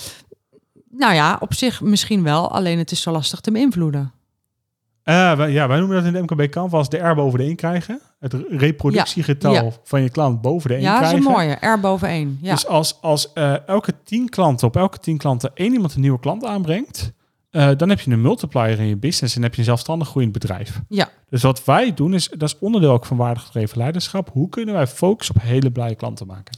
nou 0.90 1.14
ja, 1.14 1.38
op 1.40 1.54
zich 1.54 1.82
misschien 1.82 2.24
wel. 2.24 2.52
Alleen 2.52 2.78
het 2.78 2.92
is 2.92 3.02
zo 3.02 3.12
lastig 3.12 3.40
te 3.40 3.52
beïnvloeden. 3.52 4.12
Eh, 5.04 5.36
wij, 5.38 5.52
ja, 5.52 5.68
wij 5.68 5.78
noemen 5.80 5.96
dat 5.98 6.06
in 6.06 6.14
de 6.14 6.22
MKB 6.34 6.52
Canvas 6.52 6.90
de 6.90 6.98
R 6.98 7.16
boven 7.16 7.40
de 7.40 7.46
1 7.46 7.56
krijgen. 7.56 8.02
Het 8.20 8.34
re- 8.34 8.46
reproductiegetal 8.50 9.54
Ja, 9.54 9.62
ja. 9.62 9.70
van 9.84 10.02
je 10.02 10.10
klant 10.10 10.42
boven 10.42 10.70
de 10.70 10.76
1 10.76 10.84
Ja, 10.84 10.94
dat 10.94 11.02
is 11.02 11.08
krijgen. 11.10 11.28
een 11.42 11.58
mooie. 11.60 11.74
R 11.76 11.80
boven 11.80 12.08
één. 12.08 12.40
Ja. 12.42 12.54
Dus 12.54 12.68
als, 12.68 12.98
als 13.02 13.34
eh, 13.34 13.68
elke 13.68 13.94
10 14.04 14.30
klanten 14.30 14.68
op 14.68 14.76
elke 14.76 14.98
10 15.00 15.18
klanten 15.18 15.52
één 15.54 15.74
iemand 15.74 15.94
een 15.96 16.02
nieuwe 16.02 16.20
klant 16.20 16.46
aanbrengt, 16.46 17.12
eh, 17.50 17.70
dan 17.78 17.90
heb 17.90 18.00
je 18.00 18.12
een 18.12 18.22
multiplier 18.22 18.80
in 18.80 18.86
je 18.88 18.98
business 18.98 19.36
en 19.36 19.42
heb 19.42 19.54
je 19.54 19.60
een 19.60 19.66
zelfstandig 19.66 20.08
groeiend 20.08 20.34
bedrijf. 20.34 20.82
ja. 20.90 21.10
Dus 21.30 21.42
wat 21.42 21.66
wij 21.66 21.94
doen, 21.94 22.14
is, 22.14 22.30
dat 22.30 22.50
is 22.50 22.58
onderdeel 22.60 22.92
ook 22.92 23.06
van 23.06 23.18
waardegedreven 23.18 23.78
leiderschap. 23.78 24.30
Hoe 24.34 24.50
kunnen 24.50 24.74
wij 24.76 24.88
focus 24.88 25.30
op 25.30 25.36
hele 25.42 25.72
blije 25.72 25.96
klanten 25.96 26.28
maken? 26.28 26.58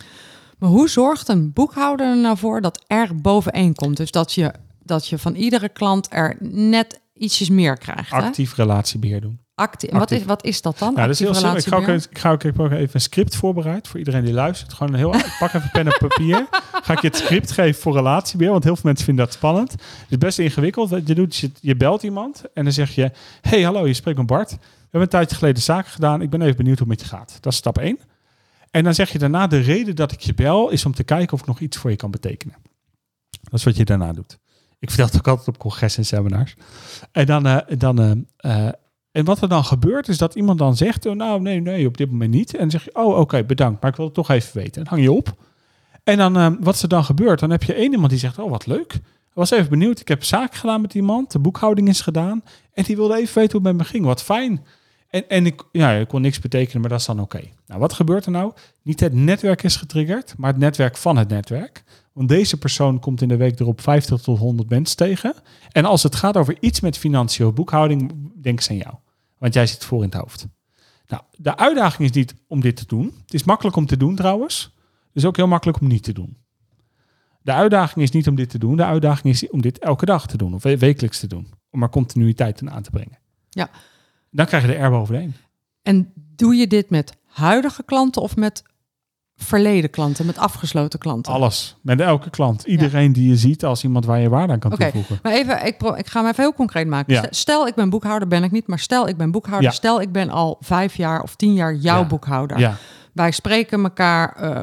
Maar 0.57 0.69
hoe 0.69 0.89
zorgt 0.89 1.27
een 1.27 1.53
boekhouder 1.53 2.07
er 2.07 2.17
nou 2.17 2.37
voor 2.37 2.61
dat 2.61 2.83
R 2.87 3.15
boven 3.15 3.51
één 3.51 3.75
komt? 3.75 3.97
Dus 3.97 4.11
dat 4.11 4.33
je, 4.33 4.53
dat 4.83 5.07
je 5.07 5.17
van 5.17 5.35
iedere 5.35 5.69
klant 5.69 6.07
er 6.11 6.37
net 6.39 6.99
ietsjes 7.13 7.49
meer 7.49 7.77
krijgt. 7.77 8.11
Hè? 8.11 8.17
Actief 8.17 8.55
relatiebeheer 8.55 9.21
doen. 9.21 9.43
Actie. 9.55 9.89
Wat, 9.91 10.01
actief. 10.01 10.19
is, 10.19 10.25
wat 10.25 10.43
is 10.43 10.61
dat 10.61 10.79
dan? 10.79 10.93
Ja, 10.95 11.01
dat 11.01 11.09
is 11.09 11.19
heel 11.19 11.27
Actief 11.27 11.43
simpel. 11.43 11.79
Ik 11.79 11.85
ga, 11.85 11.93
ook, 11.93 12.01
ik 12.11 12.17
ga 12.17 12.31
ook 12.31 12.43
ik 12.43 12.55
heb 12.55 12.59
ook 12.59 12.71
even 12.71 12.89
een 12.93 13.01
script 13.01 13.35
voorbereid 13.35 13.87
voor 13.87 13.99
iedereen 13.99 14.25
die 14.25 14.33
luistert. 14.33 14.73
Gewoon 14.73 14.93
een 14.93 14.99
heel, 14.99 15.15
ik 15.15 15.35
pak 15.39 15.53
even 15.53 15.69
pen 15.71 15.85
en 15.85 15.97
papier. 16.07 16.47
Ga 16.71 16.93
ik 16.93 17.01
je 17.01 17.07
het 17.07 17.17
script 17.17 17.51
geven 17.51 17.81
voor 17.81 17.93
relatiebeheer, 17.93 18.51
want 18.51 18.63
heel 18.63 18.75
veel 18.75 18.85
mensen 18.85 19.05
vinden 19.05 19.25
dat 19.25 19.33
spannend. 19.33 19.71
Het 19.71 19.81
is 20.09 20.17
best 20.17 20.39
ingewikkeld. 20.39 20.89
Wat 20.89 21.07
je 21.07 21.15
doet, 21.15 21.35
je, 21.35 21.51
je 21.61 21.75
belt 21.75 22.03
iemand 22.03 22.43
en 22.53 22.63
dan 22.63 22.73
zeg 22.73 22.95
je: 22.95 23.11
Hey, 23.41 23.61
hallo, 23.61 23.87
je 23.87 23.93
spreekt 23.93 24.17
met 24.17 24.27
Bart. 24.27 24.51
We 24.51 24.57
hebben 24.81 25.01
een 25.01 25.07
tijdje 25.09 25.35
geleden 25.35 25.61
zaken 25.61 25.91
gedaan. 25.91 26.21
Ik 26.21 26.29
ben 26.29 26.41
even 26.41 26.57
benieuwd 26.57 26.79
hoe 26.79 26.87
het 26.89 26.99
met 26.99 27.09
je 27.09 27.15
gaat. 27.15 27.37
Dat 27.41 27.51
is 27.51 27.57
stap 27.57 27.77
1. 27.77 27.99
En 28.75 28.83
dan 28.83 28.93
zeg 28.93 29.11
je 29.11 29.17
daarna: 29.17 29.47
De 29.47 29.57
reden 29.57 29.95
dat 29.95 30.11
ik 30.11 30.19
je 30.19 30.33
bel 30.33 30.69
is 30.69 30.85
om 30.85 30.93
te 30.93 31.03
kijken 31.03 31.33
of 31.33 31.39
ik 31.39 31.45
nog 31.45 31.59
iets 31.59 31.77
voor 31.77 31.89
je 31.89 31.95
kan 31.95 32.11
betekenen. 32.11 32.55
Dat 33.41 33.53
is 33.53 33.63
wat 33.63 33.75
je 33.75 33.85
daarna 33.85 34.13
doet. 34.13 34.39
Ik 34.79 34.89
vertel 34.89 35.05
het 35.05 35.17
ook 35.17 35.27
altijd 35.27 35.47
op 35.47 35.57
congressen 35.57 36.01
en 36.01 36.07
seminars. 36.07 36.55
En 37.11 37.25
dan, 37.25 37.45
eh, 37.45 37.77
dan 37.77 37.99
eh, 37.99 38.11
eh, 38.65 38.73
en 39.11 39.25
wat 39.25 39.41
er 39.41 39.49
dan 39.49 39.65
gebeurt, 39.65 40.07
is 40.07 40.17
dat 40.17 40.35
iemand 40.35 40.59
dan 40.59 40.75
zegt: 40.75 41.05
oh, 41.05 41.15
Nou, 41.15 41.41
nee, 41.41 41.61
nee, 41.61 41.87
op 41.87 41.97
dit 41.97 42.11
moment 42.11 42.31
niet. 42.31 42.53
En 42.53 42.59
dan 42.59 42.69
zeg 42.69 42.83
je: 42.83 42.95
Oh, 42.95 43.19
oké, 43.19 43.43
bedankt, 43.43 43.81
maar 43.81 43.91
ik 43.91 43.97
wil 43.97 44.05
het 44.05 44.13
toch 44.13 44.29
even 44.29 44.57
weten. 44.57 44.81
En 44.81 44.87
hang 44.87 45.01
je 45.01 45.11
op. 45.11 45.35
En 46.03 46.17
dan, 46.17 46.63
wat 46.63 46.81
er 46.81 46.87
dan 46.87 47.03
gebeurt, 47.03 47.39
dan 47.39 47.49
heb 47.49 47.63
je 47.63 47.73
één 47.73 47.91
iemand 47.91 48.09
die 48.09 48.19
zegt: 48.19 48.39
Oh, 48.39 48.49
wat 48.49 48.65
leuk. 48.65 48.93
Ik 49.29 49.41
was 49.41 49.51
even 49.51 49.69
benieuwd. 49.69 49.99
Ik 49.99 50.07
heb 50.07 50.23
zaken 50.23 50.59
gedaan 50.59 50.81
met 50.81 50.93
iemand. 50.93 51.31
De 51.31 51.39
boekhouding 51.39 51.87
is 51.87 52.01
gedaan. 52.01 52.43
En 52.73 52.83
die 52.83 52.95
wilde 52.95 53.15
even 53.15 53.35
weten 53.35 53.57
hoe 53.57 53.67
het 53.67 53.77
met 53.77 53.85
me 53.85 53.91
ging. 53.93 54.05
Wat 54.05 54.23
fijn. 54.23 54.65
En, 55.15 55.29
en 55.29 55.45
ik, 55.45 55.63
ja, 55.71 55.91
ik 55.91 56.07
kon 56.07 56.21
niks 56.21 56.39
betekenen, 56.39 56.81
maar 56.81 56.89
dat 56.89 56.99
is 56.99 57.05
dan 57.05 57.19
oké. 57.19 57.41
Nou, 57.67 57.79
wat 57.79 57.93
gebeurt 57.93 58.25
er 58.25 58.31
nou? 58.31 58.53
Niet 58.81 58.99
het 58.99 59.13
netwerk 59.13 59.63
is 59.63 59.75
getriggerd, 59.75 60.33
maar 60.37 60.49
het 60.49 60.59
netwerk 60.59 60.97
van 60.97 61.17
het 61.17 61.29
netwerk. 61.29 61.83
Want 62.13 62.29
deze 62.29 62.57
persoon 62.57 62.99
komt 62.99 63.21
in 63.21 63.27
de 63.27 63.35
week 63.37 63.59
erop 63.59 63.81
50 63.81 64.21
tot 64.21 64.37
100 64.37 64.69
mensen 64.69 64.97
tegen. 64.97 65.33
En 65.71 65.85
als 65.85 66.03
het 66.03 66.15
gaat 66.15 66.37
over 66.37 66.57
iets 66.59 66.79
met 66.79 66.97
financiën 66.97 67.53
boekhouding, 67.53 68.11
denk 68.41 68.61
ze 68.61 68.69
aan 68.69 68.77
jou. 68.77 68.95
Want 69.37 69.53
jij 69.53 69.67
zit 69.67 69.85
voor 69.85 70.03
in 70.03 70.09
het 70.09 70.19
hoofd. 70.19 70.47
Nou, 71.07 71.23
de 71.37 71.57
uitdaging 71.57 72.09
is 72.09 72.15
niet 72.15 72.35
om 72.47 72.61
dit 72.61 72.75
te 72.75 72.85
doen. 72.87 73.13
Het 73.21 73.33
is 73.33 73.43
makkelijk 73.43 73.75
om 73.75 73.85
te 73.85 73.97
doen 73.97 74.15
trouwens. 74.15 74.63
Het 75.07 75.23
is 75.23 75.25
ook 75.25 75.35
heel 75.35 75.47
makkelijk 75.47 75.79
om 75.81 75.87
niet 75.87 76.03
te 76.03 76.13
doen. 76.13 76.37
De 77.41 77.51
uitdaging 77.53 78.05
is 78.05 78.11
niet 78.11 78.27
om 78.27 78.35
dit 78.35 78.49
te 78.49 78.57
doen. 78.57 78.75
De 78.75 78.85
uitdaging 78.85 79.33
is 79.33 79.49
om 79.49 79.61
dit 79.61 79.79
elke 79.79 80.05
dag 80.05 80.27
te 80.27 80.37
doen 80.37 80.53
of 80.53 80.63
we- 80.63 80.77
wekelijks 80.77 81.19
te 81.19 81.27
doen. 81.27 81.47
Om 81.71 81.83
er 81.83 81.89
continuïteit 81.89 82.61
in 82.61 82.71
aan 82.71 82.83
te 82.83 82.91
brengen. 82.91 83.17
Ja. 83.49 83.69
Dan 84.35 84.45
krijg 84.45 84.65
je 84.65 84.69
de 84.69 85.17
R. 85.17 85.31
En 85.81 86.11
doe 86.35 86.55
je 86.55 86.67
dit 86.67 86.89
met 86.89 87.13
huidige 87.25 87.83
klanten 87.83 88.21
of 88.21 88.35
met 88.35 88.63
verleden 89.35 89.89
klanten, 89.89 90.25
met 90.25 90.37
afgesloten 90.37 90.99
klanten? 90.99 91.33
Alles. 91.33 91.75
Met 91.81 91.99
elke 92.01 92.29
klant. 92.29 92.63
Iedereen 92.63 93.13
die 93.13 93.29
je 93.29 93.37
ziet 93.37 93.65
als 93.65 93.83
iemand 93.83 94.05
waar 94.05 94.19
je 94.19 94.29
waarde 94.29 94.53
aan 94.53 94.59
kan 94.59 94.71
toevoegen. 94.77 95.19
maar 95.23 95.31
even, 95.31 95.65
ik, 95.65 95.81
ik 95.83 96.07
ga 96.07 96.19
hem 96.19 96.29
even 96.29 96.43
heel 96.43 96.53
concreet 96.53 96.87
maken. 96.87 97.13
Ja. 97.13 97.25
Stel- 97.29 97.67
ik 97.67 97.75
ben 97.75 97.89
boekhouder, 97.89 98.27
ben 98.27 98.43
ik 98.43 98.51
niet, 98.51 98.67
maar 98.67 98.79
stel, 98.79 99.07
ik 99.07 99.17
ben 99.17 99.31
boekhouder. 99.31 99.69
Ja. 99.69 99.75
Stel, 99.75 100.01
ik 100.01 100.11
ben 100.11 100.29
al 100.29 100.57
vijf 100.59 100.95
jaar 100.95 101.21
of 101.21 101.35
tien 101.35 101.53
jaar 101.53 101.73
jouw 101.75 102.05
boekhouder. 102.07 102.77
Wij 103.13 103.31
spreken 103.31 103.83
elkaar 103.83 104.35
eh, 104.35 104.59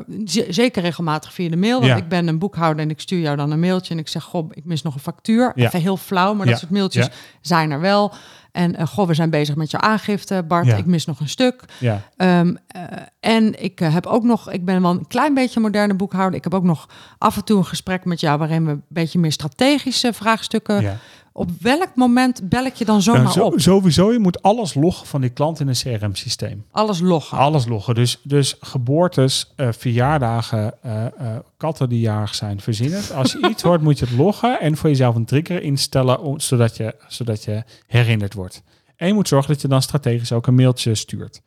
zeker 0.49 0.83
regelmatig 0.83 1.33
via 1.33 1.49
de 1.51 1.57
mail. 1.57 1.81
Want 1.81 1.99
ik 1.99 2.09
ben 2.09 2.29
een 2.29 2.39
boekhouder 2.39 2.83
en 2.85 2.91
ik 2.91 3.01
stuur 3.01 3.21
jou 3.21 3.37
dan 3.37 3.51
een 3.51 3.61
mailtje. 3.61 3.95
En 3.95 4.01
ik 4.01 4.09
zeg, 4.09 4.23
goh, 4.23 4.51
ik 4.53 4.65
mis 4.65 4.83
nog 4.83 4.95
een 4.95 5.01
factuur. 5.01 5.53
Even 5.55 5.81
heel 5.81 5.97
flauw, 5.97 6.35
maar 6.35 6.47
dat 6.47 6.59
soort 6.59 6.71
mailtjes 6.71 7.09
zijn 7.41 7.71
er 7.71 7.81
wel. 7.81 8.13
En 8.53 8.77
eh, 8.77 8.87
goh, 8.87 9.07
we 9.07 9.15
zijn 9.15 9.31
bezig 9.31 9.55
met 9.57 9.71
jouw 9.71 9.81
aangifte. 9.81 10.43
Bart, 10.49 10.67
Ja. 10.67 10.77
ik 10.77 10.87
mis 10.87 11.05
nog 11.07 11.21
een 11.21 11.29
stuk. 11.29 11.65
ja. 11.79 12.01
Ehm, 12.17 12.55
eh, 12.67 12.83
en 13.21 13.63
ik 13.63 13.81
eh, 13.81 13.95
heb 13.95 14.07
ook 14.07 14.23
nog, 14.23 14.51
ik 14.51 14.65
ben 14.65 14.83
wel 14.83 14.91
een 14.91 15.07
klein 15.07 15.35
beetje 15.35 15.61
moderne 15.61 15.95
boekhouder. 15.95 16.39
Ik 16.39 16.45
heb 16.45 16.55
ook 16.55 16.63
nog 16.63 16.89
af 17.19 17.37
en 17.37 17.45
toe 17.45 17.59
een 17.59 17.65
gesprek 17.67 18.05
met 18.05 18.21
jou 18.21 18.39
waarin 18.39 18.65
we 18.65 18.71
een 18.71 18.85
beetje 18.89 19.19
meer 19.19 19.33
strategische 19.33 20.13
vraagstukken. 20.13 20.81
ja. 20.81 20.97
Op 21.35 21.51
welk 21.61 21.89
moment 21.95 22.49
bel 22.49 22.65
ik 22.65 22.75
je 22.75 22.85
dan 22.85 23.03
zomaar 23.03 23.23
Nou, 23.23 23.33
zo- 23.35 23.45
op? 23.45 23.61
Sowieso, 23.61 24.13
je 24.13 24.19
moet 24.19 24.43
alles 24.43 24.75
loggen 24.75 25.07
van 25.07 25.21
die 25.21 25.31
klant 25.31 25.61
in 25.61 25.69
een 25.69 25.75
CRM-systeem. 25.75 26.65
Alles 26.71 27.01
loggen. 27.01 27.39
Alles 27.39 27.67
loggen. 27.67 27.95
Dus, 27.95 28.21
dus 28.23 28.57
geboortes, 28.61 29.53
eh, 29.57 29.69
verjaardagen, 29.73 30.83
eh, 30.83 31.07
eh, 31.07 31.37
katten 31.57 31.89
die 31.89 32.01
jarig 32.01 32.35
zijn, 32.35 32.61
verzin 32.61 32.93
het. 32.93 33.13
Als 33.13 33.33
je 33.33 33.49
iets 33.51 33.63
hoort, 33.63 33.83
moet 33.83 33.99
je 33.99 34.05
het 34.05 34.15
loggen 34.15 34.61
en 34.61 34.77
voor 34.77 34.89
jezelf 34.89 35.15
een 35.15 35.25
trigger 35.25 35.63
instellen, 35.63 36.21
om- 36.21 36.41
zodat, 36.41 36.77
je, 36.77 36.95
zodat 37.09 37.45
je 37.45 37.65
herinnerd 37.87 38.35
wordt. 38.35 38.63
En 38.97 39.07
je 39.07 39.15
moet 39.15 39.29
zorgen 39.29 39.53
dat 39.53 39.61
je 39.63 39.69
dan 39.69 39.83
strategisch 39.83 40.33
ook 40.33 40.47
een 40.47 40.55
mailtje 40.55 40.95
stuurt. 40.95 41.41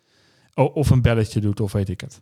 Of 0.53 0.89
een 0.89 1.01
belletje 1.01 1.39
doet, 1.39 1.59
of 1.59 1.71
weet 1.71 1.89
ik 1.89 2.01
het. 2.01 2.21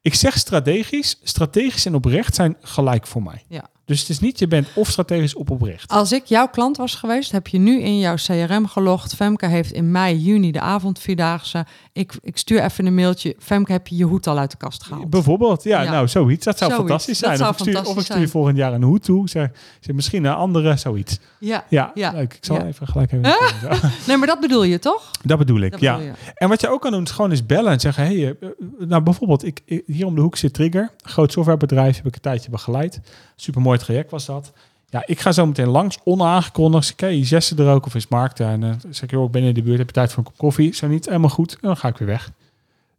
Ik 0.00 0.14
zeg 0.14 0.38
strategisch. 0.38 1.18
Strategisch 1.22 1.86
en 1.86 1.94
oprecht 1.94 2.34
zijn 2.34 2.56
gelijk 2.60 3.06
voor 3.06 3.22
mij. 3.22 3.44
Ja. 3.48 3.64
Dus 3.84 4.00
het 4.00 4.08
is 4.08 4.18
niet, 4.18 4.38
je 4.38 4.48
bent 4.48 4.68
of 4.74 4.90
strategisch 4.90 5.34
of 5.34 5.50
oprecht. 5.50 5.90
Als 5.90 6.12
ik 6.12 6.24
jouw 6.24 6.48
klant 6.48 6.76
was 6.76 6.94
geweest, 6.94 7.32
heb 7.32 7.46
je 7.46 7.58
nu 7.58 7.80
in 7.80 7.98
jouw 7.98 8.14
CRM 8.14 8.66
gelogd. 8.66 9.14
Femke 9.14 9.46
heeft 9.46 9.72
in 9.72 9.90
mei, 9.90 10.16
juni 10.16 10.50
de 10.50 10.60
avondvierdaagse. 10.60 11.66
Ik, 11.96 12.12
ik 12.22 12.36
stuur 12.36 12.62
even 12.62 12.86
een 12.86 12.94
mailtje. 12.94 13.36
Femke, 13.38 13.72
heb 13.72 13.86
je 13.88 13.96
je 13.96 14.04
hoed 14.04 14.26
al 14.26 14.38
uit 14.38 14.50
de 14.50 14.56
kast 14.56 14.82
gehaald? 14.84 15.10
Bijvoorbeeld, 15.10 15.62
ja, 15.62 15.82
Ja. 15.82 15.90
nou 15.90 16.08
zoiets. 16.08 16.44
Dat 16.44 16.58
zou 16.58 16.70
Zoiets, 16.70 16.88
fantastisch 16.88 17.18
dat 17.18 17.26
zijn. 17.26 17.38
zou 17.38 17.50
of, 17.50 17.56
ik 17.56 17.62
stuur, 17.62 17.90
of 17.90 17.98
ik 17.98 18.04
stuur 18.04 18.28
volgend 18.28 18.56
jaar 18.56 18.72
een 18.72 18.82
hoed 18.82 19.02
toe. 19.02 19.28
Zeg, 19.28 19.48
zeg 19.80 19.94
misschien 19.94 20.24
een 20.24 20.34
andere, 20.34 20.76
zoiets. 20.76 21.18
Ja. 21.38 21.64
Ja, 21.68 21.90
Ja. 21.94 22.10
leuk. 22.12 22.34
Ik 22.34 22.44
zal 22.44 22.56
Ja. 22.56 22.66
even 22.66 22.86
gelijk 22.86 23.12
even... 23.12 23.36
Nee, 24.06 24.16
maar 24.16 24.26
dat 24.26 24.40
bedoel 24.40 24.62
je 24.64 24.78
toch? 24.78 25.10
dat 25.22 25.38
bedoel 25.38 25.60
ik, 25.60 25.70
Dat 25.70 25.80
ja. 25.80 25.96
bedoel. 25.96 26.12
En 26.34 26.48
wat 26.48 26.60
je 26.60 26.68
ook 26.68 26.80
kan 26.80 26.92
doen 26.92 27.02
is 27.02 27.10
gewoon 27.10 27.30
eens 27.30 27.46
bellen 27.46 27.72
en 27.72 27.80
zeggen... 27.80 28.04
Hey, 28.04 28.16
eh, 28.16 28.28
eh, 28.28 28.48
nou 28.78 29.02
bijvoorbeeld, 29.02 29.44
ik, 29.44 29.60
ik- 29.64 29.82
hier 29.86 30.06
om 30.06 30.14
de 30.14 30.20
hoek 30.20 30.36
zit 30.36 30.54
Trigger. 30.54 30.90
Groot 31.02 31.32
softwarebedrijf, 31.32 31.96
heb 31.96 32.06
ik 32.06 32.14
een 32.14 32.20
tijdje 32.20 32.50
begeleid. 32.50 33.00
Supermooi 33.36 33.78
traject 33.78 34.10
was 34.10 34.24
dat. 34.26 34.52
Ja, 34.94 35.02
ik 35.06 35.20
ga 35.20 35.32
zo 35.32 35.46
meteen 35.46 35.68
langs, 35.68 35.98
onaangekondigd. 36.04 37.00
Hey, 37.00 37.18
is 37.18 37.28
Jesse 37.28 37.56
er 37.56 37.72
ook 37.72 37.86
of 37.86 37.94
is 37.94 38.08
Mark 38.08 38.36
daar? 38.36 38.52
En 38.52 38.60
dan 38.60 38.80
zeg 38.90 39.10
ik, 39.10 39.20
ik 39.20 39.30
ben 39.30 39.42
in 39.42 39.54
de 39.54 39.62
buurt, 39.62 39.78
heb 39.78 39.86
je 39.86 39.92
tijd 39.92 40.12
voor 40.12 40.18
een 40.18 40.24
kop 40.24 40.36
koffie? 40.36 40.74
Zo 40.74 40.86
niet, 40.86 41.04
helemaal 41.06 41.30
goed. 41.30 41.58
Dan 41.60 41.76
ga 41.76 41.88
ik 41.88 41.96
weer 41.96 42.08
weg. 42.08 42.32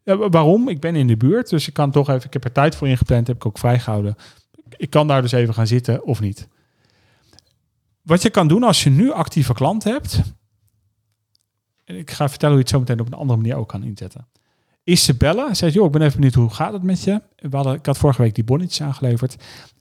Ja, 0.04 0.18
wa- 0.18 0.30
waarom? 0.30 0.70
Ik 0.70 0.80
ben 0.80 0.96
in 0.96 1.08
de 1.08 1.18
buurt, 1.18 1.50
dus 1.50 1.68
ik 1.68 1.74
kan 1.74 1.92
toch 1.92 2.10
even... 2.10 2.26
Ik 2.26 2.34
heb 2.34 2.44
er 2.44 2.52
tijd 2.52 2.76
voor 2.76 2.88
ingepland, 2.88 3.28
heb 3.28 3.36
ik 3.36 3.46
ook 3.46 3.58
vrijgehouden. 3.58 4.16
Ik 4.78 4.90
kan 4.90 5.08
daar 5.08 5.22
dus 5.22 5.32
even 5.32 5.54
gaan 5.54 5.68
zitten 5.68 6.06
of 6.06 6.20
niet. 6.20 6.48
Wat 8.02 8.22
je 8.22 8.30
kan 8.30 8.48
doen 8.48 8.64
als 8.64 8.84
je 8.84 8.90
nu 8.90 9.12
actieve 9.12 9.54
klant 9.54 9.84
hebt... 9.84 10.22
En 11.84 11.96
ik 11.96 12.12
ga 12.12 12.30
vertellen 12.30 12.56
hoe 12.56 12.64
je 12.66 12.70
het 12.70 12.70
zo 12.70 12.80
meteen 12.80 13.00
op 13.00 13.08
een 13.08 13.20
andere 13.20 13.40
manier 13.40 13.56
ook 13.56 13.70
kan 13.70 13.84
inzetten. 13.84 14.28
Is 14.84 15.04
ze 15.04 15.16
bellen, 15.16 15.56
zegt, 15.56 15.74
joh, 15.74 15.86
ik 15.86 15.92
ben 15.92 16.02
even 16.02 16.16
benieuwd, 16.16 16.34
hoe 16.34 16.50
gaat 16.50 16.74
het 16.74 16.84
met 16.84 17.04
je? 17.04 17.22
We 17.36 17.56
hadden, 17.56 17.74
ik 17.74 17.86
had 17.86 17.98
vorige 17.98 18.22
week 18.22 18.36
die 18.36 18.44
bonnetjes 18.44 18.82
aangeleverd. 18.82 19.36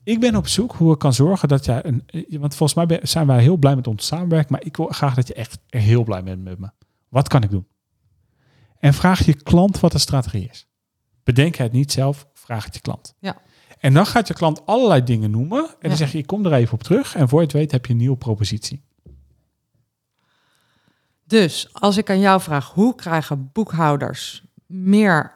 Ik 0.05 0.20
ben 0.20 0.36
op 0.36 0.46
zoek 0.48 0.72
hoe 0.72 0.92
ik 0.92 0.98
kan 0.98 1.12
zorgen 1.12 1.48
dat 1.48 1.64
jij 1.64 1.84
een. 1.84 2.02
eh, 2.07 2.38
Want 2.38 2.55
volgens 2.57 2.74
mij 2.74 2.86
ben- 2.86 3.09
zijn 3.09 3.26
wij 3.26 3.40
heel 3.42 3.57
blij 3.57 3.74
met 3.76 3.86
ons 3.86 4.07
samenwerken. 4.07 4.52
Maar 4.52 4.64
ik 4.64 4.76
wil 4.76 4.86
graag 4.86 5.14
dat 5.14 5.26
je 5.28 5.34
echt 5.34 5.59
heel 5.66 6.05
blij 6.05 6.22
bent 6.22 6.42
met 6.44 6.59
me. 6.59 6.70
Wat 7.09 7.28
kan 7.28 7.42
ik 7.42 7.50
doen? 7.50 7.66
En 8.78 8.94
vraag 8.94 9.24
je 9.26 9.34
klant 9.42 9.80
wat 9.80 9.92
de 9.92 9.98
strategie 9.98 10.48
is. 10.50 10.68
Bedenk 11.22 11.55
het 11.57 11.72
niet 11.72 11.92
zelf, 11.92 12.26
vraag 12.32 12.64
het 12.64 12.74
je 12.74 12.80
klant. 12.80 13.14
Ja. 13.18 13.36
En 13.78 13.94
dan 13.94 14.07
gaat 14.07 14.28
je 14.28 14.34
klant 14.34 14.66
allerlei 14.66 15.02
dingen 15.05 15.30
noemen. 15.30 15.59
En 15.64 15.74
Ja. 15.80 15.88
dan 15.88 15.96
zeg 15.96 16.12
je, 16.12 16.18
ik 16.18 16.26
kom 16.26 16.46
er 16.46 16.52
even 16.52 16.74
op 16.74 16.82
terug. 16.82 17.14
En 17.14 17.28
voor 17.28 17.38
je 17.38 17.44
het 17.46 17.55
weet 17.55 17.72
heb 17.72 17.86
je 17.86 17.92
een 17.92 17.98
nieuwe 17.98 18.16
propositie. 18.16 18.82
Dus 21.26 21.68
als 21.72 21.96
ik 21.96 22.11
aan 22.11 22.20
jou 22.20 22.40
vraag, 22.40 22.70
hoe 22.72 22.94
krijgen 22.94 23.50
boekhouders 23.52 24.44
meer, 24.66 25.32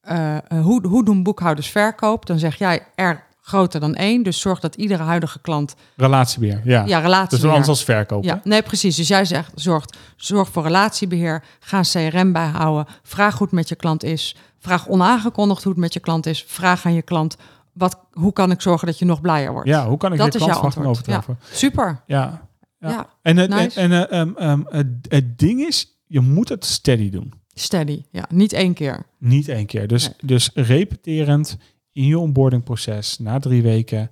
eh, 0.00 0.38
hoe, 0.48 0.86
hoe 0.86 1.04
doen 1.04 1.22
boekhouders 1.22 1.68
verkoop? 1.70 2.26
Dan 2.26 2.38
zeg 2.38 2.56
jij 2.58 2.86
er 2.94 3.26
groter 3.50 3.80
dan 3.80 3.94
één. 3.94 4.22
Dus 4.22 4.40
zorg 4.40 4.60
dat 4.60 4.74
iedere 4.74 5.02
huidige 5.02 5.40
klant 5.40 5.74
Relatiebeheer, 5.96 6.60
ja. 6.64 6.84
ja, 6.86 6.98
relatie. 6.98 7.28
dat 7.28 7.32
is 7.38 7.40
wel 7.40 7.50
anders 7.50 7.68
als 7.68 7.84
verkopen. 7.84 8.28
Ja, 8.28 8.40
nee, 8.44 8.62
precies. 8.62 8.96
Dus 8.96 9.08
jij 9.08 9.24
zegt, 9.24 9.52
zorg, 9.54 9.84
zorg 10.16 10.48
voor 10.48 10.62
relatiebeheer. 10.62 11.44
Ga 11.60 11.78
een 11.78 12.10
CRM 12.10 12.32
bijhouden. 12.32 12.86
Vraag 13.02 13.38
hoe 13.38 13.46
het 13.46 13.56
met 13.56 13.68
je 13.68 13.74
klant 13.76 14.02
is. 14.02 14.36
Vraag 14.58 14.88
onaangekondigd 14.88 15.62
hoe 15.62 15.72
het 15.72 15.80
met 15.80 15.92
je 15.92 16.00
klant 16.00 16.26
is. 16.26 16.44
Vraag 16.48 16.86
aan 16.86 16.94
je 16.94 17.02
klant, 17.02 17.36
wat, 17.72 17.98
hoe 18.12 18.32
kan 18.32 18.50
ik 18.50 18.60
zorgen 18.60 18.86
dat 18.86 18.98
je 18.98 19.04
nog 19.04 19.20
blijer 19.20 19.52
wordt? 19.52 19.68
Ja, 19.68 19.88
hoe 19.88 19.96
kan 19.98 20.12
ik 20.12 20.18
Dat 20.18 20.32
je 20.32 20.38
is 20.38 20.44
klant 20.44 20.60
jouw 20.60 20.70
verwachtingen 20.70 20.88
antwoord. 20.88 21.16
overtreffen? 21.18 21.58
Super. 21.58 22.02
Ja. 22.06 22.48
Ja. 22.78 22.88
Ja, 22.90 23.06
En, 23.22 23.36
het, 23.36 23.50
nice. 23.50 23.80
en 23.80 23.92
eh, 23.92 24.20
ehm, 24.20 24.30
ehm, 24.36 24.60
het, 24.68 24.86
het 25.08 25.38
ding 25.38 25.60
is, 25.60 25.98
je 26.06 26.20
moet 26.20 26.48
het 26.48 26.64
steady 26.64 27.10
doen. 27.10 27.32
steady. 27.54 28.02
Ja, 28.10 28.24
niet 28.28 28.52
één 28.52 28.74
keer. 28.74 29.06
Niet 29.18 29.48
één 29.48 29.66
keer. 29.66 29.86
Dus, 29.86 30.04
Nee. 30.04 30.14
dus 30.22 30.50
repeterend 30.54 31.56
in 31.92 32.04
je 32.04 32.18
onboardingproces 32.18 33.18
na 33.18 33.38
drie 33.38 33.62
weken. 33.62 34.10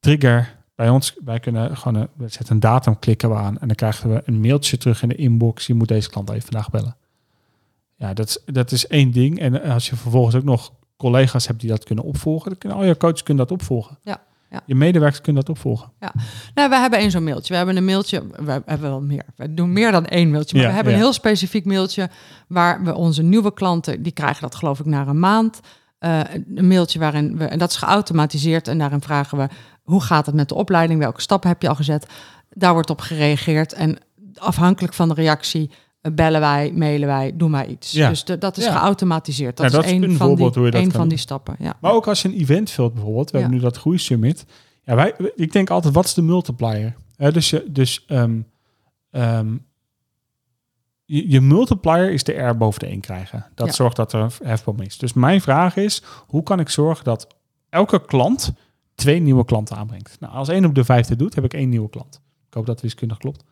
Trigger. 0.00 0.58
Bij 0.74 0.88
ons, 0.88 1.14
wij 1.24 1.40
kunnen 1.40 1.76
gewoon 1.76 2.02
een, 2.02 2.08
we 2.16 2.28
zetten 2.28 2.54
een 2.54 2.60
datum, 2.60 2.98
klikken 2.98 3.28
we 3.28 3.34
aan 3.34 3.58
en 3.58 3.66
dan 3.66 3.76
krijgen 3.76 4.10
we 4.10 4.22
een 4.24 4.40
mailtje 4.40 4.76
terug 4.76 5.02
in 5.02 5.08
de 5.08 5.14
inbox. 5.14 5.66
Je 5.66 5.74
moet 5.74 5.88
deze 5.88 6.10
klant 6.10 6.30
even 6.30 6.42
vandaag 6.42 6.70
bellen. 6.70 6.96
Ja, 7.96 8.14
dat 8.14 8.28
is, 8.28 8.38
dat 8.44 8.72
is 8.72 8.86
één 8.86 9.10
ding. 9.10 9.38
En 9.38 9.62
als 9.62 9.88
je 9.90 9.96
vervolgens 9.96 10.34
ook 10.34 10.44
nog 10.44 10.72
collega's 10.96 11.46
hebt 11.46 11.60
die 11.60 11.68
dat 11.68 11.84
kunnen 11.84 12.04
opvolgen, 12.04 12.48
dan 12.48 12.58
kunnen 12.58 12.78
al 12.78 12.84
je 12.84 12.96
coaches 12.96 13.22
kunnen 13.22 13.46
dat 13.46 13.58
opvolgen. 13.58 13.98
Ja, 14.02 14.22
ja. 14.50 14.62
Je 14.66 14.74
medewerkers 14.74 15.20
kunnen 15.20 15.44
dat 15.44 15.56
opvolgen. 15.56 15.92
Nou, 16.54 16.68
we 16.68 16.76
hebben 16.76 16.98
één 16.98 17.10
zo'n 17.10 17.24
mailtje. 17.24 17.50
We 17.50 17.56
hebben 17.56 17.76
een 17.76 17.84
mailtje. 17.84 18.26
We 18.26 18.50
hebben 18.50 18.80
wel 18.80 19.00
meer. 19.00 19.24
We 19.36 19.54
doen 19.54 19.72
meer 19.72 19.92
dan 19.92 20.06
één 20.06 20.30
mailtje. 20.30 20.56
Maar 20.56 20.64
Ja, 20.64 20.68
we 20.70 20.74
hebben 20.74 20.92
ja. 20.92 20.98
een 20.98 21.04
heel 21.04 21.14
specifiek 21.14 21.64
mailtje 21.64 22.10
waar 22.48 22.84
we 22.84 22.94
onze 22.94 23.22
nieuwe 23.22 23.52
klanten, 23.52 24.02
die 24.02 24.12
krijgen 24.12 24.42
dat 24.42 24.54
geloof 24.54 24.80
ik 24.80 24.86
na 24.86 25.06
een 25.06 25.18
maand. 25.18 25.60
Eh, 26.00 26.20
een 26.54 26.66
mailtje 26.66 26.98
waarin 26.98 27.36
we, 27.36 27.44
en 27.44 27.58
dat 27.58 27.70
is 27.70 27.76
geautomatiseerd. 27.76 28.68
En 28.68 28.78
daarin 28.78 29.00
vragen 29.00 29.38
we, 29.38 29.48
hoe 29.82 30.00
gaat 30.02 30.26
het 30.26 30.34
met 30.34 30.48
de 30.48 30.54
opleiding? 30.54 31.00
Welke 31.00 31.20
stappen 31.20 31.48
heb 31.48 31.62
je 31.62 31.68
al 31.68 31.74
gezet? 31.74 32.06
Daar 32.50 32.72
wordt 32.72 32.90
op 32.90 33.00
gereageerd. 33.00 33.72
En 33.72 33.98
afhankelijk 34.34 34.94
van 34.94 35.08
de 35.08 35.14
reactie 35.14 35.70
eh, 36.00 36.12
bellen 36.12 36.40
wij, 36.40 36.72
mailen 36.74 37.08
wij, 37.08 37.32
doen 37.36 37.50
wij 37.52 37.66
iets. 37.66 37.92
Ja. 37.92 38.08
Dus 38.08 38.24
de- 38.24 38.38
dat 38.38 38.56
is 38.56 38.64
Ja. 38.64 38.72
geautomatiseerd. 38.78 39.56
Dat, 39.56 39.66
Ja, 39.70 39.76
dat 39.76 39.84
is 39.84 39.90
een 39.92 40.00
van, 40.16 40.26
voorbeeld 40.26 40.52
die, 40.52 40.56
hoe 40.62 40.64
je 40.64 40.70
dat 40.70 40.80
één 40.80 40.90
kan 40.90 41.00
van 41.00 41.08
die 41.08 41.18
stappen. 41.18 41.56
Ja. 41.58 41.74
Maar 41.80 41.92
ook 41.92 42.06
als 42.08 42.22
je 42.22 42.28
een 42.28 42.34
event 42.38 42.70
vult 42.70 42.94
bijvoorbeeld. 42.94 43.30
We 43.30 43.38
hebben 43.38 43.56
nu 43.56 43.62
dat 43.62 43.76
groeisummit. 43.76 44.44
Ja, 44.82 44.94
wij, 44.94 45.14
ik 45.34 45.52
denk 45.52 45.70
altijd, 45.70 45.94
wat 45.94 46.04
is 46.04 46.14
de 46.14 46.22
multiplier? 46.22 46.94
Dus 47.16 47.50
je, 47.50 47.64
dus, 47.70 48.04
ehm, 48.06 48.38
je, 51.16 51.30
je 51.30 51.40
multiplier 51.40 52.12
is 52.12 52.24
de 52.24 52.32
R 52.32 52.56
boven 52.56 52.80
de 52.80 52.86
1 52.86 53.00
krijgen. 53.00 53.46
Dat 53.54 53.66
Ja. 53.66 53.72
zorgt 53.72 53.96
dat 53.96 54.12
er 54.12 54.20
een 54.20 54.30
hefboom 54.42 54.80
is. 54.80 54.98
Dus 54.98 55.12
mijn 55.12 55.40
vraag 55.40 55.76
is, 55.76 56.02
hoe 56.26 56.42
kan 56.42 56.60
ik 56.60 56.68
zorgen 56.68 57.04
dat 57.04 57.26
elke 57.68 58.04
klant 58.04 58.52
twee 58.94 59.20
nieuwe 59.20 59.44
klanten 59.44 59.76
aanbrengt? 59.76 60.16
Nou, 60.20 60.32
als 60.34 60.48
één 60.48 60.64
op 60.64 60.74
de 60.74 60.84
vijfde 60.84 61.16
doet, 61.16 61.34
heb 61.34 61.44
ik 61.44 61.54
één 61.54 61.68
nieuwe 61.68 61.88
klant. 61.90 62.20
Ik 62.48 62.54
hoop 62.54 62.66
dat 62.66 62.80
wiskundig 62.80 63.18
klopt. 63.18 63.44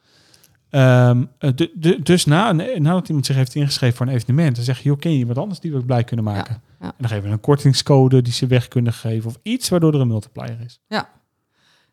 Ehm, 0.70 1.24
eh, 1.38 1.50
de, 1.54 1.70
de, 1.74 2.02
dus 2.02 2.24
na 2.24 2.52
nadat 2.52 3.08
iemand 3.08 3.26
zich 3.26 3.36
heeft 3.36 3.54
ingeschreven 3.54 3.96
voor 3.96 4.06
een 4.06 4.12
evenement, 4.12 4.56
dan 4.56 4.64
zeg 4.64 4.78
je, 4.78 4.88
joh, 4.88 4.98
ken 4.98 5.12
je 5.12 5.18
iemand 5.18 5.38
anders 5.38 5.60
die 5.60 5.72
we 5.72 5.84
blij 5.84 6.04
kunnen 6.04 6.24
maken? 6.24 6.62
ja. 6.80 6.86
En 6.86 6.94
dan 6.98 7.08
geven 7.08 7.24
we 7.24 7.30
een 7.30 7.40
kortingscode 7.40 8.22
die 8.22 8.32
ze 8.32 8.46
weg 8.46 8.68
kunnen 8.68 8.92
geven 8.92 9.30
of 9.30 9.38
iets 9.42 9.68
waardoor 9.68 9.94
er 9.94 10.00
een 10.00 10.08
multiplier 10.08 10.60
is. 10.64 10.80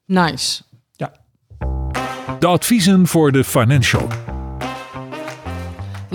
Nice. 0.06 0.64
De 2.40 2.48
adviezen 2.48 3.08
voor 3.08 3.32
de 3.32 3.44
financial. 3.44 4.08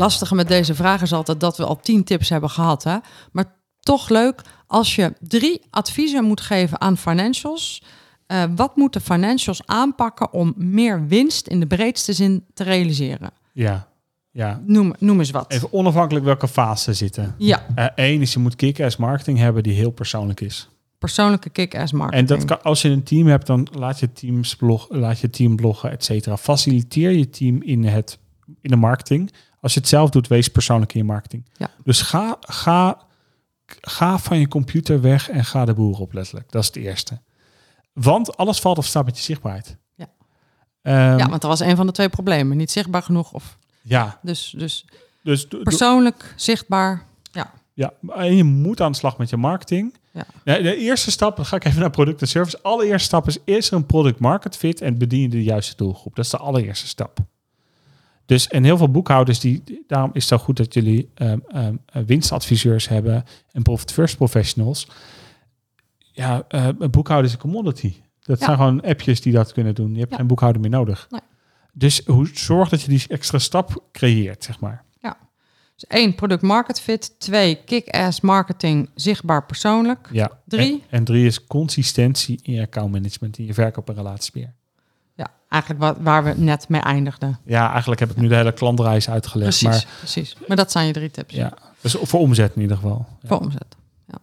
Lastige 0.01 0.35
met 0.35 0.49
deze 0.49 0.75
vraag 0.75 1.03
is 1.03 1.13
altijd 1.13 1.41
dat 1.41 1.57
we 1.57 1.65
al 1.65 1.81
tien 1.81 2.05
tips 2.05 2.29
hebben 2.29 2.51
gehad. 2.51 2.85
Hè? 2.85 2.97
Maar 3.33 3.59
toch 3.81 4.09
leuk 4.09 4.43
als 4.67 4.95
je 4.95 5.13
drie 5.21 5.61
adviezen 5.71 6.25
moet 6.25 6.41
geven 6.41 6.81
aan 6.81 6.97
financials. 6.97 7.83
eh, 8.27 8.45
wat 8.57 8.77
moeten 8.77 9.01
financials 9.01 9.67
aanpakken 9.67 10.33
om 10.33 10.55
meer 10.57 11.07
winst 11.07 11.47
in 11.47 11.61
de 11.61 11.67
breedste 11.67 12.13
zin 12.13 12.45
te 12.55 12.65
realiseren? 12.65 13.31
Ja, 13.53 13.89
ja. 14.31 14.61
Noem, 14.67 14.95
noem 14.99 15.19
eens 15.19 15.31
wat. 15.31 15.53
Even 15.53 15.73
onafhankelijk 15.73 16.25
welke 16.25 16.49
fase 16.49 16.83
ze 16.85 16.93
zitten. 16.93 17.35
Ja, 17.39 17.67
Eén 17.95 18.21
is 18.21 18.33
je 18.33 18.39
moet 18.39 18.57
kick-ass 18.57 18.97
marketing 18.97 19.39
hebben 19.39 19.63
die 19.63 19.73
heel 19.75 19.91
persoonlijk 19.91 20.41
is. 20.41 20.69
persoonlijke 20.99 21.51
kick-ass 21.51 21.93
marketing. 21.93 22.29
En 22.31 22.37
dat 22.37 22.45
kan, 22.45 22.63
als 22.63 22.83
je 22.83 22.89
een 22.89 23.03
team 23.03 23.27
hebt, 23.27 23.47
dan 23.47 23.69
laat 23.73 24.01
je, 24.01 24.13
teams 24.13 24.57
blog, 24.57 24.87
laat 24.91 25.19
je 25.21 25.31
team 25.31 25.57
bloggen, 25.57 25.91
et 25.91 26.05
cetera. 26.05 26.37
Faciliteer 26.37 27.11
je 27.11 27.31
team 27.31 27.63
in, 27.63 27.85
het, 27.85 28.19
in 28.61 28.71
de 28.71 28.77
marketing. 28.77 29.31
Als 29.61 29.75
je 29.75 29.81
het 29.81 29.89
zelf 29.89 30.11
doet, 30.11 30.29
wees 30.29 30.49
persoonlijk 30.49 30.95
in 30.95 31.01
je 31.01 31.07
marketing. 31.07 31.49
Ja. 31.57 31.71
Dus 31.85 32.03
ga, 32.03 32.37
ga, 32.41 32.99
ga 33.67 34.19
van 34.19 34.39
je 34.39 34.49
computer 34.49 35.01
weg 35.01 35.31
en 35.31 35.45
ga 35.45 35.65
de 35.65 35.75
boer 35.75 35.99
op, 35.99 36.13
letterlijk. 36.13 36.51
Dat 36.51 36.63
is 36.63 36.69
het 36.69 36.77
eerste. 36.77 37.21
Want 37.93 38.37
alles 38.37 38.59
valt 38.59 38.79
of 38.79 38.87
staat 38.87 39.05
met 39.05 39.17
je 39.17 39.23
zichtbaarheid. 39.23 39.77
Ja. 39.95 40.09
Ehm, 40.83 41.19
ja, 41.19 41.29
want 41.29 41.41
dat 41.43 41.51
was 41.51 41.61
een 41.61 41.77
van 41.77 41.87
de 41.87 41.93
twee 41.93 42.09
problemen. 42.09 42.57
Niet 42.57 42.71
zichtbaar 42.71 43.03
genoeg. 43.03 43.33
Of, 43.33 43.59
ja, 43.83 44.19
dus, 44.23 44.55
dus 44.57 44.85
dus 45.23 45.47
persoonlijk, 45.63 46.35
zichtbaar. 46.37 47.07
Ja, 47.33 47.53
Ja, 47.75 47.93
en 48.09 48.37
je 48.37 48.45
moet 48.45 48.81
aan 48.81 48.93
de 48.93 48.99
slag 48.99 49.19
met 49.19 49.31
je 49.31 49.37
marketing. 49.37 49.95
Ja. 50.11 50.25
De, 50.45 50.63
de 50.63 50.77
eerste 50.77 51.11
stap, 51.11 51.37
dan 51.37 51.47
ga 51.47 51.57
ik 51.57 51.65
even 51.65 51.81
naar 51.81 51.91
product 51.91 52.21
en 52.21 52.29
service. 52.29 52.63
Allereerste 52.63 53.07
stap 53.07 53.27
is, 53.27 53.39
is 53.45 53.71
er 53.71 53.77
een 53.77 53.87
product 53.87 54.19
market 54.19 54.57
fit 54.57 54.81
en 54.81 54.99
bedien 54.99 55.21
je 55.21 55.29
de 55.29 55.43
juiste 55.43 55.77
doelgroep. 55.77 56.17
Dat 56.17 56.25
is 56.25 56.31
de 56.31 56.37
allereerste 56.37 56.87
stap. 56.87 57.19
Dus 58.31 58.49
en 58.49 58.65
heel 58.65 58.77
veel 58.77 58.91
boekhouders, 58.91 59.41
die, 59.41 59.85
daarom 59.87 60.11
is 60.13 60.29
het 60.31 60.39
zo 60.39 60.45
goed 60.45 60.57
dat 60.57 60.75
jullie 60.75 61.11
ehm, 61.15 61.39
ehm, 61.49 61.77
eh, 61.87 62.03
winstadviseurs 62.07 62.89
hebben 62.89 63.25
en 63.53 63.63
profit 63.63 63.93
first 63.93 64.17
professionals. 64.17 64.89
Ja, 65.99 66.45
eh 66.49 66.69
boekhouden 66.91 67.29
is 67.31 67.37
een 67.37 67.43
commodity. 67.43 67.95
Dat 68.21 68.39
Ja. 68.39 68.45
zijn 68.45 68.57
gewoon 68.57 68.83
appjes 68.83 69.21
die 69.21 69.33
dat 69.33 69.53
kunnen 69.53 69.75
doen. 69.75 69.93
Je 69.93 69.99
hebt 69.99 70.11
Ja. 70.11 70.17
geen 70.17 70.27
boekhouder 70.27 70.61
meer 70.61 70.71
nodig. 70.71 71.07
Nee. 71.11 71.21
Dus 71.73 72.03
hoe 72.07 72.29
zorg 72.35 72.69
dat 72.69 72.83
je 72.83 72.89
die 72.89 73.05
extra 73.09 73.39
stap 73.39 73.85
creëert, 73.93 74.45
zeg 74.45 74.61
maar. 74.61 74.85
dus 75.75 75.89
één, 75.89 76.15
product 76.15 76.43
market 76.43 76.81
fit. 76.81 77.21
Twee, 77.21 77.65
kick-ass 77.65 78.21
marketing, 78.21 78.91
zichtbaar 78.95 79.47
persoonlijk. 79.47 80.09
Ja. 80.13 80.41
Drie? 80.47 80.73
En, 80.73 80.81
en 80.99 81.05
drie 81.05 81.27
is 81.27 81.47
consistentie 81.47 82.39
in 82.43 82.53
je 82.53 82.61
accountmanagement, 82.63 83.39
in 83.39 83.45
je 83.47 83.55
verkoop 83.55 83.89
en 83.89 83.95
relatiebeheer. 83.95 84.55
Ja, 85.21 85.31
eigenlijk 85.49 85.83
wat, 85.83 85.97
waar 86.01 86.25
we 86.25 86.35
net 86.37 86.69
mee 86.69 86.81
eindigden. 86.81 87.39
Ja, 87.45 87.71
eigenlijk 87.71 88.01
heb 88.01 88.11
ik 88.11 88.17
nu 88.17 88.29
de 88.29 88.35
hele 88.35 88.53
klantreis 88.53 89.11
uitgelegd. 89.11 89.59
Precies, 89.59 89.85
Maar 89.85 89.95
precies. 89.99 90.37
Maar 90.49 90.57
dat 90.57 90.71
zijn 90.71 90.87
je 90.87 90.93
drie 90.93 91.11
tips 91.11 91.35
ja, 91.35 91.53
dus 91.81 91.97
voor 92.01 92.21
omzet 92.21 92.55
in 92.55 92.61
ieder 92.63 92.77
geval. 92.77 93.07
Voor 93.25 93.39
omzet. 93.39 93.77
Ja. 94.07 94.19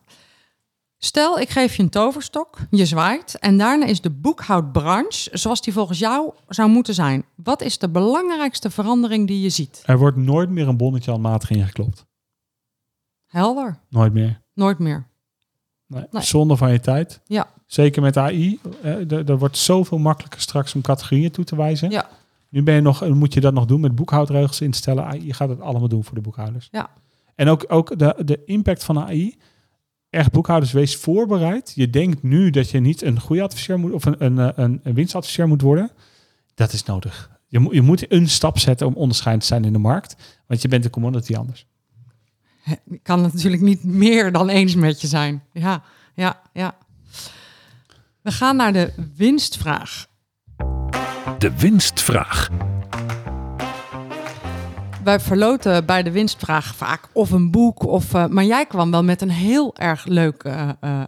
Stel, 0.98 1.40
ik 1.40 1.50
geef 1.50 1.76
je 1.76 1.84
een 1.84 1.90
toverstok, 1.90 2.58
je 2.70 2.86
zwaait 2.86 3.40
en 3.40 3.58
daarna 3.58 3.86
is 3.86 4.02
de 4.02 4.10
boekhoudbranche 4.10 5.30
zoals 5.38 5.62
die 5.62 5.74
volgens 5.74 6.00
jou 6.00 6.34
zou 6.48 6.70
moeten 6.70 6.94
zijn. 6.94 7.26
Wat 7.36 7.62
is 7.62 7.78
de 7.78 7.90
belangrijkste 7.90 8.70
verandering 8.70 9.28
die 9.28 9.42
je 9.42 9.50
ziet? 9.50 9.84
Er 9.86 9.98
wordt 9.98 10.18
nooit 10.18 10.50
meer 10.50 10.68
een 10.68 10.78
bonnetje 10.78 11.12
aan 11.12 11.22
matig 11.22 11.50
ingeklopt. 11.50 12.06
Helder, 13.26 13.80
Nooit 13.90 14.14
meer. 14.14 14.42
nooit 14.54 14.80
meer. 14.80 15.08
Nee. 15.88 16.06
Nee. 16.12 16.24
Zonde 16.24 16.58
van 16.58 16.72
je 16.72 16.80
tijd. 16.80 17.22
Ja. 17.26 17.48
Zeker 17.68 18.02
met 18.02 18.18
AI. 18.18 18.60
Eh, 18.82 19.12
er 19.12 19.38
wordt 19.38 19.58
zoveel 19.58 19.98
makkelijker 19.98 20.42
straks 20.42 20.76
om 20.76 20.82
categorieën 20.82 21.32
toe 21.32 21.46
te 21.46 21.56
wijzen. 21.56 21.90
Ja. 21.90 22.10
Nu 22.50 22.64
ben 22.64 22.76
je 22.76 22.82
nog, 22.82 23.04
eh, 23.04 23.12
moet 23.12 23.34
je 23.34 23.40
dat 23.40 23.54
nog 23.54 23.66
doen 23.66 23.82
met 23.82 23.96
boekhoudregels 23.96 24.62
instellen. 24.62 25.06
AI 25.06 25.34
gaat 25.34 25.50
het 25.50 25.62
allemaal 25.62 25.88
doen 25.88 26.04
voor 26.04 26.16
de 26.16 26.22
boekhouders. 26.22 26.68
Ja. 26.72 26.90
En 27.36 27.50
ook, 27.50 27.66
ook 27.68 28.00
de, 28.00 28.16
de 28.26 28.44
impact 28.46 28.84
van 28.84 29.00
AI. 29.00 29.36
echt 30.10 30.32
boekhouders, 30.32 30.72
wees 30.72 30.96
voorbereid. 30.96 31.72
Je 31.76 31.90
denkt 31.90 32.24
nu 32.24 32.50
dat 32.50 32.70
je 32.70 32.80
niet 32.80 33.02
een 33.02 33.20
goede 33.20 33.42
adviseur 33.42 33.80
moet 33.80 33.92
of 33.92 34.06
een, 34.06 34.26
een, 34.26 34.40
eh, 34.40 34.50
een, 34.56 34.80
een 34.84 34.94
winstadviseur 34.94 35.48
moet 35.48 35.62
worden. 35.62 35.92
Dat 36.56 36.74
is 36.74 36.84
nodig. 36.84 37.32
Je, 37.48 37.60
moet 37.60 37.74
je 37.74 37.82
moet 37.82 38.12
een 38.12 38.30
stap 38.30 38.60
zetten 38.60 38.88
om 38.88 38.94
onderscheidend 38.94 39.48
te 39.48 39.54
zijn 39.54 39.66
in 39.66 39.74
de 39.74 39.80
markt. 39.80 40.16
Want 40.46 40.62
je 40.62 40.68
bent 40.68 40.86
een 40.86 40.92
commodity 40.92 41.36
anders. 41.36 41.66
Ik 42.90 43.04
kan 43.04 43.24
het 43.24 43.34
natuurlijk 43.34 43.62
niet 43.62 43.84
meer 43.84 44.32
dan 44.32 44.50
eens 44.50 44.76
met 44.76 45.02
je 45.02 45.08
zijn. 45.08 45.44
Ja, 45.52 45.84
ja, 46.14 46.42
ja. 46.54 46.78
We 48.28 48.34
gaan 48.34 48.56
naar 48.56 48.74
de 48.74 48.94
winstvraag. 49.16 50.08
De 51.38 51.58
winstvraag. 51.58 52.50
Wij 55.04 55.20
verloten 55.20 55.86
bij 55.86 56.04
de 56.04 56.12
winstvraag 56.12 56.76
vaak 56.76 57.08
of 57.14 57.32
een 57.32 57.52
boek, 57.52 57.84
of, 57.84 58.14
uh, 58.14 58.26
maar 58.26 58.44
jij 58.44 58.66
kwam 58.66 58.92
wel 58.92 59.04
met 59.04 59.22
een 59.22 59.30
heel 59.30 59.76
erg 59.76 60.06
leuk 60.06 60.44
uh, 60.44 60.70
uh, 60.80 61.02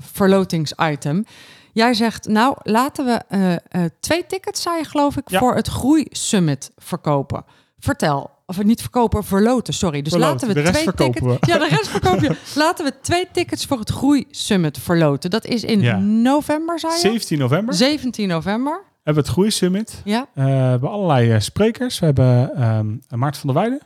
verlotingsitem. 0.00 1.24
Jij 1.72 1.94
zegt, 1.94 2.28
nou, 2.28 2.56
laten 2.62 3.04
we 3.04 3.90
twee 4.00 4.26
tickets, 4.26 4.62
zei 4.62 4.76
je 4.76 4.84
geloof 4.84 5.16
ik, 5.16 5.28
Ja. 5.30 5.38
voor 5.38 5.54
het 5.54 5.68
Groei 5.68 6.06
Summit 6.10 6.72
verkopen. 6.76 7.44
Vertel. 7.78 8.30
Of 8.48 8.62
niet 8.64 8.80
verkopen, 8.80 9.24
verloten, 9.24 9.74
sorry. 9.74 10.02
Dus 10.02 10.12
Verloten. 10.12 10.32
laten 10.34 10.48
we 10.48 10.54
De 10.54 10.60
rest 10.60 10.72
twee 10.72 10.84
verkopen 10.84 11.12
tickets. 11.14 11.40
we. 11.46 11.52
Ja, 11.52 11.58
de 11.58 11.68
rest 11.76 11.88
verkoop 11.98 12.20
je. 12.20 12.36
Laten 12.54 12.84
we 12.84 12.92
twee 13.00 13.28
tickets 13.32 13.64
voor 13.66 13.78
het 13.78 13.90
Groei 13.90 14.24
Summit 14.30 14.78
verloten. 14.78 15.30
Dat 15.30 15.44
is 15.44 15.64
in 15.64 15.80
Ja. 15.80 15.96
november, 15.98 16.78
zei 16.80 16.92
je? 16.92 16.98
17 16.98 17.38
november 17.38 17.74
17 17.74 18.28
november. 18.28 18.72
hebben 19.02 19.14
we 19.22 19.28
het 19.28 19.38
Groeisummit. 19.38 20.00
Ja. 20.04 20.26
Eh, 20.34 20.44
we 20.44 20.50
hebben 20.50 20.90
allerlei 20.90 21.30
eh, 21.32 21.40
sprekers. 21.40 21.98
We 21.98 22.04
hebben 22.06 22.54
ehm 22.56 23.18
Maarten 23.20 23.40
van 23.40 23.52
der 23.52 23.58
Weijden. 23.62 23.80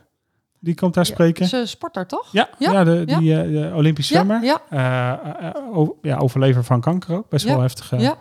Die 0.59 0.75
komt 0.75 0.93
daar 0.93 1.05
spreken. 1.05 1.47
Ze 1.47 1.65
sporter, 1.65 2.05
toch? 2.07 2.27
Ja, 2.31 2.49
Ja, 2.57 2.71
ja, 2.71 2.83
de, 2.83 3.03
ja. 3.05 3.19
die 3.19 3.33
de 3.51 3.71
Olympisch 3.75 4.07
zwemmer. 4.07 4.43
Ja, 4.43 4.61
Eh, 4.69 5.81
ja, 6.01 6.17
overlever 6.17 6.63
van 6.63 6.81
kanker 6.81 7.15
ook. 7.15 7.29
Best 7.29 7.45
wel 7.45 7.59
heftig. 7.61 7.91
ja. 7.99 8.17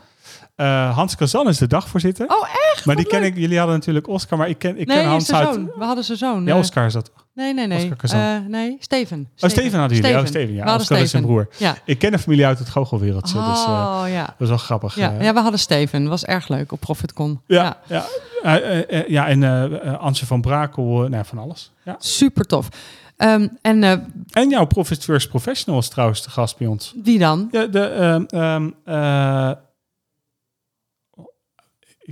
Eh, 0.60 0.94
Hans 0.94 1.16
Kazan 1.16 1.48
is 1.48 1.58
de 1.58 1.66
dagvoorzitter. 1.66 2.26
Oh, 2.28 2.48
echt? 2.72 2.84
maar 2.84 2.96
die 2.96 3.06
ken 3.06 3.22
ik. 3.22 3.36
Jullie 3.36 3.58
hadden 3.58 3.76
natuurlijk 3.76 4.08
Oscar, 4.08 4.38
maar 4.38 4.48
ik 4.48 4.58
ken, 4.58 4.78
ik 4.78 4.86
nee, 4.86 4.96
ken 4.96 5.06
Hans 5.06 5.32
uit. 5.32 5.56
We 5.76 5.84
hadden 5.84 6.04
zijn 6.04 6.18
zoon. 6.18 6.44
Ja, 6.44 6.52
eh, 6.52 6.58
Oscar 6.58 6.86
is 6.86 6.92
dat. 6.92 7.10
Nee, 7.34 7.54
nee, 7.54 7.66
nee. 7.66 7.92
Eh, 8.00 8.36
nee, 8.48 8.76
Steven. 8.80 9.28
Oh, 9.38 9.50
Steven 9.50 9.78
hadden 9.78 9.96
jullie. 9.96 10.10
Steven. 10.10 10.20
Oh, 10.20 10.26
Steven, 10.26 10.54
ja. 10.54 10.64
We 10.64 10.80
Oscar 10.80 10.98
is 10.98 11.10
zijn 11.10 11.22
broer. 11.22 11.48
Ja. 11.56 11.76
Ik 11.84 11.98
ken 11.98 12.10
de 12.10 12.18
familie 12.18 12.46
uit 12.46 12.58
het 12.58 12.68
goochelwereldje, 12.68 13.34
dus 13.34 13.64
Oh, 13.64 14.02
ja. 14.08 14.24
dat 14.24 14.34
is 14.38 14.48
wel 14.48 14.56
grappig. 14.56 14.94
Ja, 14.94 15.14
ja, 15.20 15.34
we 15.34 15.40
hadden 15.40 15.60
Steven. 15.60 16.08
Was 16.08 16.24
erg 16.24 16.48
leuk 16.48 16.72
op 16.72 16.80
ProfitCon. 16.80 17.40
ja, 17.46 17.76
ja. 17.86 18.04
Eh, 18.42 19.08
ja, 19.08 19.28
en 19.28 19.98
Antje 19.98 20.26
van 20.26 20.40
Brakel, 20.40 21.08
nou, 21.08 21.24
van 21.24 21.38
alles. 21.38 21.72
Ja. 21.84 21.96
Super 21.98 22.46
tof. 22.46 22.68
Ehm, 23.16 23.48
en 23.62 23.82
En 24.30 24.48
jouw 24.48 24.64
Profit 24.64 25.04
First 25.04 25.28
Professional 25.28 25.80
is 25.80 25.88
trouwens 25.88 26.22
de 26.22 26.30
gast 26.30 26.58
bij 26.58 26.66
ons. 26.66 26.94
wie 27.02 27.18
dan? 27.18 27.48
Ja, 27.50 27.66
de, 27.66 27.80
ehm, 27.80 28.24
ehm, 28.24 28.70
eh, 28.84 29.50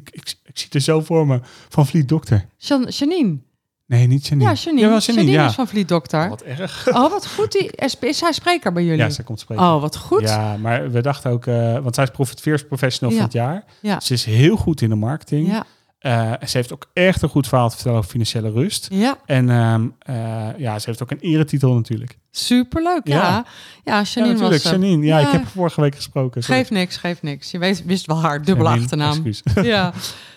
ik, 0.00 0.10
ik, 0.10 0.34
ik 0.44 0.58
zie 0.58 0.64
het 0.64 0.74
er 0.74 0.80
zo 0.80 1.00
voor 1.00 1.26
me. 1.26 1.40
Van 1.68 1.86
Vliet 1.86 2.08
Dokter. 2.08 2.46
Jan, 2.56 2.86
Janine. 2.88 3.38
Nee, 3.86 4.06
niet 4.06 4.26
Janine. 4.26 4.48
Ja, 4.50 4.54
Janine. 4.56 4.82
Jawel, 4.82 4.98
Janine, 4.98 5.30
ja. 5.30 5.46
is 5.46 5.54
van 5.54 5.68
Vliet 5.68 5.88
Dokter. 5.88 6.28
Wat 6.28 6.42
erg. 6.42 6.88
Oh, 6.88 7.10
wat 7.10 7.26
goed. 7.26 7.52
Die, 7.52 7.70
is, 8.00 8.20
hij 8.20 8.32
spreker 8.32 8.72
bij 8.72 8.84
jullie? 8.84 8.98
Ja, 8.98 9.10
zij 9.10 9.24
komt 9.24 9.40
spreken. 9.40 9.64
oh, 9.64 9.80
wat 9.80 9.96
goed. 9.96 10.20
Ja, 10.20 10.56
maar 10.56 10.90
we 10.90 11.00
dachten 11.00 11.30
ook, 11.30 11.46
eh, 11.46 11.78
want 11.78 11.94
zij 11.94 12.04
is 12.04 12.10
Profit 12.10 12.40
First 12.40 12.66
Professional 12.68 13.10
Ja. 13.10 13.16
van 13.16 13.24
het 13.26 13.34
jaar. 13.34 13.64
Ja. 13.80 14.00
Ze 14.00 14.12
is 14.12 14.24
heel 14.24 14.56
goed 14.56 14.80
in 14.80 14.88
de 14.88 14.94
marketing. 14.94 15.48
Ja. 15.48 15.64
Eh, 15.98 16.32
ze 16.46 16.56
heeft 16.56 16.72
ook 16.72 16.90
echt 16.92 17.22
een 17.22 17.28
goed 17.28 17.48
verhaal 17.48 17.68
te 17.68 17.74
vertellen 17.74 17.98
over 17.98 18.10
financiële 18.10 18.50
rust. 18.50 18.86
ja. 18.90 19.18
En 19.26 19.50
ehm, 19.50 19.88
eh, 19.98 20.58
ja, 20.58 20.78
ze 20.78 20.88
heeft 20.88 21.02
ook 21.02 21.10
een 21.10 21.20
eretitel 21.20 21.74
natuurlijk. 21.74 22.18
Superleuk. 22.38 23.00
Ja. 23.08 23.14
Ja, 23.14 23.44
Ja. 23.84 24.02
Janine 24.02 24.34
ja, 24.34 24.40
natuurlijk. 24.40 24.62
was... 24.62 24.72
Janine. 24.72 25.06
Ja, 25.06 25.18
ja. 25.18 25.26
ik 25.26 25.32
heb 25.32 25.46
vorige 25.46 25.80
week 25.80 25.94
gesproken. 25.94 26.42
sorry. 26.42 26.60
Geef 26.60 26.70
niks, 26.70 26.96
geef 26.96 27.22
niks. 27.22 27.50
Je 27.50 27.58
weet, 27.58 27.84
wist 27.84 28.06
wel 28.06 28.20
haar 28.20 28.44
dubbele 28.44 28.68
achternaam. 28.68 29.10
excuus. 29.24 29.42
Ja, 29.64 29.92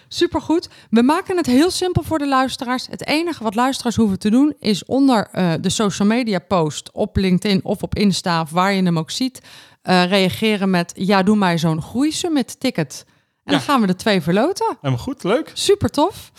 supergoed. 0.07 0.69
We 0.89 1.01
maken 1.01 1.37
het 1.37 1.45
heel 1.45 1.71
simpel 1.71 2.03
voor 2.03 2.17
de 2.17 2.27
luisteraars. 2.27 2.87
Het 2.89 3.07
enige 3.07 3.43
wat 3.43 3.55
luisteraars 3.55 3.95
hoeven 3.95 4.19
te 4.19 4.29
doen 4.29 4.53
is 4.59 4.85
onder 4.85 5.27
eh, 5.31 5.51
de 5.61 5.69
social 5.69 6.07
media 6.07 6.39
post 6.39 6.91
op 6.91 7.15
LinkedIn 7.17 7.59
of 7.63 7.81
op 7.83 7.95
Insta, 7.95 8.41
of 8.41 8.49
waar 8.49 8.73
je 8.73 8.83
hem 8.83 8.97
ook 8.97 9.11
ziet, 9.11 9.41
eh, 9.81 10.05
reageren 10.05 10.69
met 10.69 10.91
ja, 10.95 11.23
doe 11.23 11.35
mij 11.35 11.57
zo'n 11.57 11.81
groeisummit 11.81 12.59
ticket. 12.59 13.05
En 13.43 13.51
dan 13.53 13.61
gaan 13.61 13.81
we 13.81 13.87
de 13.87 13.95
twee 13.95 14.21
verloten. 14.21 14.77
Helemaal 14.81 15.03
goed, 15.03 15.23
leuk. 15.23 15.51
Super 15.53 15.89
tof. 15.89 16.31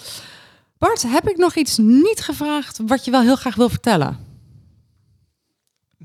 Bart, 0.78 1.02
heb 1.06 1.28
ik 1.28 1.36
nog 1.36 1.54
iets 1.54 1.78
niet 1.78 2.20
gevraagd 2.20 2.80
wat 2.86 3.04
je 3.04 3.10
wel 3.10 3.20
heel 3.20 3.36
graag 3.36 3.54
wil 3.54 3.68
vertellen? 3.68 4.30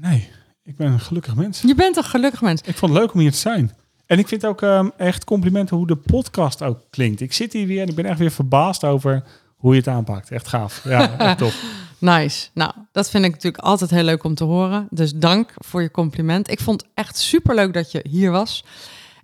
Nee, 0.02 0.30
ik 0.64 0.76
ben 0.76 0.92
een 0.92 1.00
gelukkig 1.00 1.36
mens. 1.36 1.62
Je 1.62 1.76
bent 1.76 1.98
een 1.98 2.04
gelukkig 2.04 2.42
mens. 2.42 2.62
Ik 2.62 2.76
vond 2.76 2.92
het 2.92 3.02
leuk 3.02 3.14
om 3.14 3.20
hier 3.20 3.32
te 3.32 3.38
zijn. 3.38 3.72
En 4.06 4.20
ik 4.20 4.28
vind 4.28 4.46
ook 4.46 4.62
ehm, 4.62 4.90
echt 4.98 5.24
complimenten 5.24 5.78
hoe 5.78 5.88
de 5.88 5.96
podcast 5.96 6.62
ook 6.64 6.80
klinkt. 6.90 7.22
Ik 7.22 7.34
zit 7.34 7.54
hier 7.54 7.68
weer 7.68 7.82
en 7.82 7.88
ik 7.88 7.96
ben 7.96 8.06
echt 8.06 8.20
weer 8.20 8.32
verbaasd 8.32 8.84
over 8.84 9.24
hoe 9.56 9.72
je 9.72 9.80
het 9.80 9.88
aanpakt. 9.88 10.32
Echt 10.32 10.48
gaaf. 10.48 10.84
Ja, 10.84 11.18
echt 11.18 11.38
tof. 11.38 11.64
Nice. 11.98 12.48
Nou, 12.54 12.72
dat 12.92 13.10
vind 13.10 13.26
ik 13.26 13.32
natuurlijk 13.32 13.64
altijd 13.64 13.90
heel 13.90 14.04
leuk 14.04 14.24
om 14.24 14.36
te 14.36 14.44
horen. 14.44 14.88
Dus 14.90 15.14
dank 15.14 15.54
voor 15.56 15.82
je 15.82 15.92
compliment. 15.92 16.52
Ik 16.52 16.60
vond 16.60 16.84
echt 16.94 17.18
superleuk 17.18 17.74
dat 17.74 17.92
je 17.92 18.06
hier 18.10 18.32
was. 18.32 18.64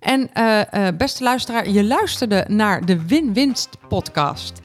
En 0.00 0.32
eh, 0.32 0.86
eh, 0.86 0.96
beste 0.96 1.24
luisteraar, 1.24 1.68
je 1.68 1.84
luisterde 1.84 2.44
naar 2.48 2.86
de 2.86 3.06
Win-Winst 3.06 3.68
podcast. 3.88 4.60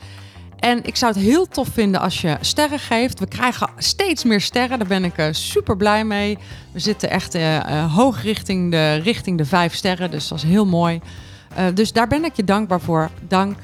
En 0.60 0.84
ik 0.84 0.96
zou 0.96 1.14
het 1.14 1.22
heel 1.22 1.48
tof 1.48 1.68
vinden 1.68 2.02
als 2.02 2.22
je 2.22 2.38
sterren 2.42 2.80
geeft. 2.80 3.20
We 3.20 3.28
krijgen 3.28 3.70
steeds 3.78 4.24
meer 4.24 4.42
sterren. 4.42 4.80
Daar 4.80 4.88
ben 4.88 5.04
ik 5.04 5.14
super 5.32 5.78
blij 5.78 6.06
mee. 6.06 6.38
We 6.72 6.80
zitten 6.80 7.10
echt 7.10 7.36
eh, 7.36 7.56
eh, 7.56 7.96
hoog 7.96 8.24
richting 8.24 8.72
de, 8.72 8.94
richting 8.94 9.38
de 9.38 9.46
vijf 9.46 9.74
sterren. 9.74 10.12
Dus 10.12 10.28
dat 10.28 10.38
is 10.38 10.44
heel 10.44 10.66
mooi. 10.66 11.02
Eh, 11.56 11.66
dus 11.74 11.92
daar 11.92 12.08
ben 12.08 12.24
ik 12.24 12.36
je 12.36 12.44
dankbaar 12.44 12.82
voor. 12.82 13.10
Dank. 13.28 13.58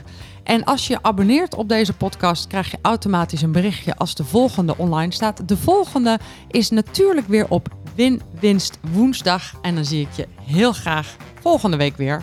En 0.43 0.63
als 0.63 0.87
je 0.87 0.97
abonneert 1.01 1.55
op 1.55 1.69
deze 1.69 1.93
podcast, 1.93 2.47
krijg 2.47 2.71
je 2.71 2.77
automatisch 2.81 3.41
een 3.41 3.51
berichtje 3.51 3.95
als 3.95 4.15
de 4.15 4.23
volgende 4.23 4.77
online 4.77 5.13
staat. 5.13 5.47
De 5.47 5.57
volgende 5.57 6.19
is 6.47 6.69
natuurlijk 6.69 7.27
weer 7.27 7.45
op 7.49 7.67
Win-Winst 7.95 8.79
woensdag. 8.91 9.53
En 9.61 9.75
dan 9.75 9.85
zie 9.85 10.01
ik 10.01 10.15
je 10.15 10.27
heel 10.41 10.73
graag 10.73 11.15
volgende 11.41 11.77
week 11.77 11.97
weer. 11.97 12.21